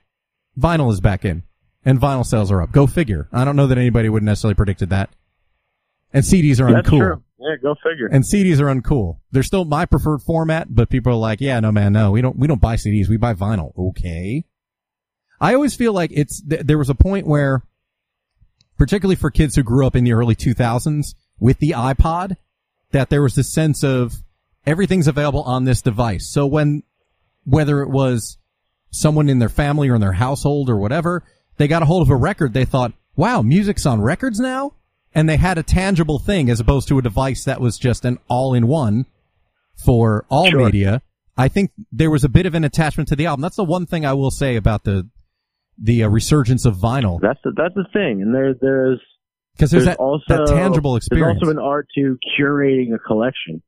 vinyl 0.59 0.91
is 0.93 1.01
back 1.01 1.25
in 1.25 1.43
and 1.85 2.01
vinyl 2.01 2.25
sales 2.25 2.51
are 2.51 2.63
up. 2.63 2.73
Go 2.73 2.87
figure. 2.87 3.29
I 3.33 3.45
don't 3.45 3.57
know 3.57 3.67
that 3.67 3.79
anybody 3.79 4.09
would 4.09 4.23
necessarily 4.23 4.55
predicted 4.55 4.91
that. 4.91 5.11
And 6.13 6.25
CDs 6.25 6.61
are 6.61 6.73
That's 6.73 6.89
uncool. 6.89 6.99
true. 6.99 7.23
Yeah, 7.39 7.57
go 7.61 7.75
figure. 7.75 8.07
And 8.07 8.23
CDs 8.25 8.61
are 8.61 8.67
uncool. 8.73 9.19
They're 9.33 9.43
still 9.43 9.65
my 9.65 9.87
preferred 9.87 10.23
format, 10.23 10.69
but 10.71 10.91
people 10.91 11.13
are 11.13 11.17
like, 11.17 11.41
yeah, 11.41 11.59
no 11.61 11.73
man, 11.73 11.93
no, 11.93 12.13
we 12.13 12.21
don't, 12.21 12.37
we 12.37 12.47
don't 12.47 12.61
buy 12.61 12.77
CDs. 12.77 13.09
We 13.09 13.17
buy 13.17 13.35
vinyl. 13.35 13.73
Okay. 13.77 14.45
I 15.41 15.55
always 15.55 15.75
feel 15.75 15.93
like 15.93 16.11
it's, 16.15 16.41
th- 16.43 16.63
there 16.63 16.79
was 16.79 16.89
a 16.91 16.95
point 16.95 17.27
where, 17.27 17.63
particularly 18.79 19.17
for 19.17 19.31
kids 19.31 19.57
who 19.57 19.63
grew 19.65 19.87
up 19.87 19.97
in 19.97 20.05
the 20.05 20.13
early 20.13 20.37
2000s 20.37 21.15
with 21.41 21.59
the 21.59 21.71
iPod, 21.71 22.37
that 22.93 23.11
there 23.11 23.23
was 23.23 23.35
this 23.35 23.53
sense 23.53 23.83
of 23.83 24.13
everything's 24.67 25.09
available 25.09 25.43
on 25.43 25.65
this 25.65 25.83
device. 25.83 26.31
So 26.31 26.47
when, 26.47 26.85
whether 27.45 27.81
it 27.83 27.91
was 27.91 28.39
someone 28.93 29.29
in 29.29 29.41
their 29.41 29.49
family 29.49 29.89
or 29.89 29.97
in 29.97 30.01
their 30.01 30.13
household 30.13 30.71
or 30.71 30.77
whatever, 30.77 31.25
they 31.57 31.67
got 31.67 31.83
a 31.83 31.87
hold 31.87 32.03
of 32.03 32.11
a 32.11 32.17
record, 32.17 32.53
they 32.55 32.65
thought, 32.65 32.93
wow, 33.17 33.43
music's 33.43 33.87
on 33.87 34.01
records 34.01 34.39
now? 34.39 34.75
And 35.15 35.29
they 35.29 35.37
had 35.37 35.59
a 35.59 35.63
tangible 35.63 36.19
thing 36.19 36.49
as 36.51 36.61
opposed 36.61 36.89
to 36.89 36.99
a 36.99 37.03
device 37.03 37.45
that 37.45 37.61
was 37.61 37.77
just 37.79 38.05
an 38.05 38.19
all-in-one 38.29 39.07
for 39.85 40.25
all 40.29 40.47
Sure. 40.49 40.65
media. 40.65 41.03
I 41.37 41.49
think 41.49 41.71
there 41.91 42.11
was 42.11 42.25
a 42.25 42.29
bit 42.29 42.47
of 42.47 42.55
an 42.55 42.65
attachment 42.65 43.09
to 43.09 43.17
the 43.17 43.27
album. 43.27 43.43
That's 43.43 43.57
the 43.57 43.65
one 43.65 43.87
thing 43.87 44.05
I 44.07 44.13
will 44.15 44.31
say 44.31 44.57
about 44.57 44.85
the 44.85 45.09
the 45.83 46.05
uh, 46.05 46.09
resurgence 46.09 46.67
of 46.67 46.77
vinyl 46.77 47.19
That's 47.21 47.41
the 47.43 47.53
that's 47.57 47.75
the 47.75 47.87
thing, 47.95 48.21
and 48.21 48.35
there 48.35 48.55
there's 48.61 49.01
because 49.57 49.71
there's, 49.71 49.87
there's 49.87 49.97
that, 49.97 50.03
also 50.03 50.23
that 50.29 50.47
tangible 50.47 50.97
experience. 50.97 51.39
There's 51.41 51.49
also 51.49 51.59
an 51.59 51.65
art 51.65 51.89
to 51.95 52.19
curating 52.39 52.95
a 52.95 52.99
collection. 52.99 53.63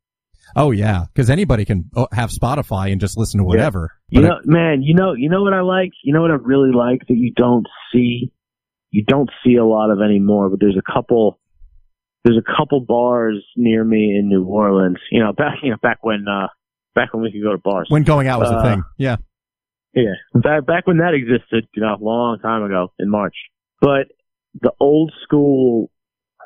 oh 0.55 0.70
yeah, 0.70 1.07
because 1.12 1.30
anybody 1.30 1.64
can 1.64 1.90
oh, 1.97 2.07
have 2.12 2.30
Spotify 2.30 2.92
and 2.92 3.01
just 3.01 3.16
listen 3.16 3.38
to 3.38 3.45
whatever. 3.45 3.90
You 4.11 4.20
But 4.20 4.28
know, 4.28 4.40
man, 4.45 4.82
you 4.82 4.95
know, 4.95 5.14
you 5.14 5.30
know 5.30 5.42
what 5.42 5.55
I 5.55 5.62
like. 5.62 5.92
You 6.03 6.12
know 6.12 6.20
what 6.20 6.30
I 6.30 6.34
really 6.34 6.72
like 6.72 7.01
that 7.09 7.16
you 7.16 7.32
don't 7.34 7.66
see, 7.92 8.30
you 8.95 9.03
don't 9.05 9.28
see 9.45 9.57
a 9.57 9.64
lot 9.64 9.90
of 9.90 9.99
anymore. 10.01 10.49
But 10.49 10.61
there's 10.61 10.76
a 10.78 10.92
couple, 10.92 11.40
there's 12.22 12.38
a 12.38 12.57
couple 12.57 12.80
bars 12.80 13.45
near 13.57 13.82
me 13.82 14.16
in 14.16 14.28
New 14.28 14.45
Orleans. 14.45 14.99
You 15.11 15.20
know, 15.20 15.32
back 15.36 15.59
you 15.62 15.70
know 15.70 15.76
back 15.82 15.99
when 16.03 16.26
uh 16.28 16.47
back 16.95 17.12
when 17.12 17.22
we 17.24 17.32
could 17.32 17.42
go 17.42 17.53
to 17.53 17.59
bars. 17.59 17.88
when 17.90 18.05
going 18.05 18.28
out 18.28 18.38
was 18.40 18.51
a 18.51 18.55
Uh, 18.57 18.62
thing, 18.62 18.82
yeah, 18.99 19.16
Yeah, 19.95 20.14
back 20.34 20.64
back 20.64 20.86
when 20.86 20.99
that 20.99 21.12
existed, 21.14 21.66
you 21.74 21.82
know, 21.82 21.95
a 21.95 22.03
long 22.03 22.38
time 22.38 22.62
ago 22.62 22.92
in 23.01 23.11
March. 23.11 23.34
But 23.80 24.12
the 24.62 24.70
old 24.78 25.12
school, 25.24 25.90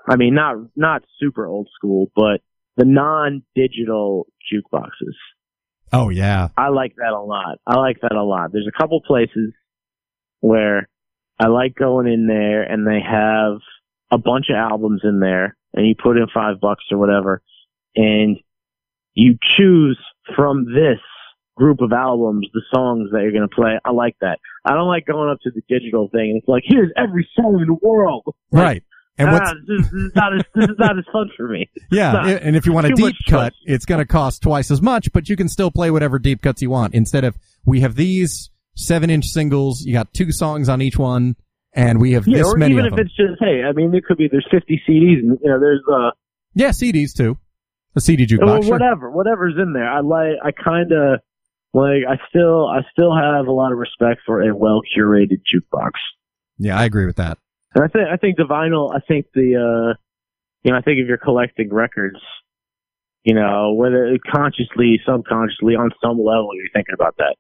I 0.09 0.17
mean, 0.17 0.35
not 0.35 0.57
not 0.75 1.03
super 1.21 1.47
old 1.47 1.69
school, 1.75 2.11
but 2.17 2.41
the 2.79 2.87
non-digital 2.87 4.27
jukeboxes. 4.51 5.17
oh 5.93 6.09
yeah, 6.09 6.49
I 6.57 6.69
like 6.69 6.95
that 6.97 7.13
a 7.13 7.21
lot. 7.21 7.59
I 7.67 7.79
like 7.79 8.01
that 8.01 8.13
a 8.13 8.23
lot. 8.25 8.53
There's 8.53 8.69
a 8.75 8.79
couple 8.81 9.01
places 9.03 9.53
where 10.41 10.89
I 11.39 11.47
like 11.49 11.75
going 11.75 12.07
in 12.07 12.27
there 12.27 12.63
and 12.63 12.87
they 12.87 13.01
have 13.01 13.59
a 14.11 14.19
bunch 14.19 14.47
of 14.51 14.57
albums 14.57 15.03
in 15.05 15.21
there 15.21 15.57
and 15.75 15.87
you 15.87 15.95
put 16.01 16.17
in 16.17 16.27
five 16.33 16.61
bucks 16.61 16.85
or 16.91 16.99
whatever 16.99 17.43
and 17.95 18.39
you 19.15 19.37
choose 19.57 19.99
from 20.35 20.65
this 20.67 20.99
group 21.57 21.81
of 21.81 21.93
albums 21.93 22.47
the 22.55 22.63
songs 22.73 23.11
that 23.13 23.23
you're 23.23 23.33
going 23.33 23.49
to 23.49 23.55
play. 23.55 23.79
I 23.85 23.91
like 23.91 24.17
that. 24.21 24.39
I 24.65 24.75
don't 24.75 24.89
like 24.89 25.07
going 25.07 25.29
up 25.31 25.39
to 25.43 25.51
the 25.51 25.63
digital 25.69 26.09
thing 26.09 26.31
and 26.31 26.39
it's 26.39 26.49
like, 26.49 26.63
here's 26.67 26.91
every 26.97 27.29
song 27.35 27.59
in 27.61 27.67
the 27.67 27.79
world. 27.87 28.25
Like, 28.53 28.63
right. 28.63 28.83
And 29.21 29.33
what's 29.33 29.51
ah, 29.51 29.55
this, 29.67 29.83
this 29.91 29.93
is 30.03 30.13
not 30.15 30.37
as, 30.37 30.43
this 30.55 30.65
is 30.71 30.77
not 30.79 30.97
as 30.97 31.05
fun 31.13 31.29
for 31.37 31.49
me. 31.49 31.69
Yeah, 31.91 32.15
i- 32.17 32.31
and 32.35 32.55
if 32.55 32.67
you 32.67 32.73
want 32.73 32.87
a 32.87 32.91
deep 32.95 33.17
cut, 33.29 33.53
choice. 33.53 33.61
it's 33.65 33.85
going 33.85 33.99
to 33.99 34.07
cost 34.07 34.43
twice 34.43 34.71
as 34.71 34.81
much, 34.81 35.13
but 35.13 35.29
you 35.29 35.35
can 35.37 35.49
still 35.49 35.73
play 35.73 35.91
whatever 35.91 36.21
deep 36.21 36.41
cuts 36.41 36.63
you 36.63 36.71
want. 36.71 36.95
Instead 36.95 37.25
of 37.25 37.37
we 37.65 37.81
have 37.81 37.97
these 37.97 38.51
seven 38.79 39.11
inch 39.11 39.27
singles, 39.27 39.83
you 39.85 39.93
got 39.93 40.13
two 40.15 40.33
songs 40.33 40.69
on 40.69 40.81
each 40.83 40.99
one, 40.99 41.37
and 41.75 42.01
we 42.01 42.13
have 42.13 42.27
Yeah, 42.27 42.39
this 42.39 42.47
or 42.53 42.57
many 42.57 42.75
even 42.75 42.87
of 42.87 42.93
if 42.93 42.97
them. 42.97 43.07
it's 43.07 43.17
just, 43.17 43.41
hey, 43.41 43.63
I 43.69 43.73
mean, 43.73 43.91
there 43.91 44.01
could 44.07 44.17
be, 44.19 44.29
there's 44.31 44.47
50 44.51 44.83
CDs 44.89 45.19
and, 45.21 45.39
you 45.43 45.51
know, 45.51 45.61
there's, 45.61 45.83
uh, 45.93 46.11
Yeah, 46.55 46.71
CDs 46.71 47.13
too. 47.17 47.37
A 47.97 48.01
CD 48.01 48.27
jukebox. 48.27 48.65
sure. 48.65 48.73
whatever, 48.73 49.11
whatever's 49.11 49.55
in 49.61 49.73
there. 49.73 49.89
I 49.91 50.01
like. 50.01 50.37
I 50.45 50.53
kind 50.53 50.93
of 50.93 51.21
like. 51.75 52.05
I 52.09 52.17
still. 52.29 52.67
I 52.69 52.81
still 52.93 53.17
have 53.17 53.47
a 53.49 53.51
lot 53.51 53.73
of 53.73 53.79
respect 53.79 54.21
for 54.25 54.43
a 54.43 54.55
well 54.55 54.83
curated 54.97 55.41
jukebox. 55.53 55.93
Yeah, 56.59 56.79
I 56.79 56.85
agree 56.85 57.07
with 57.07 57.17
that. 57.17 57.39
And 57.75 57.83
I 57.83 57.89
think. 57.89 58.05
I 58.13 58.17
think 58.17 58.37
the 58.37 58.45
vinyl. 58.45 58.95
I 58.95 59.01
think 59.01 59.27
the. 59.35 59.57
uh 59.57 59.95
You 60.63 60.71
know. 60.73 60.79
I 60.79 60.83
think 60.83 60.99
if 60.99 61.09
you're 61.09 61.17
collecting 61.17 61.73
records, 61.73 62.21
you 63.25 63.35
know, 63.35 63.73
whether 63.73 64.17
consciously, 64.33 65.01
subconsciously, 65.05 65.75
on 65.75 65.91
some 66.05 66.19
level, 66.19 66.51
you're 66.55 66.71
thinking 66.75 66.95
about 66.95 67.17
that. 67.17 67.37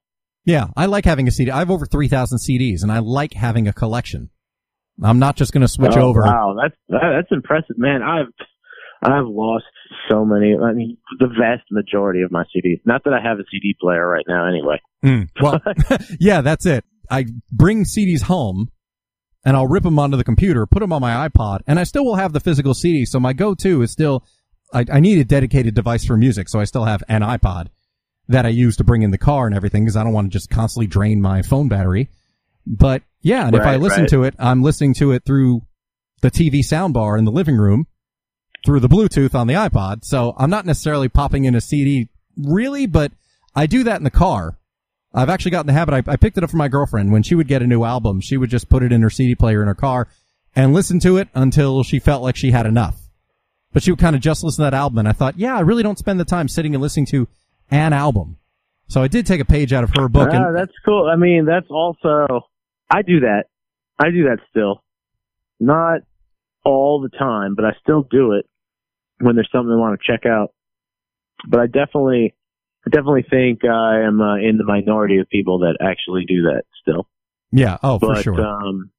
Yeah, 0.48 0.68
I 0.78 0.86
like 0.86 1.04
having 1.04 1.28
a 1.28 1.30
CD. 1.30 1.50
I 1.50 1.58
have 1.58 1.70
over 1.70 1.84
3,000 1.84 2.38
CDs, 2.38 2.82
and 2.82 2.90
I 2.90 3.00
like 3.00 3.34
having 3.34 3.68
a 3.68 3.72
collection. 3.74 4.30
I'm 5.04 5.18
not 5.18 5.36
just 5.36 5.52
going 5.52 5.60
to 5.60 5.68
switch 5.68 5.92
Oh, 5.94 6.00
over. 6.00 6.22
Wow, 6.22 6.56
that's 6.58 6.74
that's 6.88 7.28
impressive, 7.30 7.76
man. 7.76 8.00
I've 8.02 8.32
I've 9.02 9.26
lost 9.26 9.66
so 10.10 10.24
many. 10.24 10.56
I 10.56 10.72
mean, 10.72 10.96
the 11.18 11.26
vast 11.26 11.64
majority 11.70 12.22
of 12.22 12.32
my 12.32 12.44
CDs. 12.44 12.80
Not 12.86 13.04
that 13.04 13.12
I 13.12 13.20
have 13.22 13.38
a 13.38 13.42
CD 13.50 13.76
player 13.78 14.08
right 14.08 14.24
now, 14.26 14.48
anyway. 14.48 14.80
Mm, 15.04 15.28
well, 15.38 15.60
yeah, 16.18 16.40
that's 16.40 16.64
it. 16.64 16.82
I 17.10 17.26
bring 17.52 17.84
CDs 17.84 18.22
home 18.22 18.70
and 19.44 19.54
I'll 19.54 19.68
rip 19.68 19.82
them 19.82 19.98
onto 19.98 20.16
the 20.16 20.24
computer, 20.24 20.64
put 20.64 20.80
them 20.80 20.94
on 20.94 21.02
my 21.02 21.28
iPod, 21.28 21.60
and 21.66 21.78
I 21.78 21.84
still 21.84 22.06
will 22.06 22.16
have 22.16 22.32
the 22.32 22.40
physical 22.40 22.72
CD. 22.72 23.04
So 23.04 23.20
my 23.20 23.34
go-to 23.34 23.82
is 23.82 23.92
still, 23.92 24.24
I, 24.72 24.86
I 24.90 25.00
need 25.00 25.18
a 25.18 25.24
dedicated 25.24 25.74
device 25.74 26.06
for 26.06 26.16
music. 26.16 26.48
So 26.48 26.58
I 26.58 26.64
still 26.64 26.86
have 26.86 27.02
an 27.08 27.20
iPod 27.20 27.68
that 28.28 28.46
I 28.46 28.50
use 28.50 28.76
to 28.76 28.84
bring 28.84 29.02
in 29.02 29.10
the 29.10 29.18
car 29.18 29.46
and 29.46 29.54
everything 29.54 29.84
because 29.84 29.96
I 29.96 30.04
don't 30.04 30.12
want 30.12 30.30
to 30.30 30.38
just 30.38 30.50
constantly 30.50 30.86
drain 30.86 31.20
my 31.20 31.42
phone 31.42 31.68
battery. 31.68 32.08
But 32.66 33.02
yeah, 33.22 33.46
and 33.46 33.56
if 33.56 33.62
I 33.62 33.76
listen 33.76 34.02
right. 34.02 34.10
to 34.10 34.24
it, 34.24 34.34
I'm 34.38 34.62
listening 34.62 34.94
to 34.94 35.12
it 35.12 35.24
through 35.24 35.62
the 36.20 36.30
TV 36.30 36.60
soundbar 36.60 37.18
in 37.18 37.24
the 37.24 37.32
living 37.32 37.56
room 37.56 37.86
through 38.64 38.80
the 38.80 38.88
Bluetooth 38.88 39.34
on 39.34 39.46
the 39.46 39.54
iPod. 39.54 40.04
So 40.04 40.34
I'm 40.36 40.50
not 40.50 40.66
necessarily 40.66 41.08
popping 41.08 41.44
in 41.44 41.54
a 41.54 41.60
CD 41.60 42.08
really, 42.36 42.86
but 42.86 43.12
I 43.54 43.66
do 43.66 43.84
that 43.84 43.96
in 43.96 44.04
the 44.04 44.10
car. 44.10 44.58
I've 45.14 45.30
actually 45.30 45.52
gotten 45.52 45.66
the 45.66 45.72
habit. 45.72 45.94
I, 45.94 46.12
I 46.12 46.16
picked 46.16 46.36
it 46.36 46.44
up 46.44 46.50
from 46.50 46.58
my 46.58 46.68
girlfriend 46.68 47.12
when 47.12 47.22
she 47.22 47.34
would 47.34 47.48
get 47.48 47.62
a 47.62 47.66
new 47.66 47.84
album. 47.84 48.20
She 48.20 48.36
would 48.36 48.50
just 48.50 48.68
put 48.68 48.82
it 48.82 48.92
in 48.92 49.02
her 49.02 49.10
CD 49.10 49.34
player 49.34 49.62
in 49.62 49.68
her 49.68 49.74
car 49.74 50.08
and 50.54 50.74
listen 50.74 51.00
to 51.00 51.16
it 51.16 51.28
until 51.34 51.82
she 51.82 51.98
felt 51.98 52.22
like 52.22 52.36
she 52.36 52.50
had 52.50 52.66
enough. 52.66 52.96
But 53.72 53.82
she 53.82 53.90
would 53.90 54.00
kind 54.00 54.16
of 54.16 54.22
just 54.22 54.44
listen 54.44 54.64
to 54.64 54.70
that 54.70 54.76
album. 54.76 54.98
And 54.98 55.08
I 55.08 55.12
thought, 55.12 55.38
yeah, 55.38 55.56
I 55.56 55.60
really 55.60 55.82
don't 55.82 55.98
spend 55.98 56.20
the 56.20 56.24
time 56.24 56.48
sitting 56.48 56.74
and 56.74 56.82
listening 56.82 57.06
to 57.06 57.28
an 57.70 57.92
album. 57.92 58.36
So 58.88 59.02
I 59.02 59.08
did 59.08 59.26
take 59.26 59.40
a 59.40 59.44
page 59.44 59.72
out 59.72 59.84
of 59.84 59.90
her 59.96 60.08
book. 60.08 60.30
Ah, 60.32 60.48
and, 60.48 60.56
that's 60.56 60.72
cool. 60.84 61.08
I 61.12 61.16
mean, 61.16 61.44
that's 61.44 61.66
also 61.70 62.46
I 62.90 63.02
do 63.02 63.20
that. 63.20 63.44
I 63.98 64.10
do 64.10 64.24
that 64.24 64.38
still. 64.50 64.82
Not 65.60 66.00
all 66.64 67.00
the 67.00 67.10
time, 67.16 67.54
but 67.54 67.64
I 67.64 67.72
still 67.82 68.02
do 68.02 68.32
it 68.32 68.46
when 69.20 69.34
there's 69.34 69.50
something 69.52 69.72
I 69.72 69.76
want 69.76 70.00
to 70.00 70.12
check 70.12 70.24
out. 70.24 70.54
But 71.46 71.60
I 71.60 71.66
definitely, 71.66 72.34
I 72.86 72.90
definitely 72.90 73.26
think 73.28 73.64
I 73.64 74.00
am 74.02 74.20
uh, 74.20 74.36
in 74.36 74.56
the 74.56 74.64
minority 74.64 75.18
of 75.18 75.28
people 75.28 75.60
that 75.60 75.76
actually 75.80 76.24
do 76.26 76.42
that 76.42 76.62
still. 76.80 77.08
yeah, 77.52 77.78
oh, 77.82 77.98
for 77.98 78.14
But 78.14 78.22
sure. 78.22 78.40
um, 78.40 78.90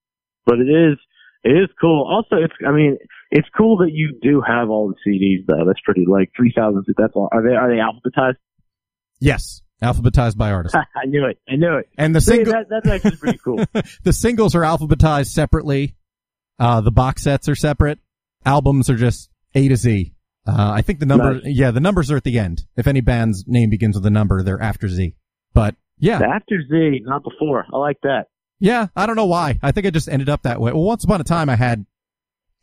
but 0.45 0.59
it 0.59 0.69
is 0.69 0.97
it 1.43 1.51
is 1.51 1.69
cool. 1.79 2.05
Also, 2.09 2.43
it's 2.43 2.53
I 2.67 2.71
mean, 2.71 2.97
it's 3.31 3.47
cool 3.57 3.77
that 3.77 3.91
you 3.91 4.17
do 4.21 4.41
have 4.45 4.69
all 4.69 4.89
the 4.93 4.95
CDs 5.09 5.45
though. 5.47 5.65
That's 5.65 5.79
pretty 5.83 6.05
like 6.07 6.31
three 6.35 6.53
thousand. 6.55 6.85
That's 6.97 7.13
all. 7.15 7.29
Are 7.31 7.41
they 7.41 7.55
are 7.55 7.69
they 7.69 7.77
alphabetized? 7.81 8.35
Yes, 9.19 9.61
alphabetized 9.81 10.37
by 10.37 10.51
artist. 10.51 10.75
I 10.95 11.05
knew 11.05 11.25
it. 11.25 11.37
I 11.49 11.55
knew 11.55 11.77
it. 11.77 11.89
And 11.97 12.15
the 12.15 12.21
See, 12.21 12.31
single, 12.35 12.53
that, 12.53 12.67
that's 12.69 12.87
actually 12.87 13.17
pretty 13.17 13.39
cool. 13.43 13.63
the 14.03 14.13
singles 14.13 14.55
are 14.55 14.61
alphabetized 14.61 15.27
separately. 15.27 15.95
Uh, 16.59 16.81
the 16.81 16.91
box 16.91 17.23
sets 17.23 17.47
are 17.47 17.55
separate. 17.55 17.99
Albums 18.45 18.89
are 18.89 18.95
just 18.95 19.29
A 19.55 19.67
to 19.67 19.75
Z. 19.75 20.13
Uh, 20.47 20.71
I 20.73 20.81
think 20.81 20.99
the 20.99 21.05
number, 21.05 21.35
Nice. 21.35 21.43
yeah, 21.45 21.71
the 21.71 21.79
numbers 21.79 22.09
are 22.11 22.17
at 22.17 22.23
the 22.23 22.39
end. 22.39 22.63
If 22.75 22.87
any 22.87 23.01
band's 23.01 23.45
name 23.47 23.69
begins 23.69 23.95
with 23.95 24.05
a 24.05 24.09
number, 24.09 24.41
they're 24.43 24.61
after 24.61 24.87
Z. 24.87 25.15
But 25.53 25.75
yeah, 25.97 26.21
After 26.21 26.61
Z, 26.69 27.01
not 27.05 27.23
before. 27.23 27.65
I 27.73 27.77
like 27.77 27.97
that. 28.03 28.27
yeah, 28.59 28.87
I 28.95 29.05
don't 29.05 29.15
know 29.17 29.25
why. 29.25 29.59
I 29.61 29.71
think 29.71 29.85
I 29.85 29.89
just 29.89 30.07
ended 30.09 30.29
up 30.29 30.43
that 30.43 30.59
way. 30.61 30.71
Well, 30.71 30.83
once 30.83 31.03
upon 31.03 31.19
a 31.21 31.25
time 31.25 31.49
I 31.49 31.55
had 31.55 31.85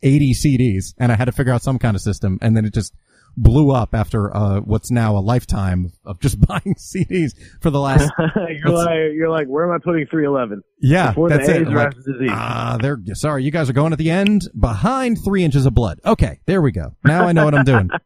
80 0.03 0.33
CDs 0.33 0.93
and 0.97 1.11
I 1.11 1.15
had 1.15 1.25
to 1.25 1.31
figure 1.31 1.53
out 1.53 1.61
some 1.61 1.79
kind 1.79 1.95
of 1.95 2.01
system 2.01 2.37
and 2.41 2.55
then 2.57 2.65
it 2.65 2.73
just 2.73 2.93
blew 3.37 3.71
up 3.71 3.93
after, 3.93 4.35
uh, 4.35 4.59
what's 4.59 4.91
now 4.91 5.15
a 5.15 5.19
lifetime 5.19 5.91
of 6.03 6.19
just 6.19 6.39
buying 6.47 6.75
CDs 6.77 7.31
for 7.61 7.69
the 7.69 7.79
last, 7.79 8.11
you're 8.35 8.69
like, 8.73 9.13
you're 9.13 9.29
like, 9.29 9.47
where 9.47 9.65
am 9.65 9.71
I 9.71 9.77
putting 9.83 10.05
311? 10.07 10.61
yeah, 10.81 11.09
Before 11.09 11.29
that's 11.29 11.47
it. 11.47 11.61
A's 11.61 11.67
I'm 11.67 11.73
or 11.73 11.77
like, 11.77 11.87
after 11.87 11.99
the 12.01 12.13
Z? 12.19 12.27
Ah, 12.31 12.77
they're 12.81 12.99
sorry. 13.13 13.43
You 13.43 13.51
guys 13.51 13.69
are 13.69 13.73
going 13.73 13.93
at 13.93 13.99
the 13.99 14.09
end 14.09 14.41
behind 14.59 15.17
three 15.23 15.43
inches 15.43 15.65
of 15.65 15.73
blood. 15.73 15.99
Okay, 16.05 16.39
there 16.45 16.61
we 16.61 16.71
go. 16.71 16.95
Now 17.05 17.25
I 17.27 17.31
know 17.31 17.45
what 17.45 17.53
I'm 17.55 17.65
doing. 17.65 17.89
Uh, 17.93 17.97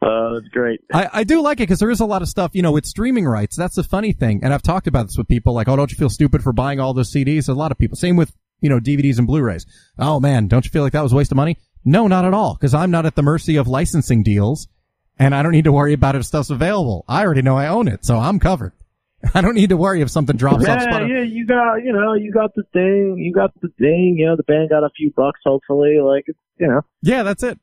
that's 0.34 0.48
great. 0.52 0.80
I, 0.92 1.08
I 1.12 1.24
do 1.24 1.40
like 1.42 1.58
it 1.58 1.64
because 1.64 1.78
there 1.78 1.90
is 1.90 2.00
a 2.00 2.06
lot 2.06 2.22
of 2.22 2.28
stuff, 2.28 2.52
you 2.54 2.62
know, 2.62 2.72
with 2.72 2.86
streaming 2.86 3.26
rights. 3.26 3.56
That's 3.56 3.76
the 3.76 3.82
funny 3.82 4.12
thing. 4.12 4.40
And 4.42 4.54
I've 4.54 4.62
talked 4.62 4.86
about 4.86 5.06
this 5.06 5.16
with 5.18 5.28
people 5.28 5.52
like, 5.54 5.68
oh, 5.68 5.76
don't 5.76 5.90
you 5.90 5.96
feel 5.98 6.10
stupid 6.10 6.42
for 6.42 6.52
buying 6.52 6.80
all 6.80 6.94
those 6.94 7.12
CDs? 7.12 7.48
A 7.48 7.52
lot 7.52 7.70
of 7.72 7.78
people. 7.78 7.96
Same 7.96 8.16
with, 8.16 8.32
you 8.60 8.68
know, 8.70 8.80
DVDs 8.80 9.18
and 9.18 9.26
Blu-rays. 9.26 9.66
Oh 9.98 10.20
man, 10.20 10.48
don't 10.48 10.64
you 10.64 10.70
feel 10.70 10.82
like 10.82 10.92
that 10.92 11.02
was 11.02 11.12
a 11.12 11.16
waste 11.16 11.32
of 11.32 11.36
money? 11.36 11.58
No, 11.84 12.06
not 12.06 12.24
at 12.24 12.34
all. 12.34 12.54
Because 12.54 12.74
I'm 12.74 12.90
not 12.90 13.06
at 13.06 13.14
the 13.14 13.22
mercy 13.22 13.56
of 13.56 13.68
licensing 13.68 14.22
deals 14.22 14.68
and 15.18 15.34
I 15.34 15.42
don't 15.42 15.52
need 15.52 15.64
to 15.64 15.72
worry 15.72 15.92
about 15.92 16.16
if 16.16 16.24
stuff's 16.24 16.50
available. 16.50 17.04
I 17.08 17.24
already 17.24 17.42
know 17.42 17.56
I 17.56 17.68
own 17.68 17.88
it, 17.88 18.04
so 18.04 18.18
I'm 18.18 18.38
covered. 18.40 18.72
I 19.34 19.40
don't 19.40 19.54
need 19.54 19.68
to 19.70 19.76
worry 19.76 20.00
if 20.00 20.10
something 20.10 20.36
drops 20.36 20.64
off 20.66 20.80
Yeah, 20.82 20.86
Spotify. 20.86 21.08
yeah, 21.08 21.22
you 21.22 21.46
got, 21.46 21.76
you 21.76 21.92
know, 21.92 22.14
you 22.14 22.32
got 22.32 22.54
the 22.54 22.64
thing, 22.72 23.16
you 23.18 23.32
got 23.32 23.52
the 23.60 23.68
thing, 23.78 24.16
you 24.18 24.26
know, 24.26 24.36
the 24.36 24.42
band 24.42 24.70
got 24.70 24.84
a 24.84 24.90
few 24.96 25.12
bucks, 25.16 25.40
hopefully, 25.44 25.98
like, 26.02 26.24
it's, 26.26 26.38
you 26.58 26.66
know, 26.66 26.82
Yeah, 27.02 27.22
that's 27.22 27.42
it. 27.42 27.58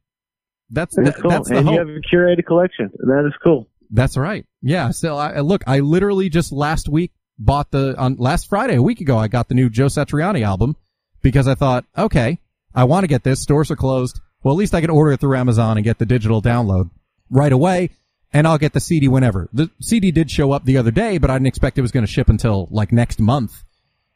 That's, 0.69 0.95
that- 0.95 1.15
cool. 1.21 1.29
that's 1.29 1.49
the 1.49 1.57
and 1.57 1.67
hope. 1.67 1.73
you 1.73 1.79
have 1.79 1.89
a 1.89 1.99
curated 2.15 2.45
collection, 2.45 2.89
that 2.97 3.25
is 3.27 3.33
cool. 3.43 3.67
That's 3.91 4.15
right. 4.17 4.45
Yeah. 4.61 4.91
So 4.91 5.17
I- 5.17 5.41
look, 5.41 5.63
I 5.67 5.81
literally 5.81 6.29
just 6.29 6.51
last 6.53 6.87
week 6.87 7.11
bought 7.37 7.69
the 7.71 7.95
on 7.97 8.15
last 8.15 8.47
Friday, 8.47 8.75
a 8.77 8.81
week 8.81 9.01
ago, 9.01 9.17
I 9.17 9.27
got 9.27 9.49
the 9.49 9.55
new 9.55 9.69
Joe 9.69 9.87
Satriani 9.87 10.43
album 10.43 10.77
because 11.21 11.47
I 11.47 11.55
thought, 11.55 11.85
okay, 11.97 12.39
I 12.73 12.83
want 12.85 13.03
to 13.03 13.07
get 13.07 13.23
this. 13.23 13.41
Stores 13.41 13.71
are 13.71 13.75
closed. 13.75 14.19
Well, 14.43 14.53
at 14.53 14.57
least 14.57 14.73
I 14.73 14.81
can 14.81 14.89
order 14.89 15.11
it 15.11 15.19
through 15.19 15.37
Amazon 15.37 15.77
and 15.77 15.83
get 15.83 15.99
the 15.99 16.05
digital 16.05 16.41
download 16.41 16.89
right 17.29 17.51
away, 17.51 17.91
and 18.33 18.47
I'll 18.47 18.57
get 18.57 18.73
the 18.73 18.79
CD 18.79 19.07
whenever. 19.07 19.49
The 19.53 19.69
CD 19.81 20.11
did 20.11 20.31
show 20.31 20.51
up 20.51 20.65
the 20.65 20.77
other 20.77 20.91
day, 20.91 21.17
but 21.17 21.29
I 21.29 21.35
didn't 21.35 21.47
expect 21.47 21.77
it 21.77 21.81
was 21.81 21.91
going 21.91 22.05
to 22.05 22.11
ship 22.11 22.29
until 22.29 22.67
like 22.71 22.91
next 22.91 23.19
month. 23.19 23.63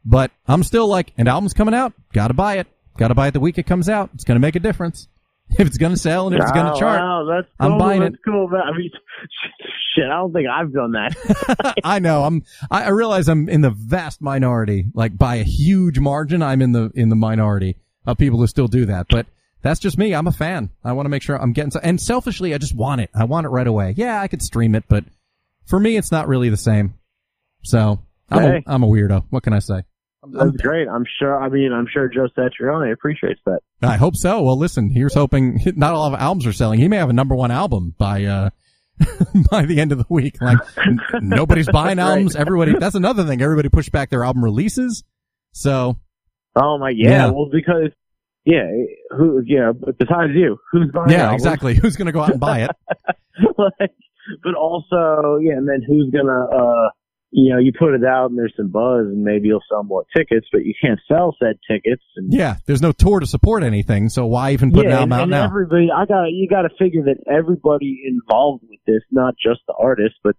But 0.04 0.32
I'm 0.48 0.64
still 0.64 0.88
like, 0.88 1.14
an 1.18 1.28
album's 1.28 1.54
coming 1.54 1.74
out, 1.74 1.94
gotta 2.14 2.34
buy 2.34 2.58
it. 2.58 2.68
Gotta 2.98 3.16
buy 3.16 3.28
it 3.28 3.32
the 3.32 3.40
week 3.40 3.58
it 3.58 3.66
comes 3.66 3.90
out. 3.90 4.10
It's 4.14 4.24
going 4.24 4.36
to 4.36 4.40
make 4.40 4.56
a 4.56 4.60
difference. 4.60 5.08
If 5.60 5.68
it's 5.68 5.78
going 5.78 5.92
to 5.92 5.98
sell 5.98 6.26
and 6.26 6.36
if 6.36 6.42
it's 6.42 6.52
going 6.52 6.74
to 6.74 6.80
chart. 6.80 7.00
Wow, 7.00 7.26
that's 7.32 7.48
I'm 7.60 7.78
buying 7.78 8.02
that's 8.02 8.16
it. 8.16 8.20
cool. 8.26 8.50
I 8.52 8.76
mean, 8.76 8.90
shit. 9.96 10.06
I 10.06 10.18
don't 10.18 10.34
think 10.34 10.48
I've 10.48 10.74
done 10.74 10.94
that. 10.94 11.76
I 11.84 12.00
know. 12.00 12.24
I'm. 12.24 12.44
I 12.72 12.90
realize 12.90 13.28
I'm 13.28 13.48
in 13.48 13.62
the 13.62 13.70
vast 13.70 14.24
minority, 14.24 14.86
like 14.96 15.16
by 15.16 15.36
a 15.36 15.44
huge 15.44 16.00
margin. 16.00 16.42
I'm 16.42 16.64
in 16.64 16.72
the 16.72 16.90
in 16.96 17.10
the 17.10 17.16
minority 17.16 17.78
of 18.06 18.18
people 18.18 18.40
who 18.40 18.48
still 18.48 18.68
do 18.68 18.86
that, 18.88 19.08
but. 19.10 19.26
That's 19.62 19.80
just 19.80 19.98
me. 19.98 20.14
I'm 20.14 20.28
a 20.28 20.32
fan. 20.32 20.70
I 20.84 20.92
want 20.94 21.08
to 21.08 21.10
make 21.10 21.24
sure 21.24 21.42
I'm 21.42 21.52
getting, 21.52 21.72
so, 21.72 21.80
and 21.82 22.00
selfishly, 22.00 22.54
I 22.54 22.60
just 22.60 22.76
want 22.76 23.02
it. 23.02 23.10
I 23.16 23.24
want 23.24 23.48
it 23.48 23.50
right 23.50 23.66
away. 23.66 23.96
Yeah, 23.98 24.22
I 24.22 24.28
could 24.28 24.44
stream 24.44 24.76
it, 24.76 24.84
but 24.88 25.06
for 25.66 25.80
me, 25.80 25.98
it's 25.98 26.12
not 26.12 26.28
really 26.28 26.50
the 26.50 26.58
same. 26.58 26.94
So 27.64 27.98
I'm, 28.30 28.42
Hey. 28.44 28.64
a, 28.68 28.72
I'm 28.72 28.84
a 28.84 28.88
weirdo. 28.88 29.26
What 29.32 29.42
can 29.42 29.54
I 29.54 29.60
say? 29.60 29.82
That's 30.30 30.52
great. 30.58 30.88
I'm 30.88 31.04
sure. 31.18 31.42
I 31.42 31.50
mean, 31.50 31.74
I'm 31.74 31.88
sure 31.92 32.08
Joe 32.10 32.28
Satriani 32.38 32.94
appreciates 32.94 33.42
that. 33.48 33.62
I 33.82 33.98
hope 33.98 34.16
so. 34.16 34.44
Well, 34.44 34.56
listen, 34.56 34.92
here's 34.92 35.16
hoping 35.16 35.60
not 35.76 35.96
a 35.96 35.98
lot 35.98 36.14
of 36.14 36.20
albums 36.20 36.46
are 36.46 36.54
selling. 36.54 36.80
He 36.80 36.88
may 36.88 36.98
have 36.98 37.10
a 37.10 37.14
number 37.14 37.34
one 37.34 37.50
album 37.50 37.96
by, 37.98 38.24
uh, 38.26 38.50
by 39.50 39.66
the 39.66 39.80
end 39.80 39.92
of 39.94 39.98
the 39.98 40.06
week. 40.10 40.40
Like 40.42 40.60
n- 40.78 41.00
nobody's 41.22 41.70
buying 41.70 41.98
Right. 41.98 42.04
albums. 42.08 42.36
Everybody, 42.36 42.74
that's 42.80 42.94
another 42.96 43.24
thing. 43.24 43.42
Everybody 43.42 43.70
pushed 43.70 43.92
back 43.92 44.12
their 44.12 44.24
album 44.24 44.44
releases. 44.44 45.04
So 45.54 45.98
Oh 46.56 46.78
my, 46.78 46.92
yeah. 46.96 47.10
Yeah. 47.10 47.30
Well, 47.32 47.50
because 47.52 47.92
yeah, 48.46 48.70
who? 49.18 49.42
Yeah, 49.46 49.72
but 49.74 49.98
besides 49.98 50.34
you, 50.36 50.58
who's 50.72 50.92
buying? 50.94 51.10
It? 51.10 51.14
Yeah, 51.14 51.24
albums? 51.24 51.42
exactly. 51.42 51.74
Who's 51.82 51.96
going 51.96 52.06
to 52.06 52.12
go 52.12 52.22
out 52.22 52.32
and 52.32 52.40
buy 52.40 52.62
it? 52.62 52.72
like, 53.58 53.92
but 54.44 54.54
also, 54.56 55.40
yeah, 55.42 55.54
and 55.54 55.68
then 55.68 55.82
who's 55.86 56.12
gonna, 56.12 56.46
uh, 56.46 56.90
you 57.32 57.52
know, 57.52 57.60
you 57.60 57.74
put 57.78 57.94
it 57.94 58.06
out 58.06 58.30
and 58.30 58.38
there's 58.40 58.54
some 58.56 58.70
buzz 58.70 59.08
and 59.08 59.24
maybe 59.24 59.48
you'll 59.50 59.64
sell 59.70 59.84
more 59.84 60.06
tickets, 60.16 60.48
but 60.52 60.64
you 60.64 60.74
can't 60.80 61.00
sell 61.08 61.36
said 61.42 61.58
tickets. 61.70 62.04
And, 62.16 62.32
Yeah. 62.32 62.58
There's 62.66 62.82
no 62.82 62.92
tour 62.92 63.20
to 63.20 63.26
support 63.26 63.64
anything. 63.64 64.10
So 64.10 64.26
why 64.26 64.52
even 64.52 64.72
put 64.72 64.86
an 64.86 64.92
yeah, 64.92 65.00
album 65.00 65.12
and, 65.12 65.20
out 65.20 65.24
and 65.24 65.32
now? 65.32 65.44
everybody, 65.46 65.90
I 65.94 66.06
got, 66.06 66.26
you 66.26 66.48
got 66.48 66.62
to 66.62 66.70
figure 66.80 67.04
that 67.04 67.18
everybody 67.30 68.04
involved 68.08 68.64
with 68.70 68.80
this, 68.88 69.02
not 69.12 69.34
just 69.36 69.62
the 69.68 69.74
artist, 69.78 70.16
but 70.24 70.36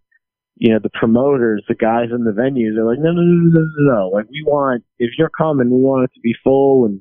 you 0.56 0.72
know, 0.72 0.78
the 0.82 0.90
promoters, 0.90 1.62
the 1.68 1.74
guys 1.74 2.08
in 2.10 2.24
the 2.24 2.32
venues, 2.32 2.78
are 2.78 2.88
like, 2.88 2.98
no, 2.98 3.12
no, 3.12 3.20
no, 3.20 3.50
no, 3.50 3.60
no, 3.60 3.94
no. 3.94 4.08
Like, 4.08 4.26
we 4.30 4.42
want, 4.46 4.84
if 4.98 5.10
you're 5.18 5.30
coming, 5.30 5.70
we 5.70 5.80
want 5.80 6.04
it 6.04 6.14
to 6.14 6.20
be 6.20 6.34
full, 6.42 6.86
and 6.86 7.00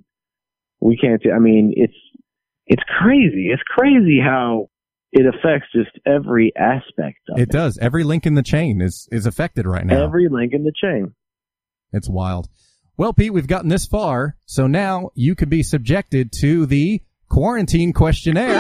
we 0.82 0.98
can't. 0.98 1.22
do 1.22 1.32
I 1.32 1.40
mean, 1.40 1.74
it's 1.76 1.96
it's 2.68 2.84
crazy. 3.00 3.50
It's 3.52 3.64
crazy 3.64 4.20
how 4.24 4.70
it 5.12 5.26
affects 5.26 5.68
just 5.74 5.92
every 6.06 6.52
aspect 6.58 7.20
of 7.30 7.38
it. 7.38 7.44
It 7.44 7.50
does. 7.50 7.78
Every 7.78 8.04
link 8.04 8.26
in 8.26 8.34
the 8.34 8.44
chain 8.44 8.82
is, 8.82 9.08
is 9.12 9.26
affected 9.26 9.66
right 9.66 9.86
now. 9.86 10.04
Every 10.04 10.28
link 10.30 10.54
in 10.54 10.64
the 10.64 10.74
chain. 10.76 11.14
It's 11.94 12.10
wild. 12.10 12.50
Well, 12.98 13.14
Pete, 13.14 13.34
we've 13.34 13.48
gotten 13.48 13.70
this 13.70 13.86
far, 13.86 14.36
so 14.46 14.68
now 14.68 15.12
you 15.16 15.36
could 15.36 15.50
be 15.50 15.64
subjected 15.64 16.32
to 16.42 16.66
the 16.66 17.02
quarantine 17.30 17.94
questionnaire. 17.94 18.60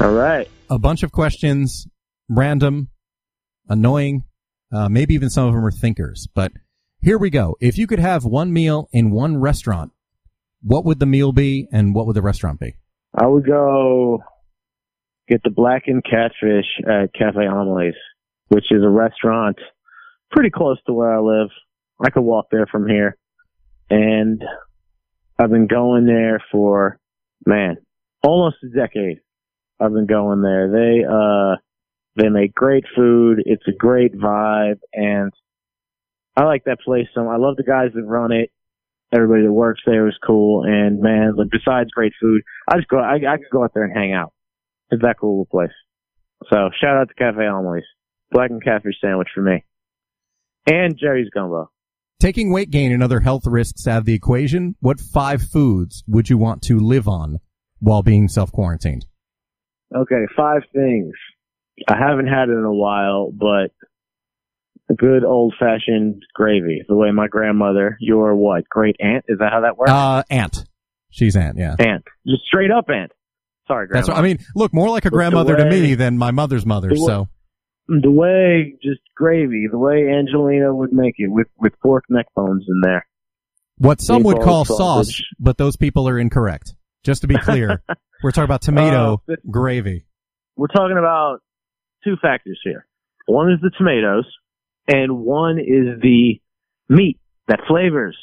All 0.00 0.12
right. 0.12 0.48
A 0.70 0.78
bunch 0.78 1.02
of 1.02 1.10
questions, 1.10 1.88
random, 2.28 2.90
annoying, 3.68 4.22
uh, 4.72 4.88
maybe 4.88 5.14
even 5.14 5.28
some 5.28 5.48
of 5.48 5.52
them 5.54 5.64
are 5.64 5.72
thinkers. 5.72 6.28
But 6.32 6.52
here 7.00 7.18
we 7.18 7.28
go. 7.28 7.56
If 7.60 7.76
you 7.76 7.88
could 7.88 7.98
have 7.98 8.24
one 8.24 8.52
meal 8.52 8.88
in 8.92 9.10
one 9.10 9.38
restaurant, 9.38 9.90
what 10.62 10.84
would 10.84 11.00
the 11.00 11.06
meal 11.06 11.32
be 11.32 11.66
and 11.72 11.92
what 11.92 12.06
would 12.06 12.14
the 12.14 12.22
restaurant 12.22 12.60
be? 12.60 12.76
I 13.18 13.26
would 13.26 13.44
go 13.44 14.22
get 15.28 15.42
the 15.42 15.50
blackened 15.50 16.04
catfish 16.08 16.66
at 16.86 17.12
Cafe 17.14 17.44
Amelie's, 17.44 17.94
which 18.48 18.70
is 18.70 18.84
a 18.84 18.88
restaurant 18.88 19.58
pretty 20.30 20.50
close 20.50 20.78
to 20.86 20.92
where 20.92 21.12
I 21.12 21.20
live. 21.20 21.48
I 22.00 22.10
could 22.10 22.22
walk 22.22 22.46
there 22.52 22.66
from 22.66 22.88
here. 22.88 23.16
And 23.90 24.40
I've 25.36 25.50
been 25.50 25.66
going 25.66 26.06
there 26.06 26.40
for, 26.52 27.00
man, 27.44 27.78
almost 28.22 28.56
a 28.62 28.68
decade. 28.68 29.18
I've 29.80 29.92
been 29.92 30.06
going 30.06 30.42
there. 30.42 30.70
They, 30.70 31.04
uh, 31.04 31.56
they 32.16 32.28
make 32.28 32.54
great 32.54 32.84
food. 32.96 33.42
It's 33.44 33.66
a 33.68 33.72
great 33.72 34.14
vibe 34.14 34.80
and 34.92 35.32
I 36.36 36.44
like 36.44 36.64
that 36.64 36.80
place 36.80 37.06
so 37.14 37.28
I 37.28 37.36
love 37.36 37.56
the 37.56 37.62
guys 37.62 37.90
that 37.94 38.02
run 38.02 38.32
it. 38.32 38.50
Everybody 39.12 39.42
that 39.42 39.52
works 39.52 39.80
there 39.84 40.08
is 40.08 40.16
cool. 40.24 40.64
And 40.64 41.00
man, 41.00 41.34
like 41.36 41.50
besides 41.50 41.90
great 41.90 42.12
food, 42.20 42.42
I 42.68 42.76
just 42.76 42.88
go, 42.88 42.98
I, 42.98 43.14
I 43.14 43.36
could 43.36 43.50
go 43.52 43.64
out 43.64 43.72
there 43.74 43.84
and 43.84 43.96
hang 43.96 44.12
out. 44.12 44.32
It's 44.90 45.02
that 45.02 45.18
cool 45.20 45.46
place. 45.46 45.70
So 46.48 46.70
shout 46.80 46.96
out 46.96 47.08
to 47.08 47.14
Cafe 47.14 47.44
Amelie's. 47.44 47.84
Black 48.30 48.50
and 48.50 48.62
catfish 48.62 48.94
sandwich 49.00 49.28
for 49.34 49.42
me. 49.42 49.64
And 50.66 50.96
Jerry's 50.96 51.28
gumbo. 51.34 51.70
Taking 52.20 52.52
weight 52.52 52.70
gain 52.70 52.92
and 52.92 53.02
other 53.02 53.20
health 53.20 53.46
risks 53.46 53.86
out 53.86 53.98
of 53.98 54.04
the 54.04 54.14
equation, 54.14 54.76
what 54.80 55.00
five 55.00 55.42
foods 55.42 56.04
would 56.06 56.30
you 56.30 56.38
want 56.38 56.62
to 56.62 56.78
live 56.78 57.08
on 57.08 57.38
while 57.80 58.02
being 58.02 58.28
self-quarantined? 58.28 59.06
Okay, 59.94 60.26
five 60.36 60.62
things. 60.72 61.12
I 61.88 61.96
haven't 61.98 62.26
had 62.26 62.48
it 62.48 62.52
in 62.52 62.64
a 62.64 62.72
while, 62.72 63.30
but 63.32 63.72
a 64.90 64.94
good 64.94 65.24
old 65.24 65.54
fashioned 65.58 66.22
gravy, 66.34 66.82
the 66.88 66.96
way 66.96 67.10
my 67.10 67.28
grandmother, 67.28 67.96
your 68.00 68.34
what, 68.34 68.68
great 68.68 68.96
aunt, 69.00 69.24
is 69.28 69.38
that 69.38 69.52
how 69.52 69.60
that 69.62 69.76
works? 69.76 69.90
Uh, 69.90 70.22
aunt. 70.30 70.64
She's 71.10 71.36
aunt, 71.36 71.56
yeah. 71.58 71.74
aunt. 71.78 72.04
Just 72.26 72.42
straight 72.44 72.70
up 72.70 72.86
aunt. 72.88 73.12
Sorry, 73.66 73.86
grandma. 73.86 73.98
That's 74.00 74.08
what 74.08 74.18
I 74.18 74.22
mean. 74.22 74.38
Look, 74.54 74.72
more 74.74 74.90
like 74.90 75.04
a 75.04 75.10
the 75.10 75.16
grandmother 75.16 75.56
to 75.56 75.64
me 75.70 75.94
than 75.94 76.18
my 76.18 76.30
mother's 76.32 76.66
mother. 76.66 76.88
the 76.88 76.94
way- 76.94 77.06
So 77.06 77.28
the 77.88 78.10
way 78.10 78.74
just 78.82 79.00
gravy, 79.16 79.66
the 79.70 79.78
way 79.78 80.08
Angelina 80.08 80.72
would 80.74 80.92
make 80.92 81.14
it 81.18 81.28
with 81.28 81.48
with 81.58 81.72
pork 81.80 82.04
neck 82.08 82.26
bones 82.36 82.64
in 82.68 82.80
there. 82.82 83.06
what 83.78 84.00
some 84.00 84.22
would 84.24 84.40
call 84.40 84.64
sausage. 84.64 85.16
sauce, 85.16 85.22
but 85.40 85.56
those 85.58 85.76
people 85.76 86.08
are 86.08 86.18
incorrect. 86.18 86.74
Just 87.04 87.22
to 87.22 87.26
be 87.28 87.36
clear, 87.38 87.82
we're 88.22 88.30
talking 88.30 88.44
about 88.44 88.62
tomato 88.62 89.22
Uh, 89.30 89.36
gravy. 89.50 90.04
We're 90.56 90.66
talking 90.68 90.98
about 90.98 91.38
two 92.04 92.16
factors 92.20 92.60
here. 92.64 92.86
One 93.26 93.50
is 93.52 93.58
the 93.62 93.70
tomatoes, 93.78 94.26
and 94.88 95.18
one 95.20 95.58
is 95.58 96.00
the 96.02 96.40
meat 96.88 97.18
that 97.48 97.60
flavors 97.68 98.18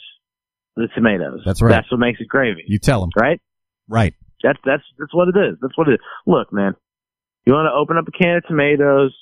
the 0.76 0.88
tomatoes. 0.94 1.42
That's 1.46 1.62
right. 1.62 1.72
That's 1.72 1.90
what 1.92 2.00
makes 2.00 2.20
it 2.22 2.28
gravy, 2.28 2.64
You 2.68 2.78
tell 2.78 3.00
them. 3.02 3.10
right? 3.20 3.42
Right. 3.88 4.14
That's 4.44 4.60
that's 4.64 4.84
that's 5.00 5.14
what 5.14 5.30
it 5.30 5.38
is. 5.38 5.58
That's 5.62 5.76
what 5.78 5.88
it 5.88 5.94
is. 5.94 6.00
Look, 6.28 6.54
man, 6.54 6.74
you 7.46 7.54
want 7.54 7.68
to 7.72 7.74
open 7.76 7.98
up 7.98 8.06
a 8.08 8.12
can 8.12 8.38
of 8.38 8.44
tomatoes 8.48 9.16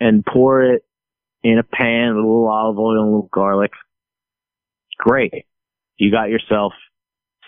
and 0.00 0.24
pour 0.24 0.62
it 0.62 0.82
in 1.42 1.58
a 1.58 1.62
pan 1.62 2.14
with 2.14 2.24
a 2.24 2.26
little 2.26 2.48
olive 2.48 2.78
oil 2.78 2.92
and 2.92 3.00
a 3.00 3.04
little 3.04 3.28
garlic. 3.30 3.72
Great. 4.98 5.32
You 5.98 6.10
got 6.10 6.30
yourself 6.30 6.72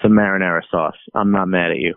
some 0.03 0.13
marinara 0.13 0.63
sauce. 0.71 0.97
I'm 1.15 1.33
not 1.33 1.49
mad 1.49 1.73
at 1.73 1.79
you. 1.79 1.95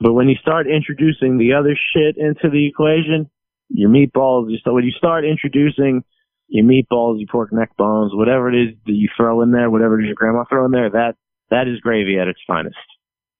But 0.00 0.12
when 0.12 0.28
you 0.28 0.36
start 0.36 0.66
introducing 0.66 1.38
the 1.38 1.54
other 1.54 1.76
shit 1.94 2.16
into 2.16 2.50
the 2.50 2.66
equation, 2.66 3.30
your 3.68 3.90
meatballs, 3.90 4.50
you 4.50 4.58
start, 4.58 4.74
when 4.74 4.84
you 4.84 4.92
start 4.92 5.24
introducing 5.24 6.04
your 6.48 6.64
meatballs, 6.64 7.18
your 7.18 7.28
pork 7.30 7.52
neck 7.52 7.76
bones, 7.76 8.12
whatever 8.14 8.52
it 8.52 8.60
is 8.60 8.74
that 8.86 8.92
you 8.92 9.08
throw 9.16 9.40
in 9.42 9.52
there, 9.52 9.70
whatever 9.70 9.98
it 9.98 10.04
is 10.04 10.06
your 10.06 10.14
grandma 10.14 10.44
throw 10.48 10.64
in 10.66 10.72
there, 10.72 10.90
that, 10.90 11.14
that 11.50 11.68
is 11.68 11.80
gravy 11.80 12.18
at 12.18 12.28
its 12.28 12.40
finest. 12.46 12.76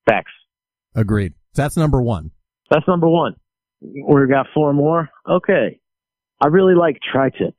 Facts. 0.08 0.32
Agreed. 0.94 1.34
That's 1.54 1.76
number 1.76 2.00
one. 2.00 2.30
That's 2.70 2.86
number 2.88 3.08
one. 3.08 3.34
We've 3.80 4.28
got 4.28 4.46
four 4.54 4.72
more. 4.72 5.10
Okay. 5.28 5.80
I 6.40 6.46
really 6.46 6.74
like 6.74 6.98
tri-tip. 7.12 7.54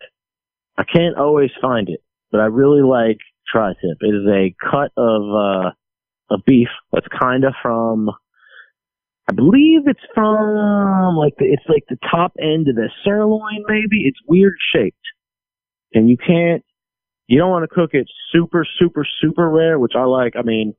I 0.77 0.83
can't 0.83 1.17
always 1.17 1.51
find 1.61 1.89
it, 1.89 2.01
but 2.31 2.41
I 2.41 2.45
really 2.45 2.81
like 2.81 3.17
tri-tip. 3.51 3.97
It 4.01 4.15
is 4.15 4.27
a 4.27 4.55
cut 4.59 4.91
of, 4.97 5.21
uh, 5.21 5.71
of 6.29 6.41
beef 6.45 6.69
that's 6.91 7.07
kind 7.07 7.43
of 7.43 7.53
from, 7.61 8.09
I 9.29 9.33
believe 9.33 9.87
it's 9.87 9.99
from 10.13 11.15
like 11.15 11.35
the, 11.37 11.45
it's 11.45 11.65
like 11.67 11.83
the 11.89 11.97
top 12.09 12.33
end 12.39 12.67
of 12.67 12.75
the 12.75 12.89
sirloin 13.03 13.63
maybe. 13.67 14.05
It's 14.05 14.19
weird 14.27 14.55
shaped. 14.73 14.97
And 15.93 16.09
you 16.09 16.17
can't, 16.17 16.63
you 17.27 17.39
don't 17.39 17.49
want 17.49 17.63
to 17.63 17.73
cook 17.73 17.91
it 17.93 18.07
super, 18.31 18.67
super, 18.79 19.05
super 19.21 19.49
rare, 19.49 19.79
which 19.79 19.93
I 19.95 20.03
like. 20.03 20.35
I 20.35 20.41
mean, 20.41 20.73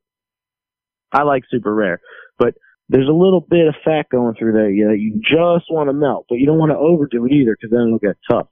I 1.11 1.23
like 1.23 1.43
super 1.49 1.73
rare, 1.73 2.01
but 2.37 2.55
there's 2.89 3.09
a 3.09 3.11
little 3.11 3.41
bit 3.41 3.67
of 3.67 3.75
fat 3.83 4.07
going 4.09 4.35
through 4.35 4.53
there. 4.53 4.69
You 4.69 4.87
know, 4.87 4.93
you 4.93 5.19
just 5.21 5.71
want 5.71 5.89
to 5.89 5.93
melt, 5.93 6.25
but 6.29 6.37
you 6.37 6.45
don't 6.45 6.57
want 6.57 6.71
to 6.71 6.77
overdo 6.77 7.25
it 7.25 7.31
either 7.31 7.57
because 7.59 7.71
then 7.71 7.87
it'll 7.87 7.99
get 7.99 8.17
tough. 8.29 8.47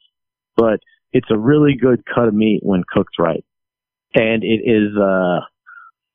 But 0.57 0.79
it's 1.13 1.29
a 1.31 1.37
really 1.37 1.75
good 1.79 2.03
cut 2.05 2.27
of 2.27 2.33
meat 2.33 2.59
when 2.63 2.83
cooked 2.87 3.17
right. 3.19 3.45
And 4.13 4.43
it 4.43 4.61
is, 4.65 4.97
uh, 4.97 5.39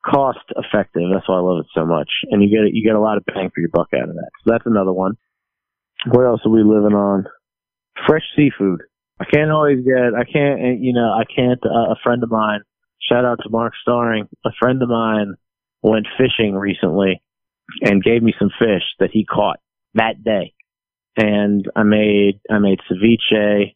cost 0.04 0.40
effective. 0.56 1.02
That's 1.12 1.28
why 1.28 1.36
I 1.36 1.40
love 1.40 1.60
it 1.60 1.70
so 1.74 1.84
much. 1.84 2.08
And 2.30 2.42
you 2.42 2.48
get, 2.48 2.74
you 2.74 2.84
get 2.84 2.96
a 2.96 3.00
lot 3.00 3.16
of 3.16 3.24
bang 3.26 3.50
for 3.54 3.60
your 3.60 3.70
buck 3.72 3.88
out 3.94 4.08
of 4.08 4.14
that. 4.14 4.30
So 4.44 4.52
that's 4.52 4.66
another 4.66 4.92
one. 4.92 5.14
What 6.06 6.24
else 6.24 6.40
are 6.44 6.50
we 6.52 6.62
living 6.62 6.96
on? 6.96 7.26
Fresh 8.06 8.24
seafood. 8.34 8.82
I 9.20 9.24
can't 9.26 9.50
always 9.50 9.84
get, 9.84 10.14
I 10.16 10.24
can't, 10.24 10.60
and, 10.60 10.84
you 10.84 10.94
know, 10.94 11.12
I 11.12 11.24
can't, 11.24 11.60
uh, 11.64 11.92
a 11.92 11.96
friend 12.02 12.22
of 12.22 12.30
mine, 12.30 12.60
shout 13.02 13.26
out 13.26 13.40
to 13.42 13.50
Mark 13.50 13.74
Starring, 13.82 14.28
a 14.46 14.50
friend 14.58 14.82
of 14.82 14.88
mine 14.88 15.34
went 15.82 16.06
fishing 16.16 16.54
recently 16.54 17.22
and 17.82 18.02
gave 18.02 18.22
me 18.22 18.32
some 18.38 18.50
fish 18.58 18.82
that 18.98 19.10
he 19.12 19.26
caught 19.26 19.58
that 19.94 20.24
day. 20.24 20.54
And 21.16 21.66
I 21.76 21.82
made, 21.82 22.40
I 22.50 22.58
made 22.58 22.78
ceviche. 22.90 23.74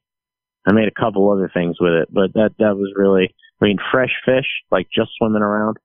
I 0.67 0.73
made 0.73 0.89
a 0.89 0.99
couple 0.99 1.31
other 1.31 1.51
things 1.53 1.77
with 1.79 1.93
it, 1.93 2.09
but 2.11 2.33
that, 2.33 2.53
that 2.59 2.75
was 2.75 2.95
really, 2.97 3.35
I 3.61 3.65
mean, 3.67 3.77
fresh 3.93 4.13
fish, 4.25 4.47
like 4.71 4.87
just 4.95 5.11
swimming 5.19 5.43
around, 5.43 5.77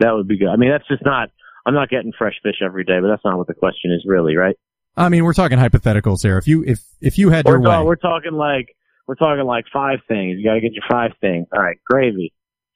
that 0.00 0.12
would 0.12 0.28
be 0.28 0.38
good. 0.38 0.48
I 0.48 0.56
mean, 0.56 0.70
that's 0.70 0.86
just 0.88 1.04
not, 1.04 1.30
I'm 1.64 1.74
not 1.74 1.88
getting 1.88 2.12
fresh 2.16 2.34
fish 2.42 2.56
every 2.64 2.84
day, 2.84 2.98
but 3.00 3.08
that's 3.08 3.24
not 3.24 3.38
what 3.38 3.46
the 3.46 3.54
question 3.54 3.92
is 3.92 4.04
really, 4.06 4.36
right? 4.36 4.56
I 4.96 5.08
mean, 5.08 5.24
we're 5.24 5.34
talking 5.34 5.58
hypotheticals 5.58 6.22
here. 6.22 6.38
If 6.38 6.48
you 6.48 6.64
if 6.66 6.80
if 7.00 7.18
you 7.18 7.28
had 7.28 7.44
We're, 7.44 7.58
your 7.58 7.64
ta- 7.64 7.80
way, 7.80 7.86
we're 7.86 7.96
talking 7.96 8.32
like 8.32 8.74
we're 9.06 9.16
talking 9.16 9.44
like 9.44 9.66
five 9.72 9.98
things. 10.08 10.38
You 10.38 10.44
got 10.44 10.54
to 10.54 10.60
get 10.60 10.72
your 10.72 10.84
five 10.90 11.12
things. 11.20 11.46
All 11.54 11.62
right, 11.62 11.76
gravy, 11.84 12.32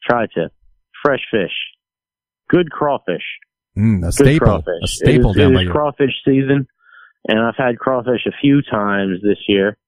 tri-tip, 0.06 0.52
fresh 1.02 1.22
fish, 1.30 1.52
good 2.48 2.70
crawfish. 2.70 3.24
mm, 3.76 4.06
a 4.06 4.12
staple, 4.12 4.46
crawfish. 4.46 4.82
a 4.82 4.86
staple 4.86 5.30
it 5.30 5.36
is, 5.36 5.36
down 5.36 5.56
it 5.56 5.62
is 5.62 5.70
crawfish 5.70 6.12
season, 6.24 6.66
and 7.26 7.40
I've 7.40 7.56
had 7.56 7.78
crawfish 7.78 8.26
a 8.26 8.32
few 8.40 8.60
times 8.62 9.20
this 9.22 9.38
year. 9.48 9.78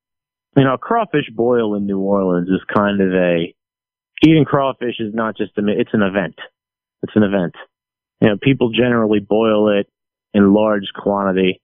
You 0.57 0.65
know, 0.65 0.77
crawfish 0.79 1.29
boil 1.35 1.75
in 1.75 1.87
New 1.87 1.99
Orleans 1.99 2.49
is 2.49 2.61
kind 2.75 3.01
of 3.01 3.13
a 3.13 3.55
eating 4.25 4.45
crawfish 4.47 4.97
is 5.01 5.15
not 5.15 5.37
just 5.37 5.53
a 5.59 5.63
it's 5.69 5.93
an 5.93 6.03
event. 6.03 6.37
It's 7.03 7.17
an 7.17 7.23
event. 7.23 7.55
You 8.21 8.29
know, 8.29 8.37
people 8.41 8.71
generally 8.71 9.21
boil 9.21 9.79
it 9.79 9.89
in 10.35 10.55
large 10.55 10.87
quantity, 10.95 11.61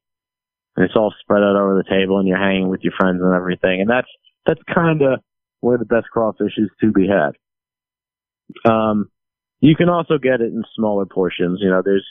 and 0.77 0.85
it's 0.85 0.97
all 0.97 1.15
spread 1.21 1.43
out 1.43 1.57
over 1.57 1.77
the 1.77 1.89
table, 1.89 2.19
and 2.19 2.27
you're 2.27 2.39
hanging 2.39 2.69
with 2.69 2.81
your 2.83 2.93
friends 2.99 3.21
and 3.23 3.35
everything, 3.35 3.81
and 3.81 3.91
that's 3.91 4.09
that's 4.47 4.61
kind 4.75 5.03
of 5.03 5.21
where 5.61 5.79
the 5.79 5.85
best 5.85 6.07
crawfish 6.13 6.55
is 6.57 6.71
to 6.81 6.93
be 6.93 7.07
had. 7.07 7.33
Um, 8.71 9.11
you 9.61 9.75
can 9.77 9.89
also 9.89 10.19
get 10.19 10.41
it 10.41 10.53
in 10.53 10.63
smaller 10.77 11.07
portions. 11.07 11.61
You 11.61 11.71
know, 11.71 11.83
there's 11.85 12.07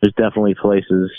there's 0.00 0.14
definitely 0.14 0.54
places 0.60 1.10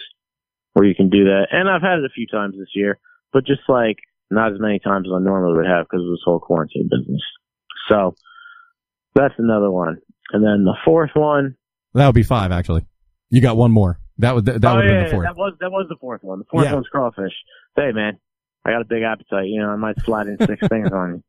where 0.73 0.86
you 0.86 0.95
can 0.95 1.10
do 1.10 1.26
that, 1.26 1.48
and 1.52 1.69
I've 1.69 1.82
had 1.82 1.99
it 1.99 2.06
a 2.06 2.14
few 2.14 2.27
times 2.27 2.56
this 2.57 2.76
year, 2.76 2.99
but 3.32 3.45
just 3.45 3.61
like 3.68 3.98
not 4.30 4.53
as 4.53 4.60
many 4.60 4.80
times 4.80 5.07
as 5.07 5.14
I 5.15 5.23
normally 5.23 5.56
would 5.57 5.68
have 5.68 5.86
because 5.86 6.03
of 6.03 6.11
this 6.11 6.23
whole 6.26 6.40
quarantine 6.40 6.90
business. 6.90 7.22
So 7.90 8.15
that's 9.14 9.36
another 9.38 9.72
one, 9.72 10.02
and 10.31 10.43
then 10.43 10.64
the 10.64 10.76
fourth 10.84 11.11
one. 11.14 11.56
That 11.93 12.06
would 12.07 12.15
be 12.15 12.23
five, 12.23 12.52
actually. 12.52 12.85
You 13.30 13.41
got 13.41 13.57
one 13.57 13.72
more. 13.72 13.99
That 14.19 14.35
would 14.35 14.45
that 14.45 14.64
oh, 14.64 14.76
would 14.77 14.85
yeah, 14.85 15.06
the 15.06 15.10
fourth. 15.11 15.26
that 15.26 15.35
was 15.35 15.53
that 15.60 15.72
was 15.72 15.88
the 15.89 15.97
fourth 15.99 16.23
one. 16.23 16.39
The 16.39 16.45
fourth 16.49 16.65
Yeah. 16.65 16.73
one's 16.73 16.88
crawfish. 16.88 17.34
Hey 17.76 17.91
man, 17.91 18.18
I 18.65 18.72
got 18.72 18.81
a 18.81 18.85
big 18.85 19.03
appetite. 19.03 19.47
You 19.47 19.61
know, 19.61 19.69
I 19.69 19.76
might 19.76 19.99
slide 20.02 20.27
in 20.27 20.38
six 20.38 20.65
things 20.69 20.91
on 20.91 21.15
you. 21.15 21.23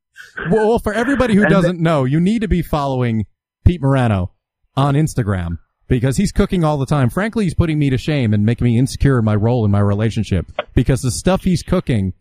Well, 0.51 0.69
well, 0.69 0.79
for 0.79 0.93
everybody 0.93 1.35
who 1.35 1.47
doesn't 1.47 1.81
know, 1.81 2.05
you 2.05 2.21
need 2.21 2.43
to 2.43 2.49
be 2.49 2.63
following 2.63 3.27
Pete 3.67 3.83
Murano 3.83 4.33
on 4.77 4.95
Instagram 4.95 5.59
because 5.89 6.17
he's 6.17 6.33
cooking 6.33 6.65
all 6.65 6.79
the 6.79 6.87
time. 6.87 7.11
Frankly, 7.11 7.45
he's 7.45 7.55
putting 7.55 7.79
me 7.79 7.91
to 7.91 7.99
shame 7.99 8.33
and 8.33 8.45
making 8.45 8.65
me 8.67 8.79
insecure 8.79 9.19
in 9.19 9.25
my 9.25 9.35
role 9.35 9.65
in 9.65 9.71
my 9.71 9.81
relationship 9.81 10.47
because 10.75 11.03
the 11.03 11.11
stuff 11.11 11.43
he's 11.43 11.63
cooking 11.63 12.13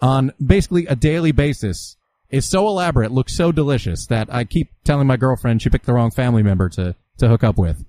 on 0.00 0.32
basically 0.44 0.86
a 0.86 0.96
daily 0.96 1.32
basis 1.32 1.96
is 2.30 2.48
so 2.48 2.66
elaborate, 2.66 3.10
looks 3.10 3.34
so 3.36 3.52
delicious 3.52 4.06
that 4.06 4.32
I 4.32 4.44
keep 4.44 4.70
telling 4.84 5.06
my 5.06 5.16
girlfriend 5.16 5.62
she 5.62 5.70
picked 5.70 5.86
the 5.86 5.94
wrong 5.94 6.10
family 6.10 6.42
member 6.42 6.68
to, 6.70 6.94
to 7.18 7.28
hook 7.28 7.44
up 7.44 7.58
with 7.58 7.84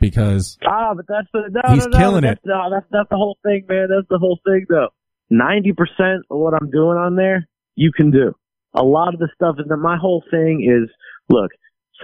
because 0.00 0.58
Ah, 0.66 0.92
but 0.94 1.06
that's 1.08 1.28
the 1.32 1.48
no, 1.50 1.74
He's 1.74 1.86
no, 1.86 1.90
no, 1.90 1.98
killing 1.98 2.22
that's, 2.22 2.40
No, 2.44 2.68
that's 2.70 2.90
not 2.92 3.08
the 3.08 3.16
whole 3.16 3.38
thing, 3.42 3.64
man. 3.68 3.88
That's 3.88 4.08
the 4.08 4.18
whole 4.18 4.38
thing, 4.44 4.66
though. 4.68 4.88
Ninety 5.30 5.72
percent 5.72 6.26
of 6.30 6.38
what 6.38 6.54
I'm 6.54 6.70
doing 6.70 6.98
on 6.98 7.16
there, 7.16 7.48
you 7.74 7.92
can 7.92 8.10
do. 8.10 8.34
A 8.74 8.82
lot 8.82 9.14
of 9.14 9.20
the 9.20 9.28
stuff 9.34 9.56
is 9.58 9.66
that 9.68 9.76
my 9.76 9.96
whole 9.96 10.22
thing 10.30 10.66
is 10.68 10.90
look. 11.30 11.50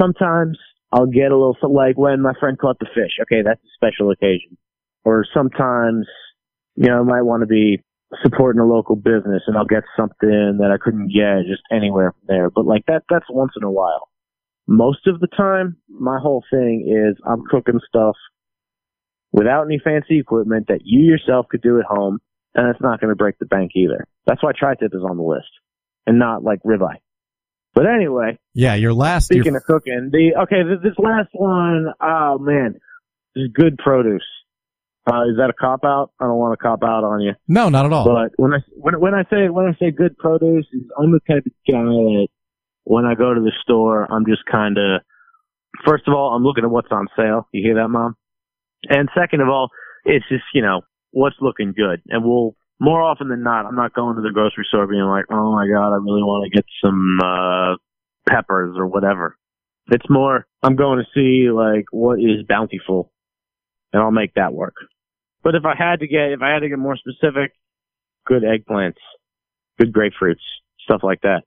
Sometimes 0.00 0.56
I'll 0.92 1.06
get 1.06 1.30
a 1.30 1.36
little 1.36 1.56
so 1.60 1.68
like 1.68 1.98
when 1.98 2.22
my 2.22 2.32
friend 2.40 2.58
caught 2.58 2.78
the 2.78 2.86
fish. 2.86 3.12
Okay, 3.22 3.42
that's 3.44 3.60
a 3.60 3.72
special 3.74 4.10
occasion. 4.10 4.56
Or 5.04 5.24
sometimes, 5.34 6.06
you 6.76 6.88
know, 6.88 7.00
I 7.00 7.02
might 7.02 7.22
want 7.22 7.42
to 7.42 7.46
be 7.46 7.82
supporting 8.22 8.60
a 8.60 8.66
local 8.66 8.96
business 8.96 9.42
and 9.46 9.56
I'll 9.56 9.64
get 9.64 9.84
something 9.96 10.58
that 10.58 10.70
I 10.72 10.82
couldn't 10.82 11.08
get 11.08 11.48
just 11.48 11.62
anywhere 11.70 12.12
from 12.12 12.26
there. 12.26 12.50
But 12.50 12.66
like 12.66 12.86
that, 12.86 13.02
that's 13.08 13.26
once 13.30 13.52
in 13.56 13.62
a 13.62 13.70
while. 13.70 14.08
Most 14.66 15.06
of 15.06 15.20
the 15.20 15.28
time, 15.28 15.76
my 15.88 16.18
whole 16.20 16.44
thing 16.50 16.86
is 16.88 17.20
I'm 17.26 17.44
cooking 17.50 17.80
stuff 17.88 18.16
without 19.32 19.64
any 19.64 19.80
fancy 19.82 20.18
equipment 20.18 20.66
that 20.68 20.80
you 20.84 21.00
yourself 21.00 21.46
could 21.50 21.62
do 21.62 21.78
at 21.78 21.84
home, 21.86 22.18
and 22.54 22.68
it's 22.68 22.80
not 22.80 23.00
going 23.00 23.10
to 23.10 23.16
break 23.16 23.38
the 23.38 23.46
bank 23.46 23.72
either. 23.74 24.06
That's 24.26 24.42
why 24.42 24.52
tri-tip 24.58 24.92
is 24.94 25.02
on 25.08 25.16
the 25.16 25.22
list, 25.22 25.48
and 26.06 26.18
not 26.18 26.42
like 26.42 26.62
ribeye. 26.62 26.98
But 27.74 27.86
anyway, 27.86 28.38
yeah, 28.54 28.74
your 28.74 28.92
last, 28.92 29.30
your, 29.30 29.42
speaking 29.42 29.56
of 29.56 29.62
cooking, 29.62 30.10
the 30.12 30.40
okay, 30.42 30.62
th- 30.62 30.82
this 30.82 30.98
last 30.98 31.30
one, 31.32 31.86
oh 32.00 32.38
man, 32.38 32.74
this 33.34 33.42
is 33.44 33.50
good 33.54 33.78
produce. 33.78 34.26
Uh, 35.06 35.22
is 35.30 35.36
that 35.38 35.50
a 35.50 35.52
cop 35.52 35.80
out? 35.84 36.10
I 36.20 36.24
don't 36.24 36.36
want 36.36 36.58
to 36.58 36.62
cop 36.62 36.82
out 36.82 37.04
on 37.04 37.20
you, 37.20 37.32
no, 37.48 37.68
not 37.68 37.86
at 37.86 37.92
all. 37.92 38.04
but 38.04 38.32
when 38.36 38.52
I 38.52 38.58
when 38.74 39.00
when 39.00 39.14
I 39.14 39.22
say 39.30 39.48
when 39.48 39.66
I 39.66 39.72
say 39.78 39.90
good 39.90 40.16
produce, 40.18 40.66
is 40.72 40.82
I'm 40.98 41.12
the 41.12 41.20
type 41.28 41.44
of 41.46 41.52
guy 41.70 41.82
that 41.82 42.28
when 42.84 43.04
I 43.04 43.14
go 43.14 43.32
to 43.32 43.40
the 43.40 43.52
store, 43.62 44.06
I'm 44.12 44.26
just 44.26 44.42
kind 44.50 44.76
of 44.76 45.00
first 45.86 46.06
of 46.06 46.14
all, 46.14 46.34
I'm 46.34 46.42
looking 46.42 46.64
at 46.64 46.70
what's 46.70 46.90
on 46.90 47.08
sale. 47.16 47.48
You 47.52 47.62
hear 47.62 47.76
that, 47.76 47.88
mom? 47.88 48.16
And 48.88 49.08
second 49.18 49.40
of 49.40 49.48
all, 49.48 49.68
it's 50.04 50.26
just 50.28 50.44
you 50.54 50.62
know 50.62 50.82
what's 51.12 51.36
looking 51.40 51.72
good, 51.72 52.02
and 52.08 52.24
we'll 52.24 52.56
more 52.80 53.02
often 53.02 53.28
than 53.28 53.42
not, 53.42 53.66
I'm 53.66 53.76
not 53.76 53.94
going 53.94 54.16
to 54.16 54.22
the 54.22 54.32
grocery 54.32 54.64
store 54.68 54.86
being 54.86 55.02
like, 55.02 55.26
oh 55.30 55.52
my 55.52 55.66
god, 55.68 55.92
I 55.92 55.96
really 55.96 56.22
want 56.22 56.50
to 56.50 56.56
get 56.56 56.64
some 56.82 57.20
uh 57.22 57.76
peppers 58.28 58.74
or 58.76 58.86
whatever. 58.86 59.36
It's 59.88 60.08
more, 60.08 60.46
I'm 60.62 60.76
going 60.76 60.98
to 60.98 61.04
see 61.14 61.50
like 61.50 61.86
what 61.90 62.18
is 62.18 62.46
bountiful, 62.48 63.12
and 63.92 64.02
I'll 64.02 64.10
make 64.10 64.34
that 64.34 64.52
work. 64.52 64.74
But 65.42 65.54
if 65.54 65.64
I 65.64 65.74
had 65.76 66.00
to 66.00 66.06
get, 66.06 66.32
if 66.32 66.42
I 66.42 66.52
had 66.52 66.60
to 66.60 66.68
get 66.68 66.78
more 66.78 66.96
specific, 66.96 67.52
good 68.26 68.42
eggplants, 68.42 69.00
good 69.78 69.92
grapefruits, 69.92 70.42
stuff 70.84 71.00
like 71.02 71.22
that. 71.22 71.42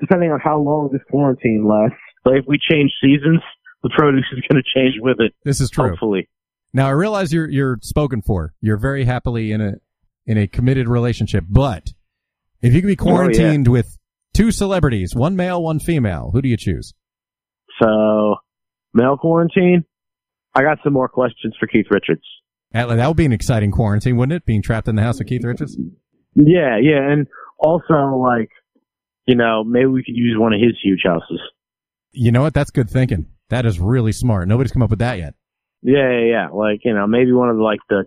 Depending 0.00 0.30
on 0.30 0.40
how 0.40 0.58
long 0.58 0.90
this 0.92 1.02
quarantine 1.10 1.66
lasts, 1.68 1.96
like 2.24 2.42
if 2.42 2.44
we 2.46 2.58
change 2.58 2.92
seasons, 3.00 3.40
the 3.82 3.90
produce 3.90 4.24
is 4.32 4.42
going 4.48 4.62
to 4.62 4.68
change 4.74 4.94
with 5.00 5.20
it. 5.20 5.34
this 5.44 5.60
is 5.60 5.70
true. 5.70 5.90
Hopefully. 5.90 6.28
Now 6.72 6.88
I 6.88 6.90
realize 6.90 7.32
you're 7.32 7.48
you're 7.48 7.78
spoken 7.82 8.22
for. 8.22 8.54
You're 8.60 8.78
very 8.78 9.04
happily 9.04 9.52
in 9.52 9.60
a 9.60 9.74
in 10.26 10.38
a 10.38 10.46
committed 10.46 10.88
relationship, 10.88 11.44
but 11.48 11.92
if 12.62 12.72
you 12.74 12.80
could 12.80 12.88
be 12.88 12.96
oh, 12.98 13.04
quarantined 13.04 13.68
with 13.68 13.96
two 14.32 14.50
celebrities, 14.50 15.14
one 15.14 15.36
male, 15.36 15.62
one 15.62 15.78
female, 15.78 16.30
who 16.32 16.42
do 16.42 16.48
you 16.48 16.56
choose? 16.56 16.94
So, 17.80 18.36
male 18.92 19.16
quarantine. 19.16 19.84
I 20.54 20.62
got 20.62 20.78
some 20.84 20.92
more 20.92 21.08
questions 21.08 21.54
for 21.58 21.66
Keith 21.66 21.86
Richards. 21.90 22.22
That 22.72 22.86
that 22.88 23.06
would 23.06 23.16
be 23.16 23.24
an 23.24 23.32
exciting 23.32 23.70
quarantine, 23.70 24.16
wouldn't 24.16 24.36
it? 24.36 24.46
Being 24.46 24.62
trapped 24.62 24.88
in 24.88 24.96
the 24.96 25.02
house 25.02 25.18
with 25.18 25.28
Keith 25.28 25.44
Richards. 25.44 25.76
Yeah, 26.34 26.78
yeah, 26.80 27.10
and 27.10 27.26
also 27.58 28.16
like, 28.16 28.50
you 29.26 29.36
know, 29.36 29.62
maybe 29.64 29.86
we 29.86 30.02
could 30.02 30.16
use 30.16 30.36
one 30.38 30.52
of 30.52 30.60
his 30.60 30.76
huge 30.82 31.02
houses. 31.04 31.40
You 32.12 32.32
know 32.32 32.42
what? 32.42 32.54
That's 32.54 32.70
good 32.70 32.90
thinking. 32.90 33.26
That 33.50 33.66
is 33.66 33.78
really 33.78 34.12
smart. 34.12 34.48
Nobody's 34.48 34.72
come 34.72 34.82
up 34.82 34.90
with 34.90 34.98
that 35.00 35.18
yet. 35.18 35.34
Yeah, 35.82 36.10
yeah, 36.10 36.24
yeah. 36.24 36.48
Like, 36.48 36.80
you 36.84 36.94
know, 36.94 37.06
maybe 37.06 37.32
one 37.32 37.50
of 37.50 37.56
the, 37.56 37.62
like 37.62 37.80
the, 37.88 38.04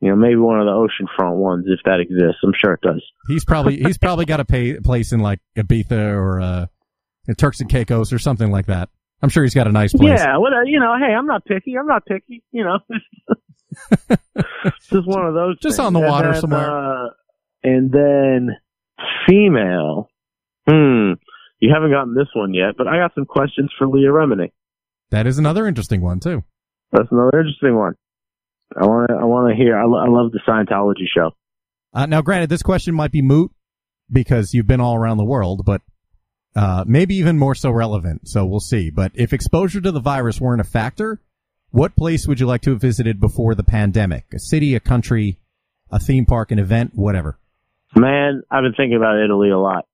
you 0.00 0.10
know, 0.10 0.16
maybe 0.16 0.36
one 0.36 0.58
of 0.58 0.66
the 0.66 0.72
oceanfront 0.72 1.36
ones 1.36 1.66
if 1.68 1.80
that 1.84 2.00
exists. 2.00 2.40
I'm 2.44 2.52
sure 2.58 2.74
it 2.74 2.80
does. 2.80 3.02
He's 3.28 3.44
probably 3.44 3.78
he's 3.78 3.98
probably 4.02 4.24
got 4.24 4.40
a 4.40 4.44
pay, 4.44 4.78
place 4.80 5.12
in 5.12 5.20
like 5.20 5.38
Ibiza 5.56 6.14
or 6.14 6.40
uh, 6.40 6.66
Turks 7.38 7.60
and 7.60 7.70
Caicos 7.70 8.12
or 8.12 8.18
something 8.18 8.50
like 8.50 8.66
that. 8.66 8.88
I'm 9.22 9.28
sure 9.28 9.42
he's 9.44 9.54
got 9.54 9.68
a 9.68 9.72
nice 9.72 9.92
place. 9.92 10.18
Yeah, 10.18 10.36
well, 10.38 10.52
uh, 10.52 10.62
you 10.66 10.80
know, 10.80 10.94
hey, 10.98 11.14
I'm 11.14 11.26
not 11.26 11.44
picky. 11.44 11.76
I'm 11.78 11.86
not 11.86 12.04
picky. 12.04 12.42
You 12.50 12.64
know, 12.64 12.78
just 14.90 15.06
one 15.06 15.26
of 15.26 15.34
those. 15.34 15.58
Just 15.60 15.76
things. 15.76 15.78
on 15.86 15.92
the 15.92 16.00
And 16.00 16.08
water 16.08 16.32
then, 16.32 16.40
somewhere. 16.40 16.70
Uh, 16.70 17.08
and 17.62 17.90
then 17.92 18.56
female. 19.28 20.08
Hmm. 20.68 21.12
You 21.60 21.70
haven't 21.72 21.92
gotten 21.92 22.14
this 22.14 22.28
one 22.34 22.54
yet, 22.54 22.74
but 22.76 22.88
I 22.88 22.96
got 22.96 23.14
some 23.14 23.24
questions 23.24 23.70
for 23.78 23.86
Leah 23.86 24.08
Remini. 24.10 24.50
That 25.10 25.26
is 25.26 25.38
another 25.38 25.66
interesting 25.66 26.00
one 26.00 26.18
too. 26.20 26.42
That's 26.90 27.08
another 27.10 27.38
interesting 27.40 27.76
one. 27.76 27.94
I 28.76 28.86
want 28.86 29.08
to. 29.10 29.14
I 29.16 29.24
want 29.24 29.50
to 29.50 29.56
hear. 29.62 29.78
I, 29.78 29.84
lo- 29.84 29.98
I 30.04 30.08
love 30.08 30.32
the 30.32 30.40
Scientology 30.48 31.06
show. 31.14 31.30
Uh, 31.94 32.06
now, 32.06 32.22
granted, 32.22 32.48
this 32.48 32.62
question 32.62 32.94
might 32.94 33.12
be 33.12 33.22
moot 33.22 33.50
because 34.10 34.54
you've 34.54 34.66
been 34.66 34.80
all 34.80 34.96
around 34.96 35.18
the 35.18 35.24
world, 35.24 35.62
but 35.64 35.82
uh, 36.54 36.84
maybe 36.86 37.14
even 37.16 37.38
more 37.38 37.54
so 37.54 37.70
relevant. 37.70 38.28
So 38.28 38.44
we'll 38.44 38.60
see. 38.60 38.90
But 38.90 39.12
if 39.14 39.32
exposure 39.32 39.80
to 39.80 39.92
the 39.92 40.00
virus 40.00 40.40
weren't 40.40 40.60
a 40.60 40.64
factor, 40.64 41.20
what 41.70 41.96
place 41.96 42.26
would 42.26 42.40
you 42.40 42.46
like 42.46 42.62
to 42.62 42.70
have 42.72 42.80
visited 42.80 43.20
before 43.20 43.54
the 43.54 43.64
pandemic? 43.64 44.26
A 44.34 44.38
city, 44.38 44.74
a 44.74 44.80
country, 44.80 45.38
a 45.90 45.98
theme 45.98 46.26
park, 46.26 46.50
an 46.50 46.58
event, 46.58 46.92
whatever. 46.94 47.38
Man, 47.96 48.42
I've 48.50 48.62
been 48.62 48.74
thinking 48.74 48.96
about 48.96 49.22
Italy 49.22 49.50
a 49.50 49.58
lot. 49.58 49.86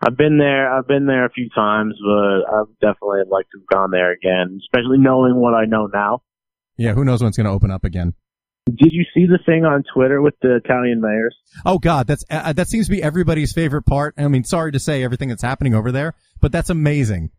I've 0.00 0.16
been 0.16 0.38
there. 0.38 0.72
I've 0.72 0.86
been 0.86 1.06
there 1.06 1.24
a 1.24 1.30
few 1.30 1.48
times, 1.50 1.94
but 2.04 2.52
I 2.52 2.60
would 2.60 2.78
definitely 2.80 3.22
like 3.28 3.46
to 3.50 3.58
have 3.58 3.66
gone 3.66 3.90
there 3.90 4.12
again, 4.12 4.60
especially 4.62 4.98
knowing 4.98 5.36
what 5.36 5.54
I 5.54 5.64
know 5.64 5.86
now. 5.86 6.22
Yeah, 6.76 6.92
who 6.92 7.04
knows 7.04 7.20
when 7.20 7.28
it's 7.28 7.36
going 7.36 7.46
to 7.46 7.52
open 7.52 7.70
up 7.70 7.84
again? 7.84 8.14
Did 8.66 8.92
you 8.92 9.04
see 9.14 9.26
the 9.26 9.38
thing 9.44 9.64
on 9.64 9.84
Twitter 9.94 10.22
with 10.22 10.34
the 10.40 10.56
Italian 10.56 11.00
mayors? 11.00 11.36
Oh 11.66 11.78
God, 11.78 12.06
that's 12.06 12.24
uh, 12.30 12.54
that 12.54 12.68
seems 12.68 12.86
to 12.86 12.90
be 12.90 13.02
everybody's 13.02 13.52
favorite 13.52 13.82
part. 13.82 14.14
I 14.16 14.26
mean, 14.28 14.44
sorry 14.44 14.72
to 14.72 14.80
say 14.80 15.04
everything 15.04 15.28
that's 15.28 15.42
happening 15.42 15.74
over 15.74 15.92
there, 15.92 16.14
but 16.40 16.50
that's 16.50 16.70
amazing. 16.70 17.30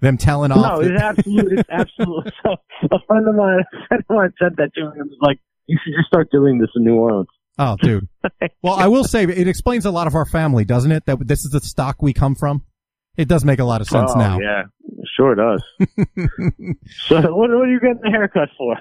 Them 0.00 0.18
telling 0.18 0.52
off. 0.52 0.80
No, 0.80 0.80
it's 0.80 1.00
absolutely, 1.00 1.58
it's 1.58 1.70
absolutely. 1.70 2.32
So 2.42 2.56
a 2.92 2.98
friend 3.06 3.26
of 3.26 3.34
mine, 3.34 3.60
a 3.60 3.86
friend 3.88 4.04
of 4.08 4.16
mine 4.16 4.32
said 4.38 4.56
that 4.58 4.74
to 4.74 4.82
me. 4.82 4.90
and 4.98 5.08
was 5.08 5.18
like, 5.22 5.40
"You 5.66 5.78
should 5.82 5.94
just 5.96 6.08
start 6.08 6.30
doing 6.30 6.58
this 6.58 6.68
in 6.76 6.84
New 6.84 6.96
Orleans." 6.96 7.28
oh, 7.58 7.76
dude. 7.80 8.08
Well, 8.62 8.74
I 8.74 8.88
will 8.88 9.04
say 9.04 9.24
it 9.24 9.46
explains 9.46 9.84
a 9.84 9.90
lot 9.90 10.06
of 10.06 10.14
our 10.14 10.24
family, 10.24 10.64
doesn't 10.64 10.90
it? 10.90 11.04
That 11.06 11.26
this 11.26 11.44
is 11.44 11.50
the 11.50 11.60
stock 11.60 12.00
we 12.00 12.14
come 12.14 12.34
from. 12.34 12.62
It 13.16 13.28
does 13.28 13.44
make 13.44 13.58
a 13.58 13.64
lot 13.64 13.82
of 13.82 13.86
sense 13.86 14.10
oh, 14.14 14.18
now. 14.18 14.38
yeah, 14.40 14.62
sure 15.16 15.34
does. 15.34 15.62
so, 17.06 17.16
what, 17.16 17.50
what 17.50 17.50
are 17.50 17.70
you 17.70 17.80
getting 17.80 18.00
the 18.02 18.10
haircut 18.10 18.48
for? 18.56 18.76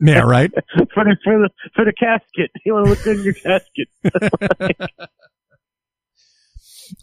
Yeah, 0.00 0.20
right. 0.20 0.50
for 0.94 1.04
the 1.04 1.16
for 1.24 1.38
the 1.38 1.50
for 1.74 1.84
the 1.84 1.92
casket. 1.92 2.50
You 2.64 2.74
want 2.74 2.86
to 2.86 2.90
look 2.90 3.02
good 3.02 3.18
in 3.18 3.24
your 3.24 3.34
casket. 3.34 3.88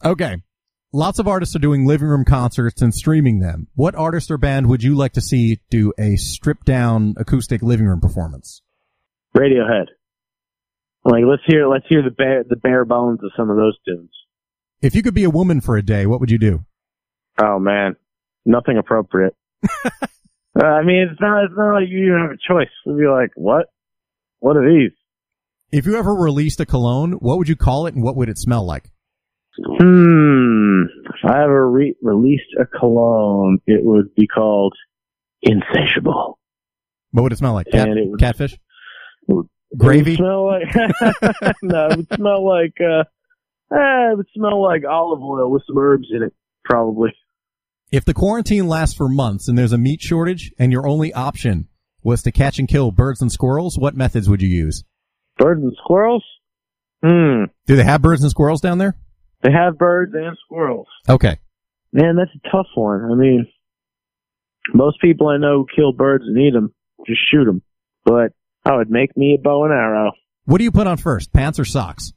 Okay. 0.03 0.37
Lots 0.93 1.19
of 1.19 1.27
artists 1.27 1.55
are 1.55 1.59
doing 1.59 1.85
living 1.85 2.07
room 2.07 2.25
concerts 2.25 2.81
and 2.81 2.93
streaming 2.93 3.39
them. 3.39 3.67
What 3.75 3.95
artist 3.95 4.29
or 4.29 4.37
band 4.37 4.67
would 4.67 4.83
you 4.83 4.95
like 4.95 5.13
to 5.13 5.21
see 5.21 5.61
do 5.69 5.93
a 5.97 6.17
stripped 6.17 6.65
down 6.65 7.13
acoustic 7.17 7.61
living 7.61 7.85
room 7.85 8.01
performance? 8.01 8.61
Radiohead. 9.35 9.85
Like 11.05 11.23
let's 11.25 11.43
hear 11.47 11.67
let's 11.67 11.85
hear 11.87 12.03
the 12.03 12.11
bare 12.11 12.43
the 12.47 12.57
bare 12.57 12.83
bones 12.83 13.19
of 13.23 13.31
some 13.37 13.49
of 13.49 13.55
those 13.55 13.77
tunes. 13.87 14.11
If 14.81 14.93
you 14.93 15.01
could 15.01 15.13
be 15.13 15.23
a 15.23 15.29
woman 15.29 15.61
for 15.61 15.77
a 15.77 15.81
day, 15.81 16.05
what 16.05 16.19
would 16.19 16.29
you 16.29 16.37
do? 16.37 16.65
Oh 17.41 17.57
man, 17.57 17.95
nothing 18.45 18.77
appropriate. 18.77 19.35
uh, 20.59 20.65
I 20.65 20.83
mean, 20.83 21.07
it's 21.11 21.21
not 21.21 21.43
it's 21.45 21.53
not 21.55 21.73
like 21.73 21.89
you 21.89 22.05
even 22.07 22.19
have 22.21 22.31
a 22.31 22.37
choice. 22.53 22.71
We'd 22.85 22.97
be 23.01 23.07
like, 23.07 23.29
what? 23.35 23.67
What 24.39 24.57
are 24.57 24.67
these? 24.67 24.91
If 25.71 25.85
you 25.85 25.95
ever 25.97 26.13
released 26.13 26.59
a 26.59 26.65
cologne, 26.65 27.13
what 27.13 27.37
would 27.37 27.47
you 27.47 27.55
call 27.55 27.87
it 27.87 27.95
and 27.95 28.03
what 28.03 28.15
would 28.17 28.27
it 28.29 28.37
smell 28.37 28.65
like? 28.65 28.89
Hmm. 29.77 30.83
If 31.05 31.29
I 31.29 31.43
ever 31.43 31.69
re- 31.69 31.95
released 32.01 32.55
a 32.59 32.65
cologne, 32.65 33.59
it 33.67 33.83
would 33.83 34.13
be 34.15 34.27
called 34.27 34.73
Insatiable. 35.41 36.39
What 37.11 37.23
would 37.23 37.31
it 37.33 37.37
smell 37.37 37.53
like? 37.53 37.67
Cat, 37.71 37.87
And 37.89 37.99
it 37.99 38.09
would- 38.09 38.19
catfish? 38.19 38.57
would- 39.27 39.47
Gravy? 39.77 40.13
It 40.15 40.19
would 40.19 40.25
smell 40.25 40.45
like 40.47 41.55
no. 41.61 41.87
It 41.87 41.97
would 41.97 42.13
smell 42.15 42.45
like 42.45 42.73
uh, 42.81 43.03
eh, 43.73 44.11
it 44.11 44.17
would 44.17 44.27
smell 44.35 44.61
like 44.61 44.83
olive 44.89 45.21
oil 45.21 45.49
with 45.49 45.63
some 45.65 45.77
herbs 45.77 46.07
in 46.11 46.23
it, 46.23 46.33
probably. 46.65 47.11
If 47.91 48.05
the 48.05 48.13
quarantine 48.13 48.69
lasts 48.69 48.95
for 48.95 49.09
months 49.09 49.49
and 49.49 49.57
there's 49.57 49.73
a 49.73 49.77
meat 49.77 50.01
shortage 50.01 50.53
and 50.57 50.71
your 50.71 50.87
only 50.87 51.11
option 51.13 51.67
was 52.03 52.23
to 52.23 52.31
catch 52.31 52.57
and 52.57 52.65
kill 52.65 52.91
birds 52.91 53.21
and 53.21 53.29
squirrels, 53.29 53.77
what 53.77 53.97
methods 53.97 54.29
would 54.29 54.41
you 54.41 54.47
use? 54.47 54.85
Birds 55.37 55.61
and 55.61 55.75
squirrels. 55.83 56.23
Hmm. 57.03 57.45
Do 57.67 57.75
they 57.75 57.83
have 57.83 58.01
birds 58.01 58.21
and 58.21 58.31
squirrels 58.31 58.61
down 58.61 58.77
there? 58.77 58.95
They 59.41 59.51
have 59.51 59.77
birds 59.77 60.13
and 60.15 60.37
squirrels. 60.45 60.87
Okay. 61.09 61.37
Man, 61.91 62.15
that's 62.15 62.31
a 62.33 62.49
tough 62.49 62.67
one. 62.75 63.11
I 63.11 63.15
mean, 63.15 63.45
most 64.73 65.01
people 65.01 65.27
I 65.27 65.35
know 65.35 65.65
who 65.65 65.67
kill 65.75 65.91
birds 65.91 66.23
and 66.25 66.37
eat 66.37 66.53
them, 66.53 66.73
just 67.05 67.19
shoot 67.29 67.43
them. 67.43 67.61
But 68.05 68.31
I 68.63 68.77
would 68.77 68.89
make 68.89 69.17
me 69.17 69.35
a 69.37 69.41
bow 69.41 69.65
and 69.65 69.73
arrow. 69.73 70.13
What 70.45 70.59
do 70.59 70.63
you 70.63 70.71
put 70.71 70.87
on 70.87 70.95
first, 70.95 71.33
pants 71.33 71.59
or 71.59 71.65
socks? 71.65 72.13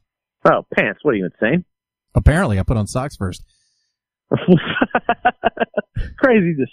Oh, 0.49 0.65
pants. 0.73 0.99
What 1.01 1.15
are 1.15 1.17
you 1.17 1.25
insane? 1.25 1.65
Apparently, 2.13 2.59
I 2.59 2.63
put 2.63 2.77
on 2.77 2.87
socks 2.87 3.17
first. 3.17 3.43
Craziness. 6.17 6.69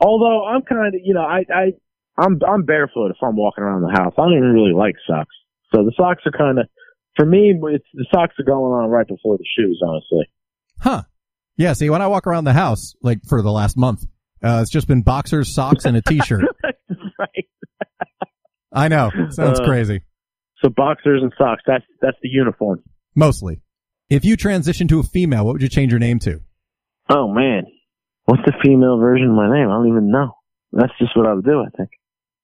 Although 0.00 0.44
I'm 0.46 0.62
kind 0.62 0.94
of, 0.94 1.00
you 1.02 1.14
know, 1.14 1.22
I, 1.22 1.44
I, 1.52 1.72
I'm, 2.18 2.38
I'm 2.46 2.64
barefoot 2.64 3.10
if 3.10 3.16
I'm 3.22 3.36
walking 3.36 3.64
around 3.64 3.82
the 3.82 3.90
house. 3.92 4.12
I 4.18 4.22
don't 4.22 4.36
even 4.36 4.52
really 4.52 4.72
like 4.72 4.94
socks. 5.06 5.34
So 5.74 5.84
the 5.84 5.92
socks 5.96 6.22
are 6.26 6.32
kind 6.32 6.58
of, 6.58 6.66
for 7.16 7.24
me, 7.26 7.54
it's, 7.72 7.84
the 7.94 8.06
socks 8.14 8.34
are 8.38 8.44
going 8.44 8.72
on 8.72 8.90
right 8.90 9.06
before 9.06 9.36
the 9.38 9.44
shoes, 9.56 9.80
honestly. 9.86 10.28
Huh. 10.80 11.02
Yeah, 11.56 11.72
see, 11.72 11.88
when 11.88 12.02
I 12.02 12.06
walk 12.08 12.26
around 12.26 12.44
the 12.44 12.52
house, 12.52 12.94
like 13.02 13.20
for 13.26 13.40
the 13.40 13.50
last 13.50 13.76
month, 13.76 14.04
uh, 14.42 14.58
it's 14.60 14.70
just 14.70 14.86
been 14.86 15.00
boxers, 15.02 15.54
socks, 15.54 15.86
and 15.86 15.96
a 15.96 16.02
t-shirt. 16.02 16.44
right. 17.18 17.48
I 18.72 18.88
know. 18.88 19.10
Sounds 19.30 19.60
Uh, 19.60 19.64
crazy. 19.64 20.02
So 20.62 20.68
boxers 20.68 21.22
and 21.22 21.32
socks. 21.38 21.62
That's 21.66 21.84
that's 22.02 22.16
the 22.22 22.28
uniform. 22.28 22.82
Mostly. 23.14 23.62
If 24.08 24.24
you 24.24 24.36
transition 24.36 24.86
to 24.88 25.00
a 25.00 25.02
female, 25.02 25.44
what 25.44 25.54
would 25.54 25.62
you 25.62 25.68
change 25.68 25.92
your 25.92 25.98
name 25.98 26.18
to? 26.20 26.40
Oh 27.08 27.28
man, 27.32 27.64
what's 28.24 28.42
the 28.44 28.52
female 28.62 28.98
version 28.98 29.30
of 29.30 29.34
my 29.34 29.52
name? 29.52 29.68
I 29.68 29.74
don't 29.74 29.88
even 29.88 30.10
know. 30.10 30.32
That's 30.72 30.92
just 30.98 31.16
what 31.16 31.26
I 31.26 31.34
would 31.34 31.44
do. 31.44 31.60
I 31.60 31.76
think. 31.76 31.90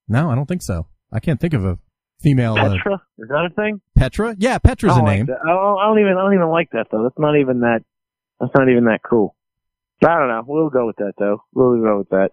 No, 0.08 0.30
I 0.30 0.34
don't 0.34 0.46
think 0.46 0.62
so. 0.62 0.86
I 1.12 1.20
can't 1.20 1.40
think 1.40 1.54
of 1.54 1.64
a 1.64 1.78
female. 2.20 2.54
Uh, 2.54 2.70
Petra 2.70 2.94
is 3.18 3.28
that 3.28 3.48
a 3.50 3.54
thing? 3.54 3.80
Petra? 3.96 4.34
Yeah, 4.38 4.58
Petra's 4.58 4.96
a 4.96 5.00
like 5.02 5.16
name. 5.16 5.26
that. 5.26 5.38
I 5.44 5.48
don't, 5.48 5.78
I 5.78 5.86
don't 5.86 5.98
even. 6.00 6.12
I 6.18 6.22
don't 6.22 6.34
even 6.34 6.48
like 6.48 6.70
that 6.72 6.86
though. 6.90 7.02
That's 7.04 7.18
not 7.18 7.38
even 7.38 7.60
that. 7.60 7.80
That's 8.40 8.52
not 8.56 8.68
even 8.68 8.84
that 8.84 9.00
cool. 9.08 9.36
I 10.04 10.18
don't 10.18 10.28
know. 10.28 10.42
We'll 10.46 10.70
go 10.70 10.86
with 10.86 10.96
that 10.96 11.12
though. 11.18 11.42
We'll 11.54 11.80
go 11.80 11.98
with 11.98 12.08
that. 12.10 12.30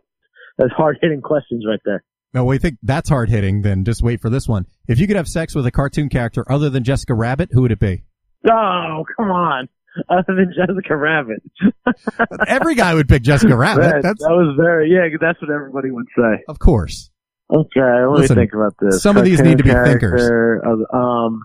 That's 0.57 0.71
hard 0.73 0.97
hitting 1.01 1.21
questions 1.21 1.65
right 1.67 1.79
there. 1.85 2.03
No, 2.33 2.45
we 2.45 2.57
think 2.57 2.77
that's 2.83 3.09
hard 3.09 3.29
hitting. 3.29 3.61
Then 3.61 3.83
just 3.85 4.01
wait 4.01 4.21
for 4.21 4.29
this 4.29 4.47
one. 4.47 4.65
If 4.87 4.99
you 4.99 5.07
could 5.07 5.15
have 5.15 5.27
sex 5.27 5.55
with 5.55 5.65
a 5.65 5.71
cartoon 5.71 6.09
character 6.09 6.49
other 6.51 6.69
than 6.69 6.83
Jessica 6.83 7.13
Rabbit, 7.13 7.49
who 7.51 7.61
would 7.61 7.71
it 7.71 7.79
be? 7.79 8.03
Oh 8.47 9.03
come 9.17 9.31
on. 9.31 9.69
Other 10.09 10.23
than 10.35 10.53
Jessica 10.55 10.95
Rabbit. 10.95 11.41
Every 12.47 12.75
guy 12.75 12.93
would 12.93 13.09
pick 13.09 13.23
Jessica 13.23 13.55
Rabbit. 13.55 13.81
that, 13.81 14.03
That's 14.03 14.21
that 14.23 14.29
was 14.29 14.55
very 14.55 14.91
yeah. 14.91 15.07
That's 15.19 15.41
what 15.41 15.49
everybody 15.51 15.89
would 15.91 16.05
say. 16.15 16.43
of 16.47 16.59
course. 16.59 17.09
Okay, 17.51 17.81
let 17.81 18.19
Listen, 18.19 18.35
me 18.37 18.43
think 18.43 18.53
about 18.53 18.75
this. 18.79 19.01
some 19.01 19.17
of 19.17 19.25
these 19.25 19.41
need 19.41 19.57
to 19.57 19.63
be 19.63 19.71
thinkers. 19.71 20.21
of, 20.63 20.79
um, 20.93 21.41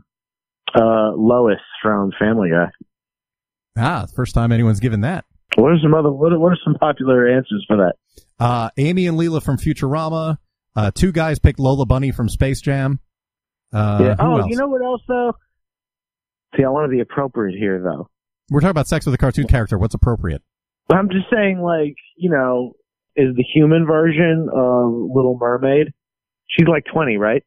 uh, 0.74 1.12
Lois 1.16 1.56
from 1.82 2.12
Family 2.18 2.50
Guy. 2.50 2.66
Ah, 3.78 4.04
first 4.14 4.34
time 4.34 4.52
anyone's 4.52 4.80
given 4.80 5.00
that. 5.00 5.24
What 5.56 5.72
are 5.72 5.78
some 5.82 5.94
other? 5.94 6.10
What 6.12 6.32
are, 6.32 6.38
what 6.38 6.52
are 6.52 6.58
some 6.62 6.74
popular 6.74 7.26
answers 7.26 7.64
for 7.66 7.78
that? 7.78 7.94
Uh, 8.38 8.68
Amy 8.76 9.06
and 9.06 9.18
Leela 9.18 9.42
from 9.42 9.56
Futurama. 9.56 10.36
Uh, 10.76 10.90
two 10.94 11.10
guys 11.12 11.38
picked 11.38 11.58
Lola 11.58 11.86
Bunny 11.86 12.10
from 12.10 12.28
Space 12.28 12.60
Jam. 12.60 13.00
Uh, 13.72 13.98
yeah. 14.02 14.16
Oh, 14.18 14.38
else? 14.40 14.50
you 14.50 14.56
know 14.56 14.68
what 14.68 14.82
else 14.84 15.00
though? 15.08 15.32
See, 16.56 16.64
I 16.64 16.68
want 16.68 16.90
to 16.90 16.94
be 16.94 17.00
appropriate 17.00 17.58
here 17.58 17.80
though. 17.82 18.08
We're 18.50 18.60
talking 18.60 18.70
about 18.70 18.88
sex 18.88 19.06
with 19.06 19.14
a 19.14 19.18
cartoon 19.18 19.46
character. 19.46 19.78
What's 19.78 19.94
appropriate? 19.94 20.42
I'm 20.92 21.08
just 21.08 21.26
saying, 21.32 21.60
like, 21.60 21.96
you 22.16 22.30
know, 22.30 22.74
is 23.16 23.34
the 23.36 23.44
human 23.54 23.86
version 23.86 24.48
of 24.52 24.92
Little 24.92 25.38
Mermaid? 25.40 25.92
She's 26.46 26.68
like 26.68 26.84
20, 26.92 27.16
right? 27.16 27.42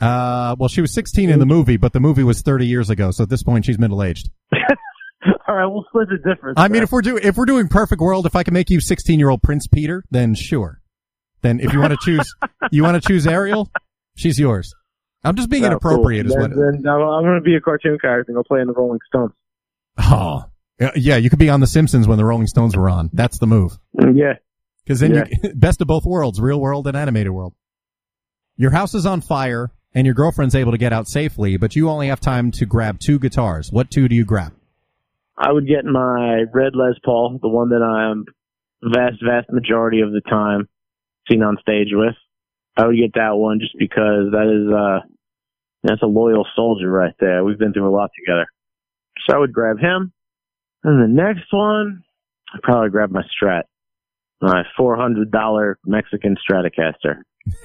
Uh, 0.00 0.54
well, 0.58 0.68
she 0.68 0.80
was 0.80 0.94
16 0.94 1.28
in 1.28 1.40
the 1.40 1.46
movie, 1.46 1.76
but 1.76 1.92
the 1.92 1.98
movie 1.98 2.22
was 2.22 2.40
30 2.42 2.66
years 2.66 2.88
ago, 2.88 3.10
so 3.10 3.24
at 3.24 3.28
this 3.28 3.42
point 3.42 3.64
she's 3.64 3.78
middle 3.78 4.02
aged. 4.02 4.30
All 5.48 5.56
right, 5.56 5.66
we'll 5.66 5.84
split 5.88 6.08
the 6.08 6.18
difference. 6.18 6.54
I 6.56 6.68
mean, 6.68 6.82
if 6.84 6.92
we're 6.92 7.02
doing 7.02 7.24
if 7.24 7.36
we're 7.36 7.46
doing 7.46 7.66
perfect 7.66 8.00
world, 8.00 8.26
if 8.26 8.36
I 8.36 8.44
can 8.44 8.54
make 8.54 8.70
you 8.70 8.80
16 8.80 9.18
year 9.18 9.28
old 9.28 9.42
Prince 9.42 9.66
Peter, 9.66 10.04
then 10.10 10.34
sure. 10.36 10.80
Then 11.42 11.58
if 11.58 11.72
you 11.72 11.80
want 11.80 11.92
to 11.92 11.98
choose, 12.00 12.32
you 12.70 12.84
want 12.84 13.02
to 13.02 13.06
choose 13.06 13.26
Ariel, 13.26 13.70
she's 14.16 14.38
yours. 14.38 14.72
I'm 15.24 15.36
just 15.36 15.50
being 15.50 15.64
Oh, 15.64 15.68
inappropriate, 15.68 16.26
cool. 16.26 16.36
is 16.36 16.40
what. 16.40 16.50
Then, 16.50 16.86
I'm, 16.88 17.22
going 17.24 17.34
to 17.36 17.40
be 17.40 17.56
a 17.56 17.60
cartoon 17.60 17.98
character 18.00 18.30
and 18.32 18.36
go 18.36 18.42
play 18.42 18.60
in 18.60 18.66
the 18.66 18.72
Rolling 18.72 19.00
Stones. 19.08 19.32
Oh, 19.98 20.44
Yeah, 20.80 20.90
yeah, 20.94 21.16
you 21.16 21.28
could 21.30 21.38
be 21.40 21.50
on 21.50 21.60
The 21.60 21.66
Simpsons 21.66 22.06
when 22.06 22.18
the 22.18 22.24
Rolling 22.24 22.46
Stones 22.46 22.76
were 22.76 22.88
on. 22.88 23.10
That's 23.12 23.38
the 23.38 23.46
move. 23.46 23.78
Mm, 23.98 24.16
Yeah. 24.16 24.34
Because 24.84 25.00
then 25.00 25.14
you 25.14 25.24
best 25.54 25.80
of 25.82 25.86
both 25.88 26.04
worlds, 26.06 26.40
real 26.40 26.60
world 26.60 26.86
and 26.86 26.96
animated 26.96 27.32
world. 27.32 27.52
Your 28.56 28.70
house 28.70 28.94
is 28.94 29.04
on 29.06 29.20
fire 29.20 29.70
and 29.94 30.06
your 30.06 30.14
girlfriend's 30.14 30.54
able 30.54 30.72
to 30.72 30.78
get 30.78 30.92
out 30.92 31.08
safely, 31.08 31.56
but 31.58 31.76
you 31.76 31.90
only 31.90 32.08
have 32.08 32.20
time 32.20 32.50
to 32.52 32.64
grab 32.66 32.98
two 32.98 33.18
guitars. 33.18 33.68
What 33.70 33.90
two 33.90 34.08
do 34.08 34.14
you 34.14 34.24
grab? 34.24 34.52
I 35.36 35.52
would 35.52 35.66
get 35.68 35.84
my 35.84 36.44
red 36.54 36.72
Les 36.74 36.94
Paul, 37.04 37.38
the 37.42 37.48
one 37.48 37.68
that 37.68 37.82
I'm 37.82 38.24
vast, 38.82 39.16
vast 39.24 39.50
majority 39.50 40.00
of 40.00 40.10
the 40.12 40.20
time 40.22 40.68
seen 41.30 41.42
on 41.42 41.58
stage 41.60 41.88
with. 41.92 42.14
I 42.78 42.86
would 42.86 42.96
get 42.96 43.14
that 43.14 43.34
one 43.34 43.58
just 43.60 43.76
because 43.76 44.30
that 44.30 44.46
is, 44.46 44.72
uh, 44.72 45.06
that's 45.82 46.02
a 46.02 46.06
loyal 46.06 46.46
soldier 46.54 46.88
right 46.88 47.14
there. 47.18 47.44
We've 47.44 47.58
been 47.58 47.72
through 47.72 47.88
a 47.88 47.94
lot 47.94 48.10
together. 48.16 48.46
So 49.26 49.34
I 49.36 49.38
would 49.38 49.52
grab 49.52 49.78
him. 49.78 50.12
And 50.84 51.02
the 51.02 51.08
next 51.08 51.52
one, 51.52 52.04
I'd 52.54 52.62
probably 52.62 52.90
grab 52.90 53.10
my 53.10 53.22
Strat. 53.22 53.62
My 54.40 54.62
$400 54.78 55.74
Mexican 55.84 56.36
Stratocaster. 56.48 57.22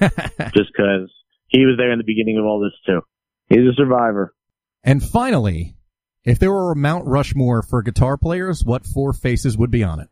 just 0.54 0.72
cause 0.76 1.12
he 1.48 1.64
was 1.64 1.76
there 1.78 1.92
in 1.92 1.98
the 1.98 2.04
beginning 2.04 2.38
of 2.38 2.44
all 2.44 2.60
this 2.60 2.72
too. 2.84 3.00
He's 3.48 3.70
a 3.70 3.74
survivor. 3.76 4.34
And 4.82 5.02
finally, 5.02 5.76
if 6.24 6.38
there 6.38 6.50
were 6.50 6.72
a 6.72 6.76
Mount 6.76 7.06
Rushmore 7.06 7.62
for 7.62 7.82
guitar 7.82 8.16
players, 8.16 8.64
what 8.64 8.86
four 8.86 9.12
faces 9.12 9.56
would 9.56 9.70
be 9.70 9.84
on 9.84 10.00
it? 10.00 10.08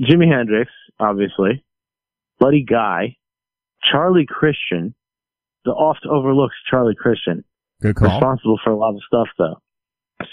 Jimi 0.00 0.30
Hendrix, 0.30 0.70
obviously, 0.98 1.64
Buddy 2.40 2.64
Guy, 2.68 3.16
Charlie 3.90 4.26
Christian, 4.28 4.94
the 5.64 5.70
oft 5.72 6.06
overlooked 6.10 6.54
Charlie 6.70 6.94
Christian, 6.94 7.44
Good 7.82 7.96
call. 7.96 8.08
responsible 8.10 8.58
for 8.64 8.70
a 8.70 8.76
lot 8.76 8.94
of 8.94 9.00
stuff 9.06 9.28
though. 9.38 9.56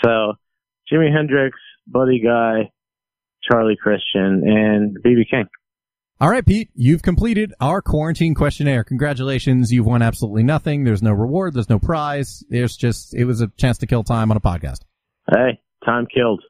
So, 0.03 0.33
Jimi 0.91 1.13
Hendrix, 1.13 1.57
Buddy 1.87 2.21
Guy, 2.23 2.71
Charlie 3.49 3.77
Christian, 3.81 4.43
and 4.45 4.97
BB 5.03 5.29
King. 5.29 5.45
All 6.21 6.29
right, 6.29 6.45
Pete, 6.45 6.69
you've 6.73 7.01
completed 7.01 7.53
our 7.59 7.81
quarantine 7.81 8.33
questionnaire. 8.33 8.83
Congratulations. 8.85 9.73
You've 9.73 9.85
won 9.85 10.01
absolutely 10.01 10.43
nothing. 10.43 10.85
There's 10.85 11.01
no 11.03 11.11
reward. 11.11 11.53
There's 11.53 11.69
no 11.69 11.79
prize. 11.79 12.45
It's 12.49 12.77
just, 12.77 13.13
it 13.13 13.25
was 13.25 13.41
a 13.41 13.47
chance 13.57 13.77
to 13.79 13.87
kill 13.87 14.03
time 14.03 14.31
on 14.31 14.37
a 14.37 14.39
podcast. 14.39 14.81
Hey, 15.29 15.59
time 15.85 16.05
killed. 16.05 16.41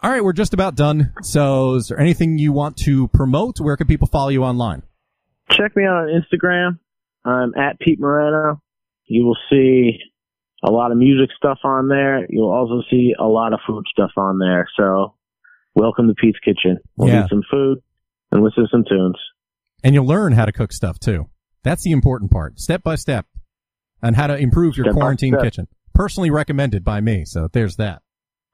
All 0.00 0.10
right, 0.12 0.22
we're 0.22 0.34
just 0.34 0.54
about 0.54 0.76
done. 0.76 1.12
So 1.22 1.74
is 1.74 1.88
there 1.88 1.98
anything 1.98 2.38
you 2.38 2.52
want 2.52 2.76
to 2.84 3.08
promote? 3.08 3.58
Where 3.58 3.76
can 3.76 3.88
people 3.88 4.06
follow 4.06 4.28
you 4.28 4.44
online? 4.44 4.82
Check 5.50 5.76
me 5.76 5.84
out 5.84 6.08
on 6.08 6.08
Instagram. 6.08 6.78
I'm 7.24 7.54
at 7.56 7.78
Pete 7.80 7.98
Murano. 8.00 8.60
You 9.06 9.24
will 9.24 9.36
see 9.50 9.98
a 10.64 10.70
lot 10.70 10.92
of 10.92 10.98
music 10.98 11.30
stuff 11.36 11.58
on 11.64 11.88
there. 11.88 12.26
You'll 12.28 12.50
also 12.50 12.82
see 12.90 13.14
a 13.18 13.24
lot 13.26 13.52
of 13.52 13.60
food 13.66 13.84
stuff 13.90 14.10
on 14.16 14.38
there. 14.38 14.68
So, 14.76 15.14
welcome 15.74 16.08
to 16.08 16.14
Pete's 16.14 16.38
Kitchen. 16.40 16.78
We'll 16.96 17.08
Yeah. 17.08 17.24
eat 17.24 17.30
some 17.30 17.42
food 17.50 17.78
and 18.32 18.42
listen 18.42 18.64
to 18.64 18.68
some 18.70 18.84
tunes. 18.84 19.16
And 19.82 19.94
you'll 19.94 20.06
learn 20.06 20.32
how 20.32 20.44
to 20.44 20.52
cook 20.52 20.72
stuff 20.72 20.98
too. 20.98 21.26
That's 21.62 21.82
the 21.84 21.92
important 21.92 22.30
part. 22.30 22.58
Step 22.58 22.82
by 22.82 22.96
step 22.96 23.26
on 24.02 24.14
how 24.14 24.26
to 24.26 24.36
improve 24.36 24.76
your 24.76 24.84
Step 24.86 24.94
quarantine 24.94 25.36
kitchen. 25.40 25.66
Personally 25.94 26.30
recommended 26.30 26.84
by 26.84 27.00
me. 27.00 27.24
So 27.24 27.48
there's 27.52 27.76
that. 27.76 28.02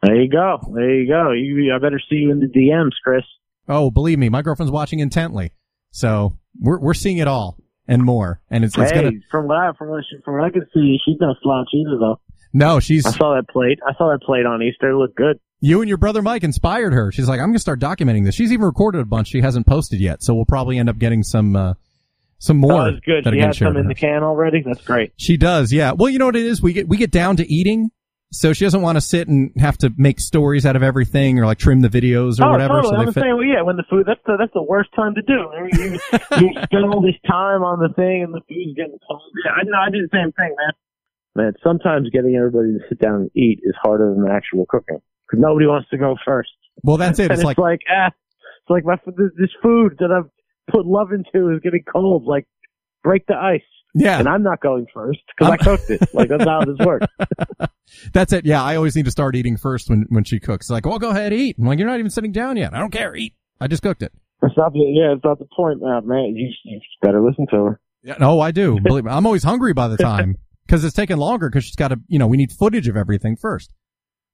There 0.03 0.17
you 0.21 0.29
go. 0.31 0.59
There 0.75 0.95
you 0.95 1.09
go. 1.09 1.33
You, 1.33 1.75
I 1.75 1.79
better 1.79 2.01
see 2.11 2.17
you 2.17 2.31
in 2.31 2.41
the 2.41 2.47
DMs, 2.47 2.93
Chris. 3.03 3.25
Oh, 3.69 3.91
believe 3.91 4.19
me, 4.19 4.29
my 4.29 4.43
girlfriend's 4.43 4.71
watching 4.71 4.99
intently. 5.01 5.53
So 5.95 6.37
we're, 6.61 6.81
we're 6.81 6.95
seeing 6.95 7.19
it 7.19 7.29
all 7.29 7.57
and 7.87 8.03
more. 8.03 8.41
And 8.51 8.65
it's, 8.65 8.77
it's 8.77 8.91
hey, 8.91 9.03
gonna, 9.03 9.13
from 9.31 9.47
what 9.47 9.57
I 9.57 9.71
from 9.79 9.91
what, 9.91 10.03
she, 10.11 10.17
from 10.25 10.35
what 10.35 10.45
I 10.45 10.51
can 10.51 10.67
see, 10.75 10.99
she's 11.05 11.17
no 11.21 11.37
slouch 11.41 11.69
either, 11.73 11.97
though. 12.01 12.21
no, 12.53 12.81
she's, 12.81 13.07
I 13.07 13.13
saw 13.13 13.37
that 13.37 13.49
plate. 13.49 13.79
I 13.87 13.95
saw 13.97 14.11
that 14.11 14.21
plate 14.23 14.45
on 14.45 14.61
Easter. 14.61 14.91
It 14.91 14.97
looked 14.97 15.15
good. 15.17 15.39
you 15.61 15.83
and 15.83 15.89
your 15.89 15.97
brother 15.99 16.21
Mike 16.21 16.43
inspired 16.43 16.93
her. 16.93 17.13
She's 17.13 17.29
like, 17.29 17.39
I'm 17.39 17.47
going 17.47 17.55
to 17.55 17.61
start 17.61 17.79
documenting 17.79 18.25
this. 18.25 18.35
She's 18.35 18.53
even 18.53 18.65
recorded 18.67 19.03
a 19.03 19.05
bunch 19.05 19.29
she 19.29 19.41
hasn't 19.41 19.69
posted 19.69 20.01
yet. 20.01 20.25
So 20.25 20.35
we'll 20.35 20.47
probably 20.47 20.79
end 20.79 20.89
up 20.89 20.99
getting 20.99 21.23
some, 21.23 21.55
uh, 21.55 21.75
some 22.39 22.57
more. 22.57 22.73
oh, 22.73 22.85
that's 22.91 23.05
good. 23.05 23.25
that 23.25 23.33
She 23.33 23.39
has 23.39 23.59
some 23.59 23.77
in 23.77 23.87
with 23.87 23.89
the 23.89 23.95
can 23.95 24.25
already. 24.25 24.63
That's 24.67 24.83
great. 24.85 25.13
She 25.17 25.37
does, 25.37 25.73
yeah. 25.73 25.93
Well, 25.93 26.11
you 26.11 26.19
know 26.19 26.27
what 26.27 26.37
it 26.37 26.45
is? 26.45 26.61
We 26.61 26.73
get, 26.73 26.89
we 26.89 26.97
get 26.97 27.13
down 27.13 27.37
to 27.37 27.49
eating. 27.49 27.91
So 28.35 28.53
she 28.53 28.65
doesn't 28.65 28.83
want 28.83 28.97
to 28.97 29.01
sit 29.01 29.29
and 29.29 29.53
have 29.59 29.79
to 29.79 29.93
make 29.97 30.19
stories 30.19 30.67
out 30.67 30.75
of 30.75 30.83
everything 30.83 31.39
or 31.39 31.47
like 31.47 31.59
trim 31.59 31.81
the 31.81 31.89
videos 31.89 32.41
or 32.41 32.47
oh, 32.47 32.51
whatever. 32.51 32.75
totally. 32.83 32.91
So 32.91 32.97
I'm 32.97 33.07
they 33.07 33.13
fit. 33.13 33.21
saying, 33.23 33.37
well, 33.37 33.47
yeah, 33.47 33.63
when 33.63 33.77
the 33.77 33.85
food, 33.89 34.05
that's 34.07 34.21
the, 34.27 34.37
that's 34.39 34.53
the 34.53 34.63
worst 34.63 34.91
time 34.97 35.15
to 35.15 35.23
do. 35.23 35.47
You, 35.55 35.85
you, 35.85 35.91
you 36.43 36.49
spend 36.67 36.85
all 36.91 37.01
this 37.01 37.15
time 37.31 37.63
on 37.63 37.79
the 37.79 37.95
thing 37.95 38.25
and 38.27 38.35
the 38.35 38.43
food's 38.49 38.75
getting 38.77 38.99
cold. 39.07 39.23
Yeah, 39.45 39.53
I 39.53 39.63
know. 39.63 39.79
I 39.79 39.91
do 39.91 40.03
the 40.03 40.11
same 40.13 40.33
thing, 40.33 40.55
man. 40.59 40.75
Man, 41.37 41.53
sometimes 41.63 42.11
getting 42.11 42.37
everybody 42.37 42.75
to 42.75 42.81
sit 42.89 43.01
down 43.01 43.27
and 43.27 43.31
eat 43.35 43.61
is 43.63 43.75
harder 43.83 44.15
than 44.15 44.27
actual 44.31 44.67
cooking 44.69 44.99
because 45.27 45.43
nobody 45.43 45.67
wants 45.67 45.89
to 45.91 45.99
go 45.99 46.17
first. 46.25 46.51
Well, 46.83 46.97
that's 46.97 47.19
it. 47.19 47.31
and 47.31 47.33
It's 47.33 47.41
it's 47.41 47.47
like, 47.47 47.59
like, 47.59 47.81
ah, 47.91 48.09
it's 48.09 48.71
like 48.71 48.85
my 48.85 48.97
this, 49.07 49.31
this 49.39 49.51
food 49.63 49.97
that 49.99 50.11
I've 50.11 50.31
put 50.73 50.87
love 50.87 51.13
into 51.13 51.55
is 51.55 51.61
getting 51.61 51.85
cold. 51.91 52.25
Like, 52.27 52.47
break 53.03 53.27
the 53.27 53.35
ice. 53.35 53.63
Yeah, 53.95 54.19
And 54.19 54.29
I'm 54.29 54.43
not 54.43 54.61
going 54.61 54.87
first 54.93 55.21
because 55.29 55.53
I 55.53 55.57
cooked 55.57 55.89
it. 55.89 56.03
Like 56.13 56.29
that's 56.29 56.45
how 56.45 56.65
this 56.65 56.85
works. 56.85 57.07
that's 58.13 58.33
it. 58.33 58.45
Yeah. 58.45 58.63
I 58.63 58.77
always 58.77 58.97
need 58.97 59.05
to 59.05 59.11
start 59.11 59.37
eating 59.37 59.57
first 59.57 59.89
when, 59.89 60.07
when 60.09 60.25
she 60.25 60.41
cooks. 60.41 60.69
Like, 60.69 60.85
well, 60.85 60.99
go 60.99 61.11
ahead, 61.11 61.33
eat. 61.33 61.57
I'm 61.59 61.67
like, 61.67 61.79
you're 61.79 61.89
not 61.89 61.99
even 61.99 62.11
sitting 62.11 62.33
down 62.33 62.57
yet. 62.57 62.75
I 62.75 62.79
don't 62.79 62.91
care. 62.91 63.15
Eat. 63.15 63.35
I 63.61 63.69
just 63.69 63.83
cooked 63.83 64.03
it. 64.03 64.13
That's 64.43 64.57
not 64.57 64.73
the 64.73 64.81
yeah. 64.81 65.15
It's 65.15 65.25
not 65.25 65.39
the 65.39 65.47
point, 65.57 65.81
man. 65.81 66.07
Man, 66.07 66.35
you, 66.37 66.53
you 66.65 66.81
better 67.01 67.25
listen 67.25 67.47
to 67.51 67.57
her. 67.57 67.81
Yeah, 68.03 68.17
no, 68.19 68.41
I 68.41 68.51
do. 68.51 68.79
Believe 68.81 69.05
me, 69.05 69.11
I'm 69.11 69.25
always 69.25 69.45
hungry 69.45 69.73
by 69.73 69.89
the 69.89 69.97
time 69.97 70.37
because 70.67 70.85
it's 70.85 70.95
taking 70.95 71.17
longer 71.17 71.49
because 71.49 71.65
she's 71.65 71.77
got 71.77 71.89
to, 71.89 72.01
you 72.09 72.19
know, 72.19 72.27
we 72.27 72.37
need 72.37 72.53
footage 72.53 72.89
of 72.89 72.97
everything 72.97 73.37
first. 73.37 73.73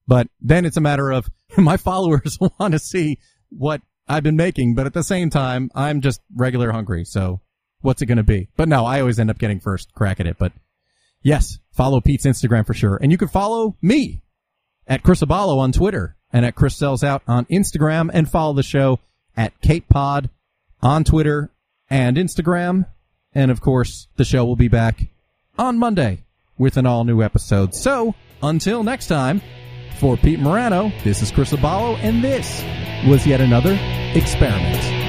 But 0.09 0.27
then 0.41 0.65
it's 0.65 0.77
a 0.77 0.81
matter 0.81 1.11
of 1.11 1.29
my 1.57 1.77
followers 1.77 2.39
want 2.59 2.73
to 2.73 2.79
see 2.79 3.19
what 3.51 3.83
I've 4.09 4.25
been 4.25 4.37
making, 4.37 4.75
but 4.75 4.87
at 4.87 4.95
the 4.95 5.05
same 5.05 5.31
time, 5.31 5.71
I'm 5.75 6.01
just 6.01 6.21
regular 6.35 6.73
hungry. 6.73 7.05
So 7.05 7.41
what's 7.81 8.03
it 8.03 8.07
going 8.07 8.19
to 8.19 8.23
be? 8.23 8.49
But 8.57 8.69
no, 8.69 8.85
I 8.85 9.01
always 9.01 9.19
end 9.19 9.31
up 9.31 9.39
getting 9.39 9.61
first 9.61 9.95
crack 9.95 10.21
at 10.21 10.27
it. 10.27 10.37
But 10.39 10.53
yes, 11.23 11.59
follow 11.73 12.01
Pete's 12.01 12.27
Instagram 12.27 12.67
for 12.67 12.75
sure. 12.75 12.99
And 13.01 13.11
you 13.13 13.19
can 13.19 13.29
follow 13.29 13.77
me 13.83 14.23
at 14.87 15.03
Chris 15.03 15.23
Abalo 15.23 15.59
on 15.59 15.73
Twitter 15.73 16.17
and 16.33 16.45
at 16.45 16.55
Chris 16.55 16.77
Sells 16.77 17.05
Out 17.05 17.23
on 17.27 17.47
Instagram 17.47 18.11
and 18.13 18.31
follow 18.31 18.53
the 18.53 18.63
show 18.63 18.99
at 19.37 19.61
Cape 19.61 19.89
Pod 19.89 20.31
on 20.83 21.05
Twitter 21.05 21.51
and 21.89 22.17
Instagram. 22.17 22.87
And 23.33 23.51
of 23.51 23.61
course, 23.61 24.09
the 24.17 24.25
show 24.25 24.45
will 24.45 24.57
be 24.57 24.69
back 24.69 25.07
on 25.59 25.79
Monday 25.79 26.25
with 26.59 26.77
an 26.77 26.87
all 26.87 27.05
new 27.05 27.23
episode. 27.23 27.75
So 27.75 28.15
until 28.43 28.83
next 28.83 29.07
time, 29.07 29.41
for 29.99 30.17
Pete 30.17 30.41
Murano, 30.41 30.91
this 31.05 31.21
is 31.21 31.31
Chris 31.31 31.53
Abalo, 31.53 31.97
and 31.99 32.25
this 32.25 32.63
was 33.07 33.27
yet 33.27 33.41
another 33.41 33.79
experiment. 34.15 35.00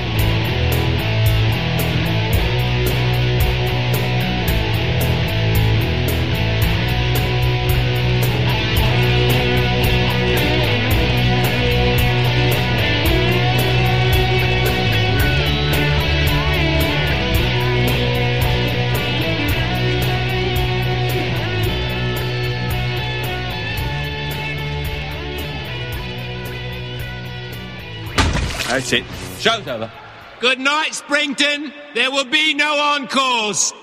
It. 28.82 29.06
Show's 29.40 29.68
over. 29.68 29.92
Good 30.40 30.60
night, 30.60 30.96
Springton. 30.96 31.72
There 31.94 32.10
will 32.10 32.26
be 32.26 32.56
no 32.56 32.78
encores. 32.96 33.74